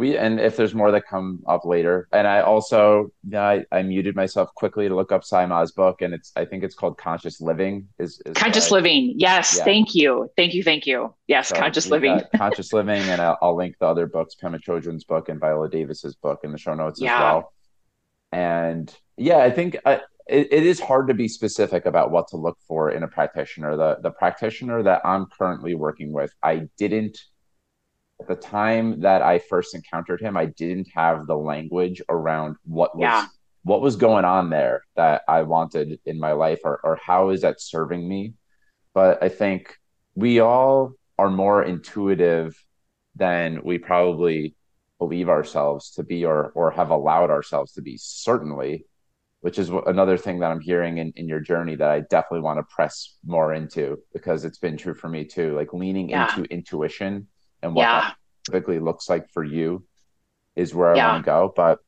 we 0.00 0.16
and 0.16 0.40
if 0.40 0.56
there's 0.56 0.74
more 0.74 0.90
that 0.90 1.06
come 1.06 1.40
up 1.46 1.66
later 1.66 2.08
and 2.12 2.26
i 2.26 2.40
also 2.40 3.12
yeah 3.28 3.42
I, 3.42 3.64
I 3.70 3.82
muted 3.82 4.16
myself 4.16 4.48
quickly 4.54 4.88
to 4.88 4.94
look 4.96 5.12
up 5.12 5.22
Sai 5.22 5.44
Maa's 5.44 5.72
book 5.72 6.00
and 6.00 6.14
it's 6.14 6.32
i 6.36 6.44
think 6.46 6.64
it's 6.64 6.74
called 6.74 6.96
conscious 6.96 7.40
living 7.40 7.86
is, 7.98 8.20
is 8.24 8.34
conscious 8.34 8.70
living. 8.70 9.12
Yes 9.16 9.56
yeah. 9.58 9.64
thank 9.64 9.94
you. 9.94 10.30
Thank 10.38 10.54
you 10.54 10.62
thank 10.62 10.86
you. 10.86 11.14
Yes 11.26 11.48
so 11.48 11.56
conscious 11.56 11.88
living. 11.90 12.20
Conscious 12.36 12.72
living 12.72 13.02
and 13.02 13.20
I'll, 13.20 13.36
I'll, 13.42 13.56
link 13.56 13.76
the 13.78 13.86
other 13.86 14.06
books 14.06 14.34
Pema 14.42 14.58
Chodron's 14.66 15.04
book 15.04 15.28
and 15.28 15.38
viola 15.38 15.68
davis's 15.68 16.14
book 16.14 16.40
in 16.44 16.52
the 16.52 16.58
show 16.58 16.74
notes 16.74 17.00
yeah. 17.00 17.16
as 17.16 17.20
well. 17.20 17.52
And 18.32 18.96
yeah 19.18 19.38
i 19.38 19.50
think 19.50 19.76
I, 19.84 19.96
it, 20.26 20.48
it 20.50 20.64
is 20.64 20.80
hard 20.80 21.08
to 21.08 21.14
be 21.14 21.28
specific 21.28 21.84
about 21.84 22.10
what 22.10 22.28
to 22.28 22.38
look 22.38 22.56
for 22.66 22.90
in 22.90 23.02
a 23.02 23.08
practitioner. 23.08 23.76
The 23.76 23.98
the 24.02 24.12
practitioner 24.12 24.82
that 24.82 25.02
i'm 25.04 25.26
currently 25.38 25.74
working 25.74 26.10
with 26.12 26.32
i 26.42 26.68
didn't 26.78 27.18
at 28.20 28.28
the 28.28 28.36
time 28.36 29.00
that 29.00 29.22
I 29.22 29.38
first 29.38 29.74
encountered 29.74 30.20
him, 30.20 30.36
I 30.36 30.46
didn't 30.46 30.88
have 30.94 31.26
the 31.26 31.36
language 31.36 32.02
around 32.08 32.56
what 32.64 32.96
was 32.96 33.02
yeah. 33.02 33.26
what 33.62 33.80
was 33.80 33.96
going 33.96 34.24
on 34.24 34.50
there 34.50 34.82
that 34.96 35.22
I 35.28 35.42
wanted 35.42 35.98
in 36.04 36.20
my 36.20 36.32
life 36.32 36.60
or 36.64 36.80
or 36.84 36.96
how 36.96 37.30
is 37.30 37.42
that 37.42 37.60
serving 37.60 38.06
me. 38.06 38.34
But 38.92 39.22
I 39.22 39.28
think 39.28 39.76
we 40.14 40.40
all 40.40 40.92
are 41.18 41.30
more 41.30 41.62
intuitive 41.62 42.54
than 43.16 43.62
we 43.64 43.78
probably 43.78 44.54
believe 44.98 45.28
ourselves 45.28 45.90
to 45.92 46.02
be 46.02 46.24
or 46.24 46.52
or 46.54 46.70
have 46.70 46.90
allowed 46.90 47.30
ourselves 47.30 47.72
to 47.72 47.82
be 47.82 47.96
certainly 47.96 48.84
which 49.40 49.58
is 49.58 49.70
another 49.86 50.18
thing 50.18 50.38
that 50.38 50.50
i'm 50.50 50.60
hearing 50.60 50.98
in, 50.98 51.10
in 51.16 51.26
your 51.26 51.40
journey 51.40 51.74
that 51.74 51.90
i 51.90 52.00
definitely 52.10 52.40
want 52.40 52.58
to 52.58 52.74
press 52.74 53.16
more 53.24 53.54
into 53.54 53.98
because 54.12 54.44
it's 54.44 54.58
been 54.58 54.76
true 54.76 54.92
for 54.92 55.08
me 55.08 55.24
too 55.24 55.56
like 55.56 55.72
leaning 55.72 56.10
yeah. 56.10 56.28
into 56.28 56.50
intuition 56.52 57.26
and 57.62 57.74
what 57.74 57.82
yeah. 57.82 58.00
that 58.00 58.16
typically 58.44 58.78
looks 58.78 59.08
like 59.08 59.28
for 59.30 59.44
you 59.44 59.84
is 60.56 60.74
where 60.74 60.94
yeah. 60.96 61.08
I 61.08 61.12
want 61.12 61.24
to 61.24 61.26
go. 61.26 61.52
But 61.54 61.78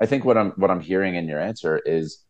I 0.00 0.06
think 0.06 0.24
what 0.24 0.38
I'm 0.38 0.50
what 0.52 0.70
I'm 0.70 0.80
hearing 0.80 1.14
in 1.14 1.28
your 1.28 1.40
answer 1.40 1.78
is 1.78 2.24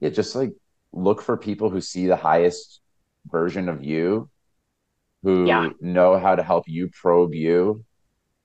yeah, 0.00 0.10
just 0.10 0.34
like 0.34 0.52
look 0.92 1.22
for 1.22 1.36
people 1.36 1.70
who 1.70 1.80
see 1.80 2.06
the 2.06 2.16
highest 2.16 2.80
version 3.26 3.68
of 3.68 3.84
you, 3.84 4.28
who 5.22 5.46
yeah. 5.46 5.70
know 5.80 6.18
how 6.18 6.34
to 6.34 6.42
help 6.42 6.64
you 6.66 6.88
probe 6.88 7.34
you. 7.34 7.84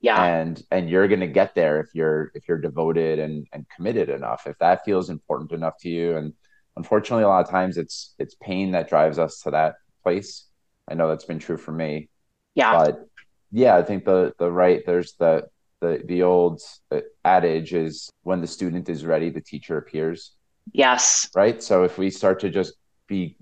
Yeah. 0.00 0.22
And 0.24 0.62
and 0.70 0.88
you're 0.88 1.08
gonna 1.08 1.26
get 1.26 1.54
there 1.56 1.80
if 1.80 1.88
you're 1.94 2.30
if 2.34 2.46
you're 2.46 2.60
devoted 2.60 3.18
and 3.18 3.46
and 3.52 3.66
committed 3.74 4.08
enough. 4.08 4.46
If 4.46 4.56
that 4.58 4.84
feels 4.84 5.10
important 5.10 5.50
enough 5.52 5.78
to 5.80 5.88
you. 5.88 6.16
And 6.16 6.32
unfortunately 6.76 7.24
a 7.24 7.28
lot 7.28 7.44
of 7.44 7.50
times 7.50 7.76
it's 7.76 8.14
it's 8.18 8.36
pain 8.36 8.70
that 8.72 8.88
drives 8.88 9.18
us 9.18 9.40
to 9.40 9.50
that 9.50 9.74
place. 10.04 10.46
I 10.88 10.94
know 10.94 11.08
that's 11.08 11.24
been 11.24 11.40
true 11.40 11.58
for 11.58 11.72
me. 11.72 12.08
Yeah. 12.54 12.72
But 12.72 13.07
yeah, 13.50 13.76
I 13.76 13.82
think 13.82 14.04
the 14.04 14.32
the 14.38 14.50
right 14.50 14.82
there's 14.86 15.14
the 15.14 15.48
the 15.80 16.02
the 16.06 16.22
old 16.22 16.60
uh, 16.90 17.00
adage 17.24 17.72
is 17.72 18.10
when 18.22 18.40
the 18.40 18.46
student 18.46 18.88
is 18.88 19.04
ready, 19.04 19.30
the 19.30 19.40
teacher 19.40 19.78
appears. 19.78 20.32
Yes. 20.72 21.30
Right. 21.34 21.62
So 21.62 21.84
if 21.84 21.98
we 21.98 22.10
start 22.10 22.40
to 22.40 22.50
just 22.50 22.74
be 23.06 23.36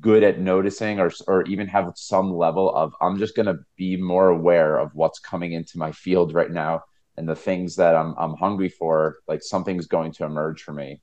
good 0.00 0.24
at 0.24 0.40
noticing 0.40 0.98
or 0.98 1.10
or 1.28 1.42
even 1.44 1.68
have 1.68 1.92
some 1.94 2.32
level 2.32 2.74
of 2.74 2.94
I'm 3.00 3.18
just 3.18 3.36
going 3.36 3.46
to 3.46 3.58
be 3.76 3.96
more 3.96 4.28
aware 4.28 4.78
of 4.78 4.90
what's 4.94 5.20
coming 5.20 5.52
into 5.52 5.78
my 5.78 5.92
field 5.92 6.34
right 6.34 6.50
now 6.50 6.82
and 7.16 7.28
the 7.28 7.36
things 7.36 7.76
that 7.76 7.94
I'm 7.94 8.14
I'm 8.18 8.34
hungry 8.34 8.68
for 8.68 9.18
like 9.28 9.42
something's 9.42 9.86
going 9.86 10.12
to 10.12 10.24
emerge 10.24 10.62
for 10.62 10.72
me. 10.72 11.00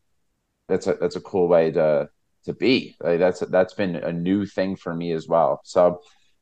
That's 0.68 0.88
a 0.88 0.96
that's 0.96 1.16
a 1.16 1.22
cool 1.22 1.48
way 1.48 1.72
to 1.72 2.10
to 2.46 2.54
be. 2.54 2.96
Like 3.00 3.20
that's 3.20 3.40
that's 3.40 3.74
been 3.74 3.96
a 3.96 4.12
new 4.12 4.46
thing 4.46 4.76
for 4.76 4.94
me 4.94 5.14
as 5.14 5.28
well. 5.28 5.62
So 5.64 6.02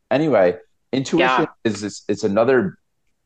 anyway, 0.10 0.58
intuition 0.92 1.42
yeah. 1.42 1.46
is 1.64 1.82
this 1.82 2.04
it's 2.08 2.24
another 2.24 2.78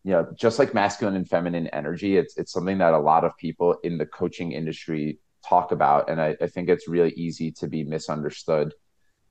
you 0.03 0.11
know 0.11 0.27
just 0.35 0.60
like 0.60 0.73
masculine 0.73 1.15
and 1.15 1.30
feminine 1.30 1.68
energy 1.68 2.18
it's 2.18 2.38
it's 2.38 2.52
something 2.52 2.77
that 2.77 2.94
a 2.94 2.99
lot 2.99 3.23
of 3.23 3.35
people 3.38 3.77
in 3.84 3.98
the 3.98 4.06
coaching 4.06 4.52
industry 4.52 5.19
talk 5.48 5.72
about 5.72 6.10
and 6.10 6.22
I, 6.22 6.35
I 6.41 6.48
think 6.48 6.69
it's 6.69 6.88
really 6.88 7.11
easy 7.11 7.52
to 7.53 7.68
be 7.68 7.84
misunderstood 7.84 8.73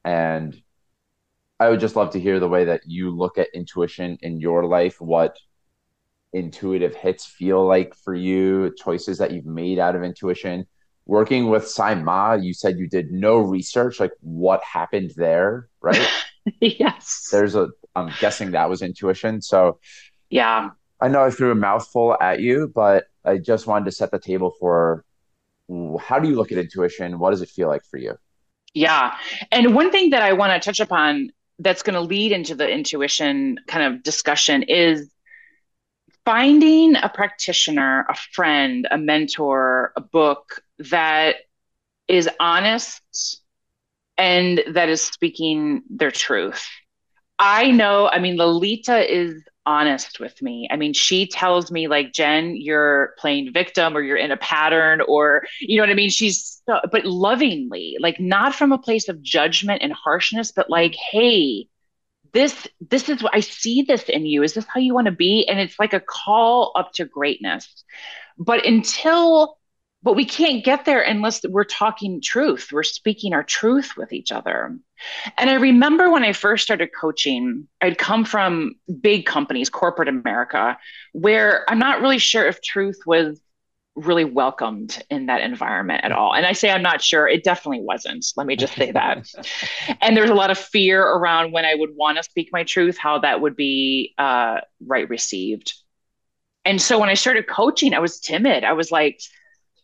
and 0.04 0.56
i 1.60 1.68
would 1.68 1.80
just 1.80 1.96
love 1.96 2.10
to 2.12 2.20
hear 2.20 2.40
the 2.40 2.48
way 2.48 2.64
that 2.66 2.82
you 2.86 3.10
look 3.10 3.38
at 3.38 3.48
intuition 3.54 4.18
in 4.22 4.40
your 4.40 4.64
life 4.64 5.00
what 5.00 5.36
intuitive 6.32 6.94
hits 6.94 7.26
feel 7.26 7.66
like 7.66 7.94
for 7.94 8.14
you 8.14 8.74
choices 8.78 9.18
that 9.18 9.32
you've 9.32 9.46
made 9.46 9.78
out 9.78 9.94
of 9.94 10.02
intuition 10.02 10.66
working 11.06 11.48
with 11.48 11.68
Sai 11.68 11.94
Maa, 11.94 12.34
you 12.34 12.54
said 12.54 12.78
you 12.78 12.88
did 12.88 13.12
no 13.12 13.38
research. 13.38 14.00
Like 14.00 14.12
what 14.20 14.62
happened 14.62 15.12
there, 15.16 15.68
right? 15.80 16.08
yes. 16.60 17.28
There's 17.30 17.54
a 17.54 17.68
I'm 17.94 18.10
guessing 18.20 18.52
that 18.52 18.68
was 18.68 18.82
intuition. 18.82 19.42
So, 19.42 19.78
yeah. 20.30 20.70
I 21.00 21.08
know 21.08 21.22
I 21.22 21.30
threw 21.30 21.50
a 21.50 21.54
mouthful 21.54 22.16
at 22.20 22.40
you, 22.40 22.72
but 22.74 23.06
I 23.24 23.38
just 23.38 23.66
wanted 23.66 23.86
to 23.86 23.92
set 23.92 24.10
the 24.10 24.18
table 24.18 24.52
for 24.58 25.04
how 26.00 26.18
do 26.18 26.28
you 26.28 26.36
look 26.36 26.52
at 26.52 26.58
intuition? 26.58 27.18
What 27.18 27.30
does 27.30 27.42
it 27.42 27.48
feel 27.48 27.68
like 27.68 27.84
for 27.84 27.96
you? 27.96 28.16
Yeah. 28.74 29.16
And 29.50 29.74
one 29.74 29.90
thing 29.90 30.10
that 30.10 30.22
I 30.22 30.32
want 30.32 30.52
to 30.52 30.64
touch 30.64 30.80
upon 30.80 31.30
that's 31.58 31.82
going 31.82 31.94
to 31.94 32.00
lead 32.00 32.32
into 32.32 32.54
the 32.54 32.68
intuition 32.68 33.58
kind 33.68 33.94
of 33.94 34.02
discussion 34.02 34.62
is 34.62 35.10
finding 36.24 36.96
a 36.96 37.08
practitioner, 37.08 38.06
a 38.08 38.14
friend, 38.14 38.86
a 38.90 38.98
mentor, 38.98 39.92
a 39.96 40.00
book 40.00 40.62
that 40.78 41.36
is 42.08 42.28
honest 42.40 43.41
and 44.22 44.62
that 44.68 44.88
is 44.88 45.02
speaking 45.02 45.82
their 45.90 46.12
truth. 46.12 46.64
I 47.40 47.72
know, 47.72 48.08
I 48.08 48.20
mean, 48.20 48.36
Lalita 48.36 49.12
is 49.12 49.42
honest 49.66 50.20
with 50.20 50.40
me. 50.40 50.68
I 50.70 50.76
mean, 50.76 50.92
she 50.92 51.26
tells 51.26 51.72
me 51.72 51.88
like, 51.88 52.12
Jen, 52.12 52.54
you're 52.54 53.14
playing 53.18 53.52
victim 53.52 53.96
or 53.96 54.00
you're 54.00 54.16
in 54.16 54.30
a 54.30 54.36
pattern 54.36 55.00
or, 55.08 55.42
you 55.60 55.76
know 55.76 55.82
what 55.82 55.90
I 55.90 55.94
mean? 55.94 56.08
She's, 56.08 56.62
so, 56.68 56.78
but 56.92 57.04
lovingly, 57.04 57.96
like 57.98 58.20
not 58.20 58.54
from 58.54 58.70
a 58.70 58.78
place 58.78 59.08
of 59.08 59.20
judgment 59.22 59.82
and 59.82 59.92
harshness, 59.92 60.52
but 60.52 60.70
like, 60.70 60.94
hey, 60.94 61.66
this, 62.32 62.68
this 62.80 63.08
is 63.08 63.24
what 63.24 63.34
I 63.34 63.40
see 63.40 63.82
this 63.82 64.04
in 64.04 64.24
you. 64.24 64.44
Is 64.44 64.54
this 64.54 64.66
how 64.72 64.78
you 64.78 64.94
want 64.94 65.06
to 65.06 65.12
be? 65.12 65.48
And 65.48 65.58
it's 65.58 65.80
like 65.80 65.94
a 65.94 66.00
call 66.00 66.70
up 66.76 66.92
to 66.94 67.06
greatness. 67.06 67.84
But 68.38 68.64
until 68.64 69.58
but 70.02 70.16
we 70.16 70.24
can't 70.24 70.64
get 70.64 70.84
there 70.84 71.00
unless 71.00 71.42
we're 71.48 71.64
talking 71.64 72.20
truth. 72.20 72.70
We're 72.72 72.82
speaking 72.82 73.32
our 73.32 73.44
truth 73.44 73.96
with 73.96 74.12
each 74.12 74.32
other. 74.32 74.76
And 75.36 75.50
i 75.50 75.54
remember 75.54 76.10
when 76.10 76.22
i 76.22 76.32
first 76.32 76.62
started 76.62 76.90
coaching 76.98 77.66
i'd 77.80 77.98
come 77.98 78.24
from 78.24 78.76
big 79.00 79.26
companies 79.26 79.68
corporate 79.68 80.06
america 80.08 80.78
where 81.12 81.68
i'm 81.68 81.80
not 81.80 82.00
really 82.00 82.18
sure 82.18 82.46
if 82.46 82.62
truth 82.62 83.00
was 83.04 83.40
really 83.94 84.24
welcomed 84.24 85.02
in 85.10 85.26
that 85.26 85.42
environment 85.42 86.02
at 86.04 86.12
all. 86.12 86.34
And 86.34 86.46
i 86.46 86.52
say 86.52 86.70
i'm 86.70 86.82
not 86.82 87.02
sure. 87.02 87.28
It 87.28 87.44
definitely 87.44 87.82
wasn't. 87.82 88.24
Let 88.36 88.46
me 88.46 88.56
just 88.56 88.74
say 88.74 88.92
that. 88.92 89.28
And 90.00 90.16
there's 90.16 90.30
a 90.30 90.34
lot 90.34 90.50
of 90.50 90.58
fear 90.58 91.02
around 91.02 91.52
when 91.52 91.64
i 91.64 91.74
would 91.74 91.90
want 91.94 92.16
to 92.16 92.22
speak 92.22 92.48
my 92.52 92.64
truth 92.64 92.96
how 92.96 93.18
that 93.18 93.40
would 93.40 93.56
be 93.56 94.14
uh, 94.18 94.60
right 94.86 95.08
received. 95.08 95.74
And 96.64 96.80
so 96.80 96.98
when 96.98 97.08
i 97.10 97.14
started 97.14 97.46
coaching 97.46 97.92
i 97.92 97.98
was 97.98 98.20
timid. 98.20 98.64
I 98.64 98.72
was 98.72 98.90
like 98.90 99.20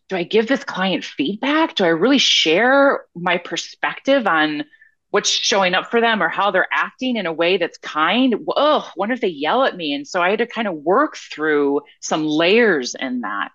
do 0.08 0.16
I 0.16 0.22
give 0.22 0.46
this 0.46 0.64
client 0.64 1.04
feedback? 1.04 1.74
Do 1.74 1.84
I 1.84 1.88
really 1.88 2.18
share 2.18 3.04
my 3.14 3.36
perspective 3.36 4.26
on 4.26 4.64
what's 5.10 5.28
showing 5.28 5.74
up 5.74 5.90
for 5.90 6.00
them 6.00 6.22
or 6.22 6.28
how 6.28 6.50
they're 6.50 6.68
acting 6.72 7.16
in 7.16 7.26
a 7.26 7.32
way 7.32 7.58
that's 7.58 7.78
kind? 7.78 8.34
Oh, 8.48 8.90
what 8.94 9.10
if 9.10 9.20
they 9.20 9.28
yell 9.28 9.64
at 9.64 9.76
me? 9.76 9.92
And 9.92 10.06
so 10.06 10.22
I 10.22 10.30
had 10.30 10.38
to 10.38 10.46
kind 10.46 10.66
of 10.66 10.74
work 10.74 11.16
through 11.16 11.82
some 12.00 12.26
layers 12.26 12.94
in 12.98 13.20
that. 13.20 13.52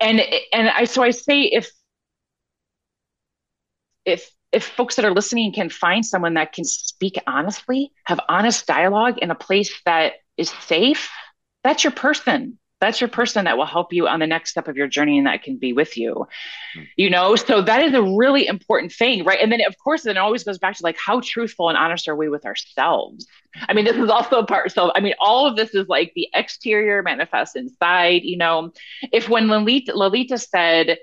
And 0.00 0.20
and 0.52 0.68
I 0.68 0.84
so 0.84 1.02
I 1.02 1.10
say 1.10 1.42
if 1.42 1.70
if 4.04 4.30
if 4.52 4.64
folks 4.64 4.96
that 4.96 5.04
are 5.04 5.14
listening 5.14 5.52
can 5.52 5.70
find 5.70 6.04
someone 6.04 6.34
that 6.34 6.52
can 6.52 6.64
speak 6.64 7.20
honestly, 7.26 7.92
have 8.04 8.20
honest 8.28 8.66
dialogue 8.66 9.18
in 9.18 9.30
a 9.30 9.34
place 9.34 9.80
that 9.84 10.14
is 10.36 10.50
safe, 10.50 11.10
that's 11.64 11.84
your 11.84 11.92
person 11.92 12.58
that's 12.80 13.00
your 13.00 13.08
person 13.08 13.44
that 13.44 13.56
will 13.56 13.66
help 13.66 13.92
you 13.92 14.06
on 14.06 14.20
the 14.20 14.26
next 14.26 14.50
step 14.50 14.68
of 14.68 14.76
your 14.76 14.86
journey 14.86 15.18
and 15.18 15.26
that 15.26 15.42
can 15.42 15.56
be 15.56 15.72
with 15.72 15.96
you. 15.96 16.14
Mm-hmm. 16.14 16.82
you 16.96 17.10
know 17.10 17.36
so 17.36 17.62
that 17.62 17.82
is 17.82 17.94
a 17.94 18.02
really 18.02 18.46
important 18.46 18.92
thing 18.92 19.24
right? 19.24 19.38
And 19.40 19.50
then 19.50 19.60
of 19.66 19.76
course 19.78 20.02
then 20.02 20.16
it 20.16 20.20
always 20.20 20.44
goes 20.44 20.58
back 20.58 20.76
to 20.76 20.82
like 20.82 20.98
how 20.98 21.20
truthful 21.20 21.68
and 21.68 21.78
honest 21.78 22.08
are 22.08 22.16
we 22.16 22.28
with 22.28 22.44
ourselves? 22.44 23.26
I 23.68 23.72
mean 23.72 23.84
this 23.84 23.96
is 23.96 24.10
also 24.10 24.38
a 24.38 24.46
part 24.46 24.72
so 24.72 24.92
i 24.94 25.00
mean 25.00 25.14
all 25.20 25.46
of 25.46 25.56
this 25.56 25.74
is 25.74 25.88
like 25.88 26.12
the 26.14 26.28
exterior 26.34 27.02
manifests 27.02 27.56
inside 27.56 28.22
you 28.22 28.36
know? 28.36 28.72
If 29.12 29.28
when 29.28 29.48
Lalita, 29.48 29.96
Lalita 29.96 30.38
said 30.38 30.98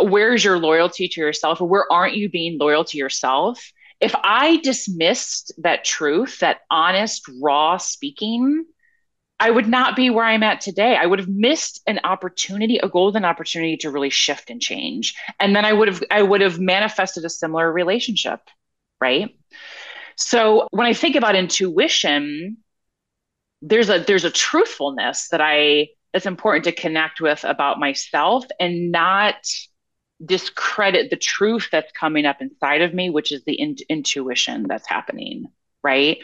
where's 0.00 0.44
your 0.44 0.58
loyalty 0.58 1.08
to 1.08 1.20
yourself? 1.20 1.60
Or 1.60 1.68
where 1.68 1.92
aren't 1.92 2.16
you 2.16 2.28
being 2.28 2.58
loyal 2.58 2.84
to 2.84 2.98
yourself? 2.98 3.72
If 4.00 4.14
i 4.22 4.58
dismissed 4.58 5.52
that 5.58 5.84
truth 5.84 6.40
that 6.40 6.60
honest 6.70 7.22
raw 7.40 7.78
speaking 7.78 8.64
I 9.44 9.50
would 9.50 9.68
not 9.68 9.94
be 9.94 10.08
where 10.08 10.24
I'm 10.24 10.42
at 10.42 10.62
today. 10.62 10.96
I 10.96 11.04
would 11.04 11.18
have 11.18 11.28
missed 11.28 11.82
an 11.86 12.00
opportunity, 12.02 12.78
a 12.78 12.88
golden 12.88 13.26
opportunity 13.26 13.76
to 13.78 13.90
really 13.90 14.08
shift 14.08 14.48
and 14.48 14.58
change. 14.58 15.14
And 15.38 15.54
then 15.54 15.66
I 15.66 15.72
would 15.74 15.88
have 15.88 16.02
I 16.10 16.22
would 16.22 16.40
have 16.40 16.58
manifested 16.58 17.26
a 17.26 17.28
similar 17.28 17.70
relationship, 17.70 18.40
right? 19.02 19.36
So 20.16 20.66
when 20.70 20.86
I 20.86 20.94
think 20.94 21.14
about 21.14 21.36
intuition, 21.36 22.56
there's 23.60 23.90
a 23.90 23.98
there's 23.98 24.24
a 24.24 24.30
truthfulness 24.30 25.28
that 25.28 25.42
I 25.42 25.88
that's 26.14 26.24
important 26.24 26.64
to 26.64 26.72
connect 26.72 27.20
with 27.20 27.44
about 27.44 27.78
myself 27.78 28.46
and 28.58 28.90
not 28.90 29.36
discredit 30.24 31.10
the 31.10 31.16
truth 31.16 31.68
that's 31.70 31.92
coming 31.92 32.24
up 32.24 32.40
inside 32.40 32.80
of 32.80 32.94
me, 32.94 33.10
which 33.10 33.30
is 33.30 33.44
the 33.44 33.60
in- 33.60 33.76
intuition 33.90 34.64
that's 34.66 34.88
happening, 34.88 35.48
right? 35.82 36.16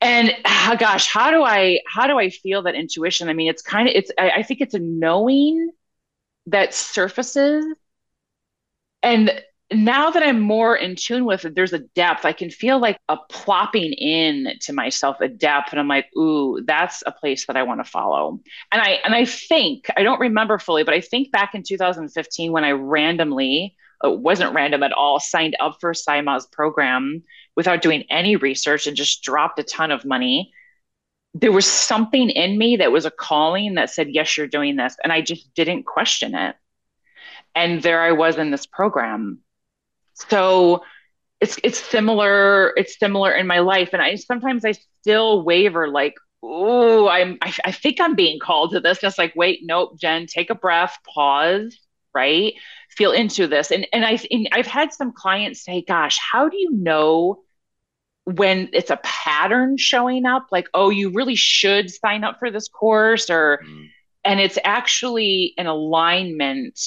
And 0.00 0.32
oh 0.44 0.76
gosh 0.78 1.08
how 1.08 1.30
do 1.30 1.42
i 1.42 1.80
how 1.86 2.06
do 2.06 2.18
i 2.18 2.30
feel 2.30 2.62
that 2.62 2.74
intuition? 2.74 3.28
I 3.28 3.32
mean 3.32 3.48
it's 3.48 3.62
kind 3.62 3.88
of 3.88 3.94
it's 3.94 4.10
I, 4.18 4.30
I, 4.30 4.42
think 4.42 4.60
it's 4.60 4.74
a 4.74 4.78
knowing 4.78 5.70
that 6.46 6.72
surfaces. 6.72 7.64
And 9.02 9.42
now 9.70 10.10
that 10.10 10.22
i'm 10.22 10.40
more 10.40 10.74
in 10.74 10.96
tune 10.96 11.26
with 11.26 11.44
it 11.44 11.54
there's 11.54 11.72
a 11.72 11.80
depth. 11.80 12.24
I 12.24 12.32
can 12.32 12.48
feel 12.48 12.78
like 12.80 12.98
a 13.08 13.16
plopping 13.28 13.92
in 13.92 14.54
to 14.62 14.72
myself 14.72 15.20
a 15.20 15.28
depth. 15.28 15.72
And 15.72 15.80
i'm 15.80 15.88
like 15.88 16.06
ooh 16.16 16.62
that's 16.64 17.02
a 17.04 17.12
place 17.12 17.46
that 17.46 17.56
i 17.56 17.64
want 17.64 17.84
to 17.84 17.90
follow. 17.90 18.40
And 18.70 18.80
i 18.80 18.90
and 19.04 19.14
i 19.14 19.24
think 19.24 19.90
i 19.96 20.04
don't 20.04 20.20
remember 20.20 20.58
fully 20.58 20.84
but 20.84 20.94
i 20.94 21.00
think 21.00 21.32
back 21.32 21.54
in 21.54 21.64
2015 21.64 22.52
when 22.52 22.64
i 22.64 22.70
randomly 22.70 23.76
it 24.04 24.20
wasn't 24.20 24.54
random 24.54 24.82
at 24.82 24.92
all 24.92 25.18
signed 25.18 25.56
up 25.60 25.78
for 25.80 25.92
Sai 25.92 26.20
Maa's 26.20 26.46
program 26.46 27.22
without 27.58 27.82
doing 27.82 28.04
any 28.08 28.36
research 28.36 28.86
and 28.86 28.96
just 28.96 29.24
dropped 29.24 29.58
a 29.58 29.64
ton 29.64 29.90
of 29.90 30.04
money. 30.04 30.52
There 31.34 31.50
was 31.50 31.66
something 31.66 32.30
in 32.30 32.56
me 32.56 32.76
that 32.76 32.92
was 32.92 33.04
a 33.04 33.10
calling 33.10 33.74
that 33.74 33.90
said, 33.90 34.10
Yes, 34.10 34.36
you're 34.36 34.46
doing 34.46 34.76
this. 34.76 34.94
And 35.02 35.12
I 35.12 35.22
just 35.22 35.52
didn't 35.54 35.82
question 35.82 36.36
it. 36.36 36.54
And 37.56 37.82
there 37.82 38.00
I 38.00 38.12
was 38.12 38.38
in 38.38 38.52
this 38.52 38.64
program. 38.64 39.40
So 40.14 40.84
it's 41.40 41.58
it's 41.64 41.80
similar, 41.80 42.72
it's 42.76 42.96
similar 42.96 43.32
in 43.32 43.48
my 43.48 43.58
life. 43.58 43.90
And 43.92 44.00
I 44.00 44.14
sometimes 44.14 44.64
I 44.64 44.74
still 45.00 45.42
waver 45.42 45.88
like, 45.88 46.14
oh, 46.44 47.08
I'm 47.08 47.38
I, 47.42 47.52
I 47.64 47.72
think 47.72 48.00
I'm 48.00 48.14
being 48.14 48.38
called 48.38 48.70
to 48.70 48.80
this. 48.80 49.00
Just 49.00 49.18
like, 49.18 49.34
wait, 49.34 49.62
nope, 49.64 49.98
Jen, 50.00 50.26
take 50.26 50.50
a 50.50 50.54
breath, 50.54 50.96
pause, 51.12 51.76
right? 52.14 52.54
Feel 52.90 53.10
into 53.10 53.48
this. 53.48 53.72
And 53.72 53.88
and 53.92 54.04
I 54.04 54.20
and 54.30 54.48
I've 54.52 54.68
had 54.68 54.92
some 54.92 55.12
clients 55.12 55.64
say, 55.64 55.82
gosh, 55.82 56.20
how 56.20 56.48
do 56.48 56.56
you 56.56 56.70
know 56.70 57.42
when 58.36 58.68
it's 58.74 58.90
a 58.90 59.00
pattern 59.02 59.78
showing 59.78 60.26
up 60.26 60.46
like 60.52 60.68
oh 60.74 60.90
you 60.90 61.08
really 61.10 61.34
should 61.34 61.90
sign 61.90 62.24
up 62.24 62.38
for 62.38 62.50
this 62.50 62.68
course 62.68 63.30
or 63.30 63.60
mm. 63.66 63.86
and 64.22 64.38
it's 64.38 64.58
actually 64.64 65.54
an 65.56 65.66
alignment 65.66 66.78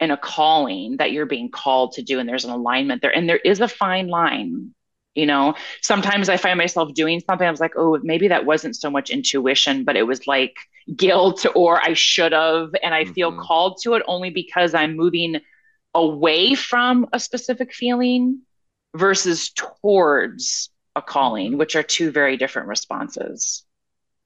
and 0.00 0.12
a 0.12 0.18
calling 0.18 0.98
that 0.98 1.12
you're 1.12 1.24
being 1.24 1.50
called 1.50 1.92
to 1.92 2.02
do 2.02 2.18
and 2.18 2.28
there's 2.28 2.44
an 2.44 2.50
alignment 2.50 3.00
there 3.00 3.14
and 3.14 3.26
there 3.26 3.38
is 3.38 3.60
a 3.62 3.68
fine 3.68 4.08
line 4.08 4.70
you 5.14 5.24
know 5.24 5.54
sometimes 5.80 6.28
i 6.28 6.36
find 6.36 6.58
myself 6.58 6.92
doing 6.92 7.20
something 7.20 7.48
i 7.48 7.50
was 7.50 7.60
like 7.60 7.72
oh 7.78 7.98
maybe 8.02 8.28
that 8.28 8.44
wasn't 8.44 8.76
so 8.76 8.90
much 8.90 9.08
intuition 9.08 9.82
but 9.82 9.96
it 9.96 10.02
was 10.02 10.26
like 10.26 10.56
guilt 10.94 11.46
or 11.54 11.80
i 11.80 11.94
should 11.94 12.32
have 12.32 12.68
and 12.82 12.94
i 12.94 13.04
mm-hmm. 13.04 13.14
feel 13.14 13.40
called 13.40 13.78
to 13.82 13.94
it 13.94 14.02
only 14.06 14.28
because 14.28 14.74
i'm 14.74 14.94
moving 14.94 15.40
away 15.94 16.54
from 16.54 17.06
a 17.14 17.18
specific 17.18 17.72
feeling 17.72 18.42
versus 18.96 19.50
towards 19.50 20.70
a 20.94 21.02
calling, 21.02 21.58
which 21.58 21.76
are 21.76 21.82
two 21.82 22.10
very 22.10 22.36
different 22.36 22.68
responses. 22.68 23.64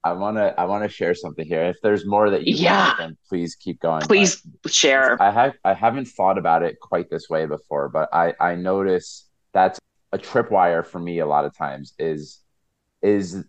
I 0.03 0.13
want 0.13 0.37
to 0.37 0.59
I 0.59 0.65
want 0.65 0.83
to 0.83 0.89
share 0.89 1.13
something 1.13 1.45
here. 1.45 1.65
If 1.65 1.77
there's 1.83 2.07
more 2.07 2.31
that 2.31 2.47
you 2.47 2.55
yeah. 2.55 2.87
want, 2.87 2.97
then 2.97 3.17
please 3.29 3.55
keep 3.55 3.79
going. 3.79 4.01
Please 4.01 4.41
but 4.63 4.71
share. 4.71 5.21
I 5.21 5.29
have 5.29 5.53
I 5.63 5.73
haven't 5.73 6.05
thought 6.05 6.39
about 6.39 6.63
it 6.63 6.79
quite 6.79 7.09
this 7.09 7.29
way 7.29 7.45
before, 7.45 7.89
but 7.89 8.09
I 8.11 8.33
I 8.39 8.55
notice 8.55 9.27
that's 9.53 9.79
a 10.11 10.17
tripwire 10.17 10.85
for 10.85 10.99
me 10.99 11.19
a 11.19 11.25
lot 11.25 11.45
of 11.45 11.55
times 11.55 11.93
is 11.99 12.39
is 13.03 13.43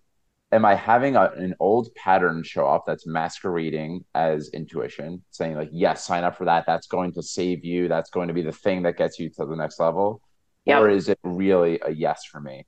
am 0.52 0.66
I 0.66 0.74
having 0.74 1.16
a, 1.16 1.30
an 1.36 1.54
old 1.58 1.88
pattern 1.94 2.42
show 2.44 2.66
up 2.66 2.84
that's 2.86 3.06
masquerading 3.06 4.04
as 4.14 4.50
intuition, 4.50 5.22
saying 5.30 5.56
like 5.56 5.70
yes, 5.72 6.04
sign 6.04 6.22
up 6.22 6.36
for 6.36 6.44
that. 6.44 6.64
That's 6.66 6.86
going 6.86 7.12
to 7.14 7.22
save 7.22 7.64
you. 7.64 7.88
That's 7.88 8.10
going 8.10 8.28
to 8.28 8.34
be 8.34 8.42
the 8.42 8.52
thing 8.52 8.82
that 8.82 8.98
gets 8.98 9.18
you 9.18 9.30
to 9.30 9.46
the 9.46 9.56
next 9.56 9.80
level 9.80 10.20
yep. 10.64 10.80
or 10.80 10.88
is 10.88 11.08
it 11.08 11.18
really 11.22 11.80
a 11.84 11.90
yes 11.90 12.24
for 12.24 12.40
me? 12.40 12.66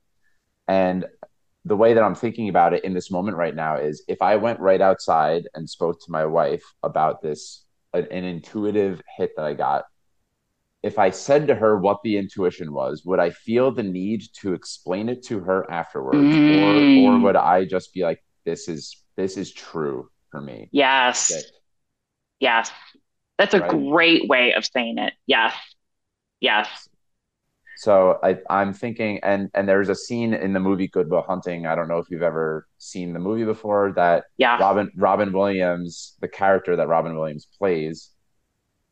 And 0.69 1.07
the 1.65 1.77
way 1.77 1.95
that 1.95 2.03
I'm 2.03 2.15
thinking 2.15 2.49
about 2.49 2.75
it 2.75 2.85
in 2.85 2.93
this 2.95 3.11
moment 3.11 3.37
right 3.37 3.55
now 3.55 3.77
is 3.77 4.05
if 4.09 4.21
I 4.21 4.37
went 4.37 4.61
right 4.61 4.81
outside 4.81 5.49
and 5.55 5.69
spoke 5.69 6.01
to 6.01 6.11
my 6.11 6.27
wife 6.27 6.65
about 6.83 7.23
this, 7.23 7.65
an, 7.93 8.07
an 8.11 8.25
intuitive 8.25 9.01
hit 9.17 9.33
that 9.37 9.47
I 9.47 9.55
got, 9.55 9.85
if 10.83 10.99
I 10.99 11.11
said 11.11 11.47
to 11.47 11.55
her 11.55 11.79
what 11.79 12.03
the 12.05 12.19
intuition 12.19 12.71
was, 12.73 13.05
would 13.07 13.19
I 13.19 13.31
feel 13.31 13.73
the 13.73 13.83
need 13.83 14.23
to 14.41 14.53
explain 14.53 15.09
it 15.09 15.25
to 15.25 15.41
her 15.41 15.71
afterwards, 15.71 16.19
mm. 16.19 17.09
or 17.09 17.15
or 17.15 17.19
would 17.21 17.37
I 17.37 17.65
just 17.65 17.95
be 17.95 18.03
like, 18.03 18.23
"This 18.45 18.69
is 18.69 19.03
this 19.17 19.39
is 19.39 19.51
true 19.51 20.11
for 20.31 20.43
me"? 20.43 20.69
Yes, 20.73 21.29
that, 21.29 21.45
yes, 22.39 22.71
that's 23.39 23.55
a 23.55 23.61
right? 23.61 23.71
great 23.71 24.29
way 24.29 24.53
of 24.53 24.67
saying 24.67 24.99
it. 24.99 25.15
Yes, 25.27 25.55
yes. 26.41 26.69
So 27.85 28.19
I, 28.23 28.39
I'm 28.49 28.73
thinking, 28.73 29.21
and 29.23 29.51
and 29.53 29.69
there's 29.69 29.91
a 29.91 29.95
scene 29.95 30.33
in 30.33 30.55
the 30.55 30.59
movie 30.59 30.89
Good 30.89 31.11
Will 31.11 31.21
Hunting. 31.21 31.67
I 31.67 31.75
don't 31.75 31.87
know 31.87 31.99
if 31.99 32.07
you've 32.09 32.23
ever 32.23 32.67
seen 32.79 33.13
the 33.13 33.19
movie 33.19 33.45
before. 33.45 33.93
That 33.95 34.25
yeah. 34.39 34.57
Robin 34.59 34.91
Robin 34.97 35.31
Williams, 35.35 36.17
the 36.23 36.29
character 36.29 36.77
that 36.77 36.89
Robin 36.89 37.15
Williams 37.15 37.47
plays, 37.59 38.09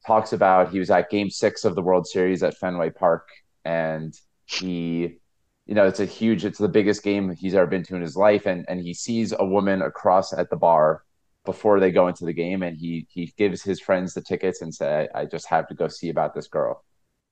talks 0.06 0.34
about 0.34 0.72
he 0.72 0.78
was 0.78 0.90
at 0.90 1.08
Game 1.08 1.30
Six 1.30 1.64
of 1.64 1.74
the 1.74 1.80
World 1.80 2.06
Series 2.06 2.42
at 2.42 2.58
Fenway 2.58 2.90
Park, 2.90 3.26
and 3.64 4.12
he, 4.44 5.16
you 5.64 5.74
know, 5.74 5.86
it's 5.86 6.00
a 6.00 6.04
huge, 6.04 6.44
it's 6.44 6.58
the 6.58 6.68
biggest 6.68 7.02
game 7.02 7.34
he's 7.34 7.54
ever 7.54 7.66
been 7.66 7.84
to 7.84 7.96
in 7.96 8.02
his 8.02 8.14
life, 8.14 8.44
and 8.44 8.66
and 8.68 8.78
he 8.78 8.92
sees 8.92 9.32
a 9.32 9.46
woman 9.46 9.80
across 9.80 10.34
at 10.34 10.50
the 10.50 10.56
bar 10.56 11.02
before 11.46 11.80
they 11.80 11.92
go 11.92 12.08
into 12.08 12.26
the 12.26 12.34
game, 12.34 12.62
and 12.62 12.76
he 12.76 13.06
he 13.08 13.32
gives 13.38 13.62
his 13.62 13.80
friends 13.80 14.12
the 14.12 14.20
tickets 14.20 14.60
and 14.60 14.74
say, 14.74 15.08
I 15.14 15.24
just 15.24 15.48
have 15.48 15.66
to 15.68 15.74
go 15.74 15.88
see 15.88 16.10
about 16.10 16.34
this 16.34 16.48
girl 16.48 16.84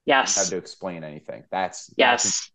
Yes. 0.07 0.37
Have 0.37 0.49
to 0.49 0.57
explain 0.57 1.05
anything. 1.05 1.45
That's 1.51 1.93
yes. 1.97 2.25
That's... 2.25 2.51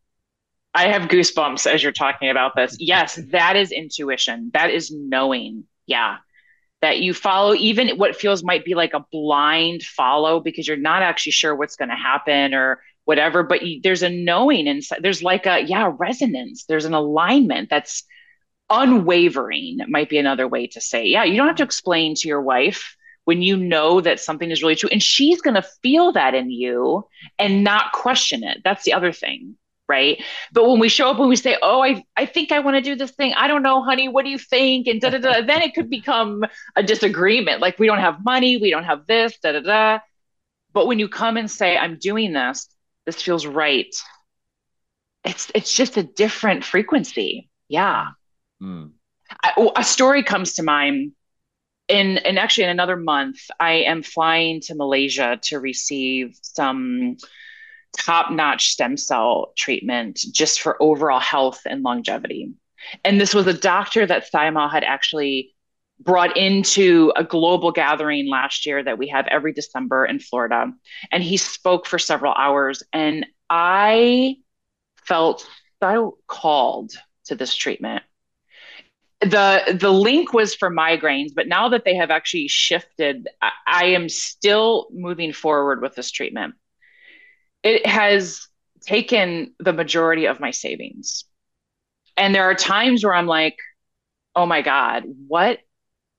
I 0.73 0.87
have 0.89 1.03
goosebumps 1.03 1.71
as 1.71 1.81
you're 1.81 1.91
talking 1.91 2.29
about 2.29 2.55
this. 2.55 2.75
Yes, 2.79 3.19
that 3.31 3.55
is 3.55 3.71
intuition. 3.71 4.51
That 4.53 4.71
is 4.71 4.91
knowing. 4.91 5.63
Yeah. 5.85 6.17
That 6.81 6.99
you 6.99 7.13
follow 7.13 7.53
even 7.53 7.97
what 7.97 8.15
feels 8.15 8.43
might 8.43 8.65
be 8.65 8.75
like 8.75 8.93
a 8.93 9.05
blind 9.11 9.83
follow 9.83 10.41
because 10.41 10.67
you're 10.67 10.75
not 10.75 11.01
actually 11.01 11.31
sure 11.31 11.55
what's 11.55 11.77
going 11.77 11.89
to 11.89 11.95
happen 11.95 12.53
or 12.53 12.81
whatever, 13.05 13.43
but 13.43 13.61
you, 13.61 13.79
there's 13.81 14.03
a 14.03 14.09
knowing 14.09 14.67
inside. 14.67 14.99
There's 15.01 15.23
like 15.23 15.45
a, 15.45 15.61
yeah, 15.61 15.91
resonance. 15.97 16.65
There's 16.65 16.85
an 16.85 16.93
alignment 16.93 17.69
that's 17.69 18.03
unwavering, 18.69 19.77
might 19.87 20.09
be 20.09 20.17
another 20.17 20.47
way 20.47 20.67
to 20.67 20.81
say. 20.81 21.05
Yeah, 21.05 21.23
you 21.23 21.37
don't 21.37 21.47
have 21.47 21.55
to 21.57 21.63
explain 21.63 22.15
to 22.15 22.27
your 22.27 22.41
wife 22.41 22.94
when 23.25 23.41
you 23.41 23.57
know 23.57 24.01
that 24.01 24.19
something 24.19 24.49
is 24.51 24.61
really 24.61 24.75
true 24.75 24.89
and 24.91 25.03
she's 25.03 25.41
going 25.41 25.55
to 25.55 25.65
feel 25.83 26.11
that 26.13 26.33
in 26.33 26.49
you 26.49 27.05
and 27.37 27.63
not 27.63 27.91
question 27.91 28.43
it 28.43 28.59
that's 28.63 28.83
the 28.83 28.93
other 28.93 29.11
thing 29.11 29.55
right? 29.87 30.21
But 30.51 30.67
when 30.67 30.79
we 30.79 30.89
show 30.89 31.09
up 31.09 31.19
and 31.19 31.29
we 31.29 31.35
say, 31.35 31.57
"Oh, 31.61 31.81
I 31.81 32.03
I 32.15 32.25
think 32.25 32.51
I 32.51 32.59
want 32.59 32.75
to 32.75 32.81
do 32.81 32.95
this 32.95 33.11
thing. 33.11 33.33
I 33.35 33.47
don't 33.47 33.63
know, 33.63 33.83
honey. 33.83 34.07
What 34.07 34.25
do 34.25 34.31
you 34.31 34.39
think?" 34.39 34.87
and 34.87 34.99
da 35.01 35.09
da 35.09 35.19
da, 35.19 35.41
then 35.41 35.61
it 35.61 35.73
could 35.73 35.89
become 35.89 36.43
a 36.75 36.83
disagreement. 36.83 37.61
Like 37.61 37.79
we 37.79 37.87
don't 37.87 37.99
have 37.99 38.23
money, 38.23 38.57
we 38.57 38.71
don't 38.71 38.83
have 38.83 39.05
this, 39.07 39.37
da 39.39 39.51
da 39.53 39.59
da. 39.59 39.99
But 40.73 40.87
when 40.87 40.99
you 40.99 41.07
come 41.07 41.37
and 41.37 41.49
say, 41.49 41.77
"I'm 41.77 41.97
doing 41.97 42.33
this. 42.33 42.67
This 43.05 43.21
feels 43.21 43.45
right." 43.45 43.93
It's 45.23 45.51
it's 45.55 45.73
just 45.73 45.97
a 45.97 46.03
different 46.03 46.63
frequency. 46.63 47.49
Yeah. 47.67 48.09
Mm. 48.61 48.91
I, 49.43 49.69
a 49.75 49.83
story 49.83 50.23
comes 50.23 50.53
to 50.53 50.63
mind 50.63 51.13
in 51.87 52.17
and 52.19 52.39
actually 52.39 52.63
in 52.63 52.69
another 52.69 52.97
month 52.97 53.37
i 53.59 53.73
am 53.73 54.01
flying 54.01 54.59
to 54.59 54.75
malaysia 54.75 55.37
to 55.41 55.59
receive 55.59 56.37
some 56.41 57.15
top-notch 57.97 58.69
stem 58.69 58.97
cell 58.97 59.53
treatment 59.57 60.19
just 60.31 60.61
for 60.61 60.81
overall 60.81 61.19
health 61.19 61.61
and 61.65 61.83
longevity. 61.83 62.53
And 63.03 63.19
this 63.19 63.33
was 63.33 63.47
a 63.47 63.53
doctor 63.53 64.05
that 64.05 64.27
Sai 64.27 64.49
Maa 64.49 64.69
had 64.69 64.83
actually 64.83 65.53
brought 65.99 66.35
into 66.37 67.13
a 67.15 67.23
global 67.23 67.71
gathering 67.71 68.29
last 68.29 68.65
year 68.65 68.83
that 68.83 68.97
we 68.97 69.07
have 69.07 69.27
every 69.27 69.53
december 69.53 70.05
in 70.05 70.19
florida. 70.19 70.71
And 71.11 71.23
he 71.23 71.37
spoke 71.37 71.85
for 71.85 71.97
several 71.97 72.33
hours 72.33 72.83
and 72.91 73.25
i 73.49 74.35
felt 75.05 75.47
so 75.81 76.17
called 76.27 76.91
to 77.25 77.35
this 77.35 77.55
treatment 77.55 78.03
the 79.21 79.77
the 79.79 79.91
link 79.91 80.33
was 80.33 80.53
for 80.53 80.69
migraines 80.69 81.31
but 81.33 81.47
now 81.47 81.69
that 81.69 81.85
they 81.85 81.95
have 81.95 82.11
actually 82.11 82.47
shifted 82.47 83.27
I, 83.41 83.51
I, 83.65 83.85
am 83.87 84.09
still 84.09 84.87
moving 84.91 85.31
forward 85.31 85.81
with 85.81 85.95
this 85.95 86.11
treatment. 86.11 86.55
It 87.63 87.85
has 87.87 88.47
taken 88.81 89.55
the 89.57 89.73
majority 89.73 90.25
of 90.25 90.39
my 90.39 90.51
savings. 90.51 91.23
And 92.17 92.35
there 92.35 92.43
are 92.43 92.55
times 92.55 93.03
where 93.03 93.13
i'm 93.13 93.27
like 93.27 93.57
oh 94.35 94.45
my 94.45 94.61
god 94.61 95.03
what 95.27 95.59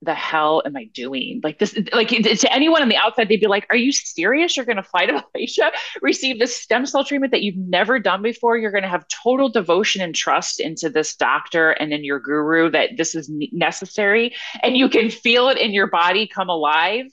the 0.02 0.14
hell 0.14 0.62
am 0.66 0.76
I 0.76 0.84
doing? 0.84 1.40
Like 1.42 1.58
this, 1.58 1.78
like 1.92 2.08
to 2.08 2.52
anyone 2.52 2.82
on 2.82 2.88
the 2.88 2.96
outside, 2.96 3.28
they'd 3.28 3.40
be 3.40 3.46
like, 3.46 3.66
"Are 3.70 3.76
you 3.76 3.92
serious? 3.92 4.56
You're 4.56 4.66
going 4.66 4.76
to 4.76 4.82
fly 4.82 5.06
to 5.06 5.24
Malaysia, 5.34 5.72
receive 6.02 6.38
this 6.38 6.56
stem 6.56 6.84
cell 6.84 7.04
treatment 7.04 7.32
that 7.32 7.42
you've 7.42 7.56
never 7.56 7.98
done 7.98 8.22
before? 8.22 8.58
You're 8.58 8.72
going 8.72 8.82
to 8.82 8.88
have 8.88 9.06
total 9.08 9.48
devotion 9.48 10.02
and 10.02 10.14
trust 10.14 10.60
into 10.60 10.90
this 10.90 11.16
doctor 11.16 11.70
and 11.70 11.92
in 11.92 12.04
your 12.04 12.20
guru 12.20 12.70
that 12.70 12.90
this 12.96 13.14
is 13.14 13.30
necessary, 13.52 14.34
and 14.62 14.76
you 14.76 14.88
can 14.88 15.10
feel 15.10 15.48
it 15.48 15.58
in 15.58 15.72
your 15.72 15.86
body 15.86 16.26
come 16.26 16.50
alive, 16.50 17.06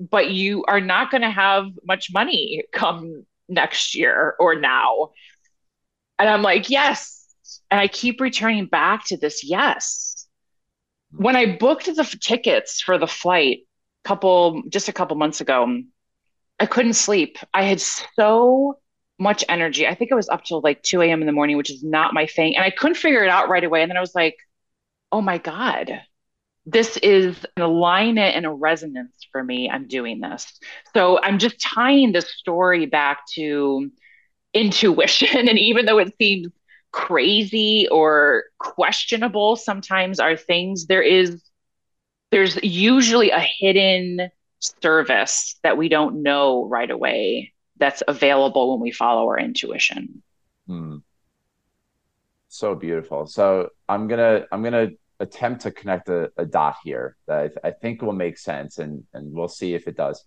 but 0.00 0.30
you 0.30 0.64
are 0.66 0.80
not 0.80 1.10
going 1.10 1.22
to 1.22 1.30
have 1.30 1.66
much 1.86 2.12
money 2.12 2.64
come 2.72 3.24
next 3.48 3.94
year 3.94 4.34
or 4.40 4.56
now." 4.56 5.10
And 6.18 6.28
I'm 6.28 6.42
like, 6.42 6.68
"Yes," 6.68 7.32
and 7.70 7.80
I 7.80 7.86
keep 7.86 8.20
returning 8.20 8.66
back 8.66 9.06
to 9.06 9.16
this 9.16 9.44
yes 9.44 10.13
when 11.16 11.36
I 11.36 11.56
booked 11.56 11.86
the 11.86 12.04
tickets 12.20 12.80
for 12.80 12.98
the 12.98 13.06
flight 13.06 13.60
couple 14.04 14.62
just 14.68 14.88
a 14.88 14.92
couple 14.92 15.16
months 15.16 15.40
ago, 15.40 15.82
I 16.60 16.66
couldn't 16.66 16.94
sleep. 16.94 17.38
I 17.52 17.64
had 17.64 17.80
so 17.80 18.78
much 19.18 19.44
energy. 19.48 19.86
I 19.86 19.94
think 19.94 20.10
it 20.10 20.14
was 20.14 20.28
up 20.28 20.44
till 20.44 20.60
like 20.60 20.82
2 20.82 21.02
a.m. 21.02 21.20
in 21.20 21.26
the 21.26 21.32
morning, 21.32 21.56
which 21.56 21.70
is 21.70 21.82
not 21.82 22.14
my 22.14 22.26
thing. 22.26 22.56
And 22.56 22.64
I 22.64 22.70
couldn't 22.70 22.96
figure 22.96 23.24
it 23.24 23.30
out 23.30 23.48
right 23.48 23.64
away. 23.64 23.82
And 23.82 23.90
then 23.90 23.96
I 23.96 24.00
was 24.00 24.14
like, 24.14 24.36
oh 25.12 25.20
my 25.20 25.38
God, 25.38 26.00
this 26.66 26.96
is 26.98 27.44
an 27.56 27.62
alignment 27.62 28.36
and 28.36 28.46
a 28.46 28.50
resonance 28.50 29.26
for 29.30 29.42
me. 29.42 29.70
I'm 29.70 29.86
doing 29.86 30.20
this. 30.20 30.58
So 30.94 31.20
I'm 31.20 31.38
just 31.38 31.60
tying 31.60 32.12
this 32.12 32.30
story 32.30 32.86
back 32.86 33.20
to 33.34 33.90
intuition. 34.52 35.48
And 35.48 35.58
even 35.58 35.86
though 35.86 35.98
it 35.98 36.14
seems 36.18 36.48
crazy 36.94 37.88
or 37.90 38.44
questionable 38.60 39.56
sometimes 39.56 40.20
are 40.20 40.36
things. 40.36 40.86
There 40.86 41.02
is 41.02 41.42
there's 42.30 42.56
usually 42.62 43.30
a 43.30 43.40
hidden 43.40 44.30
service 44.60 45.58
that 45.64 45.76
we 45.76 45.88
don't 45.88 46.22
know 46.22 46.64
right 46.66 46.90
away 46.90 47.52
that's 47.78 48.04
available 48.06 48.70
when 48.70 48.80
we 48.80 48.92
follow 48.92 49.26
our 49.26 49.38
intuition. 49.38 50.22
Hmm. 50.68 50.98
so 52.48 52.76
beautiful. 52.76 53.26
So 53.26 53.70
i'm 53.88 54.06
gonna 54.06 54.46
i'm 54.52 54.62
gonna 54.62 54.90
attempt 55.18 55.62
to 55.62 55.72
connect 55.72 56.08
a, 56.08 56.30
a 56.36 56.46
dot 56.46 56.76
here 56.84 57.16
that 57.26 57.38
I, 57.38 57.48
th- 57.48 57.58
I 57.64 57.70
think 57.72 58.02
will 58.02 58.12
make 58.12 58.38
sense 58.38 58.78
and 58.78 59.02
and 59.12 59.32
we'll 59.32 59.48
see 59.48 59.74
if 59.74 59.88
it 59.88 59.96
does. 59.96 60.24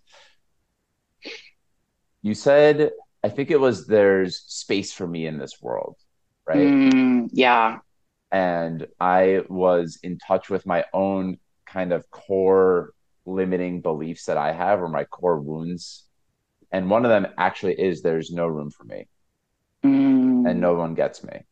You 2.20 2.34
said 2.34 2.90
i 3.24 3.30
think 3.30 3.50
it 3.50 3.60
was 3.60 3.86
there's 3.86 4.34
space 4.46 4.92
for 4.92 5.06
me 5.06 5.26
in 5.26 5.38
this 5.38 5.62
world 5.62 5.96
right? 6.48 6.58
Mm, 6.58 7.28
yeah. 7.32 7.78
And 8.32 8.86
I 8.98 9.42
was 9.48 9.98
in 10.02 10.18
touch 10.18 10.50
with 10.50 10.66
my 10.66 10.84
own 10.92 11.38
kind 11.66 11.92
of 11.92 12.10
core 12.10 12.92
limiting 13.26 13.80
beliefs 13.82 14.24
that 14.24 14.38
I 14.38 14.52
have 14.52 14.80
or 14.80 14.88
my 14.88 15.04
core 15.04 15.40
wounds. 15.40 16.04
And 16.72 16.90
one 16.90 17.04
of 17.04 17.10
them 17.10 17.28
actually 17.38 17.80
is 17.80 18.02
there's 18.02 18.30
no 18.30 18.46
room 18.46 18.70
for 18.70 18.84
me 18.84 19.06
mm. 19.84 20.48
and 20.48 20.60
no 20.60 20.74
one 20.74 20.94
gets 20.94 21.22
me. 21.22 21.44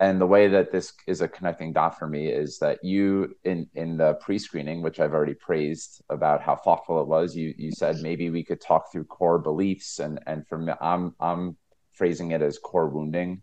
And 0.00 0.20
the 0.20 0.26
way 0.26 0.46
that 0.46 0.70
this 0.70 0.92
is 1.08 1.22
a 1.22 1.28
connecting 1.28 1.72
dot 1.72 1.98
for 1.98 2.06
me 2.06 2.28
is 2.28 2.58
that 2.60 2.84
you 2.84 3.34
in 3.42 3.68
in 3.74 3.96
the 3.96 4.14
pre-screening, 4.14 4.80
which 4.80 5.00
I've 5.00 5.12
already 5.12 5.34
praised 5.34 6.02
about 6.08 6.40
how 6.40 6.54
thoughtful 6.54 7.00
it 7.00 7.08
was, 7.08 7.34
you 7.34 7.52
you 7.58 7.72
said 7.72 7.96
maybe 7.96 8.30
we 8.30 8.44
could 8.44 8.60
talk 8.60 8.92
through 8.92 9.04
core 9.04 9.40
beliefs 9.40 9.98
and 9.98 10.20
and 10.26 10.46
for 10.46 10.58
me 10.58 10.72
I'm 10.80 11.16
I'm 11.18 11.56
phrasing 11.94 12.30
it 12.30 12.42
as 12.42 12.58
core 12.58 12.88
wounding 12.88 13.42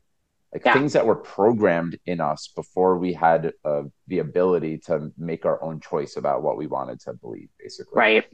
like 0.55 0.63
yeah. 0.63 0.73
things 0.73 0.93
that 0.93 1.05
were 1.05 1.17
programmed 1.17 1.99
in 2.05 2.21
us 2.21 2.47
before 2.55 2.97
we 2.97 3.11
had 3.11 3.51
uh, 3.65 3.83
the 4.07 4.19
ability 4.19 4.77
to 4.77 5.11
make 5.17 5.45
our 5.45 5.61
own 5.61 5.81
choice 5.81 6.15
about 6.15 6.43
what 6.43 6.55
we 6.55 6.65
wanted 6.65 6.97
to 7.01 7.11
believe 7.11 7.49
basically. 7.59 7.91
Right. 7.93 8.25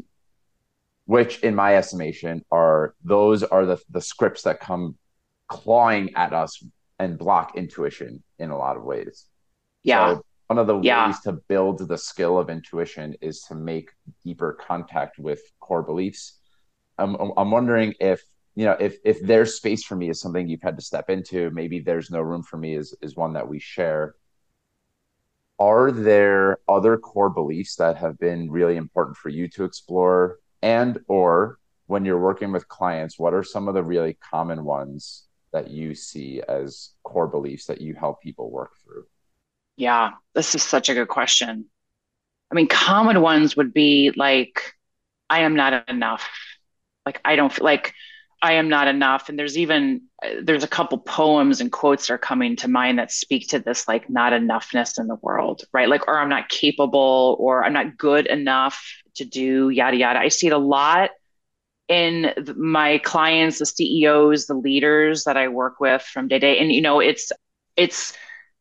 Which 1.05 1.39
in 1.39 1.55
my 1.55 1.77
estimation 1.77 2.45
are 2.51 2.93
those 3.03 3.41
are 3.41 3.65
the, 3.65 3.81
the 3.89 4.01
scripts 4.01 4.43
that 4.43 4.59
come 4.59 4.97
clawing 5.47 6.13
at 6.13 6.31
us 6.31 6.63
and 6.99 7.17
block 7.17 7.57
intuition 7.57 8.21
in 8.37 8.51
a 8.51 8.57
lot 8.57 8.77
of 8.77 8.83
ways. 8.83 9.25
Yeah. 9.81 10.13
So 10.13 10.25
one 10.45 10.59
of 10.59 10.67
the 10.67 10.79
yeah. 10.79 11.07
ways 11.07 11.19
to 11.21 11.31
build 11.31 11.87
the 11.87 11.97
skill 11.97 12.37
of 12.37 12.51
intuition 12.51 13.15
is 13.19 13.41
to 13.47 13.55
make 13.55 13.89
deeper 14.23 14.59
contact 14.61 15.17
with 15.17 15.41
core 15.59 15.81
beliefs. 15.81 16.37
I'm, 16.99 17.15
I'm 17.35 17.49
wondering 17.49 17.95
if 17.99 18.21
you 18.55 18.65
know 18.65 18.75
if 18.79 18.97
if 19.05 19.21
there's 19.21 19.55
space 19.55 19.83
for 19.83 19.95
me 19.95 20.09
is 20.09 20.19
something 20.19 20.47
you've 20.47 20.61
had 20.61 20.77
to 20.77 20.83
step 20.83 21.09
into 21.09 21.49
maybe 21.51 21.79
there's 21.79 22.11
no 22.11 22.19
room 22.21 22.43
for 22.43 22.57
me 22.57 22.75
is 22.75 22.95
is 23.01 23.15
one 23.15 23.33
that 23.33 23.47
we 23.47 23.59
share. 23.59 24.15
Are 25.59 25.91
there 25.91 26.57
other 26.67 26.97
core 26.97 27.29
beliefs 27.29 27.75
that 27.75 27.95
have 27.97 28.17
been 28.17 28.49
really 28.49 28.77
important 28.77 29.15
for 29.15 29.29
you 29.29 29.47
to 29.49 29.63
explore? 29.63 30.39
And 30.63 30.99
or 31.07 31.59
when 31.85 32.03
you're 32.03 32.19
working 32.19 32.51
with 32.51 32.67
clients 32.67 33.17
what 33.19 33.33
are 33.33 33.43
some 33.43 33.67
of 33.67 33.73
the 33.73 33.83
really 33.83 34.17
common 34.29 34.63
ones 34.63 35.25
that 35.53 35.69
you 35.69 35.93
see 35.93 36.41
as 36.47 36.91
core 37.03 37.27
beliefs 37.27 37.65
that 37.65 37.81
you 37.81 37.93
help 37.93 38.21
people 38.21 38.49
work 38.51 38.71
through? 38.83 39.05
Yeah 39.77 40.11
this 40.35 40.55
is 40.55 40.63
such 40.63 40.89
a 40.89 40.93
good 40.93 41.07
question. 41.07 41.65
I 42.51 42.55
mean 42.55 42.67
common 42.67 43.21
ones 43.21 43.55
would 43.55 43.73
be 43.73 44.11
like 44.15 44.73
i 45.29 45.41
am 45.41 45.55
not 45.55 45.89
enough. 45.89 46.29
Like 47.05 47.21
i 47.23 47.35
don't 47.37 47.51
feel 47.53 47.65
like 47.65 47.93
I 48.41 48.53
am 48.53 48.69
not 48.69 48.87
enough. 48.87 49.29
And 49.29 49.37
there's 49.37 49.57
even 49.57 50.01
uh, 50.23 50.29
there's 50.43 50.63
a 50.63 50.67
couple 50.67 50.97
poems 50.97 51.61
and 51.61 51.71
quotes 51.71 52.07
that 52.07 52.13
are 52.15 52.17
coming 52.17 52.55
to 52.57 52.67
mind 52.67 52.97
that 52.97 53.11
speak 53.11 53.49
to 53.49 53.59
this 53.59 53.87
like 53.87 54.09
not 54.09 54.33
enoughness 54.33 54.99
in 54.99 55.07
the 55.07 55.15
world, 55.15 55.63
right? 55.73 55.87
Like, 55.87 56.07
or 56.07 56.19
I'm 56.19 56.29
not 56.29 56.49
capable, 56.49 57.37
or 57.39 57.63
I'm 57.63 57.73
not 57.73 57.97
good 57.97 58.27
enough 58.27 58.83
to 59.15 59.25
do 59.25 59.69
yada 59.69 59.97
yada. 59.97 60.19
I 60.19 60.29
see 60.29 60.47
it 60.47 60.53
a 60.53 60.57
lot 60.57 61.11
in 61.87 62.33
my 62.55 62.99
clients, 62.99 63.59
the 63.59 63.65
CEOs, 63.65 64.47
the 64.47 64.53
leaders 64.53 65.25
that 65.25 65.37
I 65.37 65.49
work 65.49 65.79
with 65.79 66.01
from 66.01 66.27
day 66.27 66.39
to 66.39 66.39
day. 66.39 66.59
And 66.59 66.71
you 66.71 66.81
know, 66.81 66.99
it's 66.99 67.31
it's 67.75 68.13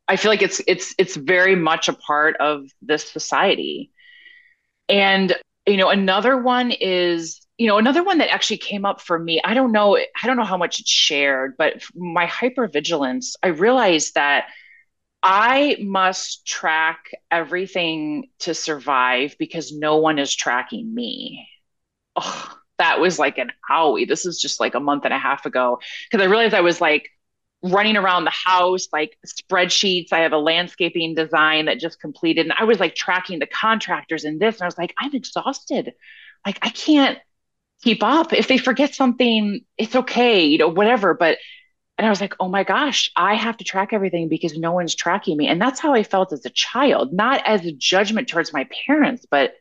I 0.08 0.16
feel 0.16 0.30
like 0.30 0.42
it's 0.42 0.60
it's 0.66 0.94
it's 0.98 1.16
very 1.16 1.54
much 1.54 1.88
a 1.88 1.92
part 1.92 2.36
of 2.38 2.64
this 2.82 3.08
society. 3.08 3.92
And 4.88 5.34
you 5.66 5.76
know, 5.76 5.88
another 5.88 6.36
one 6.36 6.72
is 6.72 7.40
you 7.60 7.66
know 7.66 7.76
another 7.76 8.02
one 8.02 8.16
that 8.18 8.32
actually 8.32 8.56
came 8.56 8.86
up 8.86 9.02
for 9.02 9.18
me 9.18 9.38
i 9.44 9.52
don't 9.52 9.70
know 9.70 9.96
i 9.96 10.26
don't 10.26 10.38
know 10.38 10.44
how 10.44 10.56
much 10.56 10.80
it's 10.80 10.90
shared 10.90 11.56
but 11.58 11.82
my 11.94 12.26
hypervigilance 12.26 13.34
i 13.42 13.48
realized 13.48 14.14
that 14.14 14.46
i 15.22 15.76
must 15.78 16.46
track 16.46 17.10
everything 17.30 18.30
to 18.38 18.54
survive 18.54 19.36
because 19.38 19.72
no 19.72 19.98
one 19.98 20.18
is 20.18 20.34
tracking 20.34 20.92
me. 20.92 21.46
Oh 22.16 22.56
that 22.78 22.98
was 22.98 23.18
like 23.18 23.36
an 23.36 23.52
owie. 23.70 24.08
This 24.08 24.24
is 24.24 24.40
just 24.40 24.58
like 24.58 24.74
a 24.74 24.80
month 24.80 25.04
and 25.04 25.12
a 25.12 25.18
half 25.18 25.44
ago. 25.44 25.80
Because 26.10 26.24
i 26.24 26.30
realized 26.30 26.54
i 26.54 26.62
was 26.62 26.80
like 26.80 27.10
running 27.62 27.98
around 27.98 28.24
the 28.24 28.30
house 28.30 28.88
like 28.90 29.18
spreadsheets 29.26 30.14
i 30.14 30.20
have 30.20 30.32
a 30.32 30.38
landscaping 30.38 31.14
design 31.14 31.66
that 31.66 31.78
just 31.78 32.00
completed 32.00 32.46
and 32.46 32.54
i 32.58 32.64
was 32.64 32.80
like 32.80 32.94
tracking 32.94 33.38
the 33.38 33.46
contractors 33.46 34.24
in 34.24 34.38
this 34.38 34.54
and 34.54 34.62
i 34.62 34.66
was 34.66 34.78
like 34.78 34.94
i'm 34.98 35.14
exhausted. 35.14 35.92
Like 36.46 36.58
i 36.62 36.70
can't 36.70 37.18
keep 37.82 38.02
up. 38.02 38.32
If 38.32 38.48
they 38.48 38.58
forget 38.58 38.94
something, 38.94 39.60
it's 39.78 39.96
okay, 39.96 40.44
you 40.44 40.58
know, 40.58 40.68
whatever. 40.68 41.14
But 41.14 41.38
And 41.98 42.06
I 42.06 42.10
was 42.10 42.20
like, 42.20 42.34
oh 42.40 42.48
my 42.48 42.64
gosh, 42.64 43.10
I 43.14 43.34
have 43.34 43.58
to 43.58 43.64
track 43.64 43.92
everything 43.92 44.28
because 44.30 44.56
no 44.56 44.72
one's 44.72 44.94
tracking 44.94 45.36
me. 45.36 45.48
And 45.48 45.60
that's 45.60 45.80
how 45.80 45.92
I 45.92 46.02
felt 46.02 46.32
as 46.32 46.46
a 46.46 46.50
child, 46.50 47.12
not 47.12 47.42
as 47.46 47.66
a 47.66 47.72
judgment 47.72 48.26
towards 48.28 48.54
my 48.54 48.66
parents, 48.86 49.26
but 49.30 49.52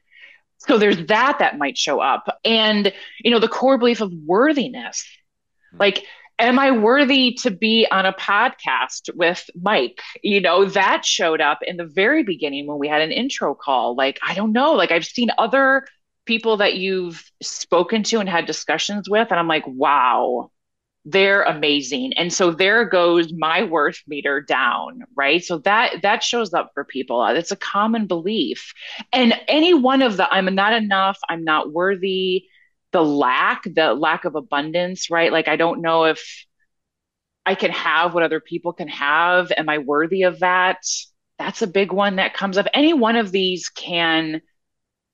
so 0.58 0.78
there's 0.78 1.06
that 1.08 1.40
that 1.40 1.58
might 1.58 1.78
show 1.78 2.00
up. 2.00 2.28
And, 2.46 2.94
you 3.24 3.32
know, 3.32 3.40
the 3.40 3.50
core 3.50 3.78
belief 3.78 4.02
of 4.02 4.12
worthiness. 4.26 5.06
Hmm. 5.72 5.78
Like, 5.80 6.06
am 6.38 6.60
I 6.60 6.72
worthy 6.72 7.34
to 7.42 7.52
be 7.52 7.88
on 7.92 8.06
a 8.06 8.14
podcast 8.14 9.14
with 9.16 9.50
Mike? 9.62 10.02
You 10.24 10.40
know, 10.40 10.66
that 10.66 11.04
showed 11.04 11.42
up 11.42 11.60
in 11.62 11.76
the 11.76 11.86
very 11.86 12.24
beginning 12.24 12.68
when 12.68 12.80
we 12.80 12.88
had 12.88 13.02
an 13.02 13.12
intro 13.12 13.54
call. 13.54 13.96
Like, 13.96 14.20
I 14.26 14.34
don't 14.34 14.54
know, 14.54 14.74
like 14.74 14.92
I've 14.92 15.06
seen 15.06 15.30
other 15.38 15.86
people 16.30 16.58
that 16.58 16.76
you've 16.76 17.24
spoken 17.42 18.04
to 18.04 18.20
and 18.20 18.30
had 18.30 18.46
discussions 18.46 19.10
with, 19.10 19.32
and 19.32 19.40
I'm 19.40 19.48
like, 19.48 19.66
wow, 19.66 20.52
they're 21.04 21.42
amazing. 21.42 22.14
And 22.14 22.32
so 22.32 22.52
there 22.52 22.86
goes 22.86 23.34
my 23.34 23.64
worth 23.64 24.00
meter 24.08 24.40
down, 24.40 25.06
right? 25.16 25.44
So 25.44 25.58
that 25.60 26.04
that 26.04 26.22
shows 26.22 26.54
up 26.54 26.70
for 26.76 26.84
people. 26.84 27.26
It's 27.26 27.50
a 27.50 27.56
common 27.56 28.06
belief. 28.06 28.74
And 29.12 29.34
any 29.48 29.74
one 29.74 30.04
of 30.04 30.18
the 30.18 30.32
I'm 30.32 30.54
not 30.54 30.74
enough, 30.74 31.18
I'm 31.28 31.44
not 31.44 31.74
worthy, 31.74 32.46
the 32.92 33.04
lack, 33.04 33.64
the 33.64 33.96
lack 33.96 34.26
of 34.26 34.36
abundance, 34.36 35.10
right? 35.10 35.32
Like 35.32 35.48
I 35.48 35.56
don't 35.56 35.82
know 35.82 36.04
if 36.04 36.46
I 37.44 37.56
can 37.56 37.72
have 37.72 38.14
what 38.14 38.22
other 38.22 38.40
people 38.40 38.74
can 38.74 38.90
have. 38.90 39.52
Am 39.58 39.68
I 39.68 39.80
worthy 39.80 40.24
of 40.24 40.42
that? 40.42 40.78
That's 41.40 41.64
a 41.64 41.68
big 41.68 41.92
one 41.92 42.18
that 42.18 42.36
comes 42.36 42.56
up. 42.60 42.68
Any 42.72 42.94
one 42.94 43.16
of 43.16 43.32
these 43.32 43.70
can 43.70 44.42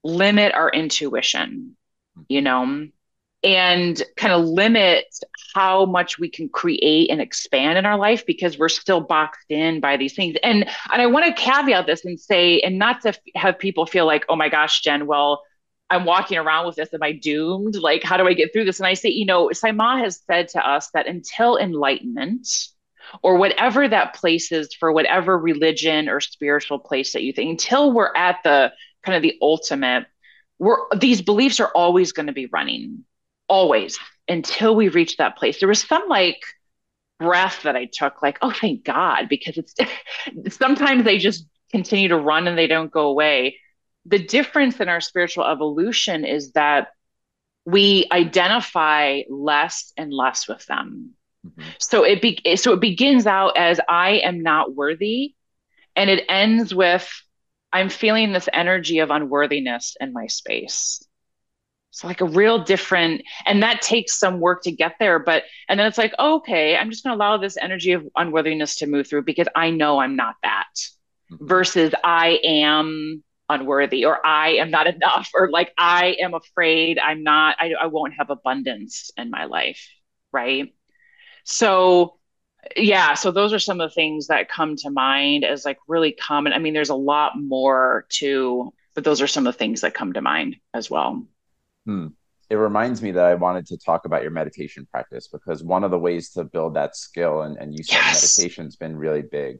limit 0.05 0.53
our 0.53 0.69
intuition, 0.69 1.75
you 2.29 2.41
know, 2.41 2.87
and 3.43 4.03
kind 4.15 4.33
of 4.33 4.45
limit 4.45 5.05
how 5.53 5.85
much 5.85 6.19
we 6.19 6.29
can 6.29 6.47
create 6.47 7.09
and 7.09 7.19
expand 7.19 7.77
in 7.77 7.85
our 7.85 7.97
life 7.97 8.25
because 8.25 8.57
we're 8.57 8.69
still 8.69 9.01
boxed 9.01 9.49
in 9.49 9.79
by 9.79 9.97
these 9.97 10.13
things. 10.13 10.35
And 10.43 10.67
and 10.91 11.01
I 11.01 11.07
want 11.07 11.25
to 11.25 11.41
caveat 11.41 11.87
this 11.87 12.05
and 12.05 12.19
say, 12.19 12.59
and 12.59 12.77
not 12.77 13.01
to 13.01 13.09
f- 13.09 13.19
have 13.35 13.59
people 13.59 13.85
feel 13.85 14.05
like, 14.05 14.25
oh 14.29 14.35
my 14.35 14.49
gosh, 14.49 14.81
Jen, 14.81 15.07
well, 15.07 15.43
I'm 15.89 16.05
walking 16.05 16.37
around 16.37 16.67
with 16.67 16.75
this. 16.75 16.93
Am 16.93 17.03
I 17.03 17.11
doomed? 17.11 17.75
Like, 17.75 18.03
how 18.03 18.17
do 18.17 18.27
I 18.27 18.33
get 18.33 18.53
through 18.53 18.65
this? 18.65 18.79
And 18.79 18.87
I 18.87 18.93
say, 18.93 19.09
you 19.09 19.25
know, 19.25 19.51
Sai 19.51 19.71
Maa 19.71 19.97
has 19.97 20.21
said 20.27 20.49
to 20.49 20.67
us 20.67 20.89
that 20.93 21.07
until 21.07 21.57
enlightenment, 21.57 22.47
or 23.21 23.37
whatever 23.37 23.87
that 23.87 24.15
place 24.15 24.51
is 24.51 24.73
for 24.73 24.91
whatever 24.91 25.37
religion 25.37 26.09
or 26.09 26.19
spiritual 26.19 26.79
place 26.79 27.13
that 27.13 27.23
you 27.23 27.33
think, 27.33 27.51
until 27.51 27.91
we're 27.91 28.13
at 28.15 28.37
the 28.43 28.71
kind 29.05 29.15
of 29.15 29.21
the 29.21 29.37
ultimate, 29.41 30.05
we're 30.59 30.77
these 30.97 31.21
beliefs 31.21 31.59
are 31.59 31.71
always 31.75 32.11
going 32.11 32.27
to 32.27 32.33
be 32.33 32.47
running, 32.47 33.03
always 33.47 33.99
until 34.27 34.75
we 34.75 34.89
reach 34.89 35.17
that 35.17 35.37
place. 35.37 35.59
There 35.59 35.69
was 35.69 35.81
some 35.81 36.07
like 36.09 36.41
breath 37.19 37.61
that 37.63 37.75
I 37.75 37.85
took, 37.85 38.21
like, 38.21 38.39
oh, 38.41 38.51
thank 38.51 38.83
God, 38.83 39.29
because 39.29 39.57
it's 39.57 39.75
sometimes 40.55 41.03
they 41.03 41.17
just 41.17 41.45
continue 41.71 42.07
to 42.09 42.17
run 42.17 42.47
and 42.47 42.57
they 42.57 42.67
don't 42.67 42.91
go 42.91 43.07
away 43.07 43.57
the 44.05 44.19
difference 44.19 44.79
in 44.79 44.87
our 44.87 45.01
spiritual 45.01 45.45
evolution 45.45 46.25
is 46.25 46.51
that 46.51 46.89
we 47.65 48.05
identify 48.11 49.21
less 49.29 49.91
and 49.97 50.13
less 50.13 50.47
with 50.47 50.65
them. 50.67 51.11
Mm-hmm. 51.45 51.69
So 51.79 52.03
it 52.03 52.21
be- 52.21 52.55
so 52.55 52.73
it 52.73 52.79
begins 52.79 53.25
out 53.25 53.57
as 53.57 53.79
I 53.89 54.21
am 54.23 54.41
not 54.41 54.75
worthy 54.75 55.33
and 55.95 56.09
it 56.09 56.25
ends 56.29 56.73
with 56.73 57.09
I'm 57.75 57.89
feeling 57.89 58.31
this 58.31 58.47
energy 58.53 58.99
of 58.99 59.09
unworthiness 59.09 59.97
in 59.99 60.13
my 60.13 60.27
space. 60.27 61.05
It's 61.89 62.05
like 62.05 62.21
a 62.21 62.25
real 62.25 62.63
different, 62.63 63.21
and 63.45 63.63
that 63.63 63.81
takes 63.81 64.17
some 64.17 64.39
work 64.39 64.63
to 64.63 64.71
get 64.71 64.95
there. 64.97 65.19
But, 65.19 65.43
and 65.67 65.77
then 65.77 65.85
it's 65.85 65.97
like, 65.97 66.13
okay, 66.17 66.77
I'm 66.77 66.89
just 66.89 67.03
going 67.03 67.11
to 67.11 67.21
allow 67.21 67.35
this 67.35 67.57
energy 67.57 67.91
of 67.91 68.07
unworthiness 68.15 68.77
to 68.77 68.87
move 68.87 69.09
through 69.09 69.23
because 69.23 69.49
I 69.57 69.71
know 69.71 69.99
I'm 69.99 70.15
not 70.15 70.35
that 70.41 70.69
mm-hmm. 71.29 71.45
versus 71.45 71.93
I 72.01 72.39
am 72.45 73.21
unworthy 73.49 74.05
or 74.05 74.25
I 74.25 74.51
am 74.51 74.71
not 74.71 74.87
enough 74.95 75.29
or 75.33 75.49
like 75.51 75.73
I 75.77 76.15
am 76.21 76.33
afraid 76.33 76.97
I'm 76.97 77.23
not, 77.23 77.57
I, 77.59 77.73
I 77.73 77.87
won't 77.87 78.13
have 78.17 78.29
abundance 78.29 79.11
in 79.17 79.29
my 79.29 79.45
life. 79.45 79.85
Right. 80.31 80.73
So, 81.43 82.19
yeah, 82.75 83.13
so 83.13 83.31
those 83.31 83.53
are 83.53 83.59
some 83.59 83.81
of 83.81 83.89
the 83.89 83.93
things 83.93 84.27
that 84.27 84.49
come 84.49 84.75
to 84.77 84.89
mind 84.89 85.43
as 85.43 85.65
like 85.65 85.77
really 85.87 86.11
common. 86.11 86.53
I 86.53 86.59
mean, 86.59 86.73
there's 86.73 86.89
a 86.89 86.95
lot 86.95 87.33
more 87.39 88.05
to, 88.09 88.73
but 88.93 89.03
those 89.03 89.21
are 89.21 89.27
some 89.27 89.47
of 89.47 89.53
the 89.53 89.57
things 89.57 89.81
that 89.81 89.93
come 89.93 90.13
to 90.13 90.21
mind 90.21 90.57
as 90.73 90.89
well. 90.89 91.25
Hmm. 91.85 92.07
It 92.49 92.55
reminds 92.55 93.01
me 93.01 93.11
that 93.11 93.25
I 93.25 93.33
wanted 93.33 93.65
to 93.67 93.77
talk 93.77 94.05
about 94.05 94.21
your 94.21 94.31
meditation 94.31 94.87
practice 94.91 95.27
because 95.27 95.63
one 95.63 95.83
of 95.83 95.89
the 95.89 95.97
ways 95.97 96.29
to 96.31 96.43
build 96.43 96.75
that 96.75 96.95
skill, 96.95 97.41
and, 97.41 97.57
and 97.57 97.73
you 97.73 97.83
said 97.83 97.95
yes. 97.95 98.37
meditation's 98.37 98.75
been 98.75 98.95
really 98.95 99.23
big, 99.23 99.57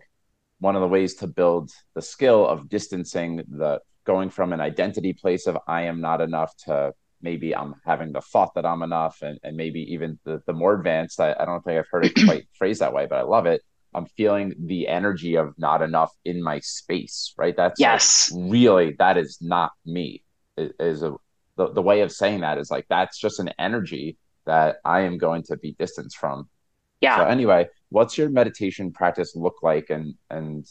one 0.59 0.75
of 0.75 0.81
the 0.81 0.87
ways 0.87 1.15
to 1.15 1.27
build 1.27 1.71
the 1.95 2.01
skill 2.01 2.45
of 2.47 2.69
distancing 2.69 3.37
the 3.47 3.81
going 4.05 4.29
from 4.29 4.53
an 4.53 4.61
identity 4.61 5.13
place 5.13 5.47
of 5.47 5.57
I 5.67 5.83
am 5.83 5.99
not 5.99 6.21
enough 6.21 6.55
to 6.65 6.93
maybe 7.21 7.55
I'm 7.55 7.75
having 7.85 8.11
the 8.11 8.21
thought 8.21 8.53
that 8.55 8.65
I'm 8.65 8.81
enough 8.81 9.21
and, 9.21 9.39
and 9.43 9.57
maybe 9.57 9.81
even 9.93 10.19
the, 10.23 10.41
the 10.45 10.53
more 10.53 10.73
advanced, 10.73 11.19
I, 11.19 11.35
I 11.39 11.45
don't 11.45 11.63
think 11.63 11.79
I've 11.79 11.87
heard 11.89 12.05
it 12.05 12.25
quite 12.25 12.47
phrased 12.57 12.81
that 12.81 12.93
way, 12.93 13.07
but 13.09 13.17
I 13.17 13.23
love 13.23 13.45
it. 13.45 13.61
I'm 13.93 14.05
feeling 14.05 14.53
the 14.59 14.87
energy 14.87 15.35
of 15.35 15.53
not 15.57 15.81
enough 15.81 16.11
in 16.25 16.43
my 16.43 16.59
space, 16.59 17.33
right? 17.37 17.55
That's 17.55 17.79
yes, 17.79 18.31
like 18.31 18.51
really, 18.51 18.95
that 18.99 19.17
is 19.17 19.37
not 19.41 19.71
me. 19.85 20.23
It 20.57 20.73
is 20.79 21.01
a, 21.01 21.15
the, 21.55 21.71
the 21.71 21.81
way 21.81 22.01
of 22.01 22.11
saying 22.11 22.41
that 22.41 22.57
is 22.57 22.69
like, 22.69 22.85
that's 22.89 23.17
just 23.17 23.39
an 23.39 23.51
energy 23.57 24.17
that 24.45 24.77
I 24.83 25.01
am 25.01 25.17
going 25.17 25.43
to 25.43 25.57
be 25.57 25.75
distanced 25.79 26.17
from. 26.17 26.49
Yeah. 27.01 27.17
So 27.17 27.25
anyway, 27.25 27.67
what's 27.89 28.17
your 28.17 28.29
meditation 28.29 28.91
practice 28.91 29.35
look 29.35 29.55
like 29.61 29.89
and 29.89 30.15
and 30.29 30.65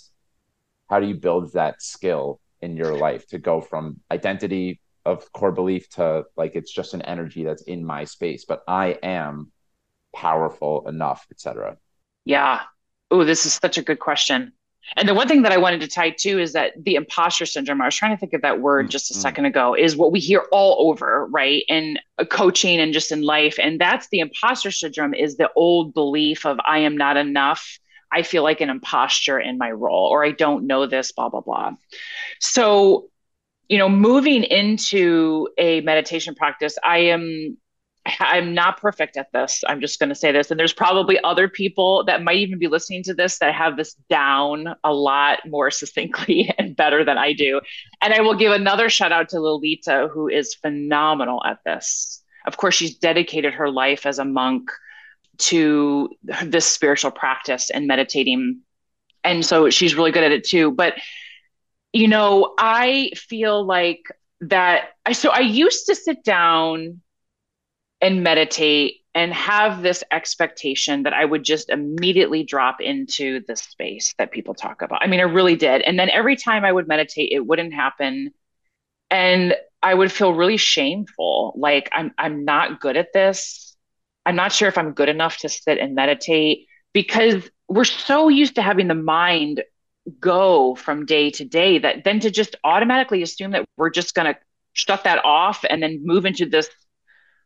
how 0.88 1.00
do 1.00 1.06
you 1.06 1.14
build 1.14 1.52
that 1.54 1.82
skill 1.82 2.40
in 2.60 2.76
your 2.76 2.96
life 2.96 3.26
to 3.28 3.38
go 3.38 3.60
from 3.60 4.00
identity 4.10 4.80
of 5.04 5.30
core 5.32 5.52
belief 5.52 5.88
to 5.88 6.24
like 6.36 6.54
it's 6.54 6.72
just 6.72 6.94
an 6.94 7.02
energy 7.02 7.44
that's 7.44 7.62
in 7.62 7.84
my 7.84 8.04
space 8.04 8.44
but 8.44 8.62
i 8.68 8.98
am 9.02 9.50
powerful 10.14 10.88
enough 10.88 11.26
etc 11.30 11.76
yeah 12.24 12.62
oh 13.10 13.24
this 13.24 13.46
is 13.46 13.54
such 13.54 13.78
a 13.78 13.82
good 13.82 13.98
question 13.98 14.52
and 14.96 15.08
the 15.08 15.14
one 15.14 15.28
thing 15.28 15.42
that 15.42 15.52
I 15.52 15.56
wanted 15.56 15.80
to 15.80 15.88
tie 15.88 16.10
to 16.10 16.38
is 16.38 16.52
that 16.52 16.72
the 16.84 16.94
imposter 16.94 17.46
syndrome, 17.46 17.80
I 17.80 17.86
was 17.86 17.96
trying 17.96 18.12
to 18.12 18.16
think 18.18 18.32
of 18.34 18.42
that 18.42 18.60
word 18.60 18.90
just 18.90 19.10
a 19.10 19.14
mm-hmm. 19.14 19.22
second 19.22 19.44
ago, 19.46 19.74
is 19.74 19.96
what 19.96 20.12
we 20.12 20.20
hear 20.20 20.44
all 20.52 20.90
over, 20.90 21.26
right? 21.26 21.64
In 21.68 21.98
coaching 22.28 22.78
and 22.80 22.92
just 22.92 23.10
in 23.10 23.22
life. 23.22 23.58
And 23.60 23.80
that's 23.80 24.08
the 24.08 24.20
imposter 24.20 24.70
syndrome 24.70 25.14
is 25.14 25.36
the 25.36 25.50
old 25.56 25.94
belief 25.94 26.44
of 26.44 26.58
I 26.66 26.80
am 26.80 26.96
not 26.96 27.16
enough. 27.16 27.78
I 28.12 28.22
feel 28.22 28.42
like 28.42 28.60
an 28.60 28.70
imposter 28.70 29.40
in 29.40 29.58
my 29.58 29.72
role, 29.72 30.06
or 30.06 30.24
I 30.24 30.30
don't 30.30 30.66
know 30.66 30.86
this, 30.86 31.10
blah, 31.10 31.30
blah, 31.30 31.40
blah. 31.40 31.72
So, 32.38 33.08
you 33.68 33.78
know, 33.78 33.88
moving 33.88 34.44
into 34.44 35.48
a 35.58 35.80
meditation 35.82 36.34
practice, 36.34 36.76
I 36.84 36.98
am 36.98 37.56
I'm 38.20 38.52
not 38.52 38.80
perfect 38.80 39.16
at 39.16 39.32
this. 39.32 39.64
I'm 39.66 39.80
just 39.80 39.98
going 39.98 40.10
to 40.10 40.14
say 40.14 40.30
this. 40.30 40.50
And 40.50 40.60
there's 40.60 40.74
probably 40.74 41.18
other 41.24 41.48
people 41.48 42.04
that 42.04 42.22
might 42.22 42.36
even 42.36 42.58
be 42.58 42.68
listening 42.68 43.02
to 43.04 43.14
this 43.14 43.38
that 43.38 43.54
have 43.54 43.76
this 43.76 43.94
down 44.10 44.74
a 44.84 44.92
lot 44.92 45.38
more 45.46 45.70
succinctly 45.70 46.52
and 46.58 46.76
better 46.76 47.04
than 47.04 47.16
I 47.16 47.32
do. 47.32 47.60
And 48.02 48.12
I 48.12 48.20
will 48.20 48.34
give 48.34 48.52
another 48.52 48.90
shout 48.90 49.12
out 49.12 49.30
to 49.30 49.40
Lalita, 49.40 50.08
who 50.12 50.28
is 50.28 50.54
phenomenal 50.54 51.42
at 51.44 51.60
this. 51.64 52.22
Of 52.46 52.58
course, 52.58 52.74
she's 52.74 52.96
dedicated 52.98 53.54
her 53.54 53.70
life 53.70 54.04
as 54.04 54.18
a 54.18 54.24
monk 54.24 54.70
to 55.36 56.10
this 56.44 56.66
spiritual 56.66 57.10
practice 57.10 57.70
and 57.70 57.86
meditating. 57.86 58.60
And 59.24 59.44
so 59.44 59.70
she's 59.70 59.94
really 59.94 60.12
good 60.12 60.24
at 60.24 60.32
it 60.32 60.44
too. 60.44 60.70
But, 60.70 60.94
you 61.94 62.08
know, 62.08 62.54
I 62.58 63.12
feel 63.16 63.64
like 63.64 64.02
that. 64.40 64.90
I, 65.06 65.12
so 65.12 65.30
I 65.30 65.40
used 65.40 65.86
to 65.86 65.94
sit 65.94 66.24
down 66.24 67.00
and 68.00 68.22
meditate 68.22 68.96
and 69.14 69.32
have 69.32 69.80
this 69.80 70.02
expectation 70.10 71.04
that 71.04 71.12
I 71.12 71.24
would 71.24 71.44
just 71.44 71.70
immediately 71.70 72.42
drop 72.42 72.80
into 72.80 73.40
the 73.46 73.54
space 73.54 74.12
that 74.18 74.32
people 74.32 74.54
talk 74.54 74.82
about. 74.82 75.02
I 75.02 75.06
mean, 75.06 75.20
I 75.20 75.22
really 75.22 75.54
did. 75.54 75.82
And 75.82 75.96
then 75.96 76.10
every 76.10 76.34
time 76.34 76.64
I 76.64 76.72
would 76.72 76.88
meditate, 76.88 77.30
it 77.30 77.46
wouldn't 77.46 77.72
happen. 77.72 78.32
And 79.08 79.54
I 79.80 79.94
would 79.94 80.10
feel 80.10 80.34
really 80.34 80.56
shameful. 80.56 81.54
Like 81.56 81.88
I'm 81.92 82.12
I'm 82.18 82.44
not 82.44 82.80
good 82.80 82.96
at 82.96 83.12
this. 83.12 83.76
I'm 84.26 84.34
not 84.34 84.50
sure 84.52 84.66
if 84.66 84.76
I'm 84.76 84.92
good 84.94 85.08
enough 85.08 85.36
to 85.38 85.48
sit 85.48 85.78
and 85.78 85.94
meditate 85.94 86.66
because 86.92 87.48
we're 87.68 87.84
so 87.84 88.28
used 88.28 88.56
to 88.56 88.62
having 88.62 88.88
the 88.88 88.94
mind 88.94 89.62
go 90.20 90.74
from 90.74 91.06
day 91.06 91.30
to 91.30 91.44
day 91.44 91.78
that 91.78 92.04
then 92.04 92.20
to 92.20 92.30
just 92.30 92.56
automatically 92.64 93.22
assume 93.22 93.52
that 93.52 93.64
we're 93.76 93.90
just 93.90 94.14
going 94.14 94.32
to 94.32 94.38
shut 94.72 95.04
that 95.04 95.24
off 95.24 95.64
and 95.68 95.82
then 95.82 96.00
move 96.04 96.26
into 96.26 96.46
this 96.46 96.68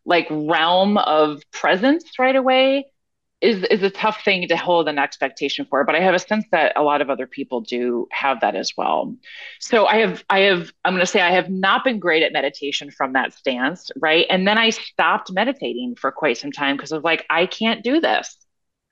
like 0.05 0.27
realm 0.31 0.97
of 0.99 1.43
presence 1.53 2.05
right 2.19 2.37
away 2.37 2.87
is 3.41 3.63
is 3.65 3.83
a 3.85 3.91
tough 3.91 4.25
thing 4.25 4.49
to 4.49 4.57
hold 4.57 4.89
an 4.89 4.99
expectation 4.99 5.65
for 5.71 5.85
but 5.85 5.95
i 5.95 6.01
have 6.01 6.15
a 6.15 6.19
sense 6.19 6.45
that 6.51 6.73
a 6.75 6.83
lot 6.83 7.01
of 7.01 7.11
other 7.11 7.27
people 7.27 7.61
do 7.61 8.09
have 8.11 8.41
that 8.41 8.57
as 8.57 8.73
well 8.77 9.15
so 9.61 9.87
i 9.87 9.99
have 9.99 10.25
i 10.29 10.41
have 10.41 10.73
i'm 10.85 10.95
going 10.95 11.01
to 11.01 11.07
say 11.07 11.21
i 11.21 11.31
have 11.31 11.49
not 11.49 11.85
been 11.85 12.01
great 12.01 12.25
at 12.25 12.33
meditation 12.33 12.91
from 12.91 13.13
that 13.13 13.33
stance 13.33 13.91
right 14.01 14.27
and 14.31 14.49
then 14.49 14.59
i 14.59 14.71
stopped 14.71 15.31
meditating 15.33 15.95
for 15.95 16.11
quite 16.11 16.37
some 16.37 16.51
time 16.51 16.77
because 16.77 16.91
i 16.91 16.97
was 16.97 17.05
like 17.05 17.25
i 17.31 17.47
can't 17.47 17.85
do 17.85 18.01
this 18.01 18.37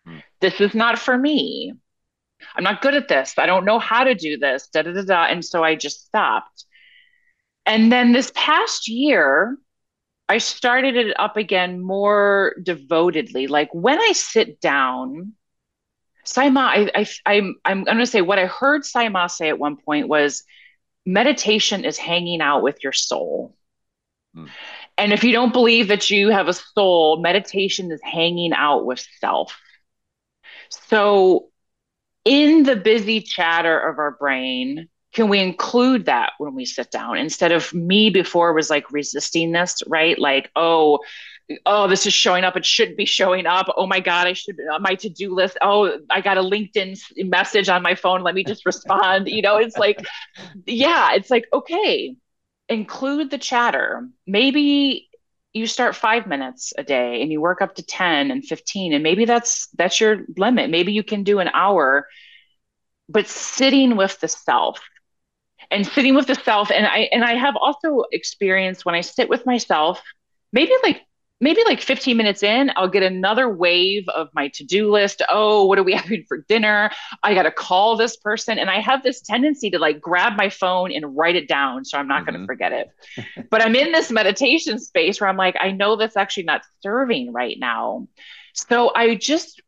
Mm. 0.07 0.23
This 0.41 0.61
is 0.61 0.75
not 0.75 0.99
for 0.99 1.17
me. 1.17 1.75
I'm 2.55 2.65
not 2.65 2.83
good 2.83 2.95
at 2.95 3.09
this. 3.09 3.35
I 3.39 3.47
don't 3.47 3.65
know 3.65 3.79
how 3.79 4.05
to 4.05 4.15
do 4.15 4.39
this. 4.39 4.69
Da 4.69 4.83
da 4.83 4.93
da 4.93 5.03
da. 5.03 5.25
And 5.25 5.45
so 5.45 5.65
I 5.65 5.75
just 5.75 6.07
stopped. 6.07 6.65
And 7.65 7.91
then 7.91 8.13
this 8.13 8.31
past 8.35 8.89
year, 8.89 9.59
I 10.29 10.39
started 10.39 10.97
it 10.97 11.19
up 11.19 11.37
again 11.37 11.81
more 11.81 12.57
devotedly. 12.63 13.47
Like 13.47 13.69
when 13.73 14.01
I 14.01 14.13
sit 14.13 14.61
down, 14.61 15.35
Sai 16.25 16.51
Maa, 16.51 16.69
I, 16.69 16.91
I, 16.95 17.07
I'm, 17.27 17.55
I'm 17.65 17.85
going 17.85 17.99
to 17.99 18.07
say 18.07 18.21
what 18.21 18.39
I 18.39 18.47
heard 18.47 18.85
Sai 18.85 19.09
Maa 19.09 19.29
say 19.29 19.49
at 19.49 19.59
one 19.59 19.77
point 19.77 20.09
was 20.09 20.45
meditation 21.05 21.85
is 21.85 21.97
hanging 21.97 22.41
out 22.41 22.63
with 22.63 22.83
your 22.83 22.93
soul. 22.93 23.57
Hmm. 24.35 24.47
And 24.99 25.13
if 25.13 25.23
you 25.23 25.33
don't 25.33 25.53
believe 25.53 25.89
that 25.89 26.11
you 26.11 26.31
have 26.31 26.49
a 26.49 26.53
soul, 26.53 27.21
meditation 27.21 27.93
is 27.93 28.01
hanging 28.03 28.53
out 28.53 28.87
with 28.87 29.07
self. 29.21 29.57
So, 30.69 31.51
in 32.27 32.65
the 32.65 32.77
busy 32.77 33.23
chatter 33.23 33.79
of 33.79 33.99
our 34.01 34.13
brain, 34.13 34.89
can 35.15 35.29
we 35.31 35.41
include 35.41 36.07
that 36.07 36.33
when 36.39 36.55
we 36.55 36.67
sit 36.67 36.91
down? 36.91 37.17
Instead 37.17 37.53
of 37.53 37.73
me 37.73 38.11
before 38.11 38.53
was 38.53 38.69
like 38.69 38.93
resisting 38.93 39.53
this 39.53 39.83
right? 39.87 40.19
Like 40.19 40.51
oh 40.57 40.99
oh 41.65 41.89
this 41.89 42.07
is 42.07 42.13
showing 42.13 42.45
up. 42.45 42.57
It 42.57 42.67
shouldn't 42.67 42.99
be 42.99 43.07
showing 43.07 43.47
up. 43.47 43.69
Oh 43.77 43.87
my 43.87 44.01
god 44.01 44.27
i 44.27 44.35
should 44.35 44.59
on 44.73 44.83
my 44.83 44.97
to-do 44.97 45.35
list. 45.35 45.57
Oh 45.63 45.99
i 46.11 46.21
got 46.21 46.37
a 46.39 46.43
linkedin 46.43 46.99
message 47.17 47.69
on 47.71 47.83
my 47.83 47.95
phone. 47.95 48.23
Let 48.23 48.35
me 48.35 48.45
just 48.45 48.67
respond 48.67 49.29
you 49.29 49.43
know? 49.43 49.57
It's 49.57 49.79
like 49.79 50.05
yeah 50.67 51.15
it's 51.15 51.31
like 51.31 51.47
okay 51.53 52.17
include 52.69 53.31
the 53.31 53.39
chatter. 53.39 54.09
Maybe 54.27 55.09
you 55.57 55.67
start 55.67 55.97
five 55.97 56.27
minutes 56.27 56.73
a 56.77 56.83
day 56.83 57.23
and 57.23 57.33
you 57.33 57.41
work 57.41 57.63
up 57.63 57.75
to 57.77 57.83
10 57.83 58.31
and 58.31 58.45
15 58.45 58.93
and 58.93 59.03
maybe 59.03 59.25
that's 59.25 59.69
that's 59.79 60.01
your 60.01 60.21
limit. 60.37 60.71
Maybe 60.71 60.93
you 60.93 61.03
can 61.03 61.23
do 61.23 61.39
an 61.39 61.49
hour 61.49 62.07
but 63.09 63.29
sitting 63.29 63.97
with 63.97 64.19
the 64.21 64.29
self 64.29 64.81
and 65.71 65.87
sitting 65.87 66.15
with 66.15 66.27
the 66.27 66.35
self. 66.35 66.71
And 66.71 66.87
i 66.87 67.09
and 67.13 67.25
i 67.25 67.35
have 67.35 67.57
also 67.57 68.05
experienced 68.13 68.85
when 68.85 68.95
i 68.95 69.01
sit 69.01 69.29
with 69.29 69.47
myself 69.47 70.03
maybe 70.53 70.73
like 70.83 71.03
maybe 71.41 71.63
like 71.67 71.81
15 71.81 72.17
minutes 72.17 72.43
in 72.43 72.71
i'll 72.77 72.89
get 72.89 73.03
another 73.03 73.49
wave 73.49 74.09
of 74.09 74.29
my 74.35 74.49
to-do 74.49 74.91
list. 74.91 75.23
Oh 75.29 75.67
what 75.67 75.79
are 75.79 75.83
we 75.83 75.93
having 76.03 76.25
for 76.29 76.39
dinner? 76.49 76.91
I 77.23 77.35
got 77.35 77.45
to 77.45 77.51
call 77.51 77.97
this 77.97 78.17
person. 78.17 78.59
And 78.59 78.71
i 78.71 78.81
have 78.81 79.03
this 79.03 79.21
tendency 79.21 79.71
to 79.71 79.79
like 79.79 80.01
grab 80.01 80.37
my 80.37 80.49
phone 80.49 80.93
and 80.93 81.17
write 81.17 81.37
it 81.37 81.49
down 81.49 81.85
so 81.85 81.99
i'm 81.99 82.09
not 82.09 82.23
mm-hmm. 82.23 82.31
going 82.31 82.41
to 82.41 82.47
forget 82.47 82.73
it. 82.73 82.89
But 83.51 83.63
i'm 83.63 83.77
in 83.77 83.93
this 83.93 84.11
meditation 84.11 84.79
space 84.79 85.21
where 85.21 85.29
i'm 85.29 85.37
like 85.37 85.57
i 85.61 85.71
know 85.71 85.97
that's 85.97 86.17
actually 86.17 86.45
not 86.45 86.63
serving 86.83 87.33
right 87.33 87.57
now. 87.59 88.09
So 88.55 88.93
i 88.95 89.15
just 89.15 89.61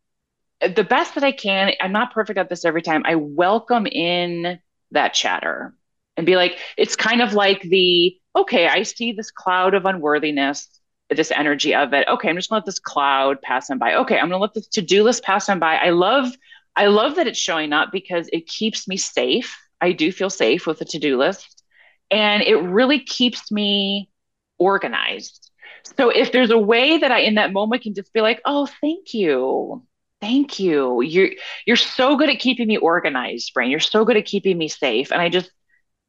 the 0.61 0.85
best 0.85 1.15
that 1.15 1.23
i 1.23 1.31
can 1.31 1.73
i'm 1.81 1.93
not 1.93 2.13
perfect 2.13 2.39
at 2.39 2.49
this 2.49 2.65
every 2.65 2.83
time 2.83 3.03
i 3.05 3.15
welcome 3.15 3.87
in 3.87 4.59
that 4.91 5.15
chatter 5.15 5.75
and 6.19 6.27
be 6.27 6.35
like, 6.35 6.59
it's 6.77 6.97
kind 6.97 7.23
of 7.23 7.33
like 7.33 7.63
the, 7.63 8.19
okay, 8.35 8.67
I 8.67 8.83
see 8.83 9.13
this 9.13 9.31
cloud 9.31 9.75
of 9.75 9.87
unworthiness, 9.87 10.78
this 11.11 11.31
energy 11.31 11.75
of 11.75 11.93
it. 11.93 12.07
Okay, 12.09 12.29
I'm 12.29 12.37
just 12.37 12.51
gonna 12.51 12.59
let 12.59 12.67
this 12.67 12.79
cloud 12.79 13.41
pass 13.43 13.71
on 13.71 13.79
by. 13.79 13.95
Okay, 13.95 14.19
I'm 14.19 14.29
gonna 14.29 14.43
let 14.43 14.55
this 14.55 14.69
to-do 14.69 15.03
list 15.03 15.23
pass 15.23 15.49
on 15.49 15.59
by. 15.59 15.77
I 15.77 15.91
love, 15.91 16.31
I 16.77 16.87
love 16.87 17.17
that 17.17 17.27
it's 17.27 17.39
showing 17.39 17.73
up 17.73 17.91
because 17.93 18.29
it 18.33 18.47
keeps 18.47 18.87
me 18.87 18.97
safe. 18.97 19.57
I 19.81 19.93
do 19.93 20.13
feel 20.13 20.31
safe 20.31 20.67
with 20.67 20.79
the 20.81 20.85
to-do 20.85 21.17
list. 21.19 21.63
And 22.11 22.43
it 22.43 22.57
really 22.57 23.01
keeps 23.01 23.51
me 23.53 24.11
organized. 24.59 25.51
So 25.97 26.11
if 26.11 26.33
there's 26.33 26.51
a 26.51 26.59
way 26.59 26.99
that 26.99 27.11
I 27.11 27.21
in 27.21 27.37
that 27.37 27.53
moment 27.53 27.83
can 27.83 27.95
just 27.95 28.13
be 28.13 28.21
like, 28.21 28.41
oh, 28.45 28.67
thank 28.81 29.15
you. 29.15 29.85
Thank 30.21 30.59
you. 30.59 31.01
You're 31.01 31.31
you're 31.65 31.77
so 31.77 32.17
good 32.17 32.29
at 32.29 32.41
keeping 32.41 32.67
me 32.67 32.77
organized, 32.77 33.55
brain. 33.55 33.71
You're 33.71 33.81
so 33.81 34.05
good 34.05 34.17
at 34.17 34.25
keeping 34.25 34.59
me 34.59 34.69
safe. 34.69 35.13
And 35.13 35.23
I 35.23 35.29
just 35.29 35.51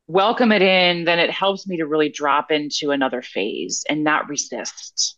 welcome 0.10 0.52
it 0.52 0.64
in, 0.64 1.06
then 1.06 1.19
it 1.19 1.30
helps 1.30 1.68
me 1.68 1.77
to 1.77 1.86
really 1.86 2.10
drop 2.10 2.49
into 2.52 2.90
another 2.90 3.22
phase 3.22 3.86
and 3.88 4.03
not 4.03 4.27
resist. 4.27 5.15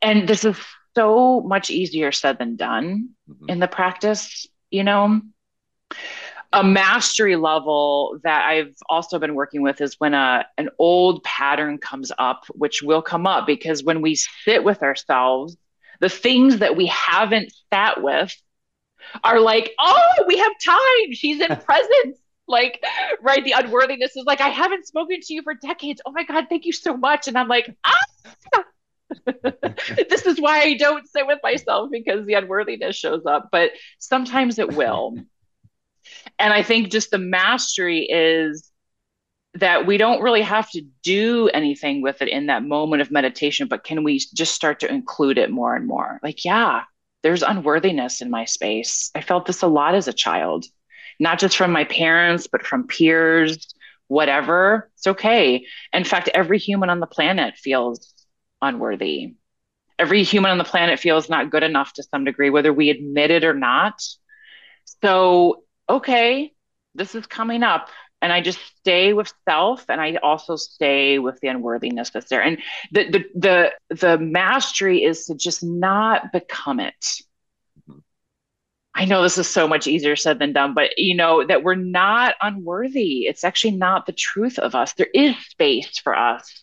And 0.00 0.28
this 0.28 0.44
is 0.44 0.56
so 0.94 1.40
much 1.40 1.70
easier 1.70 2.12
said 2.12 2.38
than 2.38 2.54
done 2.54 3.10
mm-hmm. 3.28 3.50
in 3.50 3.58
the 3.58 3.66
practice, 3.66 4.46
you 4.70 4.84
know. 4.84 5.20
A 6.52 6.62
mastery 6.62 7.34
level 7.34 8.20
that 8.22 8.46
I've 8.46 8.76
also 8.88 9.18
been 9.18 9.34
working 9.34 9.60
with 9.60 9.80
is 9.80 9.96
when 9.98 10.14
a 10.14 10.46
an 10.56 10.70
old 10.78 11.24
pattern 11.24 11.76
comes 11.78 12.12
up, 12.16 12.44
which 12.50 12.82
will 12.82 13.02
come 13.02 13.26
up 13.26 13.46
because 13.46 13.82
when 13.82 14.00
we 14.02 14.14
sit 14.14 14.62
with 14.62 14.84
ourselves, 14.84 15.56
the 16.00 16.08
things 16.08 16.60
that 16.60 16.76
we 16.76 16.86
haven't 16.86 17.52
sat 17.74 18.02
with 18.02 18.34
are 19.24 19.40
like, 19.40 19.72
oh, 19.80 20.24
we 20.28 20.38
have 20.38 20.52
time. 20.64 21.12
She's 21.12 21.40
in 21.40 21.56
presence 21.56 22.18
like 22.48 22.82
right 23.20 23.44
the 23.44 23.52
unworthiness 23.52 24.16
is 24.16 24.24
like 24.24 24.40
i 24.40 24.48
haven't 24.48 24.86
spoken 24.86 25.20
to 25.20 25.34
you 25.34 25.42
for 25.42 25.54
decades. 25.54 26.00
Oh 26.06 26.12
my 26.12 26.24
god 26.24 26.46
thank 26.48 26.64
you 26.64 26.72
so 26.72 26.96
much. 26.96 27.28
And 27.28 27.36
i'm 27.36 27.48
like 27.48 27.74
ah! 27.84 28.64
This 30.08 30.26
is 30.26 30.40
why 30.40 30.60
i 30.60 30.74
don't 30.74 31.08
sit 31.08 31.26
with 31.26 31.38
myself 31.42 31.90
because 31.90 32.26
the 32.26 32.34
unworthiness 32.34 32.96
shows 32.96 33.24
up 33.26 33.48
but 33.52 33.70
sometimes 33.98 34.58
it 34.58 34.74
will. 34.74 35.16
And 36.38 36.52
i 36.52 36.62
think 36.62 36.90
just 36.90 37.10
the 37.10 37.18
mastery 37.18 38.06
is 38.08 38.70
that 39.54 39.86
we 39.86 39.96
don't 39.96 40.22
really 40.22 40.42
have 40.42 40.70
to 40.70 40.82
do 41.02 41.48
anything 41.48 42.02
with 42.02 42.20
it 42.20 42.28
in 42.28 42.46
that 42.46 42.62
moment 42.62 43.02
of 43.02 43.10
meditation 43.10 43.66
but 43.66 43.82
can 43.84 44.04
we 44.04 44.20
just 44.34 44.54
start 44.54 44.80
to 44.80 44.90
include 44.92 45.38
it 45.38 45.50
more 45.50 45.74
and 45.74 45.86
more? 45.86 46.20
Like 46.22 46.44
yeah 46.44 46.82
there's 47.22 47.42
unworthiness 47.42 48.20
in 48.20 48.30
my 48.30 48.44
space. 48.44 49.10
I 49.16 49.20
felt 49.20 49.46
this 49.46 49.62
a 49.62 49.66
lot 49.66 49.96
as 49.96 50.06
a 50.06 50.12
child 50.12 50.66
not 51.18 51.38
just 51.38 51.56
from 51.56 51.72
my 51.72 51.84
parents, 51.84 52.46
but 52.46 52.66
from 52.66 52.86
peers, 52.86 53.74
whatever. 54.08 54.90
It's 54.96 55.06
okay. 55.06 55.66
In 55.92 56.04
fact, 56.04 56.28
every 56.34 56.58
human 56.58 56.90
on 56.90 57.00
the 57.00 57.06
planet 57.06 57.56
feels 57.56 58.12
unworthy. 58.62 59.34
Every 59.98 60.22
human 60.22 60.50
on 60.50 60.58
the 60.58 60.64
planet 60.64 61.00
feels 61.00 61.28
not 61.28 61.50
good 61.50 61.62
enough 61.62 61.92
to 61.94 62.02
some 62.02 62.24
degree, 62.24 62.50
whether 62.50 62.72
we 62.72 62.90
admit 62.90 63.30
it 63.30 63.44
or 63.44 63.54
not. 63.54 64.00
So, 65.02 65.64
okay, 65.88 66.52
this 66.94 67.14
is 67.14 67.26
coming 67.26 67.62
up. 67.62 67.88
And 68.22 68.32
I 68.32 68.40
just 68.40 68.58
stay 68.78 69.12
with 69.12 69.32
self 69.48 69.84
and 69.90 70.00
I 70.00 70.16
also 70.22 70.56
stay 70.56 71.18
with 71.18 71.38
the 71.40 71.48
unworthiness 71.48 72.10
that's 72.10 72.30
there. 72.30 72.42
And 72.42 72.58
the 72.90 73.10
the 73.10 73.24
the 73.88 73.96
the 73.96 74.18
mastery 74.18 75.04
is 75.04 75.26
to 75.26 75.34
just 75.34 75.62
not 75.62 76.32
become 76.32 76.80
it 76.80 77.20
I 78.98 79.04
know 79.04 79.22
this 79.22 79.36
is 79.36 79.46
so 79.46 79.68
much 79.68 79.86
easier 79.86 80.16
said 80.16 80.38
than 80.38 80.54
done, 80.54 80.72
but 80.72 80.96
you 80.96 81.14
know, 81.14 81.46
that 81.46 81.62
we're 81.62 81.74
not 81.74 82.34
unworthy. 82.40 83.26
It's 83.26 83.44
actually 83.44 83.72
not 83.72 84.06
the 84.06 84.12
truth 84.12 84.58
of 84.58 84.74
us. 84.74 84.94
There 84.94 85.10
is 85.12 85.36
space 85.36 85.98
for 85.98 86.16
us 86.16 86.62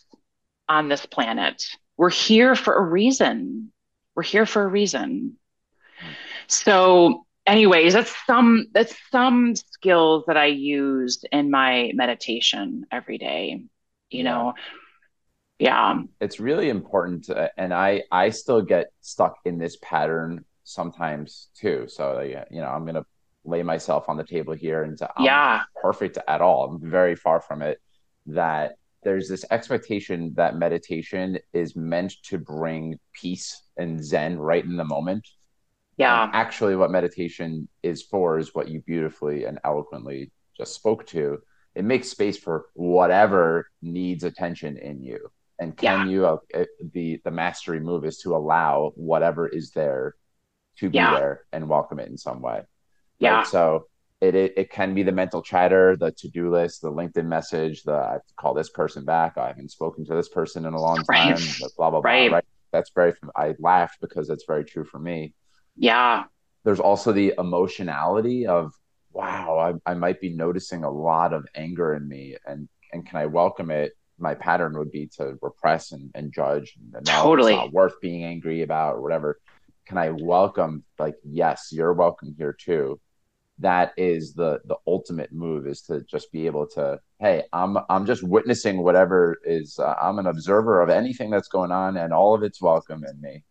on 0.68 0.90
this 0.90 1.06
planet. 1.06 1.64
We're 1.96 2.10
here 2.10 2.56
for 2.56 2.74
a 2.74 2.82
reason. 2.82 3.72
We're 4.16 4.24
here 4.24 4.48
for 4.48 4.64
a 4.64 4.68
reason. 4.68 5.38
So, 6.48 7.28
anyways, 7.46 7.94
that's 7.94 8.16
some 8.26 8.66
that's 8.74 8.96
some 9.12 9.56
skills 9.56 10.24
that 10.26 10.36
I 10.36 10.48
use 10.48 11.24
in 11.32 11.52
my 11.52 11.92
meditation 11.94 12.88
every 12.92 13.20
day. 13.20 13.64
You 14.10 14.24
yeah. 14.24 14.24
know, 14.24 14.54
yeah. 15.60 16.02
It's 16.20 16.40
really 16.40 16.70
important, 16.70 17.26
to, 17.26 17.52
and 17.58 17.76
I 17.76 18.04
I 18.12 18.32
still 18.32 18.64
get 18.64 18.88
stuck 19.02 19.38
in 19.46 19.60
this 19.60 19.78
pattern 19.84 20.46
sometimes 20.64 21.50
too. 21.56 21.86
So 21.88 22.20
you 22.22 22.62
know, 22.62 22.68
I'm 22.68 22.86
gonna 22.86 23.06
lay 23.46 23.64
myself 23.64 24.10
on 24.10 24.18
the 24.18 24.24
table 24.24 24.54
here 24.54 24.84
and 24.84 24.98
I'm 25.18 25.26
yeah, 25.26 25.62
perfect 25.82 26.18
at 26.28 26.42
all. 26.42 26.66
I'm 26.66 26.90
very 26.90 27.16
far 27.16 27.40
from 27.42 27.62
it. 27.62 27.80
That 28.26 28.78
there's 29.04 29.28
this 29.28 29.46
expectation 29.52 30.34
that 30.36 30.56
meditation 30.56 31.38
is 31.52 31.76
meant 31.76 32.16
to 32.24 32.38
bring 32.38 33.00
peace 33.14 33.64
and 33.78 34.04
zen 34.04 34.40
right 34.40 34.64
in 34.64 34.78
the 34.78 34.86
moment. 34.86 35.28
Yeah. 35.98 36.24
And 36.24 36.34
actually, 36.34 36.76
what 36.76 36.92
meditation 36.92 37.68
is 37.84 38.02
for 38.02 38.40
is 38.40 38.56
what 38.56 38.70
you 38.70 38.82
beautifully 38.82 39.46
and 39.46 39.60
eloquently 39.64 40.32
just 40.58 40.74
spoke 40.74 41.06
to. 41.08 41.40
It 41.76 41.86
makes 41.86 42.08
space 42.08 42.38
for 42.38 42.68
whatever 42.74 43.70
needs 43.82 44.24
attention 44.24 44.78
in 44.78 45.02
you. 45.02 45.30
And 45.60 45.76
can 45.78 46.08
yeah. 46.08 46.12
you, 46.12 46.26
uh, 46.26 46.66
the 46.94 47.22
the 47.24 47.32
mastery 47.32 47.80
move 47.80 48.06
is 48.06 48.18
to 48.20 48.36
allow 48.36 48.92
whatever 48.96 49.48
is 49.48 49.72
there 49.72 50.16
to 50.80 50.90
be 50.90 50.98
yeah. 50.98 51.16
there 51.16 51.46
and 51.52 51.70
welcome 51.70 52.00
it 52.00 52.10
in 52.10 52.18
some 52.18 52.42
way. 52.42 52.62
Yeah. 53.20 53.44
So 53.44 53.88
it, 54.24 54.36
it, 54.36 54.54
it 54.56 54.70
can 54.70 54.94
be 54.94 55.04
the 55.04 55.12
mental 55.12 55.42
chatter, 55.42 55.98
the 55.98 56.12
to 56.12 56.30
do 56.30 56.50
list, 56.50 56.82
the 56.82 56.92
LinkedIn 56.92 57.26
message, 57.26 57.84
the 57.84 57.94
I 57.94 58.12
have 58.14 58.26
to 58.26 58.34
call 58.36 58.54
this 58.54 58.70
person 58.70 59.04
back. 59.04 59.38
I 59.38 59.48
haven't 59.48 59.72
spoken 59.72 60.06
to 60.06 60.16
this 60.16 60.30
person 60.30 60.66
in 60.66 60.74
a 60.74 60.82
long 60.82 60.98
time. 61.12 61.34
Right. 61.34 61.58
Blah 61.78 61.90
blah 61.90 62.02
right. 62.04 62.30
blah. 62.30 62.38
Right. 62.38 62.46
That's 62.72 62.92
very. 62.96 63.14
I 63.36 63.56
laughed 63.60 64.00
because 64.00 64.28
that's 64.28 64.46
very 64.48 64.64
true 64.64 64.86
for 64.86 65.00
me. 65.00 65.34
Yeah. 65.76 66.24
There's 66.64 66.80
also 66.80 67.12
the 67.12 67.34
emotionality 67.38 68.48
of 68.48 68.72
wow, 69.12 69.80
I, 69.86 69.92
I 69.92 69.94
might 69.94 70.20
be 70.20 70.30
noticing 70.30 70.84
a 70.84 70.90
lot 70.90 71.34
of 71.34 71.46
anger 71.54 71.94
in 71.94 72.08
me, 72.08 72.38
and 72.46 72.70
and 72.94 73.06
can 73.06 73.20
I 73.20 73.26
welcome 73.26 73.72
it? 73.72 73.92
My 74.18 74.36
pattern 74.36 74.78
would 74.78 74.92
be 74.92 75.08
to 75.18 75.38
repress 75.42 75.92
and, 75.92 76.12
and 76.16 76.32
judge 76.32 76.76
and 76.94 77.06
totally 77.06 77.54
it's 77.54 77.60
not 77.60 77.74
worth 77.74 78.00
being 78.00 78.24
angry 78.24 78.62
about 78.62 78.96
or 78.96 79.02
whatever 79.02 79.40
can 79.86 79.98
I 79.98 80.10
welcome 80.10 80.84
like 81.00 81.16
yes, 81.24 81.70
you're 81.72 81.94
welcome 81.94 82.36
here 82.38 82.54
too. 82.54 83.00
That 83.60 83.94
is 83.98 84.34
the 84.34 84.60
the 84.66 84.78
ultimate 84.88 85.32
move 85.32 85.68
is 85.68 85.82
to 85.84 86.02
just 86.02 86.32
be 86.32 86.46
able 86.46 86.68
to 86.76 87.00
hey, 87.20 87.44
I'm 87.54 87.78
I'm 87.90 88.06
just 88.06 88.24
witnessing 88.24 88.84
whatever 88.84 89.38
is 89.44 89.80
uh, 89.80 89.96
I'm 90.02 90.20
an 90.20 90.28
observer 90.28 90.82
of 90.82 90.90
anything 90.90 91.30
that's 91.30 91.48
going 91.48 91.72
on 91.72 91.98
and 91.98 92.14
all 92.14 92.34
of 92.34 92.44
it's 92.44 92.62
welcome 92.62 93.04
in 93.04 93.22
me. 93.22 93.44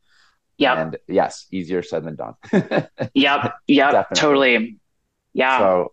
Yeah. 0.58 0.80
And 0.80 0.98
yes, 1.08 1.46
easier 1.50 1.82
said 1.82 2.04
than 2.04 2.16
done. 2.16 2.34
yep. 3.14 3.54
Yep. 3.66 4.14
Totally. 4.14 4.78
Yeah. 5.32 5.58
So 5.58 5.92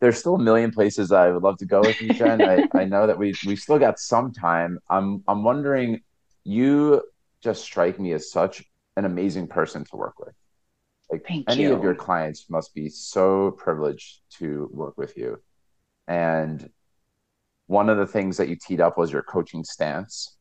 there's 0.00 0.18
still 0.18 0.36
a 0.36 0.42
million 0.42 0.70
places 0.70 1.12
I 1.12 1.28
would 1.28 1.42
love 1.42 1.58
to 1.58 1.66
go 1.66 1.80
with 1.80 2.00
you, 2.00 2.08
Jen. 2.14 2.42
I, 2.42 2.66
I 2.74 2.84
know 2.84 3.06
that 3.06 3.18
we 3.18 3.34
we 3.46 3.56
still 3.56 3.78
got 3.78 3.98
some 3.98 4.32
time. 4.32 4.78
I'm 4.88 5.22
I'm 5.28 5.44
wondering, 5.44 6.00
you 6.44 7.02
just 7.42 7.62
strike 7.62 8.00
me 8.00 8.12
as 8.12 8.30
such 8.30 8.64
an 8.96 9.04
amazing 9.04 9.46
person 9.46 9.84
to 9.84 9.96
work 9.96 10.18
with. 10.18 10.34
Like 11.10 11.24
Thank 11.26 11.50
any 11.50 11.64
you. 11.64 11.74
of 11.74 11.82
your 11.82 11.94
clients 11.94 12.48
must 12.48 12.74
be 12.74 12.88
so 12.88 13.52
privileged 13.52 14.20
to 14.38 14.68
work 14.72 14.96
with 14.96 15.16
you. 15.16 15.40
And 16.06 16.70
one 17.66 17.88
of 17.88 17.98
the 17.98 18.06
things 18.06 18.36
that 18.36 18.48
you 18.48 18.56
teed 18.56 18.80
up 18.80 18.98
was 18.98 19.12
your 19.12 19.22
coaching 19.22 19.64
stance. 19.64 20.36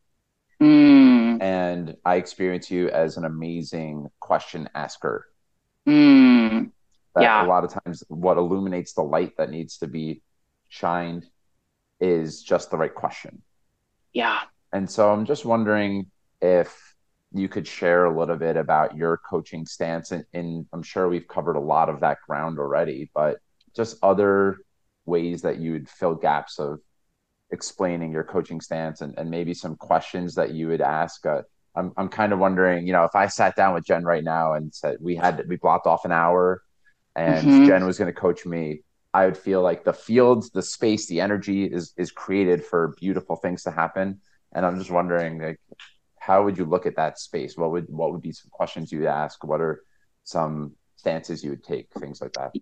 Mm. 0.61 1.41
And 1.41 1.95
I 2.05 2.15
experience 2.15 2.69
you 2.69 2.89
as 2.89 3.17
an 3.17 3.25
amazing 3.25 4.07
question 4.19 4.69
asker. 4.75 5.27
Mm 5.87 6.71
yeah. 7.21 7.45
a 7.45 7.47
lot 7.47 7.63
of 7.63 7.71
times 7.83 8.03
what 8.07 8.37
illuminates 8.37 8.93
the 8.93 9.01
light 9.01 9.35
that 9.37 9.49
needs 9.49 9.77
to 9.77 9.87
be 9.87 10.21
shined 10.67 11.25
is 11.99 12.43
just 12.43 12.71
the 12.71 12.77
right 12.77 12.93
question. 12.93 13.41
Yeah. 14.13 14.41
And 14.71 14.89
so 14.89 15.11
I'm 15.11 15.25
just 15.25 15.45
wondering 15.45 16.07
if 16.41 16.88
you 17.33 17.47
could 17.47 17.67
share 17.67 18.05
a 18.05 18.17
little 18.17 18.37
bit 18.37 18.57
about 18.57 18.95
your 18.95 19.17
coaching 19.17 19.65
stance 19.65 20.11
and, 20.11 20.25
and 20.33 20.65
I'm 20.73 20.83
sure 20.83 21.07
we've 21.07 21.27
covered 21.27 21.55
a 21.55 21.61
lot 21.61 21.89
of 21.89 21.99
that 21.99 22.17
ground 22.27 22.57
already, 22.57 23.11
but 23.13 23.37
just 23.75 23.97
other 24.01 24.57
ways 25.05 25.43
that 25.43 25.59
you 25.59 25.73
would 25.73 25.89
fill 25.89 26.15
gaps 26.15 26.59
of 26.59 26.79
explaining 27.51 28.11
your 28.11 28.23
coaching 28.23 28.61
stance 28.61 29.01
and, 29.01 29.13
and 29.17 29.29
maybe 29.29 29.53
some 29.53 29.75
questions 29.75 30.35
that 30.35 30.51
you 30.51 30.67
would 30.67 30.81
ask. 30.81 31.25
Uh, 31.25 31.41
I'm, 31.75 31.93
I'm 31.97 32.09
kind 32.09 32.33
of 32.33 32.39
wondering, 32.39 32.87
you 32.87 32.93
know, 32.93 33.03
if 33.03 33.15
I 33.15 33.27
sat 33.27 33.55
down 33.55 33.73
with 33.73 33.85
Jen 33.85 34.03
right 34.03 34.23
now 34.23 34.53
and 34.53 34.73
said 34.73 34.97
we 34.99 35.15
had 35.15 35.47
we 35.47 35.55
blocked 35.55 35.87
off 35.87 36.05
an 36.05 36.11
hour 36.11 36.63
and 37.15 37.47
mm-hmm. 37.47 37.65
Jen 37.65 37.85
was 37.85 37.97
going 37.97 38.11
to 38.11 38.19
coach 38.19 38.45
me, 38.45 38.81
I 39.13 39.25
would 39.25 39.37
feel 39.37 39.61
like 39.61 39.83
the 39.83 39.93
fields, 39.93 40.49
the 40.49 40.61
space, 40.61 41.07
the 41.07 41.21
energy 41.21 41.65
is 41.65 41.93
is 41.97 42.11
created 42.11 42.63
for 42.63 42.95
beautiful 42.99 43.35
things 43.35 43.63
to 43.63 43.71
happen. 43.71 44.21
And 44.51 44.65
I'm 44.65 44.79
just 44.79 44.89
wondering, 44.91 45.39
like, 45.39 45.59
how 46.29 46.43
would 46.43 46.59
you 46.59 46.65
look 46.65 46.85
at 46.85 46.95
that 46.95 47.17
space? 47.17 47.57
What 47.57 47.71
would 47.71 47.87
what 47.89 48.11
would 48.11 48.21
be 48.21 48.31
some 48.31 48.51
questions 48.51 48.91
you'd 48.91 49.07
ask? 49.07 49.43
What 49.43 49.61
are 49.61 49.83
some 50.23 50.73
stances 50.95 51.43
you 51.43 51.49
would 51.49 51.63
take? 51.63 51.87
Things 51.99 52.21
like 52.21 52.33
that. 52.33 52.53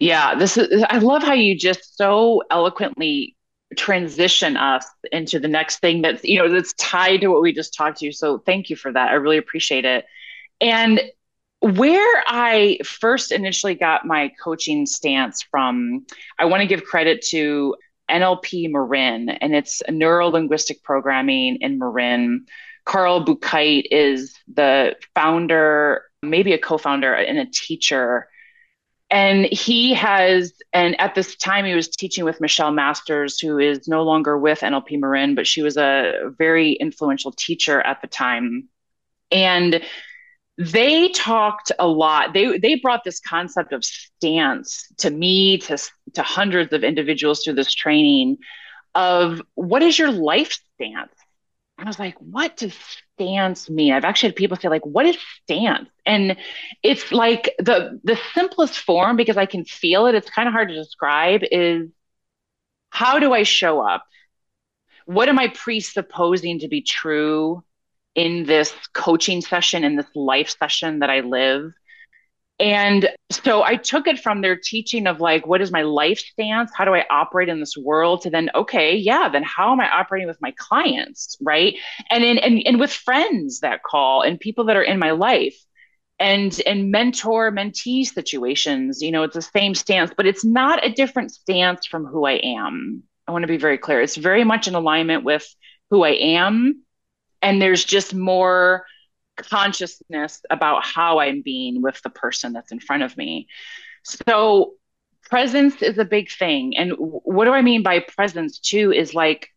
Yeah, 0.00 0.34
this 0.34 0.56
is. 0.56 0.84
I 0.90 0.98
love 0.98 1.22
how 1.22 1.34
you 1.34 1.56
just 1.56 1.96
so 1.96 2.42
eloquently 2.50 3.36
transition 3.76 4.56
us 4.56 4.86
into 5.12 5.38
the 5.38 5.46
next 5.46 5.78
thing 5.78 6.02
that's 6.02 6.24
you 6.24 6.38
know 6.38 6.48
that's 6.48 6.72
tied 6.74 7.20
to 7.20 7.28
what 7.28 7.42
we 7.42 7.52
just 7.52 7.74
talked 7.74 7.98
to. 7.98 8.06
you. 8.06 8.12
So 8.12 8.38
thank 8.38 8.70
you 8.70 8.76
for 8.76 8.92
that. 8.92 9.10
I 9.10 9.14
really 9.14 9.38
appreciate 9.38 9.84
it. 9.84 10.04
And 10.60 11.00
where 11.60 12.24
I 12.26 12.78
first 12.84 13.30
initially 13.30 13.76
got 13.76 14.04
my 14.04 14.32
coaching 14.42 14.84
stance 14.84 15.42
from, 15.48 16.06
I 16.40 16.46
want 16.46 16.60
to 16.60 16.66
give 16.66 16.84
credit 16.84 17.22
to 17.28 17.76
NLP 18.10 18.70
Marin, 18.70 19.28
and 19.28 19.54
it's 19.54 19.80
neuro 19.88 20.26
linguistic 20.28 20.82
programming 20.82 21.58
in 21.60 21.78
Marin. 21.78 22.46
Carl 22.86 23.24
Buchheit 23.24 23.84
is 23.90 24.34
the 24.52 24.96
founder, 25.14 26.02
maybe 26.22 26.52
a 26.52 26.58
co 26.58 26.78
founder, 26.78 27.12
and 27.12 27.38
a 27.38 27.46
teacher. 27.46 28.28
And 29.10 29.46
he 29.46 29.92
has, 29.94 30.52
and 30.72 30.98
at 31.00 31.14
this 31.14 31.36
time, 31.36 31.64
he 31.64 31.74
was 31.74 31.88
teaching 31.88 32.24
with 32.24 32.40
Michelle 32.40 32.72
Masters, 32.72 33.38
who 33.38 33.58
is 33.58 33.86
no 33.86 34.02
longer 34.02 34.38
with 34.38 34.60
NLP 34.60 34.98
Marin, 34.98 35.34
but 35.34 35.46
she 35.46 35.62
was 35.62 35.76
a 35.76 36.32
very 36.38 36.72
influential 36.72 37.32
teacher 37.32 37.80
at 37.80 38.00
the 38.02 38.08
time. 38.08 38.68
And 39.30 39.82
they 40.58 41.10
talked 41.10 41.70
a 41.78 41.86
lot 41.86 42.32
they 42.32 42.56
they 42.58 42.76
brought 42.76 43.04
this 43.04 43.20
concept 43.20 43.74
of 43.74 43.84
stance 43.84 44.86
to 44.96 45.10
me 45.10 45.58
to 45.58 45.76
to 46.14 46.22
hundreds 46.22 46.72
of 46.72 46.82
individuals 46.82 47.44
through 47.44 47.52
this 47.52 47.74
training 47.74 48.38
of 48.94 49.42
what 49.54 49.82
is 49.82 49.98
your 49.98 50.10
life 50.10 50.58
stance 50.74 51.12
i 51.78 51.84
was 51.84 51.98
like 51.98 52.16
what 52.18 52.56
does 52.56 52.74
stance 53.14 53.70
mean? 53.70 53.92
I've 53.92 54.04
actually 54.04 54.30
had 54.30 54.36
people 54.36 54.56
say 54.58 54.68
like 54.68 54.84
what 54.84 55.06
is 55.06 55.16
stance? 55.42 55.88
And 56.04 56.36
it's 56.82 57.12
like 57.12 57.54
the 57.58 58.00
the 58.04 58.18
simplest 58.34 58.78
form 58.78 59.16
because 59.16 59.36
i 59.36 59.46
can 59.46 59.64
feel 59.64 60.06
it 60.06 60.14
it's 60.14 60.30
kind 60.30 60.48
of 60.48 60.52
hard 60.52 60.68
to 60.68 60.74
describe 60.74 61.42
is 61.50 61.88
how 62.90 63.18
do 63.18 63.32
i 63.32 63.42
show 63.42 63.80
up? 63.80 64.04
What 65.06 65.28
am 65.28 65.38
i 65.38 65.48
presupposing 65.48 66.60
to 66.60 66.68
be 66.68 66.82
true 66.82 67.62
in 68.14 68.44
this 68.44 68.72
coaching 68.94 69.42
session, 69.42 69.84
in 69.84 69.96
this 69.96 70.06
life 70.14 70.56
session 70.58 71.00
that 71.00 71.10
I 71.10 71.20
live. 71.20 71.72
And 72.58 73.08
so 73.30 73.62
I 73.62 73.76
took 73.76 74.06
it 74.06 74.18
from 74.18 74.40
their 74.40 74.56
teaching 74.56 75.06
of 75.06 75.20
like, 75.20 75.46
what 75.46 75.60
is 75.60 75.70
my 75.70 75.82
life 75.82 76.18
stance? 76.18 76.70
How 76.74 76.86
do 76.86 76.94
I 76.94 77.04
operate 77.10 77.50
in 77.50 77.60
this 77.60 77.76
world? 77.76 78.22
To 78.22 78.30
then, 78.30 78.50
okay, 78.54 78.96
yeah, 78.96 79.28
then 79.28 79.42
how 79.42 79.72
am 79.72 79.80
I 79.80 79.90
operating 79.90 80.26
with 80.26 80.40
my 80.40 80.54
clients? 80.56 81.36
Right. 81.40 81.76
And 82.10 82.24
in 82.24 82.38
and, 82.38 82.62
and 82.64 82.80
with 82.80 82.92
friends 82.92 83.60
that 83.60 83.82
call 83.82 84.22
and 84.22 84.40
people 84.40 84.64
that 84.66 84.76
are 84.76 84.82
in 84.82 84.98
my 84.98 85.10
life 85.10 85.56
and 86.18 86.58
and 86.66 86.90
mentor 86.90 87.52
mentee 87.52 88.06
situations, 88.06 89.02
you 89.02 89.10
know, 89.10 89.24
it's 89.24 89.34
the 89.34 89.42
same 89.42 89.74
stance, 89.74 90.12
but 90.16 90.26
it's 90.26 90.44
not 90.44 90.84
a 90.84 90.92
different 90.92 91.32
stance 91.32 91.86
from 91.86 92.06
who 92.06 92.24
I 92.24 92.40
am. 92.42 93.02
I 93.28 93.32
want 93.32 93.42
to 93.42 93.48
be 93.48 93.58
very 93.58 93.76
clear. 93.76 94.00
It's 94.00 94.16
very 94.16 94.44
much 94.44 94.66
in 94.66 94.74
alignment 94.74 95.24
with 95.24 95.46
who 95.90 96.04
I 96.04 96.12
am 96.12 96.86
and 97.42 97.60
there's 97.60 97.84
just 97.84 98.14
more 98.14 98.86
consciousness 99.36 100.40
about 100.50 100.84
how 100.84 101.20
I'm 101.20 101.42
being 101.42 101.82
with 101.82 102.00
the 102.02 102.10
person 102.10 102.52
that's 102.52 102.72
in 102.72 102.80
front 102.80 103.02
of 103.02 103.16
me. 103.16 103.48
So 104.02 104.74
presence 105.28 105.82
is 105.82 105.98
a 105.98 106.04
big 106.04 106.30
thing. 106.30 106.76
And 106.76 106.92
what 106.98 107.44
do 107.44 107.52
I 107.52 107.62
mean 107.62 107.82
by 107.82 108.00
presence 108.00 108.58
too 108.58 108.92
is 108.92 109.14
like 109.14 109.48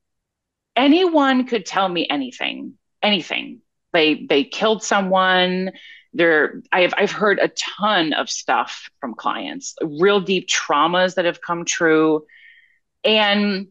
anyone 0.76 1.46
could 1.46 1.66
tell 1.66 1.88
me 1.88 2.08
anything, 2.10 2.74
anything. 3.02 3.62
They 3.94 4.26
they 4.30 4.44
killed 4.44 4.84
someone. 4.84 5.72
There 6.14 6.62
I've 6.72 6.94
I've 6.98 7.12
heard 7.12 7.40
a 7.40 7.50
ton 7.50 8.14
of 8.14 8.30
stuff 8.30 8.90
from 9.00 9.14
clients, 9.16 9.76
real 9.82 10.22
deep 10.22 10.48
traumas 10.48 11.16
that 11.16 11.26
have 11.26 11.42
come 11.42 11.66
true. 11.66 12.26
And 13.04 13.68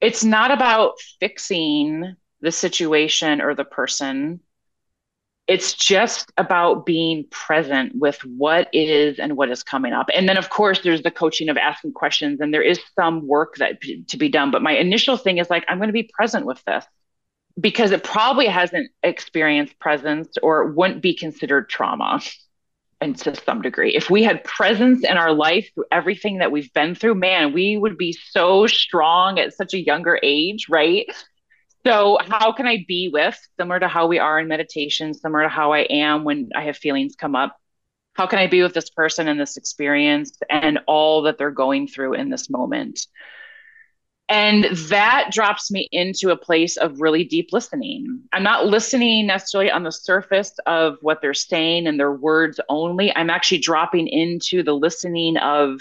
it's 0.00 0.24
not 0.24 0.50
about 0.50 0.94
fixing 1.20 2.16
the 2.40 2.52
situation 2.52 3.40
or 3.40 3.54
the 3.54 3.64
person. 3.64 4.40
It's 5.50 5.74
just 5.74 6.30
about 6.38 6.86
being 6.86 7.24
present 7.30 7.96
with 7.96 8.24
what 8.24 8.68
is 8.72 9.18
and 9.18 9.36
what 9.36 9.50
is 9.50 9.64
coming 9.64 9.92
up. 9.92 10.08
And 10.14 10.28
then, 10.28 10.36
of 10.36 10.48
course, 10.48 10.82
there's 10.82 11.02
the 11.02 11.10
coaching 11.10 11.48
of 11.48 11.56
asking 11.56 11.94
questions, 11.94 12.40
and 12.40 12.54
there 12.54 12.62
is 12.62 12.78
some 12.94 13.26
work 13.26 13.56
that 13.56 13.80
to 14.08 14.16
be 14.16 14.28
done. 14.28 14.52
But 14.52 14.62
my 14.62 14.76
initial 14.76 15.16
thing 15.16 15.38
is 15.38 15.50
like, 15.50 15.64
I'm 15.66 15.78
going 15.78 15.88
to 15.88 15.92
be 15.92 16.08
present 16.14 16.46
with 16.46 16.62
this 16.66 16.84
because 17.60 17.90
it 17.90 18.04
probably 18.04 18.46
hasn't 18.46 18.92
experienced 19.02 19.76
presence 19.80 20.28
or 20.40 20.70
wouldn't 20.70 21.02
be 21.02 21.16
considered 21.16 21.68
trauma 21.68 22.20
and 23.00 23.18
to 23.18 23.34
some 23.34 23.60
degree. 23.60 23.96
If 23.96 24.08
we 24.08 24.22
had 24.22 24.44
presence 24.44 25.02
in 25.02 25.16
our 25.16 25.32
life 25.32 25.68
through 25.74 25.86
everything 25.90 26.38
that 26.38 26.52
we've 26.52 26.72
been 26.72 26.94
through, 26.94 27.16
man, 27.16 27.52
we 27.52 27.76
would 27.76 27.98
be 27.98 28.12
so 28.12 28.68
strong 28.68 29.40
at 29.40 29.54
such 29.54 29.74
a 29.74 29.84
younger 29.84 30.20
age, 30.22 30.68
right? 30.68 31.06
So, 31.86 32.18
how 32.20 32.52
can 32.52 32.66
I 32.66 32.84
be 32.86 33.10
with, 33.12 33.38
similar 33.58 33.80
to 33.80 33.88
how 33.88 34.06
we 34.06 34.18
are 34.18 34.38
in 34.38 34.48
meditation, 34.48 35.14
similar 35.14 35.44
to 35.44 35.48
how 35.48 35.72
I 35.72 35.80
am 35.80 36.24
when 36.24 36.50
I 36.54 36.64
have 36.64 36.76
feelings 36.76 37.16
come 37.16 37.34
up? 37.34 37.56
How 38.12 38.26
can 38.26 38.38
I 38.38 38.48
be 38.48 38.62
with 38.62 38.74
this 38.74 38.90
person 38.90 39.28
in 39.28 39.38
this 39.38 39.56
experience 39.56 40.38
and 40.50 40.80
all 40.86 41.22
that 41.22 41.38
they're 41.38 41.50
going 41.50 41.88
through 41.88 42.14
in 42.14 42.28
this 42.28 42.50
moment? 42.50 43.00
And 44.28 44.64
that 44.88 45.30
drops 45.32 45.72
me 45.72 45.88
into 45.90 46.30
a 46.30 46.36
place 46.36 46.76
of 46.76 47.00
really 47.00 47.24
deep 47.24 47.48
listening. 47.50 48.22
I'm 48.32 48.44
not 48.44 48.66
listening 48.66 49.26
necessarily 49.26 49.72
on 49.72 49.82
the 49.82 49.90
surface 49.90 50.52
of 50.66 50.98
what 51.00 51.20
they're 51.20 51.34
saying 51.34 51.88
and 51.88 51.98
their 51.98 52.12
words 52.12 52.60
only. 52.68 53.12
I'm 53.14 53.28
actually 53.28 53.58
dropping 53.58 54.06
into 54.06 54.62
the 54.62 54.74
listening 54.74 55.36
of 55.38 55.80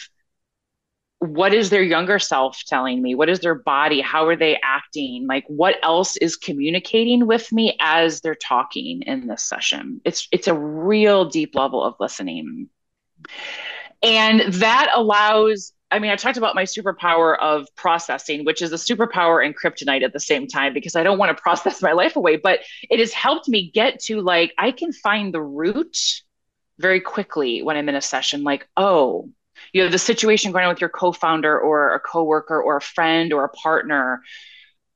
what 1.20 1.54
is 1.54 1.70
their 1.70 1.84
younger 1.84 2.18
self 2.18 2.64
telling 2.66 3.02
me? 3.02 3.14
What 3.14 3.30
is 3.30 3.40
their 3.40 3.56
body? 3.56 4.00
How 4.00 4.26
are 4.28 4.38
they 4.38 4.58
acting? 4.64 5.28
Like 5.28 5.44
what 5.48 5.76
else 5.84 6.16
is 6.18 6.38
communicating 6.38 7.28
with 7.28 7.52
me 7.52 7.76
as 7.82 8.22
they're 8.22 8.36
talking 8.36 9.02
in 9.04 9.28
this 9.28 9.44
session? 9.44 10.02
It's 10.06 10.28
it's 10.32 10.48
a 10.48 10.58
real 10.58 11.26
deep 11.26 11.56
level 11.56 11.84
of 11.84 11.96
listening. 12.00 12.70
And 14.02 14.54
that 14.54 14.92
allows 14.96 15.74
I 15.92 15.98
mean, 16.00 16.12
I 16.12 16.16
talked 16.16 16.38
about 16.38 16.54
my 16.54 16.64
superpower 16.64 17.38
of 17.40 17.68
processing, 17.76 18.46
which 18.46 18.62
is 18.62 18.72
a 18.72 18.76
superpower 18.76 19.44
and 19.44 19.58
kryptonite 19.58 20.04
at 20.04 20.14
the 20.14 20.20
same 20.20 20.48
time 20.48 20.74
because 20.74 20.96
I 20.96 21.04
don't 21.04 21.18
want 21.18 21.36
to 21.36 21.42
process 21.42 21.82
my 21.82 21.94
life 21.94 22.16
away. 22.16 22.38
But 22.38 22.60
it 22.90 23.00
has 23.00 23.12
helped 23.12 23.48
me 23.50 23.72
get 23.72 24.00
to 24.04 24.22
like, 24.22 24.54
I 24.58 24.72
can 24.72 24.94
find 24.94 25.34
the 25.34 25.42
root 25.42 25.98
very 26.78 27.02
quickly 27.02 27.64
when 27.64 27.76
I'm 27.76 27.90
in 27.90 27.96
a 27.96 28.02
session, 28.02 28.44
like, 28.44 28.68
oh, 28.78 29.30
you 29.74 29.82
have 29.84 29.92
the 29.92 30.00
situation 30.00 30.52
going 30.52 30.66
on 30.66 30.70
with 30.70 30.82
your 30.82 30.90
co-founder 30.90 31.60
or 31.60 31.94
a 31.94 32.00
coworker 32.00 32.62
or 32.62 32.78
a 32.78 32.82
friend 32.82 33.34
or 33.34 33.44
a 33.44 33.50
partner 33.50 34.22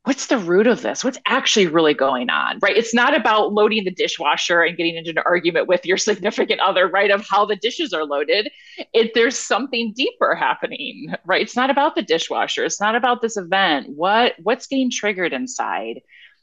what's 0.03 0.27
the 0.27 0.37
root 0.37 0.67
of 0.67 0.81
this? 0.81 1.03
What's 1.03 1.17
actually 1.25 1.67
really 1.67 1.93
going 1.93 2.29
on, 2.29 2.59
right? 2.61 2.75
It's 2.75 2.93
not 2.93 3.15
about 3.15 3.53
loading 3.53 3.85
the 3.85 3.91
dishwasher 3.91 4.61
and 4.61 4.75
getting 4.75 4.95
into 4.95 5.11
an 5.11 5.19
argument 5.25 5.67
with 5.67 5.85
your 5.85 5.97
significant 5.97 6.59
other, 6.59 6.87
right? 6.87 7.11
Of 7.11 7.25
how 7.29 7.45
the 7.45 7.55
dishes 7.55 7.93
are 7.93 8.05
loaded. 8.05 8.51
It, 8.93 9.13
there's 9.13 9.37
something 9.37 9.93
deeper 9.95 10.35
happening, 10.35 11.13
right? 11.25 11.41
It's 11.41 11.55
not 11.55 11.69
about 11.69 11.95
the 11.95 12.01
dishwasher. 12.01 12.65
It's 12.65 12.81
not 12.81 12.95
about 12.95 13.21
this 13.21 13.37
event. 13.37 13.87
What 13.89 14.33
what's 14.41 14.67
getting 14.67 14.91
triggered 14.91 15.33
inside? 15.33 16.01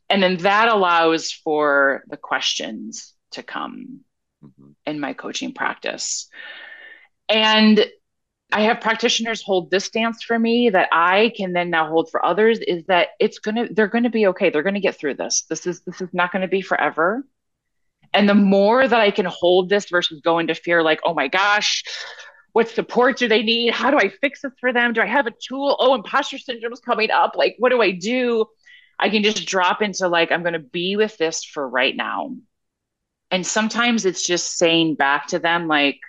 And 0.08 0.22
then 0.22 0.38
that 0.38 0.68
allows 0.68 1.30
for 1.30 2.02
the 2.08 2.16
questions 2.16 3.14
to 3.32 3.42
come 3.42 4.00
mm-hmm. 4.42 4.70
in 4.86 4.98
my 4.98 5.12
coaching 5.12 5.52
practice. 5.52 6.28
And 7.28 7.86
I 8.52 8.62
have 8.62 8.80
practitioners 8.80 9.42
hold 9.42 9.70
this 9.70 9.84
stance 9.84 10.22
for 10.22 10.38
me 10.38 10.70
that 10.70 10.88
I 10.92 11.32
can 11.36 11.52
then 11.52 11.70
now 11.70 11.88
hold 11.88 12.10
for 12.10 12.24
others 12.24 12.58
is 12.58 12.84
that 12.86 13.08
it's 13.20 13.38
gonna 13.38 13.68
they're 13.70 13.86
gonna 13.86 14.10
be 14.10 14.26
okay. 14.28 14.50
They're 14.50 14.62
gonna 14.62 14.80
get 14.80 14.96
through 14.96 15.14
this. 15.14 15.42
This 15.48 15.66
is 15.66 15.80
this 15.82 16.00
is 16.00 16.08
not 16.12 16.32
gonna 16.32 16.48
be 16.48 16.60
forever. 16.60 17.24
And 18.12 18.28
the 18.28 18.34
more 18.34 18.86
that 18.86 19.00
I 19.00 19.12
can 19.12 19.26
hold 19.26 19.68
this 19.68 19.88
versus 19.88 20.20
go 20.20 20.40
into 20.40 20.54
fear, 20.54 20.82
like, 20.82 21.00
oh 21.04 21.14
my 21.14 21.28
gosh, 21.28 21.84
what 22.52 22.68
support 22.68 23.18
do 23.18 23.28
they 23.28 23.42
need? 23.42 23.72
How 23.72 23.90
do 23.90 23.98
I 23.98 24.08
fix 24.08 24.42
this 24.42 24.52
for 24.58 24.72
them? 24.72 24.92
Do 24.92 25.00
I 25.00 25.06
have 25.06 25.28
a 25.28 25.32
tool? 25.32 25.76
Oh, 25.78 25.94
imposter 25.94 26.38
syndrome 26.38 26.72
is 26.72 26.80
coming 26.80 27.10
up. 27.10 27.36
Like, 27.36 27.54
what 27.58 27.70
do 27.70 27.80
I 27.80 27.92
do? 27.92 28.46
I 28.98 29.10
can 29.10 29.22
just 29.22 29.46
drop 29.46 29.80
into 29.80 30.08
like, 30.08 30.32
I'm 30.32 30.42
gonna 30.42 30.58
be 30.58 30.96
with 30.96 31.16
this 31.18 31.44
for 31.44 31.68
right 31.68 31.94
now. 31.94 32.34
And 33.30 33.46
sometimes 33.46 34.04
it's 34.04 34.26
just 34.26 34.58
saying 34.58 34.96
back 34.96 35.28
to 35.28 35.38
them, 35.38 35.68
like, 35.68 36.00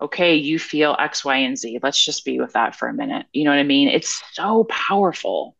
okay, 0.00 0.34
you 0.34 0.58
feel 0.58 0.96
X, 0.98 1.24
Y, 1.24 1.36
and 1.36 1.58
Z. 1.58 1.78
Let's 1.82 2.04
just 2.04 2.24
be 2.24 2.40
with 2.40 2.52
that 2.54 2.74
for 2.74 2.88
a 2.88 2.94
minute. 2.94 3.26
You 3.32 3.44
know 3.44 3.50
what 3.50 3.58
I 3.58 3.64
mean? 3.64 3.88
It's 3.88 4.22
so 4.32 4.64
powerful. 4.64 5.56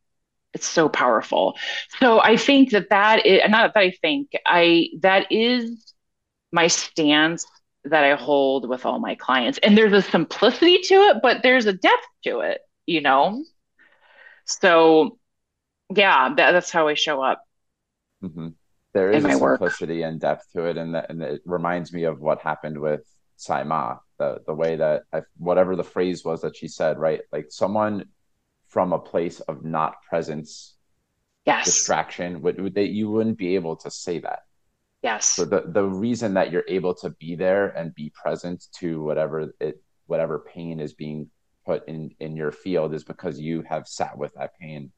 It's 0.53 0.67
so 0.67 0.89
powerful. 0.89 1.57
So 2.01 2.21
I 2.21 2.37
think 2.37 2.71
that 2.71 2.91
that 2.91 3.25
is 3.25 3.43
not 3.49 3.75
that 3.75 3.81
I 3.81 3.91
think 3.91 4.33
I 4.47 4.89
that 5.01 5.31
is 5.31 5.95
my 6.53 6.67
stance 6.67 7.47
that 7.85 8.05
I 8.05 8.15
hold 8.15 8.69
with 8.69 8.85
all 8.85 8.99
my 8.99 9.15
clients. 9.15 9.59
And 9.63 9.77
there's 9.77 9.93
a 9.93 10.03
simplicity 10.03 10.79
to 10.79 10.95
it, 10.95 11.19
but 11.23 11.43
there's 11.43 11.67
a 11.67 11.73
depth 11.73 12.07
to 12.25 12.41
it, 12.41 12.61
you 12.87 13.01
know? 13.01 13.43
So 14.45 15.19
yeah, 15.95 16.35
that, 16.35 16.53
that's 16.53 16.71
how 16.71 16.89
I 16.89 16.95
show 16.95 17.23
up. 17.23 17.43
Mm-hmm. 18.23 18.49
There 18.93 19.11
is 19.11 19.25
a 19.25 19.31
simplicity 19.31 20.01
work. 20.01 20.09
and 20.11 20.21
depth 20.21 20.53
to 20.53 20.65
it. 20.65 20.77
And, 20.77 20.95
that, 20.95 21.11
and 21.11 21.23
it 21.23 21.43
reminds 21.45 21.93
me 21.93 22.05
of 22.05 22.21
what 22.21 22.41
happened 22.41 22.79
with 22.79 23.03
Sai 23.41 23.65
Maa 23.65 23.99
the 24.19 24.43
the 24.47 24.55
way 24.55 24.77
that 24.77 25.05
I, 25.13 25.23
whatever 25.39 25.75
the 25.75 25.83
phrase 25.83 26.25
was 26.25 26.43
that 26.43 26.57
she 26.57 26.69
said, 26.69 26.99
right? 26.99 27.23
Like 27.33 27.47
someone 27.49 28.05
from 28.69 28.93
a 28.93 28.99
place 28.99 29.41
of 29.41 29.65
not 29.65 30.03
presence, 30.03 30.77
yes, 31.47 31.65
distraction, 31.65 32.43
would, 32.43 32.61
would 32.61 32.75
that 32.75 32.91
you 32.91 33.11
wouldn't 33.11 33.39
be 33.39 33.57
able 33.57 33.77
to 33.77 33.91
say 33.91 34.19
that. 34.21 34.41
Yes. 35.03 35.25
So 35.25 35.47
the 35.47 35.63
the 35.67 35.85
reason 35.85 36.35
that 36.35 36.53
you're 36.53 36.69
able 36.69 36.95
to 36.97 37.11
be 37.11 37.35
there 37.35 37.69
and 37.69 37.95
be 37.95 38.13
present 38.15 38.67
to 38.81 39.03
whatever 39.03 39.53
it 39.59 39.83
whatever 40.07 40.39
pain 40.39 40.79
is 40.79 40.93
being 40.93 41.31
put 41.65 41.89
in 41.89 42.11
in 42.21 42.37
your 42.37 42.53
field 42.53 42.93
is 42.95 43.05
because 43.05 43.41
you 43.41 43.63
have 43.63 43.89
sat 43.89 44.19
with 44.19 44.35
that 44.35 44.59
pain 44.61 44.93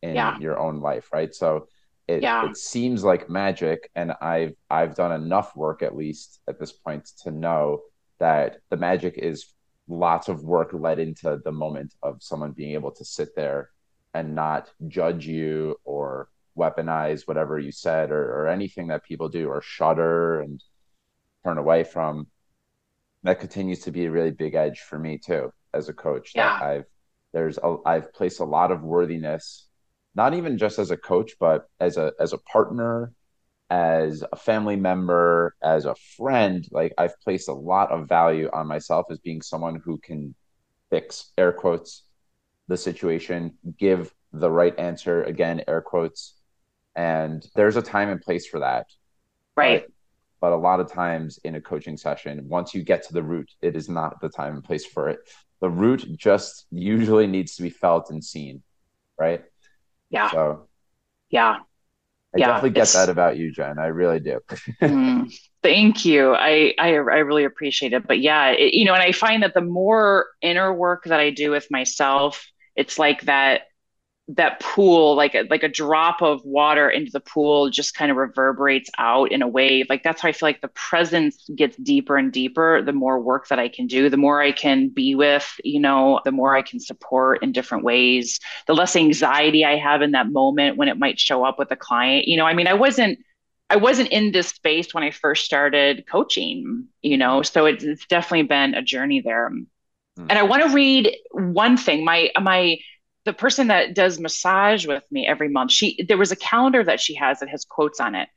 in 0.00 0.14
yeah. 0.14 0.38
your 0.38 0.58
own 0.58 0.80
life, 0.80 1.12
right? 1.12 1.34
So 1.34 1.68
it, 2.06 2.22
yeah. 2.22 2.48
it 2.48 2.56
seems 2.56 3.02
like 3.02 3.30
magic 3.30 3.90
and 3.94 4.12
i've 4.20 4.54
i've 4.70 4.94
done 4.94 5.12
enough 5.12 5.56
work 5.56 5.82
at 5.82 5.96
least 5.96 6.40
at 6.48 6.58
this 6.58 6.72
point 6.72 7.04
to 7.22 7.30
know 7.30 7.80
that 8.18 8.58
the 8.70 8.76
magic 8.76 9.16
is 9.16 9.54
lots 9.88 10.28
of 10.28 10.44
work 10.44 10.70
led 10.72 10.98
into 10.98 11.38
the 11.44 11.52
moment 11.52 11.94
of 12.02 12.22
someone 12.22 12.52
being 12.52 12.72
able 12.72 12.90
to 12.90 13.04
sit 13.04 13.34
there 13.34 13.70
and 14.14 14.34
not 14.34 14.70
judge 14.88 15.26
you 15.26 15.76
or 15.84 16.28
weaponize 16.56 17.26
whatever 17.26 17.58
you 17.58 17.72
said 17.72 18.10
or, 18.10 18.42
or 18.42 18.48
anything 18.48 18.86
that 18.86 19.04
people 19.04 19.28
do 19.28 19.48
or 19.48 19.60
shudder 19.60 20.40
and 20.40 20.62
turn 21.42 21.58
away 21.58 21.84
from 21.84 22.26
that 23.24 23.40
continues 23.40 23.80
to 23.80 23.90
be 23.90 24.04
a 24.04 24.10
really 24.10 24.30
big 24.30 24.54
edge 24.54 24.80
for 24.80 24.98
me 24.98 25.18
too 25.18 25.52
as 25.72 25.88
a 25.88 25.92
coach 25.92 26.32
yeah. 26.34 26.58
i've 26.62 26.84
there's 27.32 27.58
a, 27.58 27.76
i've 27.84 28.12
placed 28.12 28.40
a 28.40 28.44
lot 28.44 28.70
of 28.70 28.82
worthiness 28.82 29.66
not 30.14 30.34
even 30.34 30.58
just 30.58 30.78
as 30.78 30.90
a 30.90 30.96
coach 30.96 31.32
but 31.38 31.68
as 31.80 31.96
a 31.96 32.12
as 32.20 32.32
a 32.32 32.38
partner 32.38 33.12
as 33.70 34.22
a 34.30 34.36
family 34.36 34.76
member, 34.76 35.56
as 35.62 35.84
a 35.84 35.94
friend, 36.16 36.66
like 36.70 36.92
I've 36.98 37.18
placed 37.20 37.48
a 37.48 37.54
lot 37.54 37.90
of 37.90 38.08
value 38.08 38.48
on 38.52 38.66
myself 38.66 39.06
as 39.10 39.18
being 39.18 39.42
someone 39.42 39.80
who 39.84 39.98
can 39.98 40.34
fix 40.90 41.32
air 41.38 41.52
quotes 41.52 42.02
the 42.68 42.76
situation, 42.76 43.54
give 43.78 44.14
the 44.32 44.50
right 44.50 44.78
answer 44.78 45.24
again, 45.24 45.62
air 45.66 45.80
quotes. 45.80 46.34
And 46.94 47.44
there's 47.56 47.76
a 47.76 47.82
time 47.82 48.10
and 48.10 48.20
place 48.20 48.46
for 48.46 48.60
that. 48.60 48.86
Right. 49.56 49.82
But, 50.40 50.50
but 50.50 50.52
a 50.52 50.56
lot 50.56 50.80
of 50.80 50.92
times 50.92 51.38
in 51.44 51.56
a 51.56 51.60
coaching 51.60 51.96
session, 51.96 52.46
once 52.48 52.74
you 52.74 52.82
get 52.82 53.02
to 53.08 53.12
the 53.12 53.22
root, 53.22 53.50
it 53.62 53.76
is 53.76 53.88
not 53.88 54.20
the 54.20 54.28
time 54.28 54.54
and 54.54 54.64
place 54.64 54.84
for 54.84 55.08
it. 55.08 55.18
The 55.60 55.70
root 55.70 56.06
just 56.16 56.66
usually 56.70 57.26
needs 57.26 57.56
to 57.56 57.62
be 57.62 57.70
felt 57.70 58.10
and 58.10 58.22
seen. 58.22 58.62
Right. 59.18 59.44
Yeah. 60.10 60.30
So 60.30 60.68
yeah 61.30 61.60
I 62.34 62.38
yeah, 62.38 62.46
definitely 62.46 62.70
get 62.70 62.88
that 62.88 63.08
about 63.08 63.36
you, 63.36 63.52
Jen. 63.52 63.78
I 63.78 63.86
really 63.86 64.18
do. 64.18 64.40
mm, 64.82 65.32
thank 65.62 66.04
you. 66.04 66.34
I, 66.34 66.74
I, 66.78 66.88
I 66.88 67.18
really 67.20 67.44
appreciate 67.44 67.92
it. 67.92 68.06
But 68.06 68.18
yeah, 68.20 68.50
it, 68.50 68.74
you 68.74 68.84
know, 68.84 68.94
and 68.94 69.02
I 69.02 69.12
find 69.12 69.42
that 69.44 69.54
the 69.54 69.60
more 69.60 70.26
inner 70.42 70.72
work 70.74 71.04
that 71.04 71.20
I 71.20 71.30
do 71.30 71.52
with 71.52 71.70
myself, 71.70 72.44
it's 72.74 72.98
like 72.98 73.22
that 73.22 73.62
that 74.26 74.58
pool 74.58 75.14
like 75.14 75.34
a, 75.34 75.42
like 75.50 75.62
a 75.62 75.68
drop 75.68 76.22
of 76.22 76.42
water 76.46 76.88
into 76.88 77.10
the 77.12 77.20
pool 77.20 77.68
just 77.68 77.94
kind 77.94 78.10
of 78.10 78.16
reverberates 78.16 78.88
out 78.96 79.30
in 79.30 79.42
a 79.42 79.48
wave 79.48 79.86
like 79.90 80.02
that's 80.02 80.22
how 80.22 80.28
i 80.28 80.32
feel 80.32 80.48
like 80.48 80.62
the 80.62 80.68
presence 80.68 81.46
gets 81.54 81.76
deeper 81.76 82.16
and 82.16 82.32
deeper 82.32 82.80
the 82.80 82.92
more 82.92 83.20
work 83.20 83.48
that 83.48 83.58
i 83.58 83.68
can 83.68 83.86
do 83.86 84.08
the 84.08 84.16
more 84.16 84.40
i 84.40 84.50
can 84.50 84.88
be 84.88 85.14
with 85.14 85.60
you 85.62 85.78
know 85.78 86.20
the 86.24 86.32
more 86.32 86.56
i 86.56 86.62
can 86.62 86.80
support 86.80 87.42
in 87.42 87.52
different 87.52 87.84
ways 87.84 88.40
the 88.66 88.74
less 88.74 88.96
anxiety 88.96 89.62
i 89.62 89.76
have 89.76 90.00
in 90.00 90.12
that 90.12 90.32
moment 90.32 90.78
when 90.78 90.88
it 90.88 90.98
might 90.98 91.20
show 91.20 91.44
up 91.44 91.58
with 91.58 91.70
a 91.70 91.76
client 91.76 92.26
you 92.26 92.38
know 92.38 92.46
i 92.46 92.54
mean 92.54 92.66
i 92.66 92.74
wasn't 92.74 93.18
I 93.70 93.76
wasn't 93.76 94.10
in 94.10 94.30
this 94.32 94.48
space 94.48 94.92
when 94.92 95.02
I 95.02 95.10
first 95.10 95.46
started 95.46 96.06
coaching, 96.06 96.86
you 97.00 97.16
know, 97.16 97.40
so 97.42 97.64
it's, 97.64 97.82
it's 97.82 98.06
definitely 98.06 98.42
been 98.42 98.74
a 98.74 98.82
journey 98.82 99.22
there. 99.22 99.50
Mm. 99.50 100.26
And 100.28 100.38
I 100.38 100.42
want 100.42 100.62
to 100.62 100.68
read 100.68 101.16
one 101.32 101.76
thing. 101.76 102.04
My 102.04 102.30
my 102.40 102.76
the 103.24 103.32
person 103.32 103.68
that 103.68 103.94
does 103.94 104.20
massage 104.20 104.86
with 104.86 105.04
me 105.10 105.26
every 105.26 105.48
month, 105.48 105.72
she 105.72 106.02
there 106.06 106.18
was 106.18 106.32
a 106.32 106.36
calendar 106.36 106.84
that 106.84 107.00
she 107.00 107.14
has 107.14 107.40
that 107.40 107.48
has 107.48 107.64
quotes 107.64 108.00
on 108.00 108.14
it. 108.14 108.28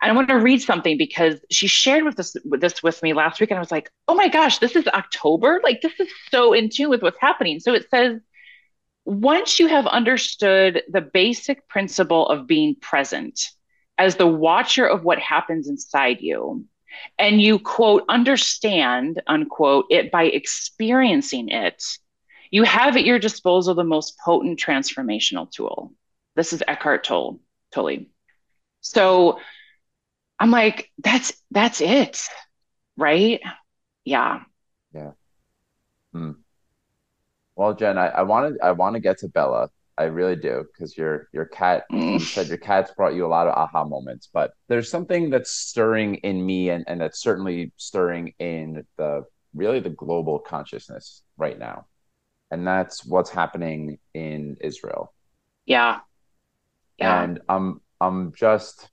And 0.00 0.12
I 0.12 0.14
want 0.14 0.28
to 0.28 0.36
read 0.36 0.62
something 0.62 0.96
because 0.96 1.40
she 1.50 1.66
shared 1.66 2.04
with 2.04 2.16
this 2.16 2.36
with 2.44 2.60
this 2.60 2.82
with 2.82 3.02
me 3.02 3.14
last 3.14 3.40
week, 3.40 3.50
and 3.50 3.58
I 3.58 3.60
was 3.60 3.72
like, 3.72 3.90
"Oh 4.06 4.14
my 4.14 4.28
gosh, 4.28 4.58
this 4.58 4.76
is 4.76 4.86
October! 4.86 5.60
Like 5.64 5.80
this 5.80 5.98
is 5.98 6.08
so 6.30 6.52
in 6.52 6.68
tune 6.70 6.90
with 6.90 7.02
what's 7.02 7.20
happening." 7.20 7.58
So 7.60 7.74
it 7.74 7.88
says, 7.90 8.20
"Once 9.04 9.58
you 9.58 9.66
have 9.66 9.86
understood 9.86 10.82
the 10.88 11.00
basic 11.00 11.68
principle 11.68 12.28
of 12.28 12.46
being 12.46 12.76
present 12.76 13.50
as 13.98 14.16
the 14.16 14.26
watcher 14.26 14.86
of 14.86 15.04
what 15.04 15.18
happens 15.18 15.68
inside 15.68 16.20
you, 16.20 16.64
and 17.18 17.42
you 17.42 17.58
quote 17.58 18.04
understand 18.08 19.20
unquote 19.26 19.86
it 19.90 20.12
by 20.12 20.24
experiencing 20.24 21.48
it." 21.48 21.82
You 22.50 22.62
have 22.64 22.96
at 22.96 23.04
your 23.04 23.18
disposal 23.18 23.74
the 23.74 23.84
most 23.84 24.18
potent 24.18 24.58
transformational 24.58 25.50
tool. 25.50 25.92
This 26.34 26.52
is 26.52 26.62
Eckhart 26.66 27.04
Tolle. 27.04 27.40
Tolle. 27.72 28.06
So 28.80 29.40
I'm 30.38 30.50
like, 30.50 30.90
that's 30.98 31.32
that's 31.50 31.80
it, 31.80 32.22
right? 32.96 33.40
Yeah. 34.04 34.42
Yeah. 34.94 35.12
Hmm. 36.12 36.32
Well, 37.56 37.74
Jen, 37.74 37.98
I, 37.98 38.06
I 38.08 38.22
wanted 38.22 38.60
I 38.62 38.72
want 38.72 38.94
to 38.94 39.00
get 39.00 39.18
to 39.18 39.28
Bella. 39.28 39.68
I 39.98 40.04
really 40.04 40.36
do 40.36 40.64
because 40.72 40.96
your 40.96 41.28
your 41.32 41.44
cat 41.44 41.84
mm. 41.90 42.12
you 42.14 42.18
said 42.20 42.46
your 42.46 42.56
cat's 42.56 42.92
brought 42.92 43.14
you 43.14 43.26
a 43.26 43.28
lot 43.28 43.48
of 43.48 43.54
aha 43.54 43.84
moments, 43.84 44.28
but 44.32 44.52
there's 44.68 44.88
something 44.88 45.28
that's 45.28 45.50
stirring 45.50 46.16
in 46.16 46.44
me 46.44 46.70
and, 46.70 46.84
and 46.86 47.00
that's 47.00 47.20
certainly 47.20 47.72
stirring 47.76 48.32
in 48.38 48.86
the 48.96 49.24
really 49.54 49.80
the 49.80 49.90
global 49.90 50.38
consciousness 50.38 51.22
right 51.36 51.58
now 51.58 51.86
and 52.50 52.66
that's 52.66 53.04
what's 53.04 53.30
happening 53.30 53.98
in 54.14 54.56
Israel. 54.60 55.12
Yeah. 55.66 56.00
Yeah. 56.98 57.22
And 57.22 57.40
I'm 57.48 57.80
I'm 58.00 58.32
just 58.34 58.90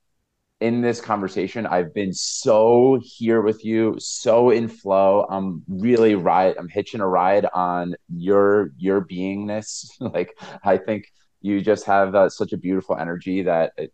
in 0.60 0.80
this 0.80 1.00
conversation. 1.00 1.66
I've 1.66 1.92
been 1.92 2.12
so 2.12 2.98
here 3.02 3.42
with 3.42 3.64
you, 3.64 3.96
so 3.98 4.50
in 4.50 4.68
flow. 4.68 5.26
I'm 5.28 5.62
really 5.68 6.14
ride. 6.14 6.56
I'm 6.58 6.68
hitching 6.68 7.00
a 7.00 7.08
ride 7.08 7.46
on 7.52 7.94
your 8.08 8.70
your 8.78 9.04
beingness. 9.04 9.90
like 10.00 10.36
I 10.64 10.76
think 10.78 11.06
you 11.40 11.60
just 11.60 11.86
have 11.86 12.14
uh, 12.14 12.28
such 12.28 12.52
a 12.52 12.58
beautiful 12.58 12.96
energy 12.96 13.42
that 13.42 13.72
it, 13.76 13.92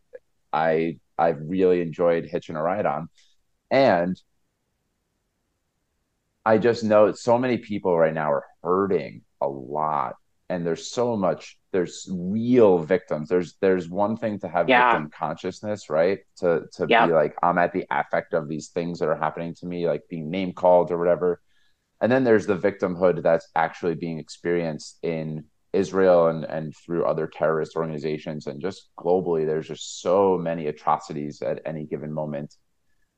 I 0.53 0.99
I've 1.19 1.39
really 1.41 1.81
enjoyed 1.81 2.27
hitching 2.27 2.57
a 2.57 2.63
ride 2.63 2.87
on, 2.87 3.09
and 3.71 4.21
I 6.45 6.59
just 6.59 6.83
know 6.85 7.13
so 7.13 7.39
many 7.39 7.59
people 7.59 7.97
right 7.97 8.15
now 8.15 8.33
are 8.33 8.45
hurting 8.63 9.23
a 9.43 9.49
lot. 9.49 10.17
And 10.49 10.67
there's 10.67 10.91
so 10.91 11.17
much 11.17 11.57
there's 11.73 12.07
real 12.13 12.79
victims. 12.79 13.29
There's 13.29 13.57
there's 13.61 13.89
one 13.89 14.17
thing 14.17 14.39
to 14.41 14.49
have 14.49 14.69
yeah. 14.69 14.93
victim 14.93 15.11
consciousness 15.11 15.89
right? 15.89 16.19
To 16.39 16.65
to 16.75 16.87
be 16.87 16.95
like 16.95 17.35
i'm 17.43 17.59
at 17.59 17.73
the 17.73 17.87
affect 17.91 18.35
of 18.35 18.49
these 18.49 18.69
things 18.69 18.99
that 18.99 19.09
are 19.09 19.17
happening 19.17 19.55
to 19.55 19.67
me 19.67 19.89
like 19.89 20.03
being 20.09 20.31
name 20.31 20.53
called 20.53 20.91
or 20.91 20.99
whatever. 20.99 21.41
And 22.01 22.11
then 22.11 22.25
there's 22.25 22.47
the 22.47 22.59
victimhood 22.59 23.23
that's 23.23 23.49
actually 23.55 23.95
being 23.95 24.19
experienced 24.19 24.99
in 25.03 25.45
israel 25.73 26.27
and 26.27 26.45
and 26.45 26.75
through 26.77 27.07
other 27.07 27.27
terrorist 27.27 27.75
organizations. 27.77 28.47
And 28.47 28.61
just 28.61 28.91
globally 28.99 29.47
there's 29.47 29.69
just 29.69 30.03
so 30.03 30.37
many 30.37 30.67
atrocities 30.67 31.41
at 31.41 31.63
any 31.65 31.87
given 31.87 32.13
moment 32.13 32.55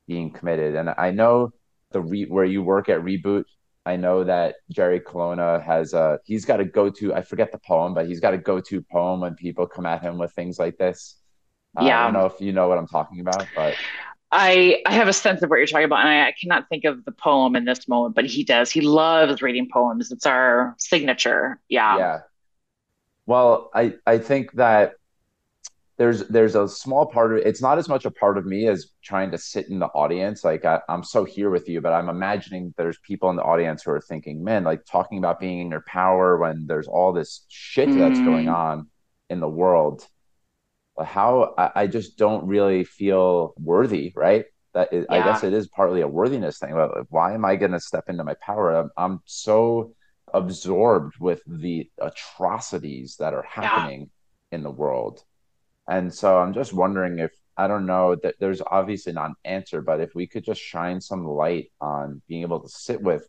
being 0.07 0.31
committed. 0.31 0.75
And 0.75 0.89
i 0.97 1.11
know 1.11 1.51
the 1.91 2.01
re- 2.01 2.25
where 2.25 2.45
you 2.45 2.63
work 2.63 2.87
at 2.89 3.01
reboot 3.01 3.43
I 3.85 3.97
know 3.97 4.23
that 4.23 4.55
Jerry 4.71 4.99
Colonna 4.99 5.61
has 5.61 5.93
a 5.93 6.19
he's 6.25 6.45
got 6.45 6.59
a 6.59 6.65
go 6.65 6.89
to 6.89 7.13
I 7.13 7.21
forget 7.21 7.51
the 7.51 7.59
poem, 7.59 7.93
but 7.93 8.07
he's 8.07 8.19
got 8.19 8.33
a 8.33 8.37
go 8.37 8.59
to 8.59 8.81
poem 8.91 9.21
when 9.21 9.35
people 9.35 9.67
come 9.67 9.85
at 9.85 10.01
him 10.01 10.17
with 10.17 10.33
things 10.33 10.57
like 10.57 10.77
this. 10.77 11.17
Yeah. 11.79 11.81
Uh, 11.81 12.01
I 12.01 12.03
don't 12.05 12.13
know 12.13 12.25
if 12.25 12.41
you 12.41 12.51
know 12.51 12.67
what 12.67 12.77
I'm 12.77 12.87
talking 12.87 13.19
about, 13.19 13.45
but 13.55 13.75
I 14.31 14.81
I 14.85 14.93
have 14.93 15.07
a 15.07 15.13
sense 15.13 15.41
of 15.43 15.49
what 15.49 15.57
you're 15.57 15.67
talking 15.67 15.85
about, 15.85 15.99
and 15.99 16.09
I, 16.09 16.27
I, 16.27 16.33
cannot 16.39 16.67
think 16.67 16.83
of 16.83 17.05
the 17.05 17.11
poem 17.11 17.55
in 17.55 17.65
this 17.65 17.87
moment, 17.87 18.15
but 18.15 18.25
he 18.25 18.43
does. 18.43 18.71
He 18.71 18.81
loves 18.81 19.41
reading 19.41 19.69
poems. 19.71 20.11
It's 20.11 20.25
our 20.25 20.75
signature. 20.79 21.59
Yeah. 21.69 21.97
Yeah. 21.97 22.19
Well, 23.27 23.69
I 23.73 23.95
I 24.05 24.17
think 24.17 24.53
that 24.53 24.93
there's 25.97 26.27
there's 26.27 26.55
a 26.55 26.67
small 26.67 27.05
part 27.05 27.31
of. 27.33 27.45
It's 27.45 27.61
not 27.61 27.77
as 27.77 27.87
much 27.87 28.05
a 28.05 28.11
part 28.11 28.37
of 28.37 28.45
me 28.45 28.67
as 28.67 28.91
trying 29.01 29.31
to 29.31 29.37
sit 29.37 29.69
in 29.69 29.79
the 29.79 29.87
audience. 29.87 30.43
Like 30.43 30.65
I, 30.65 30.81
am 30.89 31.03
so 31.03 31.23
here 31.23 31.49
with 31.49 31.69
you, 31.69 31.79
but 31.79 31.93
I'm 31.93 32.09
imagining 32.09 32.73
there's 32.77 32.97
people 32.99 33.29
in 33.29 33.37
the 33.37 33.43
audience 33.43 33.83
who 33.83 33.91
are 33.91 34.01
thinking, 34.01 34.43
man, 34.43 34.65
like 34.65 34.83
talking 34.85 35.17
about 35.17 35.39
being 35.39 35.59
in 35.59 35.71
your 35.71 35.83
power 35.87 36.37
when 36.37 36.65
there's 36.67 36.87
all 36.87 37.13
this 37.13 37.45
shit 37.47 37.87
mm. 37.87 37.97
that's 37.97 38.19
going 38.19 38.47
mm. 38.47 38.55
on 38.55 38.89
in 39.29 39.39
the 39.39 39.47
world. 39.47 40.05
How 41.01 41.53
I, 41.57 41.71
I 41.75 41.87
just 41.87 42.17
don't 42.17 42.45
really 42.45 42.83
feel 42.83 43.53
worthy, 43.57 44.11
right? 44.15 44.45
That 44.73 44.91
is, 44.91 45.05
yeah. 45.09 45.15
I 45.15 45.23
guess 45.23 45.43
it 45.45 45.53
is 45.53 45.69
partly 45.69 46.01
a 46.01 46.07
worthiness 46.07 46.59
thing. 46.59 46.75
Like, 46.75 46.89
why 47.09 47.33
am 47.33 47.45
I 47.45 47.55
going 47.55 47.71
to 47.71 47.79
step 47.79 48.09
into 48.09 48.25
my 48.25 48.35
power? 48.41 48.75
I'm, 48.75 48.89
I'm 48.97 49.21
so 49.23 49.93
absorbed 50.33 51.15
with 51.21 51.41
the 51.47 51.89
atrocities 52.01 53.15
that 53.19 53.33
are 53.33 53.43
happening 53.43 54.09
yeah. 54.51 54.57
in 54.57 54.63
the 54.63 54.71
world 54.71 55.23
and 55.87 56.13
so 56.13 56.37
I'm 56.37 56.53
just 56.53 56.73
wondering 56.73 57.19
if 57.19 57.31
I 57.57 57.67
don't 57.67 57.85
know 57.85 58.15
that 58.23 58.35
there's 58.39 58.61
obviously 58.61 59.13
not 59.13 59.29
an 59.29 59.35
answer, 59.45 59.81
but 59.81 60.01
if 60.01 60.13
we 60.13 60.27
could 60.27 60.43
just 60.43 60.61
shine 60.61 60.99
some 60.99 61.25
light 61.25 61.71
on 61.79 62.21
being 62.27 62.41
able 62.41 62.59
to 62.59 62.69
sit 62.69 63.01
with 63.01 63.27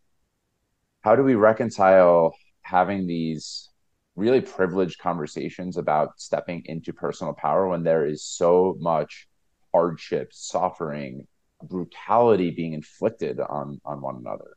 how 1.03 1.15
do 1.15 1.23
we 1.23 1.37
reconcile 1.37 2.35
having 2.62 3.07
these 3.07 3.70
really 4.16 4.41
privileged 4.41 4.99
conversations 4.99 5.77
about 5.77 6.19
stepping 6.20 6.62
into 6.65 6.93
personal 6.93 7.33
power 7.35 7.69
when 7.69 7.85
there 7.85 8.07
is 8.07 8.24
so 8.24 8.77
much 8.81 9.28
hardship, 9.73 10.33
suffering, 10.33 11.27
brutality 11.62 12.51
being 12.51 12.73
inflicted 12.73 13.39
on 13.41 13.81
on 13.85 14.01
one 14.01 14.16
another. 14.16 14.57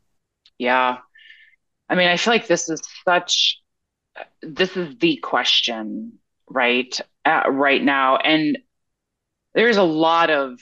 Yeah. 0.58 0.98
I 1.88 1.94
mean, 1.94 2.08
I 2.08 2.16
feel 2.16 2.32
like 2.32 2.46
this 2.46 2.68
is 2.68 2.80
such 3.04 3.60
this 4.42 4.76
is 4.76 4.96
the 4.98 5.16
question, 5.16 6.18
right? 6.48 7.00
Right 7.26 7.82
now. 7.82 8.16
And 8.16 8.58
there's 9.54 9.76
a 9.76 9.82
lot 9.82 10.30
of 10.30 10.60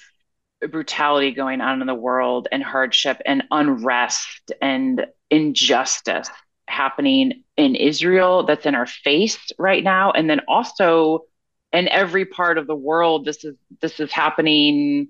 brutality 0.70 1.32
going 1.32 1.60
on 1.60 1.80
in 1.80 1.86
the 1.86 1.94
world 1.94 2.48
and 2.50 2.62
hardship 2.62 3.20
and 3.24 3.44
unrest 3.50 4.52
and 4.60 5.06
injustice 5.30 6.28
happening 6.66 7.44
in 7.56 7.74
Israel 7.74 8.44
that's 8.44 8.66
in 8.66 8.74
our 8.74 8.86
face 8.86 9.52
right 9.58 9.82
now. 9.82 10.10
And 10.10 10.28
then 10.28 10.40
also 10.48 11.20
in 11.72 11.88
every 11.88 12.24
part 12.24 12.58
of 12.58 12.66
the 12.66 12.74
world 12.74 13.24
this 13.24 13.44
is 13.44 13.54
this 13.80 14.00
is 14.00 14.10
happening 14.10 15.08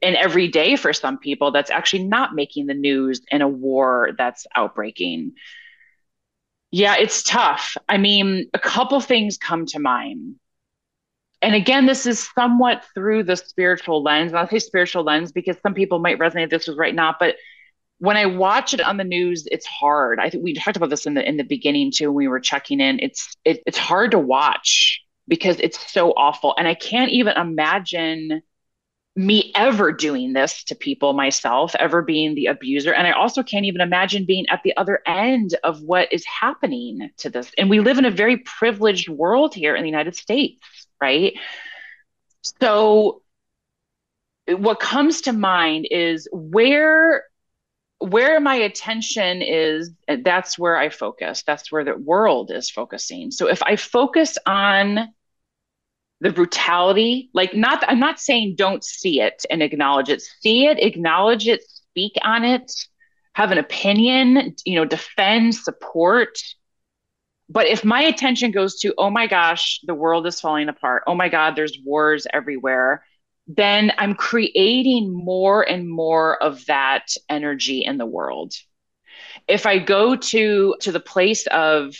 in 0.00 0.16
every 0.16 0.48
day 0.48 0.76
for 0.76 0.92
some 0.92 1.18
people 1.18 1.52
that's 1.52 1.70
actually 1.70 2.04
not 2.04 2.34
making 2.34 2.66
the 2.66 2.74
news 2.74 3.20
in 3.30 3.42
a 3.42 3.48
war 3.48 4.10
that's 4.18 4.46
outbreaking. 4.56 5.32
Yeah 6.70 6.96
it's 6.98 7.22
tough. 7.22 7.76
I 7.88 7.98
mean 7.98 8.48
a 8.52 8.58
couple 8.58 9.00
things 9.00 9.38
come 9.38 9.66
to 9.66 9.78
mind 9.78 10.36
and 11.42 11.54
again, 11.54 11.86
this 11.86 12.06
is 12.06 12.28
somewhat 12.34 12.84
through 12.94 13.24
the 13.24 13.36
spiritual 13.36 14.02
lens. 14.02 14.34
I'll 14.34 14.48
say 14.48 14.58
spiritual 14.58 15.04
lens 15.04 15.32
because 15.32 15.56
some 15.62 15.74
people 15.74 15.98
might 15.98 16.18
resonate 16.18 16.50
this 16.50 16.68
with 16.68 16.76
right 16.76 16.94
now, 16.94 17.14
but 17.18 17.36
when 17.98 18.16
I 18.16 18.26
watch 18.26 18.72
it 18.72 18.80
on 18.80 18.96
the 18.96 19.04
news, 19.04 19.46
it's 19.50 19.66
hard. 19.66 20.18
I 20.18 20.30
think 20.30 20.42
we 20.42 20.54
talked 20.54 20.76
about 20.76 20.90
this 20.90 21.06
in 21.06 21.14
the 21.14 21.26
in 21.26 21.36
the 21.36 21.44
beginning 21.44 21.92
too 21.92 22.06
when 22.06 22.16
we 22.16 22.28
were 22.28 22.40
checking 22.40 22.80
in. 22.80 22.98
It's 23.00 23.36
it, 23.44 23.62
it's 23.66 23.78
hard 23.78 24.10
to 24.12 24.18
watch 24.18 25.02
because 25.28 25.60
it's 25.60 25.92
so 25.92 26.10
awful. 26.12 26.54
And 26.58 26.66
I 26.66 26.74
can't 26.74 27.10
even 27.10 27.36
imagine 27.36 28.42
me 29.16 29.52
ever 29.54 29.92
doing 29.92 30.32
this 30.32 30.64
to 30.64 30.74
people 30.74 31.12
myself, 31.12 31.74
ever 31.78 32.00
being 32.00 32.34
the 32.34 32.46
abuser. 32.46 32.92
And 32.94 33.06
I 33.06 33.10
also 33.10 33.42
can't 33.42 33.66
even 33.66 33.82
imagine 33.82 34.24
being 34.24 34.46
at 34.48 34.62
the 34.62 34.74
other 34.78 35.00
end 35.06 35.56
of 35.62 35.82
what 35.82 36.10
is 36.12 36.24
happening 36.24 37.10
to 37.18 37.28
this. 37.28 37.50
And 37.58 37.68
we 37.68 37.80
live 37.80 37.98
in 37.98 38.06
a 38.06 38.10
very 38.10 38.38
privileged 38.38 39.08
world 39.08 39.54
here 39.54 39.74
in 39.76 39.82
the 39.82 39.88
United 39.88 40.16
States 40.16 40.79
right? 41.00 41.34
So 42.60 43.22
what 44.48 44.80
comes 44.80 45.22
to 45.22 45.32
mind 45.32 45.86
is 45.90 46.28
where 46.32 47.24
where 47.98 48.40
my 48.40 48.54
attention 48.54 49.42
is 49.42 49.90
that's 50.24 50.58
where 50.58 50.76
i 50.76 50.88
focus. 50.88 51.42
That's 51.46 51.70
where 51.70 51.84
the 51.84 51.96
world 51.96 52.50
is 52.50 52.70
focusing. 52.70 53.30
So 53.30 53.48
if 53.48 53.62
i 53.62 53.76
focus 53.76 54.38
on 54.46 55.08
the 56.22 56.30
brutality 56.30 57.30
like 57.32 57.54
not 57.54 57.82
i'm 57.88 57.98
not 57.98 58.20
saying 58.20 58.54
don't 58.56 58.84
see 58.84 59.20
it 59.20 59.44
and 59.50 59.62
acknowledge 59.62 60.08
it. 60.08 60.22
See 60.40 60.66
it 60.66 60.78
acknowledge 60.78 61.46
it 61.48 61.62
speak 61.62 62.12
on 62.22 62.44
it 62.44 62.70
have 63.34 63.52
an 63.52 63.58
opinion 63.58 64.54
you 64.64 64.74
know 64.74 64.84
defend 64.84 65.54
support 65.54 66.38
but 67.50 67.66
if 67.66 67.84
my 67.84 68.00
attention 68.02 68.52
goes 68.52 68.78
to, 68.78 68.94
oh 68.96 69.10
my 69.10 69.26
gosh, 69.26 69.80
the 69.82 69.94
world 69.94 70.24
is 70.26 70.40
falling 70.40 70.68
apart, 70.68 71.02
oh 71.08 71.16
my 71.16 71.28
God, 71.28 71.56
there's 71.56 71.76
wars 71.84 72.24
everywhere, 72.32 73.04
then 73.48 73.90
I'm 73.98 74.14
creating 74.14 75.12
more 75.12 75.68
and 75.68 75.90
more 75.90 76.40
of 76.40 76.64
that 76.66 77.08
energy 77.28 77.84
in 77.84 77.98
the 77.98 78.06
world. 78.06 78.54
If 79.48 79.66
I 79.66 79.80
go 79.80 80.14
to 80.14 80.76
to 80.80 80.92
the 80.92 81.00
place 81.00 81.48
of 81.48 81.96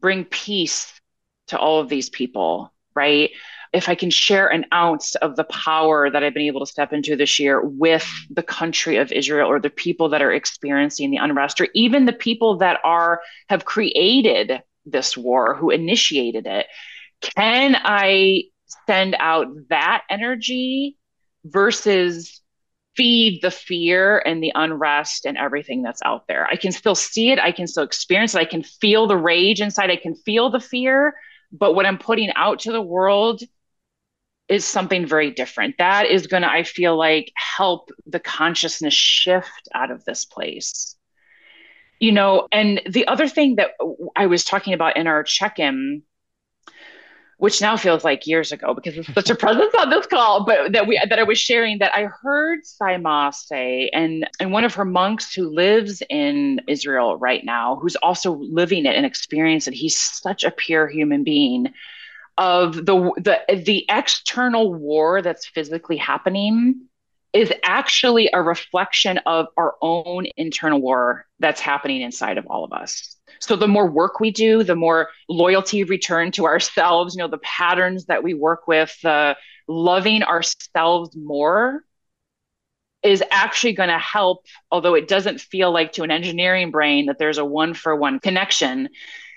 bring 0.00 0.24
peace 0.24 0.92
to 1.48 1.58
all 1.58 1.80
of 1.80 1.88
these 1.88 2.08
people, 2.08 2.72
right? 2.94 3.30
If 3.72 3.88
I 3.88 3.96
can 3.96 4.10
share 4.10 4.46
an 4.46 4.64
ounce 4.72 5.16
of 5.16 5.34
the 5.34 5.44
power 5.44 6.08
that 6.08 6.22
I've 6.22 6.34
been 6.34 6.42
able 6.42 6.60
to 6.60 6.70
step 6.70 6.92
into 6.92 7.16
this 7.16 7.40
year 7.40 7.60
with 7.60 8.08
the 8.30 8.44
country 8.44 8.96
of 8.96 9.10
Israel 9.10 9.50
or 9.50 9.58
the 9.58 9.70
people 9.70 10.08
that 10.10 10.22
are 10.22 10.32
experiencing 10.32 11.10
the 11.10 11.16
unrest 11.16 11.60
or 11.60 11.66
even 11.74 12.06
the 12.06 12.12
people 12.12 12.58
that 12.58 12.78
are 12.84 13.20
have 13.48 13.64
created 13.64 14.62
this 14.90 15.16
war, 15.16 15.54
who 15.54 15.70
initiated 15.70 16.46
it. 16.46 16.66
Can 17.20 17.76
I 17.76 18.44
send 18.86 19.16
out 19.18 19.46
that 19.70 20.02
energy 20.10 20.96
versus 21.44 22.40
feed 22.96 23.40
the 23.42 23.50
fear 23.50 24.18
and 24.18 24.42
the 24.42 24.52
unrest 24.54 25.24
and 25.24 25.38
everything 25.38 25.82
that's 25.82 26.02
out 26.04 26.26
there? 26.28 26.46
I 26.46 26.56
can 26.56 26.72
still 26.72 26.94
see 26.94 27.30
it, 27.30 27.38
I 27.38 27.52
can 27.52 27.66
still 27.66 27.84
experience 27.84 28.34
it, 28.34 28.40
I 28.40 28.44
can 28.44 28.62
feel 28.62 29.06
the 29.06 29.16
rage 29.16 29.60
inside, 29.60 29.90
I 29.90 29.96
can 29.96 30.14
feel 30.14 30.50
the 30.50 30.60
fear, 30.60 31.14
but 31.52 31.74
what 31.74 31.86
I'm 31.86 31.98
putting 31.98 32.32
out 32.34 32.60
to 32.60 32.72
the 32.72 32.82
world 32.82 33.42
is 34.48 34.64
something 34.64 35.06
very 35.06 35.30
different. 35.30 35.76
That 35.78 36.06
is 36.06 36.26
going 36.26 36.42
to, 36.42 36.50
I 36.50 36.62
feel 36.62 36.96
like, 36.96 37.32
help 37.34 37.90
the 38.06 38.20
consciousness 38.20 38.94
shift 38.94 39.68
out 39.74 39.90
of 39.90 40.04
this 40.04 40.24
place 40.24 40.97
you 42.00 42.12
know 42.12 42.48
and 42.52 42.80
the 42.88 43.06
other 43.06 43.28
thing 43.28 43.56
that 43.56 43.70
i 44.16 44.26
was 44.26 44.44
talking 44.44 44.72
about 44.72 44.96
in 44.96 45.06
our 45.06 45.22
check-in 45.22 46.02
which 47.38 47.60
now 47.60 47.76
feels 47.76 48.02
like 48.02 48.26
years 48.26 48.50
ago 48.50 48.74
because 48.74 48.96
it's 48.96 49.12
such 49.14 49.30
a 49.30 49.34
presence 49.46 49.74
on 49.78 49.90
this 49.90 50.06
call 50.06 50.44
but 50.44 50.72
that 50.72 50.86
we 50.86 51.00
that 51.08 51.18
i 51.18 51.22
was 51.22 51.38
sharing 51.38 51.78
that 51.78 51.94
i 51.94 52.04
heard 52.04 52.64
Sai 52.64 52.96
Maa 52.96 53.30
say 53.30 53.90
and 53.92 54.28
and 54.40 54.52
one 54.52 54.64
of 54.64 54.74
her 54.74 54.84
monks 54.84 55.34
who 55.34 55.48
lives 55.48 56.02
in 56.08 56.60
israel 56.68 57.16
right 57.16 57.44
now 57.44 57.76
who's 57.76 57.96
also 57.96 58.36
living 58.36 58.86
it 58.86 58.94
and 58.94 59.06
experiencing 59.06 59.72
it 59.72 59.76
he's 59.76 59.96
such 59.98 60.44
a 60.44 60.50
pure 60.50 60.88
human 60.88 61.24
being 61.24 61.72
of 62.36 62.74
the 62.76 63.12
the 63.16 63.62
the 63.64 63.84
external 63.88 64.72
war 64.72 65.22
that's 65.22 65.46
physically 65.46 65.96
happening 65.96 66.87
is 67.38 67.52
actually 67.62 68.28
a 68.32 68.42
reflection 68.42 69.18
of 69.18 69.46
our 69.56 69.76
own 69.80 70.26
internal 70.36 70.80
war 70.80 71.24
that's 71.38 71.60
happening 71.60 72.00
inside 72.00 72.36
of 72.36 72.46
all 72.48 72.64
of 72.64 72.72
us. 72.72 73.16
So 73.38 73.54
the 73.54 73.68
more 73.68 73.88
work 73.88 74.18
we 74.18 74.32
do, 74.32 74.64
the 74.64 74.74
more 74.74 75.10
loyalty 75.28 75.84
return 75.84 76.32
to 76.32 76.46
ourselves, 76.46 77.14
you 77.14 77.20
know, 77.20 77.28
the 77.28 77.38
patterns 77.38 78.06
that 78.06 78.24
we 78.24 78.34
work 78.34 78.66
with, 78.66 78.92
the 79.04 79.36
loving 79.68 80.24
ourselves 80.24 81.16
more 81.16 81.84
is 83.04 83.22
actually 83.30 83.74
going 83.74 83.90
to 83.90 83.98
help, 83.98 84.44
although 84.72 84.94
it 84.94 85.06
doesn't 85.06 85.40
feel 85.40 85.70
like 85.70 85.92
to 85.92 86.02
an 86.02 86.10
engineering 86.10 86.72
brain 86.72 87.06
that 87.06 87.20
there's 87.20 87.38
a 87.38 87.44
one 87.44 87.72
for 87.72 87.94
one 87.94 88.18
connection, 88.18 88.88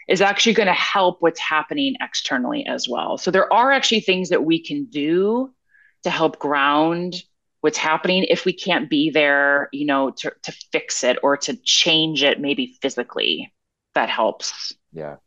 is 0.08 0.22
actually 0.22 0.54
going 0.54 0.66
to 0.66 0.74
help 0.74 1.18
what's 1.20 1.40
happening 1.40 1.96
externally 2.02 2.66
as 2.66 2.90
well. 2.90 3.20
So 3.20 3.30
there 3.30 3.54
are 3.54 3.72
actually 3.72 4.02
things 4.02 4.30
that 4.30 4.44
we 4.44 4.64
can 4.64 4.86
do 4.86 5.54
to 6.02 6.10
help 6.10 6.40
ground 6.40 7.22
what's 7.62 7.78
happening 7.78 8.26
if 8.28 8.46
we 8.46 8.54
can't 8.54 8.90
be 8.90 9.10
there, 9.10 9.70
you 9.72 9.86
know, 9.86 10.12
to, 10.12 10.32
to 10.44 10.52
fix 10.72 11.04
it 11.04 11.18
or 11.24 11.38
to 11.38 11.56
change 11.64 12.24
it 12.24 12.40
maybe 12.40 12.78
physically. 12.82 13.54
That 13.96 14.10
helps. 14.10 14.74
Yeah. 14.94 15.18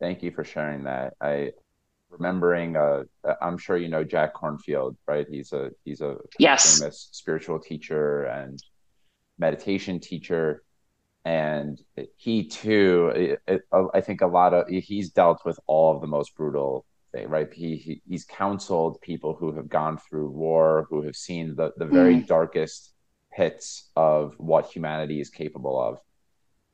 Thank 0.00 0.22
you 0.22 0.30
for 0.30 0.44
sharing 0.44 0.84
that. 0.84 1.14
I 1.20 1.52
remembering 2.18 2.76
uh, 2.76 3.02
i'm 3.40 3.58
sure 3.58 3.76
you 3.76 3.88
know 3.88 4.04
jack 4.04 4.34
Kornfield, 4.34 4.96
right 5.06 5.26
he's 5.28 5.52
a 5.52 5.70
he's 5.84 6.00
a 6.00 6.16
yes. 6.38 6.78
famous 6.78 7.08
spiritual 7.12 7.58
teacher 7.58 8.24
and 8.24 8.62
meditation 9.38 9.98
teacher 9.98 10.62
and 11.24 11.80
he 12.16 12.46
too 12.46 13.10
it, 13.14 13.40
it, 13.48 13.62
i 13.94 14.00
think 14.00 14.20
a 14.20 14.26
lot 14.26 14.54
of 14.54 14.68
he's 14.68 15.10
dealt 15.10 15.44
with 15.44 15.58
all 15.66 15.94
of 15.94 16.00
the 16.00 16.06
most 16.06 16.34
brutal 16.36 16.84
thing 17.14 17.28
right? 17.28 17.52
He, 17.52 17.76
he 17.76 18.02
he's 18.08 18.24
counseled 18.24 19.00
people 19.00 19.34
who 19.34 19.54
have 19.54 19.68
gone 19.68 19.98
through 19.98 20.30
war 20.30 20.86
who 20.90 21.02
have 21.02 21.16
seen 21.16 21.54
the 21.56 21.72
the 21.76 21.86
very 21.86 22.16
mm. 22.16 22.26
darkest 22.26 22.92
pits 23.32 23.90
of 23.96 24.34
what 24.38 24.66
humanity 24.66 25.20
is 25.20 25.30
capable 25.30 25.80
of. 25.80 25.98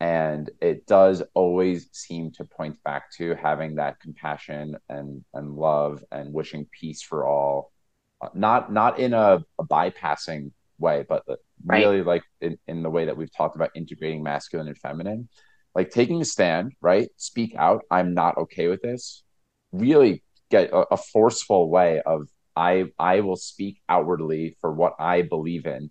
And 0.01 0.51
it 0.61 0.87
does 0.87 1.23
always 1.35 1.89
seem 1.93 2.33
to 2.33 2.45
point 2.45 2.83
back 2.85 3.13
to 3.19 3.35
having 3.35 3.77
that 3.77 4.01
compassion 4.01 4.77
and 4.89 5.25
and 5.35 5.55
love 5.55 6.03
and 6.11 6.33
wishing 6.33 6.67
peace 6.79 7.03
for 7.03 7.27
all. 7.27 7.73
Uh, 8.21 8.29
not 8.35 8.73
not 8.73 8.99
in 8.99 9.15
a, 9.15 9.45
a 9.59 9.65
bypassing 9.65 10.53
way 10.79 11.05
but 11.07 11.23
really 11.67 11.99
right. 11.99 12.07
like 12.07 12.23
in, 12.41 12.59
in 12.67 12.83
the 12.83 12.89
way 12.89 13.05
that 13.05 13.17
we've 13.17 13.35
talked 13.37 13.55
about 13.55 13.71
integrating 13.75 14.23
masculine 14.23 14.69
and 14.69 14.79
feminine. 14.79 15.29
Like 15.75 15.91
taking 15.91 16.21
a 16.21 16.25
stand 16.25 16.73
right? 16.81 17.09
Speak 17.17 17.55
out. 17.57 17.83
I'm 17.91 18.15
not 18.15 18.39
okay 18.39 18.69
with 18.69 18.83
this. 18.83 19.23
Really 19.73 20.25
get 20.51 20.71
a, 20.71 20.95
a 20.95 20.97
forceful 20.97 21.71
way 21.71 22.01
of 22.01 22.29
i 22.57 22.87
i 22.99 23.21
will 23.21 23.37
speak 23.37 23.81
outwardly 23.89 24.57
for 24.61 24.73
what 24.73 24.95
i 24.99 25.23
believe 25.23 25.67
in. 25.67 25.91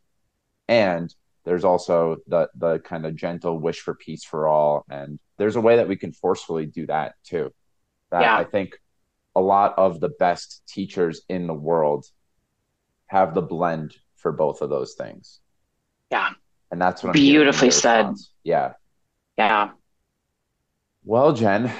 And 0.68 1.14
there's 1.46 1.64
also 1.64 2.18
the 2.28 2.50
the 2.56 2.80
kind 2.80 3.06
of 3.06 3.16
gentle 3.16 3.58
wish 3.58 3.80
for 3.80 3.96
peace 3.96 4.24
for 4.24 4.48
all. 4.48 4.86
And 4.90 5.20
there's 5.38 5.56
a 5.56 5.62
way 5.62 5.78
that 5.78 5.88
we 5.88 5.96
can 5.96 6.12
forcefully 6.12 6.68
do 6.68 6.86
that 6.88 7.16
too. 7.24 7.52
That 8.12 8.22
yeah. 8.22 8.38
i 8.38 8.44
think 8.44 8.78
a 9.36 9.42
lot 9.42 9.74
of 9.78 10.00
the 10.00 10.10
best 10.10 10.62
teachers 10.68 11.22
in 11.30 11.48
the 11.48 11.54
world 11.54 12.06
have 13.08 13.34
the 13.34 13.42
blend 13.42 13.96
for 14.16 14.32
both 14.32 14.62
of 14.62 14.70
those 14.70 14.96
things. 14.96 15.40
Yeah. 16.12 16.30
And 16.72 16.82
that's 16.82 17.02
what 17.02 17.10
I'm 17.10 17.14
beautifully 17.14 17.72
said. 17.72 18.14
yeah. 18.44 18.74
Yeah. 19.38 19.70
Well 21.04 21.34
jen 21.34 21.72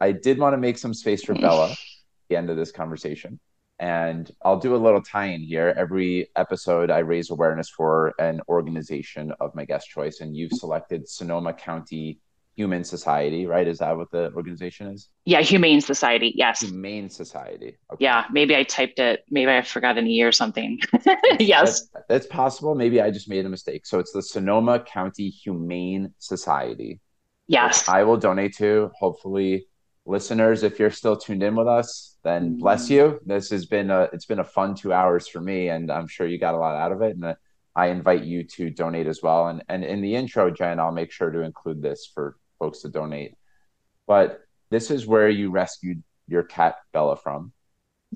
i 0.00 0.12
did 0.12 0.38
want 0.38 0.52
to 0.52 0.58
make 0.58 0.78
some 0.78 0.94
space 0.94 1.24
for 1.24 1.34
bella 1.34 1.74
the 2.28 2.36
end 2.36 2.50
of 2.50 2.56
this 2.56 2.72
conversation 2.72 3.38
and 3.78 4.30
I'll 4.42 4.58
do 4.58 4.74
a 4.74 4.78
little 4.78 5.02
tie 5.02 5.26
in 5.26 5.42
here. 5.42 5.74
Every 5.76 6.28
episode, 6.36 6.90
I 6.90 7.00
raise 7.00 7.30
awareness 7.30 7.68
for 7.68 8.14
an 8.18 8.40
organization 8.48 9.32
of 9.40 9.54
my 9.54 9.64
guest 9.64 9.88
choice, 9.88 10.20
and 10.20 10.34
you've 10.34 10.52
selected 10.52 11.08
Sonoma 11.08 11.52
County 11.52 12.18
Human 12.56 12.84
Society, 12.84 13.46
right? 13.46 13.68
Is 13.68 13.78
that 13.78 13.94
what 13.94 14.10
the 14.10 14.32
organization 14.32 14.86
is? 14.86 15.10
Yeah, 15.26 15.42
Humane 15.42 15.82
Society. 15.82 16.32
Yes. 16.34 16.60
Humane 16.60 17.10
Society. 17.10 17.76
Okay. 17.92 18.04
Yeah, 18.04 18.24
maybe 18.32 18.56
I 18.56 18.62
typed 18.62 18.98
it. 18.98 19.24
Maybe 19.30 19.50
I 19.50 19.60
forgot 19.60 19.98
an 19.98 20.06
E 20.06 20.22
or 20.22 20.32
something. 20.32 20.80
yes. 21.38 21.88
That's, 21.92 22.06
that's 22.08 22.26
possible. 22.28 22.74
Maybe 22.74 23.02
I 23.02 23.10
just 23.10 23.28
made 23.28 23.44
a 23.44 23.48
mistake. 23.50 23.84
So 23.84 23.98
it's 23.98 24.12
the 24.12 24.22
Sonoma 24.22 24.80
County 24.80 25.28
Humane 25.28 26.14
Society. 26.18 26.98
Yes. 27.46 27.86
I 27.90 28.04
will 28.04 28.16
donate 28.16 28.56
to. 28.56 28.90
Hopefully, 28.98 29.66
listeners, 30.06 30.62
if 30.62 30.78
you're 30.78 30.90
still 30.90 31.16
tuned 31.16 31.42
in 31.42 31.56
with 31.56 31.68
us, 31.68 32.15
then 32.26 32.58
bless 32.58 32.90
you. 32.90 33.20
This 33.24 33.50
has 33.50 33.66
been 33.66 33.90
a 33.90 34.02
it's 34.12 34.26
been 34.26 34.40
a 34.40 34.44
fun 34.44 34.74
two 34.74 34.92
hours 34.92 35.28
for 35.28 35.40
me, 35.40 35.68
and 35.68 35.90
I'm 35.90 36.08
sure 36.08 36.26
you 36.26 36.38
got 36.38 36.54
a 36.54 36.58
lot 36.58 36.74
out 36.74 36.92
of 36.92 37.02
it. 37.02 37.16
And 37.16 37.36
I 37.74 37.86
invite 37.88 38.24
you 38.24 38.42
to 38.44 38.70
donate 38.70 39.06
as 39.06 39.22
well. 39.22 39.48
And 39.48 39.62
and 39.68 39.84
in 39.84 40.00
the 40.00 40.14
intro, 40.14 40.50
Jen, 40.50 40.80
I'll 40.80 40.92
make 40.92 41.12
sure 41.12 41.30
to 41.30 41.42
include 41.42 41.82
this 41.82 42.10
for 42.12 42.36
folks 42.58 42.80
to 42.80 42.88
donate. 42.88 43.34
But 44.06 44.40
this 44.70 44.90
is 44.90 45.06
where 45.06 45.28
you 45.28 45.50
rescued 45.50 46.02
your 46.26 46.42
cat 46.42 46.76
Bella 46.92 47.16
from. 47.16 47.52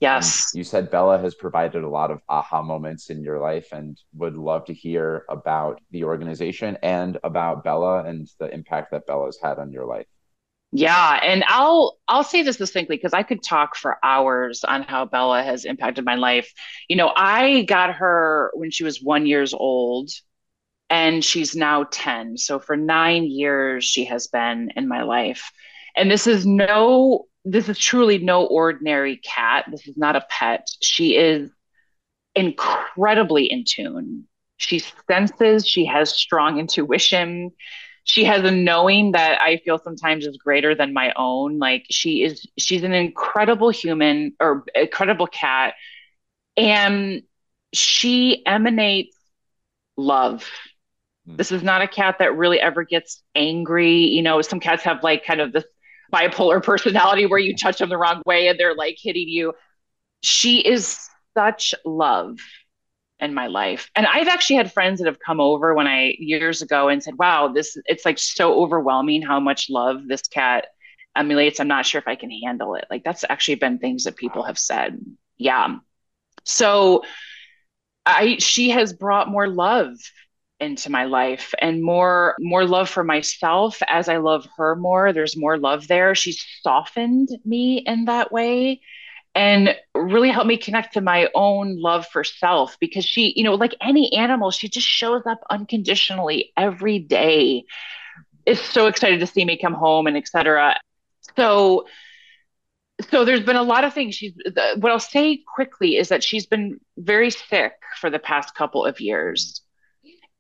Yes. 0.01 0.53
And 0.53 0.59
you 0.59 0.65
said 0.65 0.91
Bella 0.91 1.19
has 1.19 1.35
provided 1.35 1.85
a 1.85 1.89
lot 1.89 2.11
of 2.11 2.21
aha 2.29 2.63
moments 2.63 3.11
in 3.11 3.23
your 3.23 3.39
life 3.39 3.69
and 3.73 4.01
would 4.15 4.37
love 4.37 4.65
to 4.67 4.75
hear 4.75 5.25
about 5.29 5.81
the 5.91 6.05
organization 6.05 6.79
and 6.83 7.19
about 7.23 7.65
Bella 7.65 8.05
and 8.05 8.29
the 8.39 8.53
impact 8.53 8.93
that 8.93 9.07
Bella's 9.07 9.39
had 9.43 9.59
on 9.59 9.73
your 9.73 9.85
life. 9.85 10.07
Yeah, 10.73 11.19
and 11.23 11.43
I'll 11.49 11.99
I'll 12.07 12.23
say 12.23 12.43
this 12.43 12.57
distinctly 12.57 12.97
because 12.97 13.13
I 13.13 13.25
could 13.25 13.43
talk 13.43 13.75
for 13.75 13.99
hours 14.05 14.63
on 14.63 14.83
how 14.83 15.05
Bella 15.05 15.43
has 15.43 15.65
impacted 15.65 16.05
my 16.05 16.15
life. 16.15 16.53
You 16.89 16.97
know, 16.97 17.13
I 17.15 17.63
got 17.63 17.95
her 17.97 18.53
when 18.55 18.71
she 18.71 18.85
was 18.85 19.03
1 19.03 19.27
years 19.27 19.53
old 19.53 20.11
and 20.91 21.25
she's 21.25 21.57
now 21.57 21.85
10. 21.91 22.37
So 22.39 22.61
for 22.61 22.77
9 22.77 23.25
years 23.25 23.85
she 23.85 24.07
has 24.07 24.29
been 24.29 24.71
in 24.77 24.89
my 24.89 25.03
life. 25.03 25.51
And 25.97 26.11
this 26.11 26.27
is 26.27 26.47
no 26.47 27.27
this 27.45 27.69
is 27.69 27.79
truly 27.79 28.19
no 28.19 28.47
ordinary 28.47 29.17
cat. 29.19 29.67
This 29.71 29.89
is 29.89 29.97
not 29.97 30.17
a 30.17 30.27
pet. 30.31 30.69
She 30.83 31.17
is 31.17 31.51
incredibly 32.35 33.51
in 33.51 33.65
tune. 33.67 34.25
She 34.57 34.81
senses, 35.11 35.67
she 35.67 35.87
has 35.87 36.13
strong 36.13 36.59
intuition 36.59 37.53
she 38.11 38.25
has 38.25 38.43
a 38.43 38.51
knowing 38.51 39.13
that 39.13 39.41
I 39.41 39.59
feel 39.59 39.79
sometimes 39.79 40.27
is 40.27 40.37
greater 40.37 40.75
than 40.75 40.93
my 40.93 41.13
own. 41.15 41.61
Like 41.61 41.87
she 41.91 42.25
is, 42.25 42.45
she's 42.59 42.83
an 42.83 42.93
incredible 42.93 43.71
human 43.71 44.33
or 44.41 44.65
incredible 44.75 45.29
cat. 45.29 45.75
And 46.57 47.23
she 47.73 48.45
emanates 48.45 49.17
love. 49.97 50.45
Mm. 51.29 51.37
This 51.37 51.53
is 51.53 51.63
not 51.63 51.83
a 51.83 51.87
cat 51.87 52.17
that 52.19 52.37
really 52.37 52.59
ever 52.59 52.83
gets 52.83 53.23
angry. 53.37 53.99
You 53.99 54.23
know, 54.23 54.43
some 54.43 54.59
cats 54.59 54.83
have 54.83 55.05
like 55.05 55.25
kind 55.25 55.41
of 55.41 55.53
this 55.53 55.65
bipolar 56.13 56.61
personality 56.65 57.27
where 57.27 57.39
you 57.39 57.57
touch 57.57 57.79
them 57.79 57.91
the 57.91 57.97
wrong 57.97 58.23
way 58.27 58.49
and 58.49 58.59
they're 58.59 58.75
like 58.75 58.97
hitting 59.01 59.29
you. 59.29 59.53
She 60.21 60.59
is 60.59 61.09
such 61.37 61.77
love 61.85 62.39
in 63.21 63.35
my 63.35 63.47
life. 63.47 63.91
And 63.97 64.07
I've 64.07 64.29
actually 64.29 64.57
had 64.57 64.73
friends 64.73 64.99
that 65.01 65.07
have 65.07 65.19
come 65.25 65.41
over 65.41 65.75
when 65.75 65.87
I 65.87 66.15
years 66.19 66.63
ago 66.63 66.89
and 66.89 67.03
said, 67.03 67.19
"Wow, 67.19 67.49
this 67.49 67.77
it's 67.87 68.05
like 68.05 68.19
so 68.19 68.61
overwhelming 68.63 69.23
how 69.23 69.41
much 69.41 69.71
love 69.71 70.07
this 70.07 70.23
cat 70.23 70.67
emulates. 71.17 71.61
I'm 71.61 71.69
not 71.69 71.87
sure 71.87 71.99
if 72.01 72.09
I 72.09 72.17
can 72.17 72.31
handle 72.31 72.75
it." 72.75 72.87
Like 72.91 73.05
that's 73.05 73.25
actually 73.29 73.57
been 73.57 73.79
things 73.79 74.05
that 74.05 74.17
people 74.17 74.45
have 74.45 74.59
said. 74.59 74.99
Yeah. 75.39 75.77
So 76.45 77.05
I 78.07 78.37
she 78.39 78.71
has 78.71 78.93
brought 78.93 79.29
more 79.29 79.49
love 79.49 79.95
into 80.59 80.91
my 80.91 81.05
life 81.05 81.55
and 81.61 81.83
more 81.83 82.35
more 82.39 82.65
love 82.65 82.89
for 82.89 83.03
myself 83.03 83.83
as 83.89 84.09
I 84.09 84.19
love 84.19 84.47
her 84.57 84.77
more. 84.77 85.13
There's 85.13 85.37
more 85.37 85.59
love 85.59 85.89
there. 85.89 86.15
She's 86.15 86.45
softened 86.63 87.29
me 87.45 87.79
in 87.79 88.07
that 88.07 88.31
way 88.33 88.81
and 89.35 89.77
really 89.95 90.31
helped 90.31 90.49
me 90.49 90.57
connect 90.57 90.95
to 90.95 91.01
my 91.01 91.29
own 91.35 91.81
love 91.81 92.07
for 92.09 92.25
self 92.25 92.77
because 92.81 93.05
she, 93.05 93.33
you 93.37 93.45
know, 93.45 93.55
like 93.55 93.75
any 93.81 94.13
animal, 94.15 94.51
she 94.51 94.69
just 94.69 94.87
shows 94.87 95.23
up 95.27 95.41
unconditionally 95.51 96.53
every 96.57 96.99
day. 96.99 97.65
Is 98.47 98.61
so 98.61 98.87
excited 98.87 99.21
to 99.21 99.27
see 99.27 99.45
me 99.45 99.59
come 99.59 99.75
home 99.75 100.07
and 100.07 100.17
etc. 100.17 100.77
So 101.37 101.87
so 103.09 103.25
there's 103.25 103.43
been 103.43 103.57
a 103.57 103.63
lot 103.63 103.85
of 103.85 103.95
things 103.95 104.15
she's 104.15 104.35
the, 104.35 104.77
what 104.79 104.93
i'll 104.93 104.99
say 105.01 105.43
quickly 105.55 105.97
is 105.97 106.09
that 106.09 106.23
she's 106.23 106.47
been 106.47 106.79
very 106.99 107.31
sick 107.31 107.73
for 107.99 108.11
the 108.11 108.19
past 108.19 108.55
couple 108.55 108.85
of 108.85 109.01
years 109.01 109.63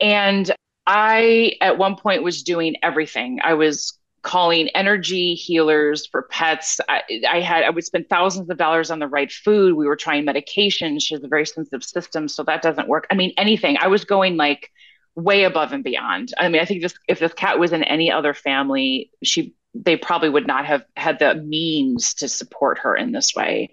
and 0.00 0.50
i 0.86 1.52
at 1.60 1.78
one 1.78 1.96
point 1.96 2.22
was 2.22 2.42
doing 2.42 2.76
everything 2.82 3.38
i 3.42 3.54
was 3.54 3.98
calling 4.22 4.68
energy 4.68 5.34
healers 5.34 6.06
for 6.06 6.22
pets. 6.22 6.78
I, 6.88 7.02
I, 7.28 7.40
had 7.40 7.64
I 7.64 7.70
would 7.70 7.84
spend 7.84 8.09
thousands 8.09 8.51
of 8.51 8.59
dollars 8.59 8.90
on 8.90 8.98
the 8.98 9.09
right 9.09 9.30
food. 9.32 9.74
We 9.74 9.86
were 9.86 9.97
trying 9.97 10.24
medication. 10.24 10.98
She 10.98 11.14
has 11.14 11.24
a 11.24 11.28
very 11.28 11.47
sensitive 11.47 11.84
system, 11.84 12.28
so 12.28 12.42
that 12.44 12.62
doesn't 12.62 12.88
work. 12.88 13.06
I 13.10 13.14
mean, 13.14 13.32
anything. 13.36 13.76
I 13.80 13.88
was 13.88 14.05
going 14.05 14.36
like 14.36 14.70
way 15.14 15.44
above 15.44 15.72
and 15.72 15.82
beyond. 15.82 16.32
I 16.38 16.48
mean, 16.48 16.60
I 16.60 16.64
think 16.64 16.82
this 16.82 16.94
if 17.09 17.18
this 17.18 17.32
cat 17.32 17.59
was 17.59 17.72
in 17.72 17.82
any 17.84 18.10
other 18.10 18.34
family, 18.34 19.10
she 19.22 19.55
they 19.74 19.97
probably 19.97 20.28
would 20.28 20.47
not 20.47 20.66
have 20.66 20.84
had 20.97 21.18
the 21.18 21.34
means 21.34 22.14
to 22.14 22.28
support 22.28 22.78
her 22.78 22.97
in 22.97 23.12
this 23.12 23.34
way. 23.34 23.70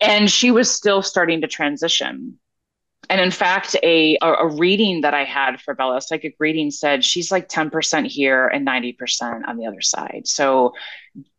And 0.00 0.30
she 0.30 0.50
was 0.50 0.70
still 0.70 1.02
starting 1.02 1.40
to 1.40 1.48
transition. 1.48 2.38
And 3.10 3.20
in 3.20 3.30
fact, 3.30 3.74
a, 3.82 4.18
a 4.20 4.46
reading 4.46 5.00
that 5.00 5.14
I 5.14 5.24
had 5.24 5.60
for 5.60 5.74
Bella, 5.74 6.00
psychic 6.00 6.36
reading 6.38 6.70
said 6.70 7.04
she's 7.04 7.30
like 7.30 7.48
10% 7.48 8.06
here 8.06 8.46
and 8.46 8.66
90% 8.66 9.48
on 9.48 9.56
the 9.56 9.66
other 9.66 9.80
side. 9.80 10.22
So, 10.26 10.74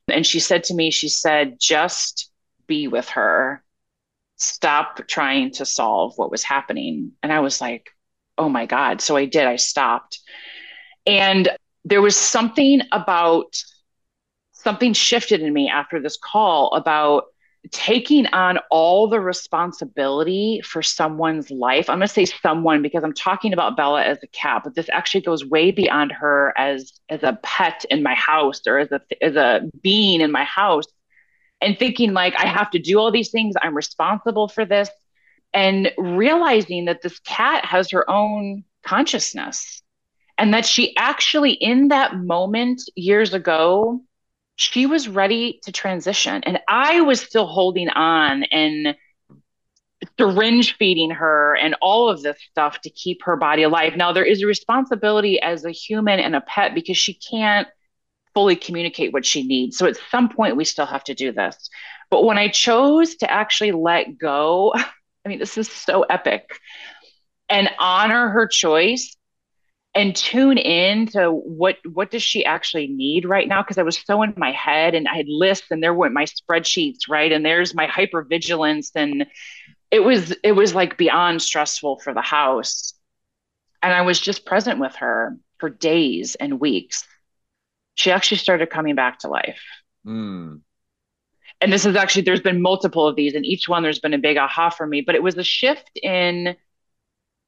and 0.07 0.25
she 0.25 0.39
said 0.39 0.63
to 0.65 0.73
me, 0.73 0.89
she 0.89 1.09
said, 1.09 1.59
just 1.59 2.31
be 2.65 2.87
with 2.87 3.09
her. 3.09 3.63
Stop 4.37 5.07
trying 5.07 5.51
to 5.53 5.65
solve 5.65 6.13
what 6.17 6.31
was 6.31 6.43
happening. 6.43 7.11
And 7.21 7.31
I 7.31 7.41
was 7.41 7.61
like, 7.61 7.89
oh 8.37 8.49
my 8.49 8.65
God. 8.65 9.01
So 9.01 9.15
I 9.15 9.25
did, 9.25 9.45
I 9.45 9.57
stopped. 9.57 10.19
And 11.05 11.49
there 11.85 12.01
was 12.01 12.15
something 12.15 12.81
about 12.91 13.61
something 14.53 14.93
shifted 14.93 15.41
in 15.41 15.53
me 15.53 15.69
after 15.69 16.01
this 16.01 16.17
call 16.17 16.73
about 16.73 17.25
taking 17.71 18.25
on 18.27 18.57
all 18.71 19.07
the 19.07 19.19
responsibility 19.19 20.61
for 20.63 20.81
someone's 20.81 21.51
life. 21.51 21.89
I'm 21.89 21.99
going 21.99 22.07
to 22.07 22.13
say 22.13 22.25
someone 22.25 22.81
because 22.81 23.03
I'm 23.03 23.13
talking 23.13 23.53
about 23.53 23.75
Bella 23.75 24.03
as 24.03 24.17
a 24.23 24.27
cat, 24.27 24.61
but 24.63 24.75
this 24.75 24.89
actually 24.89 25.21
goes 25.21 25.45
way 25.45 25.71
beyond 25.71 26.11
her 26.13 26.53
as 26.57 26.93
as 27.09 27.21
a 27.23 27.37
pet 27.43 27.85
in 27.89 28.01
my 28.01 28.15
house 28.15 28.61
or 28.65 28.79
as 28.79 28.91
a 28.91 29.01
as 29.21 29.35
a 29.35 29.61
being 29.81 30.21
in 30.21 30.31
my 30.31 30.45
house. 30.45 30.85
And 31.61 31.77
thinking 31.77 32.13
like 32.13 32.33
I 32.37 32.47
have 32.47 32.71
to 32.71 32.79
do 32.79 32.97
all 32.97 33.11
these 33.11 33.31
things, 33.31 33.55
I'm 33.61 33.75
responsible 33.75 34.47
for 34.47 34.65
this 34.65 34.89
and 35.53 35.91
realizing 35.97 36.85
that 36.85 37.01
this 37.01 37.19
cat 37.19 37.65
has 37.65 37.91
her 37.91 38.09
own 38.09 38.63
consciousness 38.83 39.81
and 40.37 40.53
that 40.53 40.65
she 40.65 40.95
actually 40.95 41.51
in 41.51 41.89
that 41.89 42.15
moment 42.15 42.81
years 42.95 43.33
ago 43.33 44.01
she 44.59 44.85
was 44.85 45.07
ready 45.07 45.59
to 45.63 45.71
transition 45.71 46.43
and 46.43 46.59
i 46.67 47.01
was 47.01 47.21
still 47.21 47.47
holding 47.47 47.89
on 47.89 48.43
and 48.43 48.95
syringe 50.17 50.75
feeding 50.77 51.11
her 51.11 51.55
and 51.55 51.75
all 51.81 52.09
of 52.09 52.21
this 52.21 52.37
stuff 52.49 52.79
to 52.81 52.89
keep 52.89 53.23
her 53.23 53.35
body 53.35 53.63
alive. 53.63 53.95
Now 53.95 54.13
there 54.13 54.25
is 54.25 54.41
a 54.41 54.47
responsibility 54.47 55.41
as 55.41 55.65
a 55.65 55.71
human 55.71 56.19
and 56.19 56.35
a 56.35 56.41
pet 56.41 56.73
because 56.73 56.97
she 56.97 57.13
can't 57.13 57.67
fully 58.33 58.55
communicate 58.55 59.11
what 59.11 59.25
she 59.25 59.45
needs. 59.45 59.77
So 59.77 59.87
at 59.87 59.97
some 60.09 60.29
point 60.29 60.55
we 60.55 60.63
still 60.63 60.85
have 60.85 61.03
to 61.05 61.13
do 61.13 61.31
this. 61.31 61.69
But 62.09 62.23
when 62.23 62.37
i 62.37 62.47
chose 62.47 63.15
to 63.17 63.31
actually 63.31 63.71
let 63.71 64.17
go 64.17 64.73
i 65.25 65.29
mean 65.29 65.39
this 65.39 65.57
is 65.57 65.69
so 65.69 66.03
epic 66.03 66.49
and 67.49 67.69
honor 67.79 68.29
her 68.29 68.47
choice 68.47 69.15
and 69.99 70.15
tune 70.15 70.57
in 70.57 71.07
to 71.07 71.29
what 71.29 71.75
what 71.91 72.09
does 72.09 72.23
she 72.23 72.45
actually 72.45 72.87
need 72.87 73.25
right 73.25 73.47
now? 73.49 73.61
Because 73.61 73.77
i 73.77 73.83
was 73.83 74.01
so 74.01 74.21
in 74.23 74.33
my 74.37 74.51
head 74.53 74.95
and 74.95 75.07
i 75.09 75.15
had 75.15 75.27
lists 75.27 75.67
and 75.71 75.83
there 75.83 75.93
went 75.93 76.13
my 76.13 76.25
spreadsheets 76.25 77.09
right? 77.09 77.31
And 77.31 77.45
there's 77.45 77.75
my 77.75 77.87
hypervigilance 77.87 78.91
and 78.95 79.27
it 79.91 79.99
was 79.99 80.33
it 80.43 80.53
was 80.53 80.73
like 80.73 80.97
beyond 80.97 81.41
stressful 81.41 81.99
for 81.99 82.13
the 82.13 82.21
house. 82.21 82.93
And 83.83 83.93
i 83.93 84.01
was 84.01 84.19
just 84.19 84.45
present 84.45 84.79
with 84.79 84.95
her 84.95 85.37
for 85.59 85.69
days 85.69 86.35
and 86.35 86.61
weeks. 86.61 87.05
She 87.95 88.11
actually 88.11 88.37
started 88.37 88.69
coming 88.69 88.95
back 88.95 89.19
to 89.19 89.27
life. 89.27 89.61
Mm. 90.07 90.61
and 91.61 91.73
this 91.73 91.85
is 91.85 91.97
actually 91.97 92.21
there's 92.21 92.41
been 92.41 92.61
multiple 92.61 93.05
of 93.05 93.17
these 93.17 93.35
and 93.35 93.45
each 93.45 93.67
one 93.67 93.83
there's 93.83 93.99
been 93.99 94.13
a 94.13 94.17
big 94.17 94.37
aha 94.37 94.69
for 94.69 94.87
me 94.87 95.01
but 95.01 95.15
it 95.15 95.21
was 95.21 95.37
a 95.37 95.43
shift 95.43 95.91
in 96.01 96.55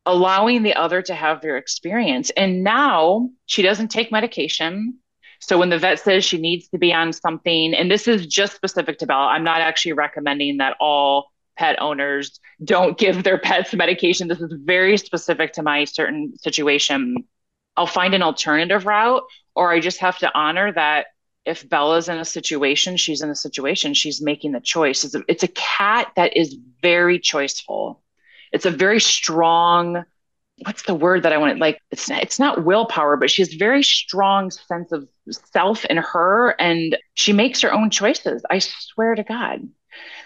allowing 0.06 0.64
the 0.64 0.73
other 0.76 1.02
to 1.02 1.14
have 1.14 1.41
their 1.41 1.57
experience. 1.57 2.32
And 2.32 2.64
now 2.64 3.30
she 3.45 3.61
doesn't 3.61 3.90
take 3.90 4.11
medication. 4.11 4.98
So 5.40 5.57
when 5.57 5.69
the 5.69 5.78
vet 5.78 5.99
says 5.99 6.23
she 6.23 6.38
needs 6.38 6.68
to 6.69 6.78
be 6.78 6.94
on 6.94 7.14
something, 7.14 7.73
and 7.73 7.90
this 7.90 8.07
is 8.07 8.28
just 8.28 8.56
specific 8.56 8.99
to 8.99 9.07
Bella, 9.07 9.28
I'm 9.28 9.44
not 9.44 9.61
actually 9.61 9.94
recommending 9.94 10.57
that 10.57 10.78
all 10.80 11.32
pet 11.57 11.82
owners 11.82 12.40
don't 12.64 12.98
give 12.98 13.23
their 13.23 13.38
pets 13.38 13.73
medication. 13.73 14.28
This 14.28 14.40
is 14.40 14.53
very 14.64 14.98
specific 14.98 15.53
to 15.53 15.64
my 15.64 15.86
certain 15.86 16.38
situation. 16.38 17.28
I'll 17.76 17.88
find 17.88 18.14
an 18.14 18.23
alternative 18.23 18.86
route, 18.86 19.23
or 19.56 19.72
I 19.72 19.80
just 19.80 19.99
have 19.99 20.18
to 20.19 20.32
honor 20.34 20.72
that 20.73 21.07
if 21.45 21.68
Bella's 21.68 22.07
in 22.07 22.18
a 22.18 22.26
situation, 22.26 22.98
she's 22.98 23.22
in 23.22 23.30
a 23.30 23.36
situation, 23.36 23.94
she's 23.94 24.22
making 24.22 24.52
the 24.52 24.60
choice. 24.60 25.03
It's 25.03 25.15
a, 25.15 25.23
it's 25.28 25.44
a 25.44 25.48
cat 25.48 26.11
that 26.15 26.38
is 26.38 26.56
very 26.82 27.19
choiceful 27.19 27.98
it's 28.52 28.65
a 28.65 28.72
very 28.72 28.99
strong 28.99 30.03
what's 30.64 30.84
the 30.84 30.94
word 30.94 31.23
that 31.23 31.34
I 31.34 31.38
want 31.38 31.60
like 31.60 31.82
it's 31.91 32.10
it's 32.10 32.40
not 32.40 32.64
willpower, 32.64 33.18
but 33.18 33.30
she 33.30 33.41
has 33.41 33.53
very 33.53 33.84
strong 33.84 34.52
sense 34.52 34.91
of 34.91 35.07
self 35.32 35.86
in 35.86 35.98
her 35.98 36.56
and 36.60 36.98
she 37.15 37.34
makes 37.34 37.61
her 37.61 37.73
own 37.73 37.90
choices. 37.90 38.44
I 38.49 38.60
swear 38.60 39.15
to 39.15 39.23
God. 39.23 39.68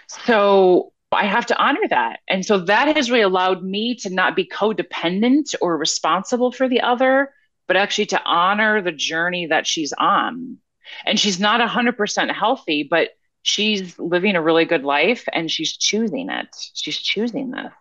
So 0.08 0.92
I 1.12 1.26
have 1.26 1.46
to 1.46 1.58
honor 1.58 1.88
that. 1.88 2.20
And 2.28 2.44
so 2.44 2.58
that 2.60 2.94
has 2.96 3.10
really 3.10 3.22
allowed 3.22 3.62
me 3.62 3.94
to 3.96 4.10
not 4.10 4.36
be 4.36 4.44
codependent 4.44 5.54
or 5.60 5.78
responsible 5.78 6.52
for 6.52 6.68
the 6.68 6.80
other, 6.80 7.32
but 7.66 7.76
actually 7.76 8.06
to 8.06 8.22
honor 8.24 8.82
the 8.82 8.92
journey 8.92 9.46
that 9.46 9.66
she's 9.66 9.92
on. 9.94 10.58
And 11.04 11.18
she's 11.18 11.40
not 11.40 11.66
100% 11.66 12.32
healthy, 12.32 12.86
but 12.88 13.10
she's 13.42 13.98
living 13.98 14.36
a 14.36 14.42
really 14.42 14.64
good 14.64 14.84
life 14.84 15.24
and 15.32 15.50
she's 15.50 15.76
choosing 15.76 16.28
it. 16.30 16.48
She's 16.74 16.98
choosing 16.98 17.50
this. 17.50 17.72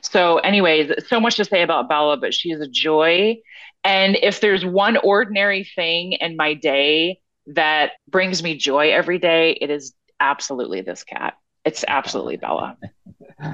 So, 0.00 0.38
anyways, 0.38 0.92
so 1.08 1.20
much 1.20 1.36
to 1.36 1.44
say 1.44 1.62
about 1.62 1.88
Bella, 1.88 2.16
but 2.16 2.34
she 2.34 2.50
is 2.50 2.60
a 2.60 2.68
joy. 2.68 3.36
And 3.84 4.16
if 4.22 4.40
there's 4.40 4.64
one 4.64 4.96
ordinary 4.96 5.64
thing 5.64 6.12
in 6.12 6.36
my 6.36 6.54
day 6.54 7.18
that 7.48 7.92
brings 8.08 8.42
me 8.42 8.56
joy 8.56 8.92
every 8.92 9.18
day, 9.18 9.52
it 9.60 9.70
is 9.70 9.94
absolutely 10.20 10.82
this 10.82 11.02
cat. 11.04 11.34
It's 11.64 11.84
absolutely 11.86 12.36
Bella. 12.36 12.76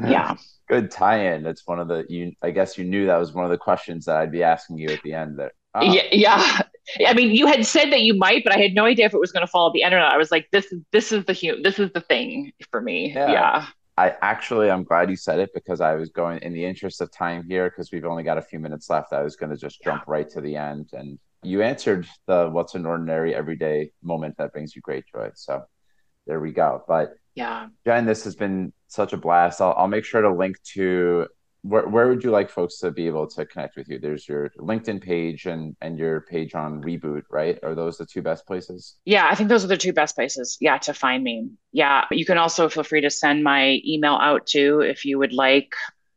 Yeah. 0.07 0.37
Good 0.69 0.91
tie-in. 0.91 1.47
It's 1.47 1.67
one 1.67 1.81
of 1.81 1.89
the 1.89 2.05
you. 2.11 2.33
I 2.43 2.51
guess 2.51 2.77
you 2.77 2.85
knew 2.85 3.07
that 3.07 3.17
was 3.17 3.33
one 3.33 3.47
of 3.47 3.51
the 3.51 3.57
questions 3.57 4.05
that 4.05 4.17
I'd 4.17 4.31
be 4.31 4.43
asking 4.43 4.77
you 4.77 4.91
at 4.91 5.01
the 5.03 5.15
end. 5.15 5.39
There. 5.39 5.53
Oh. 5.75 5.81
Yeah, 5.81 6.03
yeah. 6.13 6.61
I 7.07 7.15
mean, 7.15 7.31
you 7.31 7.47
had 7.47 7.65
said 7.65 7.91
that 7.93 8.03
you 8.03 8.15
might, 8.15 8.45
but 8.45 8.55
I 8.55 8.59
had 8.59 8.75
no 8.75 8.85
idea 8.85 9.07
if 9.07 9.15
it 9.15 9.21
was 9.21 9.33
going 9.33 9.47
to 9.47 9.51
fall 9.51 9.69
at 9.69 9.73
the 9.73 9.83
end 9.83 9.95
or 9.95 9.99
not. 9.99 10.13
I 10.13 10.19
was 10.19 10.31
like, 10.31 10.49
this 10.53 10.67
is 10.73 10.83
this 10.93 11.11
is 11.11 11.25
the 11.25 11.61
this 11.63 11.79
is 11.79 11.91
the 11.93 12.03
thing 12.03 12.53
for 12.71 12.83
me. 12.83 13.13
Yeah. 13.15 13.33
yeah. 13.33 13.67
I 13.99 14.15
actually, 14.23 14.71
I'm 14.71 14.85
glad 14.85 15.11
you 15.11 15.17
said 15.17 15.41
it 15.41 15.51
because 15.53 15.81
I 15.81 15.97
was 15.97 16.11
going 16.11 16.39
in 16.43 16.53
the 16.53 16.65
interest 16.65 17.01
of 17.01 17.11
time 17.11 17.45
here 17.49 17.69
because 17.69 17.91
we've 17.91 18.05
only 18.05 18.23
got 18.23 18.39
a 18.39 18.43
few 18.43 18.61
minutes 18.61 18.89
left. 18.89 19.13
I 19.13 19.23
was 19.23 19.35
going 19.35 19.51
to 19.51 19.57
just 19.57 19.83
jump 19.83 20.05
right 20.07 20.29
to 20.31 20.41
the 20.41 20.55
end, 20.55 20.91
and 20.93 21.19
you 21.43 21.63
answered 21.63 22.07
the 22.29 22.49
"What's 22.49 22.77
an 22.77 22.87
ordinary 22.87 23.35
everyday 23.35 23.91
moment 24.01 24.37
that 24.39 24.53
brings 24.53 24.77
you 24.77 24.83
great 24.83 25.05
joy?" 25.13 25.31
So 25.35 25.65
there 26.29 26.39
we 26.39 26.53
go. 26.53 26.85
But 26.87 27.15
yeah, 27.35 27.71
Jen, 27.85 28.07
this 28.07 28.23
has 28.23 28.37
been 28.37 28.73
such 28.87 29.13
a 29.13 29.17
blast. 29.17 29.61
I'll, 29.61 29.75
I'll 29.77 29.89
make 29.89 30.05
sure 30.05 30.23
to 30.23 30.33
link 30.33 30.63
to 30.75 31.27
where, 31.63 31.89
where 31.89 32.09
would 32.09 32.23
you 32.23 32.31
like 32.31 32.51
folks 32.51 32.79
to 32.79 32.91
be 32.91 33.07
able 33.07 33.27
to 33.27 33.45
connect 33.47 33.77
with 33.77 33.89
you? 33.89 33.99
There's 33.99 34.29
your 34.29 34.51
LinkedIn 34.59 35.03
page 35.03 35.47
and 35.47 35.77
and 35.81 35.99
your 35.99 36.23
page 36.23 36.55
on 36.55 36.83
Reboot, 36.83 37.23
right? 37.31 37.59
Are 37.63 37.75
those 37.75 37.99
the 37.99 38.07
two 38.07 38.23
best 38.23 38.47
places? 38.47 38.97
Yeah, 39.05 39.27
I 39.31 39.35
think 39.35 39.49
those 39.49 39.65
are 39.65 39.69
the 39.69 39.77
two 39.77 39.93
best 39.93 40.15
places. 40.15 40.57
Yeah, 40.61 40.79
to 40.79 40.95
find 40.95 41.23
me. 41.23 41.51
Yeah, 41.73 42.05
you 42.11 42.25
can 42.25 42.39
also 42.39 42.69
feel 42.69 42.85
free 42.85 43.01
to 43.01 43.11
send 43.11 43.43
my 43.43 43.81
email 43.85 44.15
out 44.15 44.47
too 44.47 44.81
if 44.81 45.05
you 45.05 45.19
would 45.19 45.33
like. 45.33 45.73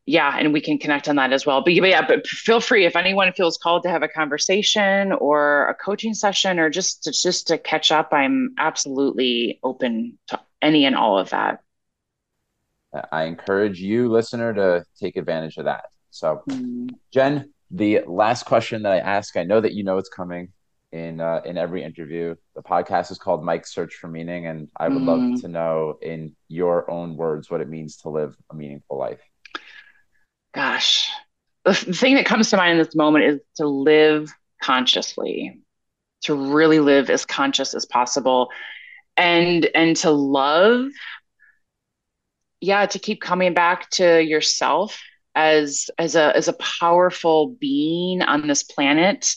Yeah, 0.08 0.36
and 0.38 0.52
we 0.52 0.62
can 0.62 0.78
connect 0.80 1.08
on 1.08 1.16
that 1.18 1.32
as 1.32 1.46
well. 1.46 1.62
But, 1.64 1.76
but 1.80 1.90
yeah, 1.90 2.06
but 2.06 2.26
feel 2.28 2.60
free 2.60 2.86
if 2.86 2.96
anyone 2.96 3.32
feels 3.34 3.58
called 3.58 3.84
to 3.84 3.90
have 3.90 4.04
a 4.04 4.08
conversation 4.08 5.12
or 5.14 5.70
a 5.70 5.76
coaching 5.76 6.14
session 6.16 6.60
or 6.60 6.70
just 6.70 7.04
to, 7.04 7.12
just 7.12 7.48
to 7.48 7.58
catch 7.58 7.92
up. 7.92 8.10
I'm 8.12 8.54
absolutely 8.58 9.60
open 9.64 10.18
to 10.28 10.40
any 10.62 10.86
and 10.86 10.96
all 10.96 11.20
of 11.20 11.30
that. 11.30 11.62
I 13.12 13.24
encourage 13.24 13.80
you, 13.80 14.10
listener, 14.10 14.54
to 14.54 14.86
take 15.00 15.16
advantage 15.16 15.58
of 15.58 15.66
that. 15.66 15.86
So, 16.10 16.44
mm. 16.50 16.90
Jen, 17.14 17.54
the 17.70 18.02
last 18.06 18.46
question 18.46 18.84
that 18.84 18.92
I 18.92 19.00
ask, 19.00 19.38
I 19.38 19.44
know 19.44 19.62
that 19.62 19.74
you 19.74 19.84
know 19.84 19.98
it's 19.98 20.10
coming 20.10 20.50
in 20.92 21.22
uh, 21.22 21.42
in 21.46 21.58
every 21.58 21.84
interview. 21.84 22.36
The 22.56 22.62
podcast 22.62 23.12
is 23.12 23.18
called 23.18 23.44
Mike's 23.44 23.74
Search 23.74 23.96
for 23.96 24.08
Meaning, 24.08 24.48
and 24.48 24.68
I 24.78 24.90
would 24.90 25.02
mm. 25.02 25.08
love 25.08 25.42
to 25.42 25.48
know 25.48 25.98
in 26.02 26.36
your 26.50 26.90
own 26.92 27.16
words 27.16 27.50
what 27.50 27.62
it 27.62 27.70
means 27.70 27.98
to 27.98 28.10
live 28.10 28.36
a 28.52 28.56
meaningful 28.56 28.98
life. 28.98 29.22
Gosh, 30.54 31.10
the 31.64 31.74
thing 31.74 32.16
that 32.16 32.26
comes 32.26 32.50
to 32.50 32.58
mind 32.58 32.74
in 32.74 32.78
this 32.78 32.96
moment 32.96 33.26
is 33.26 33.40
to 33.56 33.68
live 33.68 34.34
consciously, 34.62 35.62
to 36.24 36.36
really 36.36 36.80
live 36.80 37.10
as 37.10 37.26
conscious 37.26 37.74
as 37.74 37.86
possible, 37.86 38.50
and 39.16 39.66
and 39.74 39.96
to 39.98 40.12
love 40.12 40.90
yeah 42.62 42.86
to 42.86 43.00
keep 43.00 43.22
coming 43.22 43.54
back 43.54 43.90
to 43.90 44.24
yourself 44.24 45.02
as 45.36 45.90
as 45.98 46.16
a 46.16 46.36
as 46.36 46.48
a 46.48 46.54
powerful 46.54 47.56
being 47.60 48.22
on 48.22 48.48
this 48.48 48.64
planet 48.64 49.36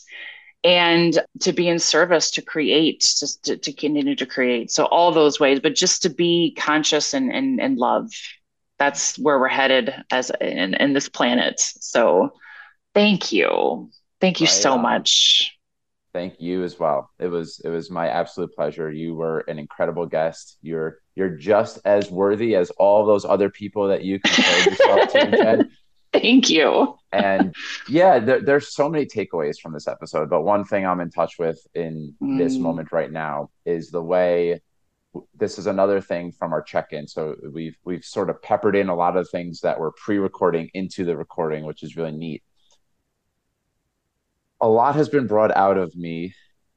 and 0.63 1.19
to 1.41 1.53
be 1.53 1.69
in 1.69 1.79
service 1.79 2.31
to 2.31 2.43
create 2.43 3.01
just 3.01 3.45
to, 3.45 3.57
to 3.57 3.73
continue 3.73 4.17
to 4.17 4.27
create 4.27 4.71
so 4.71 4.85
all 4.87 5.13
those 5.13 5.41
ways 5.41 5.61
but 5.61 5.75
just 5.75 6.03
to 6.03 6.09
be 6.09 6.55
conscious 6.59 7.15
and 7.15 7.33
and, 7.33 7.61
and 7.61 7.79
love 7.79 8.11
that's 8.79 9.19
where 9.19 9.39
we're 9.39 9.49
headed 9.49 9.95
as 10.11 10.31
in, 10.41 10.75
in 10.75 10.93
this 10.93 11.09
planet 11.09 11.61
so 11.61 12.33
Thank 12.95 13.33
you. 13.33 13.91
Thank 14.21 14.41
you 14.41 14.47
right 14.47 14.53
so 14.53 14.75
on. 14.75 14.83
much. 14.83 15.59
Thank 16.13 16.41
you 16.41 16.63
as 16.63 16.79
well. 16.79 17.11
It 17.19 17.27
was 17.27 17.61
it 17.65 17.69
was 17.69 17.91
my 17.91 18.09
absolute 18.09 18.55
pleasure. 18.55 18.91
You 18.91 19.15
were 19.15 19.41
an 19.41 19.59
incredible 19.59 20.07
guest. 20.07 20.57
You're 20.63 20.99
you're 21.17 21.37
just 21.37 21.79
as 21.85 22.11
worthy 22.11 22.57
as 22.57 22.71
all 22.71 23.07
those 23.07 23.25
other 23.25 23.51
people 23.51 23.89
that 23.89 24.03
you 24.03 24.21
compared 24.21 24.67
yourself 24.67 25.13
to, 25.13 25.31
Jen. 25.37 25.71
Thank 26.13 26.49
you. 26.49 26.97
and 27.13 27.55
yeah, 27.89 28.19
there, 28.19 28.41
there's 28.41 28.75
so 28.75 28.89
many 28.89 29.07
takeaways 29.07 29.59
from 29.61 29.73
this 29.73 29.89
episode. 29.89 30.31
But 30.31 30.43
one 30.43 30.65
thing 30.65 30.87
I'm 30.87 31.01
in 31.01 31.11
touch 31.11 31.39
with 31.39 31.59
in 31.75 32.15
mm. 32.23 32.39
this 32.39 32.57
moment 32.57 32.93
right 32.93 33.11
now 33.11 33.51
is 33.65 33.91
the 33.91 34.03
way 34.03 34.61
this 35.37 35.59
is 35.59 35.67
another 35.67 36.01
thing 36.01 36.33
from 36.33 36.53
our 36.53 36.63
check-in. 36.63 37.07
So 37.07 37.37
we've 37.53 37.77
we've 37.85 38.05
sort 38.05 38.31
of 38.31 38.43
peppered 38.43 38.77
in 38.77 38.89
a 38.89 38.95
lot 38.95 39.17
of 39.17 39.29
things 39.29 39.61
that 39.61 39.79
we're 39.79 39.93
pre-recording 39.93 40.71
into 40.75 41.05
the 41.05 41.17
recording, 41.17 41.65
which 41.65 41.83
is 41.83 41.97
really 41.97 42.13
neat. 42.13 42.43
A 44.61 44.69
lot 44.69 44.95
has 44.95 45.09
been 45.09 45.27
brought 45.27 45.55
out 45.57 45.79
of 45.79 45.95
me 45.95 46.35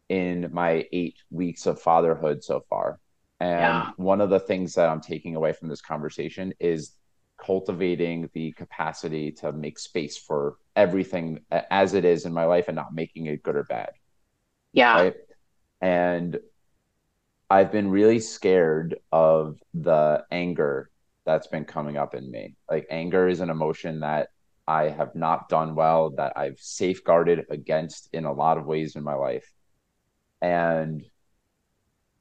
in 0.09 0.49
my 0.51 0.87
eight 0.91 1.17
weeks 1.29 1.65
of 1.65 1.81
fatherhood 1.81 2.43
so 2.43 2.63
far. 2.69 2.99
And 3.39 3.59
yeah. 3.59 3.91
one 3.97 4.21
of 4.21 4.29
the 4.29 4.39
things 4.39 4.73
that 4.75 4.89
I'm 4.89 5.01
taking 5.01 5.35
away 5.35 5.53
from 5.53 5.67
this 5.69 5.81
conversation 5.81 6.53
is 6.59 6.93
cultivating 7.37 8.29
the 8.33 8.51
capacity 8.53 9.31
to 9.31 9.51
make 9.51 9.77
space 9.77 10.17
for 10.17 10.57
everything 10.75 11.39
as 11.51 11.93
it 11.93 12.03
is 12.03 12.25
in 12.25 12.33
my 12.33 12.45
life 12.45 12.67
and 12.67 12.75
not 12.75 12.95
making 12.95 13.27
it 13.27 13.43
good 13.43 13.55
or 13.55 13.63
bad. 13.63 13.91
Yeah. 14.73 14.93
Right? 14.95 15.15
And 15.81 16.39
I've 17.49 17.71
been 17.71 17.89
really 17.89 18.19
scared 18.19 18.97
of 19.11 19.59
the 19.73 20.25
anger 20.31 20.89
that's 21.25 21.47
been 21.47 21.65
coming 21.65 21.97
up 21.97 22.15
in 22.15 22.29
me. 22.29 22.55
Like 22.69 22.87
anger 22.89 23.27
is 23.27 23.39
an 23.39 23.49
emotion 23.49 23.99
that 23.99 24.29
I 24.67 24.89
have 24.89 25.15
not 25.15 25.47
done 25.47 25.75
well, 25.75 26.09
that 26.11 26.33
I've 26.35 26.59
safeguarded 26.59 27.45
against 27.49 28.09
in 28.13 28.25
a 28.25 28.33
lot 28.33 28.57
of 28.57 28.65
ways 28.65 28.95
in 28.95 29.03
my 29.03 29.13
life. 29.13 29.49
And 30.41 31.05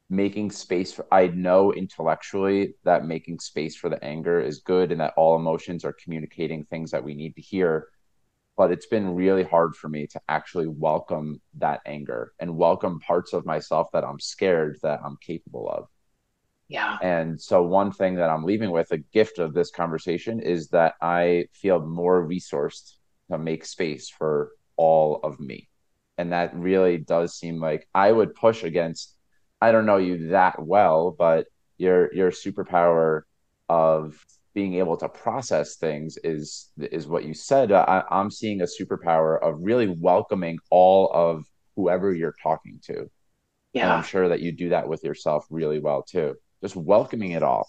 making 0.08 0.50
space 0.50 0.92
for 0.92 1.06
I 1.10 1.26
know 1.28 1.72
intellectually 1.72 2.74
that 2.84 3.04
making 3.04 3.40
space 3.40 3.74
for 3.74 3.88
the 3.88 4.02
anger 4.04 4.40
is 4.40 4.60
good 4.60 4.92
and 4.92 5.00
that 5.00 5.14
all 5.16 5.36
emotions 5.36 5.84
are 5.84 5.96
communicating 6.02 6.64
things 6.64 6.92
that 6.92 7.02
we 7.02 7.14
need 7.14 7.34
to 7.34 7.40
hear 7.42 7.88
but 8.56 8.72
it's 8.72 8.86
been 8.86 9.14
really 9.14 9.44
hard 9.44 9.76
for 9.76 9.88
me 9.88 10.06
to 10.06 10.20
actually 10.28 10.66
welcome 10.66 11.40
that 11.58 11.80
anger 11.84 12.32
and 12.38 12.56
welcome 12.56 13.00
parts 13.00 13.32
of 13.32 13.44
myself 13.44 13.88
that 13.92 14.04
I'm 14.04 14.18
scared 14.18 14.78
that 14.82 15.00
I'm 15.04 15.18
capable 15.20 15.68
of. 15.68 15.88
Yeah. 16.68 16.96
And 17.02 17.40
so 17.40 17.62
one 17.62 17.92
thing 17.92 18.16
that 18.16 18.30
I'm 18.30 18.44
leaving 18.44 18.70
with 18.70 18.90
a 18.92 18.98
gift 18.98 19.38
of 19.38 19.52
this 19.52 19.70
conversation 19.70 20.40
is 20.40 20.68
that 20.68 20.94
I 21.02 21.46
feel 21.52 21.80
more 21.80 22.26
resourced 22.26 22.94
to 23.30 23.38
make 23.38 23.64
space 23.64 24.08
for 24.08 24.52
all 24.76 25.20
of 25.22 25.38
me. 25.38 25.68
And 26.18 26.32
that 26.32 26.56
really 26.56 26.96
does 26.96 27.36
seem 27.38 27.60
like 27.60 27.86
I 27.94 28.10
would 28.10 28.34
push 28.34 28.64
against 28.64 29.15
I 29.60 29.72
don't 29.72 29.86
know 29.86 29.96
you 29.96 30.28
that 30.28 30.62
well, 30.62 31.14
but 31.16 31.46
your 31.78 32.12
your 32.14 32.30
superpower 32.30 33.22
of 33.68 34.24
being 34.54 34.74
able 34.74 34.96
to 34.96 35.08
process 35.08 35.76
things 35.76 36.16
is 36.24 36.70
is 36.78 37.06
what 37.06 37.24
you 37.24 37.34
said. 37.34 37.72
I, 37.72 38.02
I'm 38.10 38.30
seeing 38.30 38.62
a 38.62 38.64
superpower 38.64 39.40
of 39.42 39.56
really 39.60 39.88
welcoming 39.88 40.58
all 40.70 41.10
of 41.12 41.44
whoever 41.76 42.14
you're 42.14 42.34
talking 42.42 42.80
to. 42.86 43.10
Yeah, 43.72 43.84
and 43.84 43.92
I'm 43.92 44.02
sure 44.02 44.28
that 44.28 44.40
you 44.40 44.52
do 44.52 44.70
that 44.70 44.88
with 44.88 45.04
yourself 45.04 45.46
really 45.50 45.78
well 45.78 46.02
too. 46.02 46.36
Just 46.62 46.76
welcoming 46.76 47.32
it 47.32 47.42
all, 47.42 47.68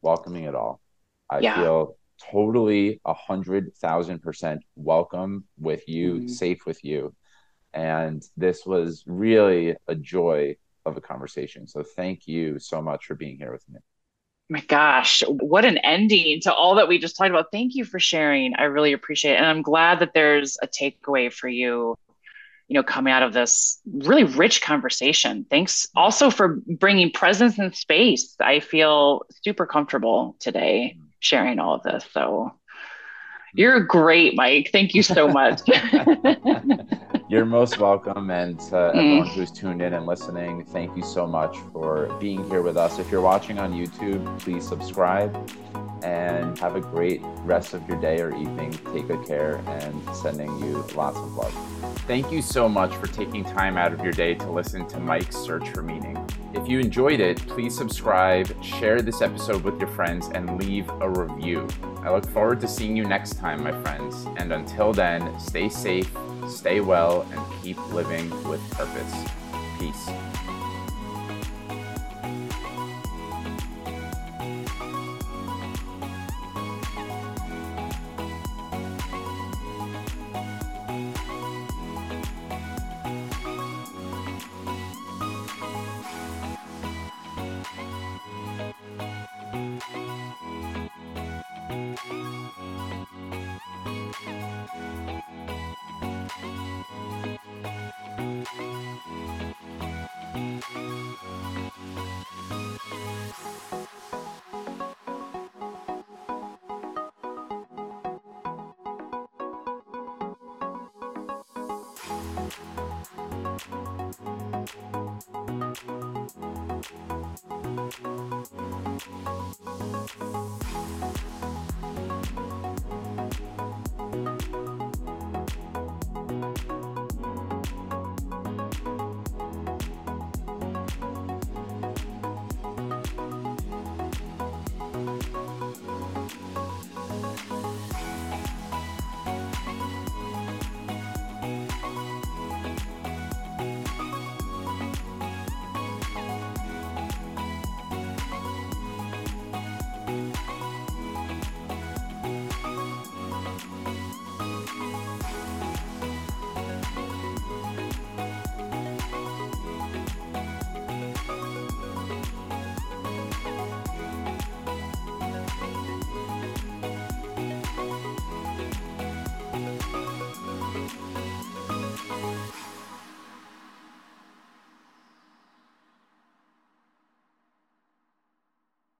welcoming 0.00 0.44
it 0.44 0.54
all. 0.54 0.80
I 1.28 1.40
yeah. 1.40 1.56
feel 1.56 1.96
totally 2.18 3.00
a 3.04 3.14
hundred 3.14 3.74
thousand 3.76 4.20
percent 4.20 4.62
welcome 4.76 5.44
with 5.58 5.88
you, 5.88 6.14
mm-hmm. 6.14 6.28
safe 6.28 6.64
with 6.66 6.82
you, 6.84 7.14
and 7.72 8.22
this 8.36 8.64
was 8.64 9.04
really 9.06 9.76
a 9.88 9.94
joy 9.94 10.56
of 10.86 10.96
a 10.96 11.00
conversation. 11.00 11.66
So 11.66 11.82
thank 11.82 12.26
you 12.26 12.58
so 12.58 12.82
much 12.82 13.06
for 13.06 13.14
being 13.14 13.36
here 13.36 13.52
with 13.52 13.68
me. 13.68 13.80
My 14.50 14.60
gosh, 14.60 15.22
what 15.26 15.64
an 15.64 15.78
ending 15.78 16.40
to 16.42 16.52
all 16.52 16.74
that 16.74 16.86
we 16.86 16.98
just 16.98 17.16
talked 17.16 17.30
about. 17.30 17.46
Thank 17.50 17.74
you 17.74 17.84
for 17.84 17.98
sharing. 17.98 18.54
I 18.56 18.64
really 18.64 18.92
appreciate 18.92 19.32
it. 19.32 19.36
And 19.36 19.46
I'm 19.46 19.62
glad 19.62 20.00
that 20.00 20.12
there's 20.12 20.58
a 20.62 20.66
takeaway 20.66 21.32
for 21.32 21.48
you, 21.48 21.96
you 22.68 22.74
know, 22.74 22.82
coming 22.82 23.12
out 23.12 23.22
of 23.22 23.32
this 23.32 23.80
really 23.90 24.24
rich 24.24 24.60
conversation. 24.60 25.46
Thanks 25.48 25.88
also 25.96 26.28
for 26.30 26.60
bringing 26.66 27.10
presence 27.10 27.58
and 27.58 27.74
space. 27.74 28.36
I 28.38 28.60
feel 28.60 29.22
super 29.42 29.64
comfortable 29.64 30.36
today 30.40 30.98
sharing 31.20 31.58
all 31.58 31.74
of 31.74 31.82
this. 31.82 32.04
So 32.12 32.52
you're 33.54 33.80
great, 33.80 34.34
Mike. 34.36 34.68
Thank 34.72 34.94
you 34.94 35.02
so 35.02 35.26
much. 35.26 35.62
You're 37.26 37.46
most 37.46 37.78
welcome. 37.78 38.30
And 38.30 38.60
to 38.60 38.74
mm. 38.74 38.88
everyone 38.90 39.28
who's 39.28 39.50
tuned 39.50 39.80
in 39.80 39.94
and 39.94 40.04
listening, 40.04 40.62
thank 40.66 40.94
you 40.94 41.02
so 41.02 41.26
much 41.26 41.56
for 41.72 42.14
being 42.20 42.46
here 42.50 42.60
with 42.60 42.76
us. 42.76 42.98
If 42.98 43.10
you're 43.10 43.22
watching 43.22 43.58
on 43.58 43.72
YouTube, 43.72 44.38
please 44.40 44.68
subscribe 44.68 45.34
and 46.02 46.58
have 46.58 46.76
a 46.76 46.82
great 46.82 47.22
rest 47.44 47.72
of 47.72 47.88
your 47.88 47.98
day 47.98 48.20
or 48.20 48.36
evening. 48.36 48.72
Take 48.92 49.08
good 49.08 49.26
care 49.26 49.56
and 49.66 50.14
sending 50.14 50.54
you 50.58 50.84
lots 50.94 51.16
of 51.16 51.34
love. 51.34 51.54
Thank 52.00 52.30
you 52.30 52.42
so 52.42 52.68
much 52.68 52.94
for 52.96 53.06
taking 53.06 53.42
time 53.42 53.78
out 53.78 53.94
of 53.94 54.00
your 54.00 54.12
day 54.12 54.34
to 54.34 54.50
listen 54.50 54.86
to 54.88 55.00
Mike's 55.00 55.36
Search 55.36 55.66
for 55.70 55.82
Meaning. 55.82 56.18
If 56.52 56.68
you 56.68 56.78
enjoyed 56.78 57.20
it, 57.20 57.38
please 57.46 57.74
subscribe, 57.74 58.62
share 58.62 59.00
this 59.00 59.22
episode 59.22 59.64
with 59.64 59.78
your 59.80 59.88
friends, 59.88 60.28
and 60.34 60.62
leave 60.62 60.86
a 61.00 61.08
review. 61.08 61.66
I 62.02 62.12
look 62.12 62.28
forward 62.28 62.60
to 62.60 62.68
seeing 62.68 62.94
you 62.94 63.04
next 63.04 63.38
time, 63.38 63.64
my 63.64 63.72
friends. 63.82 64.26
And 64.36 64.52
until 64.52 64.92
then, 64.92 65.40
stay 65.40 65.70
safe, 65.70 66.14
stay 66.48 66.80
well, 66.80 67.26
and 67.32 67.40
keep 67.62 67.78
living 67.92 68.30
with 68.48 68.60
purpose. 68.70 69.14
Peace. 69.78 70.43